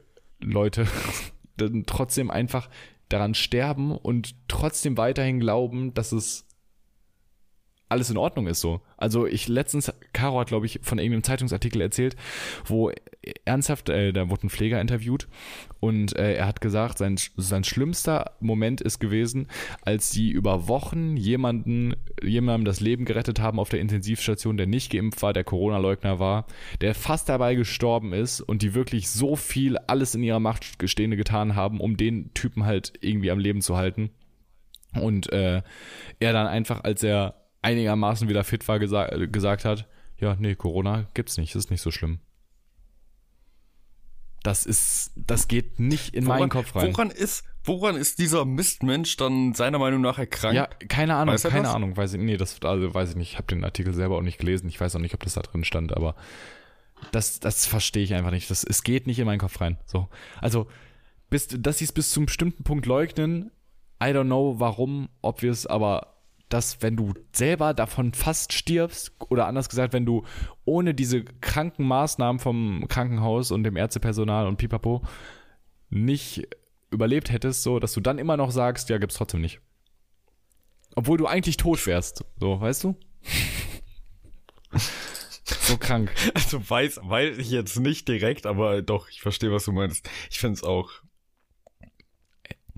Leute 0.41 0.87
dann 1.57 1.85
trotzdem 1.87 2.31
einfach 2.31 2.71
daran 3.09 3.35
sterben 3.35 3.91
und 3.91 4.37
trotzdem 4.47 4.97
weiterhin 4.97 5.41
glauben, 5.41 5.93
dass 5.93 6.13
es 6.13 6.46
alles 7.89 8.11
in 8.11 8.17
Ordnung 8.17 8.47
ist 8.47 8.61
so. 8.61 8.81
Also 8.97 9.27
ich 9.27 9.47
letztens, 9.49 9.93
Caro 10.13 10.41
hat, 10.41 10.49
glaube 10.49 10.67
ich, 10.67 10.81
von 10.83 10.99
irgendeinem 10.99 11.23
Zeitungsartikel 11.23 11.81
erzählt, 11.81 12.17
wo 12.65 12.91
ernsthaft, 13.45 13.89
äh, 13.89 14.13
da 14.13 14.29
wurde 14.29 14.47
ein 14.47 14.51
Pfleger 14.51 14.81
interviewt 14.81 15.29
und 15.81 16.17
äh, 16.17 16.35
er 16.35 16.47
hat 16.47 16.61
gesagt, 16.61 16.99
sein, 16.99 17.17
sein 17.37 17.65
schlimmster 17.65 18.33
Moment 18.41 18.81
ist 18.81 18.99
gewesen, 18.99 19.49
als 19.83 20.11
sie 20.11 20.31
über 20.31 20.69
Wochen 20.69 21.17
jemanden, 21.17 21.95
jemandem 22.23 22.65
das 22.65 22.81
Leben 22.81 23.05
gerettet 23.05 23.41
haben 23.41 23.61
auf 23.61 23.69
der 23.69 23.81
Intensivstation, 23.81 24.57
der 24.57 24.67
nicht 24.67 24.91
geimpft 24.91 25.23
war, 25.23 25.33
der 25.33 25.45
Corona-Leugner 25.45 26.19
war, 26.19 26.47
der 26.81 26.95
fast 26.95 27.29
dabei 27.29 27.55
gestorben 27.55 28.13
ist 28.13 28.41
und 28.41 28.63
die 28.63 28.75
wirklich 28.75 29.11
so 29.11 29.37
viel 29.37 29.79
alles 29.79 30.15
in 30.15 30.23
ihrer 30.23 30.41
Macht 30.41 30.67
Stehende 30.89 31.17
getan 31.17 31.55
haben, 31.55 31.81
um 31.81 31.97
den 31.97 32.33
Typen 32.35 32.65
halt 32.65 32.95
irgendwie 33.01 33.31
am 33.31 33.39
Leben 33.39 33.61
zu 33.61 33.77
halten. 33.77 34.11
Und 35.01 35.33
äh, 35.33 35.63
er 36.21 36.33
dann 36.33 36.47
einfach, 36.47 36.85
als 36.85 37.03
er 37.03 37.46
einigermaßen 37.63 38.29
wieder 38.29 38.45
fit 38.45 38.67
war, 38.69 38.79
gesa 38.79 39.07
äh, 39.09 39.29
gesagt 39.29 39.65
hat, 39.65 39.89
ja, 40.19 40.37
nee, 40.39 40.55
Corona 40.55 41.07
gibt's 41.15 41.37
nicht, 41.37 41.55
ist 41.55 41.71
nicht 41.71 41.83
so 41.83 41.91
schlimm. 41.91 42.21
Das 44.43 44.65
ist, 44.65 45.11
das 45.17 45.49
geht 45.49 45.81
nicht 45.81 46.15
in 46.15 46.25
meinen 46.25 46.49
Kopf 46.49 46.77
rein. 46.77 46.93
Woran 46.93 47.11
ist, 47.11 47.45
woran 47.65 47.97
ist 47.97 48.21
dieser 48.21 48.45
Mistmensch 48.45 49.17
dann 49.17 49.55
seiner 49.55 49.79
Meinung 49.79 50.01
nach 50.01 50.19
erkrankt? 50.19 50.55
Ja, 50.55 50.69
keine 50.87 51.17
Ahnung, 51.17 51.35
Weiß 51.35 51.43
keine 51.43 51.65
das? 51.65 51.75
Ahnung, 51.75 51.97
weiß 51.97 52.15
ich, 52.15 52.21
nee, 52.21 52.37
das, 52.37 52.63
also 52.63 52.95
weiß 52.95 53.11
ich 53.11 53.17
nicht, 53.17 53.33
ich 53.33 53.39
habe 53.39 53.49
den 53.49 53.65
Artikel 53.65 53.93
selber 53.93 54.17
auch 54.17 54.23
nicht 54.23 54.39
gelesen, 54.39 54.69
ich 54.69 54.81
weiß 54.81 54.95
auch 54.95 55.01
nicht, 55.01 55.15
ob 55.15 55.25
das 55.25 55.35
da 55.35 55.43
drin 55.43 55.65
stand, 55.65 55.97
aber 55.97 56.15
das, 57.11 57.41
das 57.41 57.67
verstehe 57.67 58.05
ich 58.05 58.15
einfach 58.15 58.31
nicht, 58.31 58.49
das, 58.49 58.63
es 58.63 58.85
geht 58.85 59.09
nicht 59.09 59.19
in 59.19 59.27
meinen 59.27 59.41
Kopf 59.41 59.61
rein, 59.61 59.79
so. 59.85 60.09
Also, 60.41 60.69
bis, 61.29 61.49
dass 61.49 61.79
sie 61.79 61.85
es 61.85 61.93
bis 61.93 62.13
zu 62.13 62.21
einem 62.21 62.27
bestimmten 62.27 62.63
Punkt 62.63 62.87
leugnen, 62.87 63.51
I 64.01 64.07
don't 64.07 64.27
know 64.27 64.61
warum, 64.61 65.09
ob 65.23 65.43
wir 65.43 65.51
es, 65.51 65.67
aber 65.67 66.16
dass, 66.49 66.81
wenn 66.81 66.97
du 66.97 67.15
selber 67.33 67.75
davon 67.75 68.13
fast 68.13 68.53
stirbst, 68.53 69.13
oder 69.29 69.47
anders 69.47 69.69
gesagt, 69.69 69.93
wenn 69.93 70.07
du 70.07 70.25
ohne 70.65 70.95
diese 70.95 71.25
kranken 71.25 71.85
Maßnahmen 71.85 72.39
vom 72.39 72.87
Krankenhaus 72.89 73.51
und 73.51 73.65
dem 73.65 73.77
Ärztepersonal 73.77 74.47
und 74.47 74.57
Pipapo 74.57 75.03
nicht 75.91 76.47
überlebt 76.91 77.31
hättest, 77.31 77.63
so, 77.63 77.79
dass 77.79 77.93
du 77.93 78.01
dann 78.01 78.19
immer 78.19 78.37
noch 78.37 78.51
sagst, 78.51 78.89
ja, 78.89 78.99
gibt's 78.99 79.17
trotzdem 79.17 79.41
nicht. 79.41 79.61
Obwohl 80.95 81.19
du 81.19 81.27
eigentlich 81.27 81.57
tot 81.57 81.85
wärst, 81.87 82.25
so, 82.39 82.61
weißt 82.61 82.85
du? 82.85 82.97
so 85.45 85.77
krank. 85.77 86.13
Also 86.35 86.69
weiß, 86.69 87.01
weiß 87.03 87.39
ich 87.39 87.51
jetzt 87.51 87.79
nicht 87.79 88.09
direkt, 88.09 88.47
aber 88.47 88.83
doch, 88.83 89.09
ich 89.09 89.21
verstehe, 89.21 89.53
was 89.53 89.65
du 89.65 89.73
meinst. 89.73 90.09
Ich 90.31 90.39
finde 90.39 90.55
es 90.55 90.63
auch. 90.65 90.91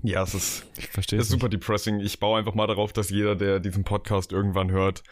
Ja, 0.03 0.23
es 0.23 0.33
ist, 0.33 0.65
Ich 0.77 0.87
verstehe 0.87 1.19
es 1.19 1.25
ist 1.25 1.31
super 1.31 1.49
depressing. 1.49 1.99
Ich 1.99 2.19
baue 2.19 2.39
einfach 2.39 2.55
mal 2.55 2.67
darauf, 2.67 2.93
dass 2.93 3.09
jeder, 3.09 3.35
der 3.35 3.59
diesen 3.59 3.83
Podcast 3.83 4.31
irgendwann 4.31 4.71
hört, 4.71 5.03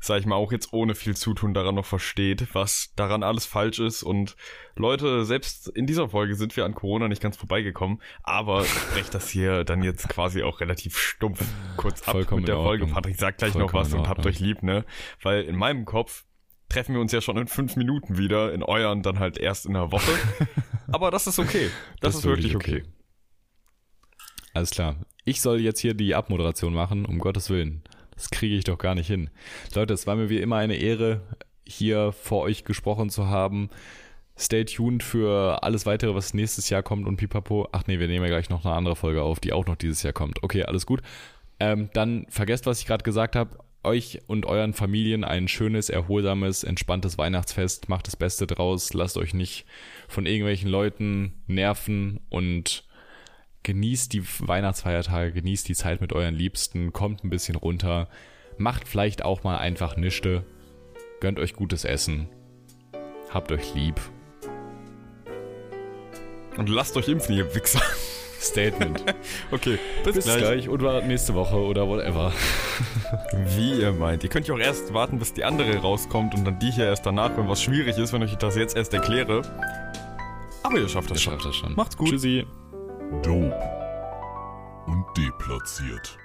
sag 0.00 0.18
ich 0.18 0.26
mal, 0.26 0.34
auch 0.34 0.50
jetzt 0.50 0.72
ohne 0.72 0.94
viel 0.94 1.16
Zutun 1.16 1.54
daran 1.54 1.76
noch 1.76 1.84
versteht, 1.84 2.48
was 2.54 2.92
daran 2.96 3.22
alles 3.22 3.46
falsch 3.46 3.78
ist. 3.78 4.02
Und 4.02 4.36
Leute, 4.74 5.24
selbst 5.24 5.68
in 5.68 5.86
dieser 5.86 6.08
Folge 6.08 6.34
sind 6.34 6.56
wir 6.56 6.64
an 6.64 6.74
Corona 6.74 7.08
nicht 7.08 7.22
ganz 7.22 7.36
vorbeigekommen, 7.36 8.02
aber 8.22 8.62
ich 8.62 8.74
brech 8.92 9.10
das 9.10 9.28
hier 9.28 9.64
dann 9.64 9.82
jetzt 9.82 10.08
quasi 10.08 10.42
auch 10.42 10.60
relativ 10.60 10.98
stumpf 10.98 11.44
kurz 11.76 12.02
ab 12.02 12.12
Vollkommen 12.12 12.40
mit 12.40 12.48
der 12.48 12.56
Folge. 12.56 12.86
Patrick 12.86 13.16
sagt 13.16 13.38
gleich 13.38 13.54
noch 13.54 13.70
Vollkommen 13.70 13.84
was 13.84 13.92
in 13.92 14.00
und 14.00 14.08
habt 14.08 14.26
euch 14.26 14.40
lieb, 14.40 14.62
ne? 14.62 14.84
Weil 15.22 15.42
in 15.42 15.56
meinem 15.56 15.84
Kopf 15.84 16.24
treffen 16.68 16.94
wir 16.94 17.00
uns 17.00 17.12
ja 17.12 17.20
schon 17.20 17.36
in 17.36 17.46
fünf 17.46 17.76
Minuten 17.76 18.18
wieder, 18.18 18.52
in 18.52 18.62
euren 18.62 19.02
dann 19.02 19.20
halt 19.20 19.38
erst 19.38 19.66
in 19.66 19.74
der 19.74 19.92
Woche. 19.92 20.10
Aber 20.92 21.10
das 21.10 21.26
ist 21.26 21.38
okay. 21.38 21.70
Das, 22.00 22.16
ist 22.16 22.24
wirklich 22.24 22.56
okay. 22.56 22.82
Alles 24.54 24.70
klar. 24.70 24.96
Ich 25.24 25.40
soll 25.40 25.60
jetzt 25.60 25.80
hier 25.80 25.94
die 25.94 26.14
Abmoderation 26.14 26.74
machen, 26.74 27.04
um 27.04 27.18
Gottes 27.18 27.48
Willen. 27.48 27.82
Das 28.14 28.30
kriege 28.30 28.56
ich 28.56 28.64
doch 28.64 28.78
gar 28.78 28.94
nicht 28.94 29.06
hin. 29.06 29.30
Leute, 29.74 29.94
es 29.94 30.06
war 30.06 30.16
mir 30.16 30.28
wie 30.28 30.40
immer 30.40 30.56
eine 30.56 30.76
Ehre, 30.76 31.22
hier 31.66 32.12
vor 32.12 32.42
euch 32.42 32.64
gesprochen 32.64 33.10
zu 33.10 33.28
haben. 33.28 33.70
Stay 34.38 34.64
tuned 34.64 35.02
für 35.02 35.62
alles 35.62 35.86
weitere, 35.86 36.14
was 36.14 36.34
nächstes 36.34 36.68
Jahr 36.70 36.82
kommt 36.82 37.06
und 37.06 37.16
pipapo. 37.16 37.68
Ach 37.72 37.84
nee, 37.86 37.98
wir 37.98 38.08
nehmen 38.08 38.24
ja 38.24 38.30
gleich 38.30 38.50
noch 38.50 38.64
eine 38.64 38.74
andere 38.74 38.96
Folge 38.96 39.22
auf, 39.22 39.40
die 39.40 39.52
auch 39.52 39.66
noch 39.66 39.76
dieses 39.76 40.02
Jahr 40.02 40.12
kommt. 40.12 40.42
Okay, 40.42 40.64
alles 40.64 40.86
gut. 40.86 41.02
Ähm, 41.60 41.90
dann 41.92 42.26
vergesst, 42.28 42.66
was 42.66 42.80
ich 42.80 42.86
gerade 42.86 43.04
gesagt 43.04 43.36
habe. 43.36 43.58
Euch 43.84 44.20
und 44.28 44.46
euren 44.46 44.74
Familien 44.74 45.24
ein 45.24 45.48
schönes, 45.48 45.90
erholsames, 45.90 46.62
entspanntes 46.62 47.18
Weihnachtsfest. 47.18 47.88
Macht 47.88 48.06
das 48.06 48.16
Beste 48.16 48.46
draus. 48.46 48.94
Lasst 48.94 49.16
euch 49.16 49.34
nicht 49.34 49.66
von 50.06 50.24
irgendwelchen 50.24 50.70
Leuten 50.70 51.34
nerven 51.48 52.20
und 52.28 52.84
genießt 53.62 54.12
die 54.12 54.24
Weihnachtsfeiertage, 54.40 55.32
genießt 55.32 55.68
die 55.68 55.74
Zeit 55.74 56.00
mit 56.00 56.12
euren 56.12 56.34
Liebsten, 56.34 56.92
kommt 56.92 57.24
ein 57.24 57.30
bisschen 57.30 57.56
runter, 57.56 58.08
macht 58.58 58.88
vielleicht 58.88 59.24
auch 59.24 59.44
mal 59.44 59.58
einfach 59.58 59.96
Nischte, 59.96 60.44
gönnt 61.20 61.38
euch 61.38 61.54
gutes 61.54 61.84
Essen, 61.84 62.28
habt 63.30 63.52
euch 63.52 63.74
lieb. 63.74 64.00
Und 66.56 66.68
lasst 66.68 66.96
euch 66.96 67.08
impfen, 67.08 67.34
ihr 67.36 67.54
Wichser. 67.54 67.80
Statement. 68.42 69.04
okay, 69.52 69.78
bis, 70.04 70.16
bis 70.16 70.24
gleich. 70.24 70.40
gleich. 70.40 70.68
oder 70.68 71.00
nächste 71.02 71.34
Woche 71.34 71.56
oder 71.56 71.86
whatever. 71.86 72.32
Wie 73.56 73.80
ihr 73.80 73.92
meint. 73.92 74.24
Ihr 74.24 74.30
könnt 74.30 74.48
ja 74.48 74.54
auch 74.54 74.58
erst 74.58 74.92
warten, 74.92 75.20
bis 75.20 75.32
die 75.32 75.44
andere 75.44 75.76
rauskommt 75.76 76.34
und 76.34 76.44
dann 76.44 76.58
die 76.58 76.72
hier 76.72 76.86
erst 76.86 77.06
danach, 77.06 77.36
wenn 77.36 77.48
was 77.48 77.62
schwierig 77.62 77.96
ist, 77.98 78.12
wenn 78.12 78.22
ich 78.22 78.34
das 78.34 78.56
jetzt 78.56 78.76
erst 78.76 78.92
erkläre. 78.92 79.42
Aber 80.64 80.76
ihr 80.76 80.88
schafft 80.88 81.10
das, 81.10 81.18
ihr 81.18 81.20
schon. 81.20 81.32
Schafft 81.34 81.46
das 81.46 81.54
schon. 81.54 81.74
Macht's 81.76 81.96
gut. 81.96 82.10
Tschüssi. 82.10 82.44
Dope 83.20 83.52
und 84.86 85.04
deplatziert. 85.16 86.18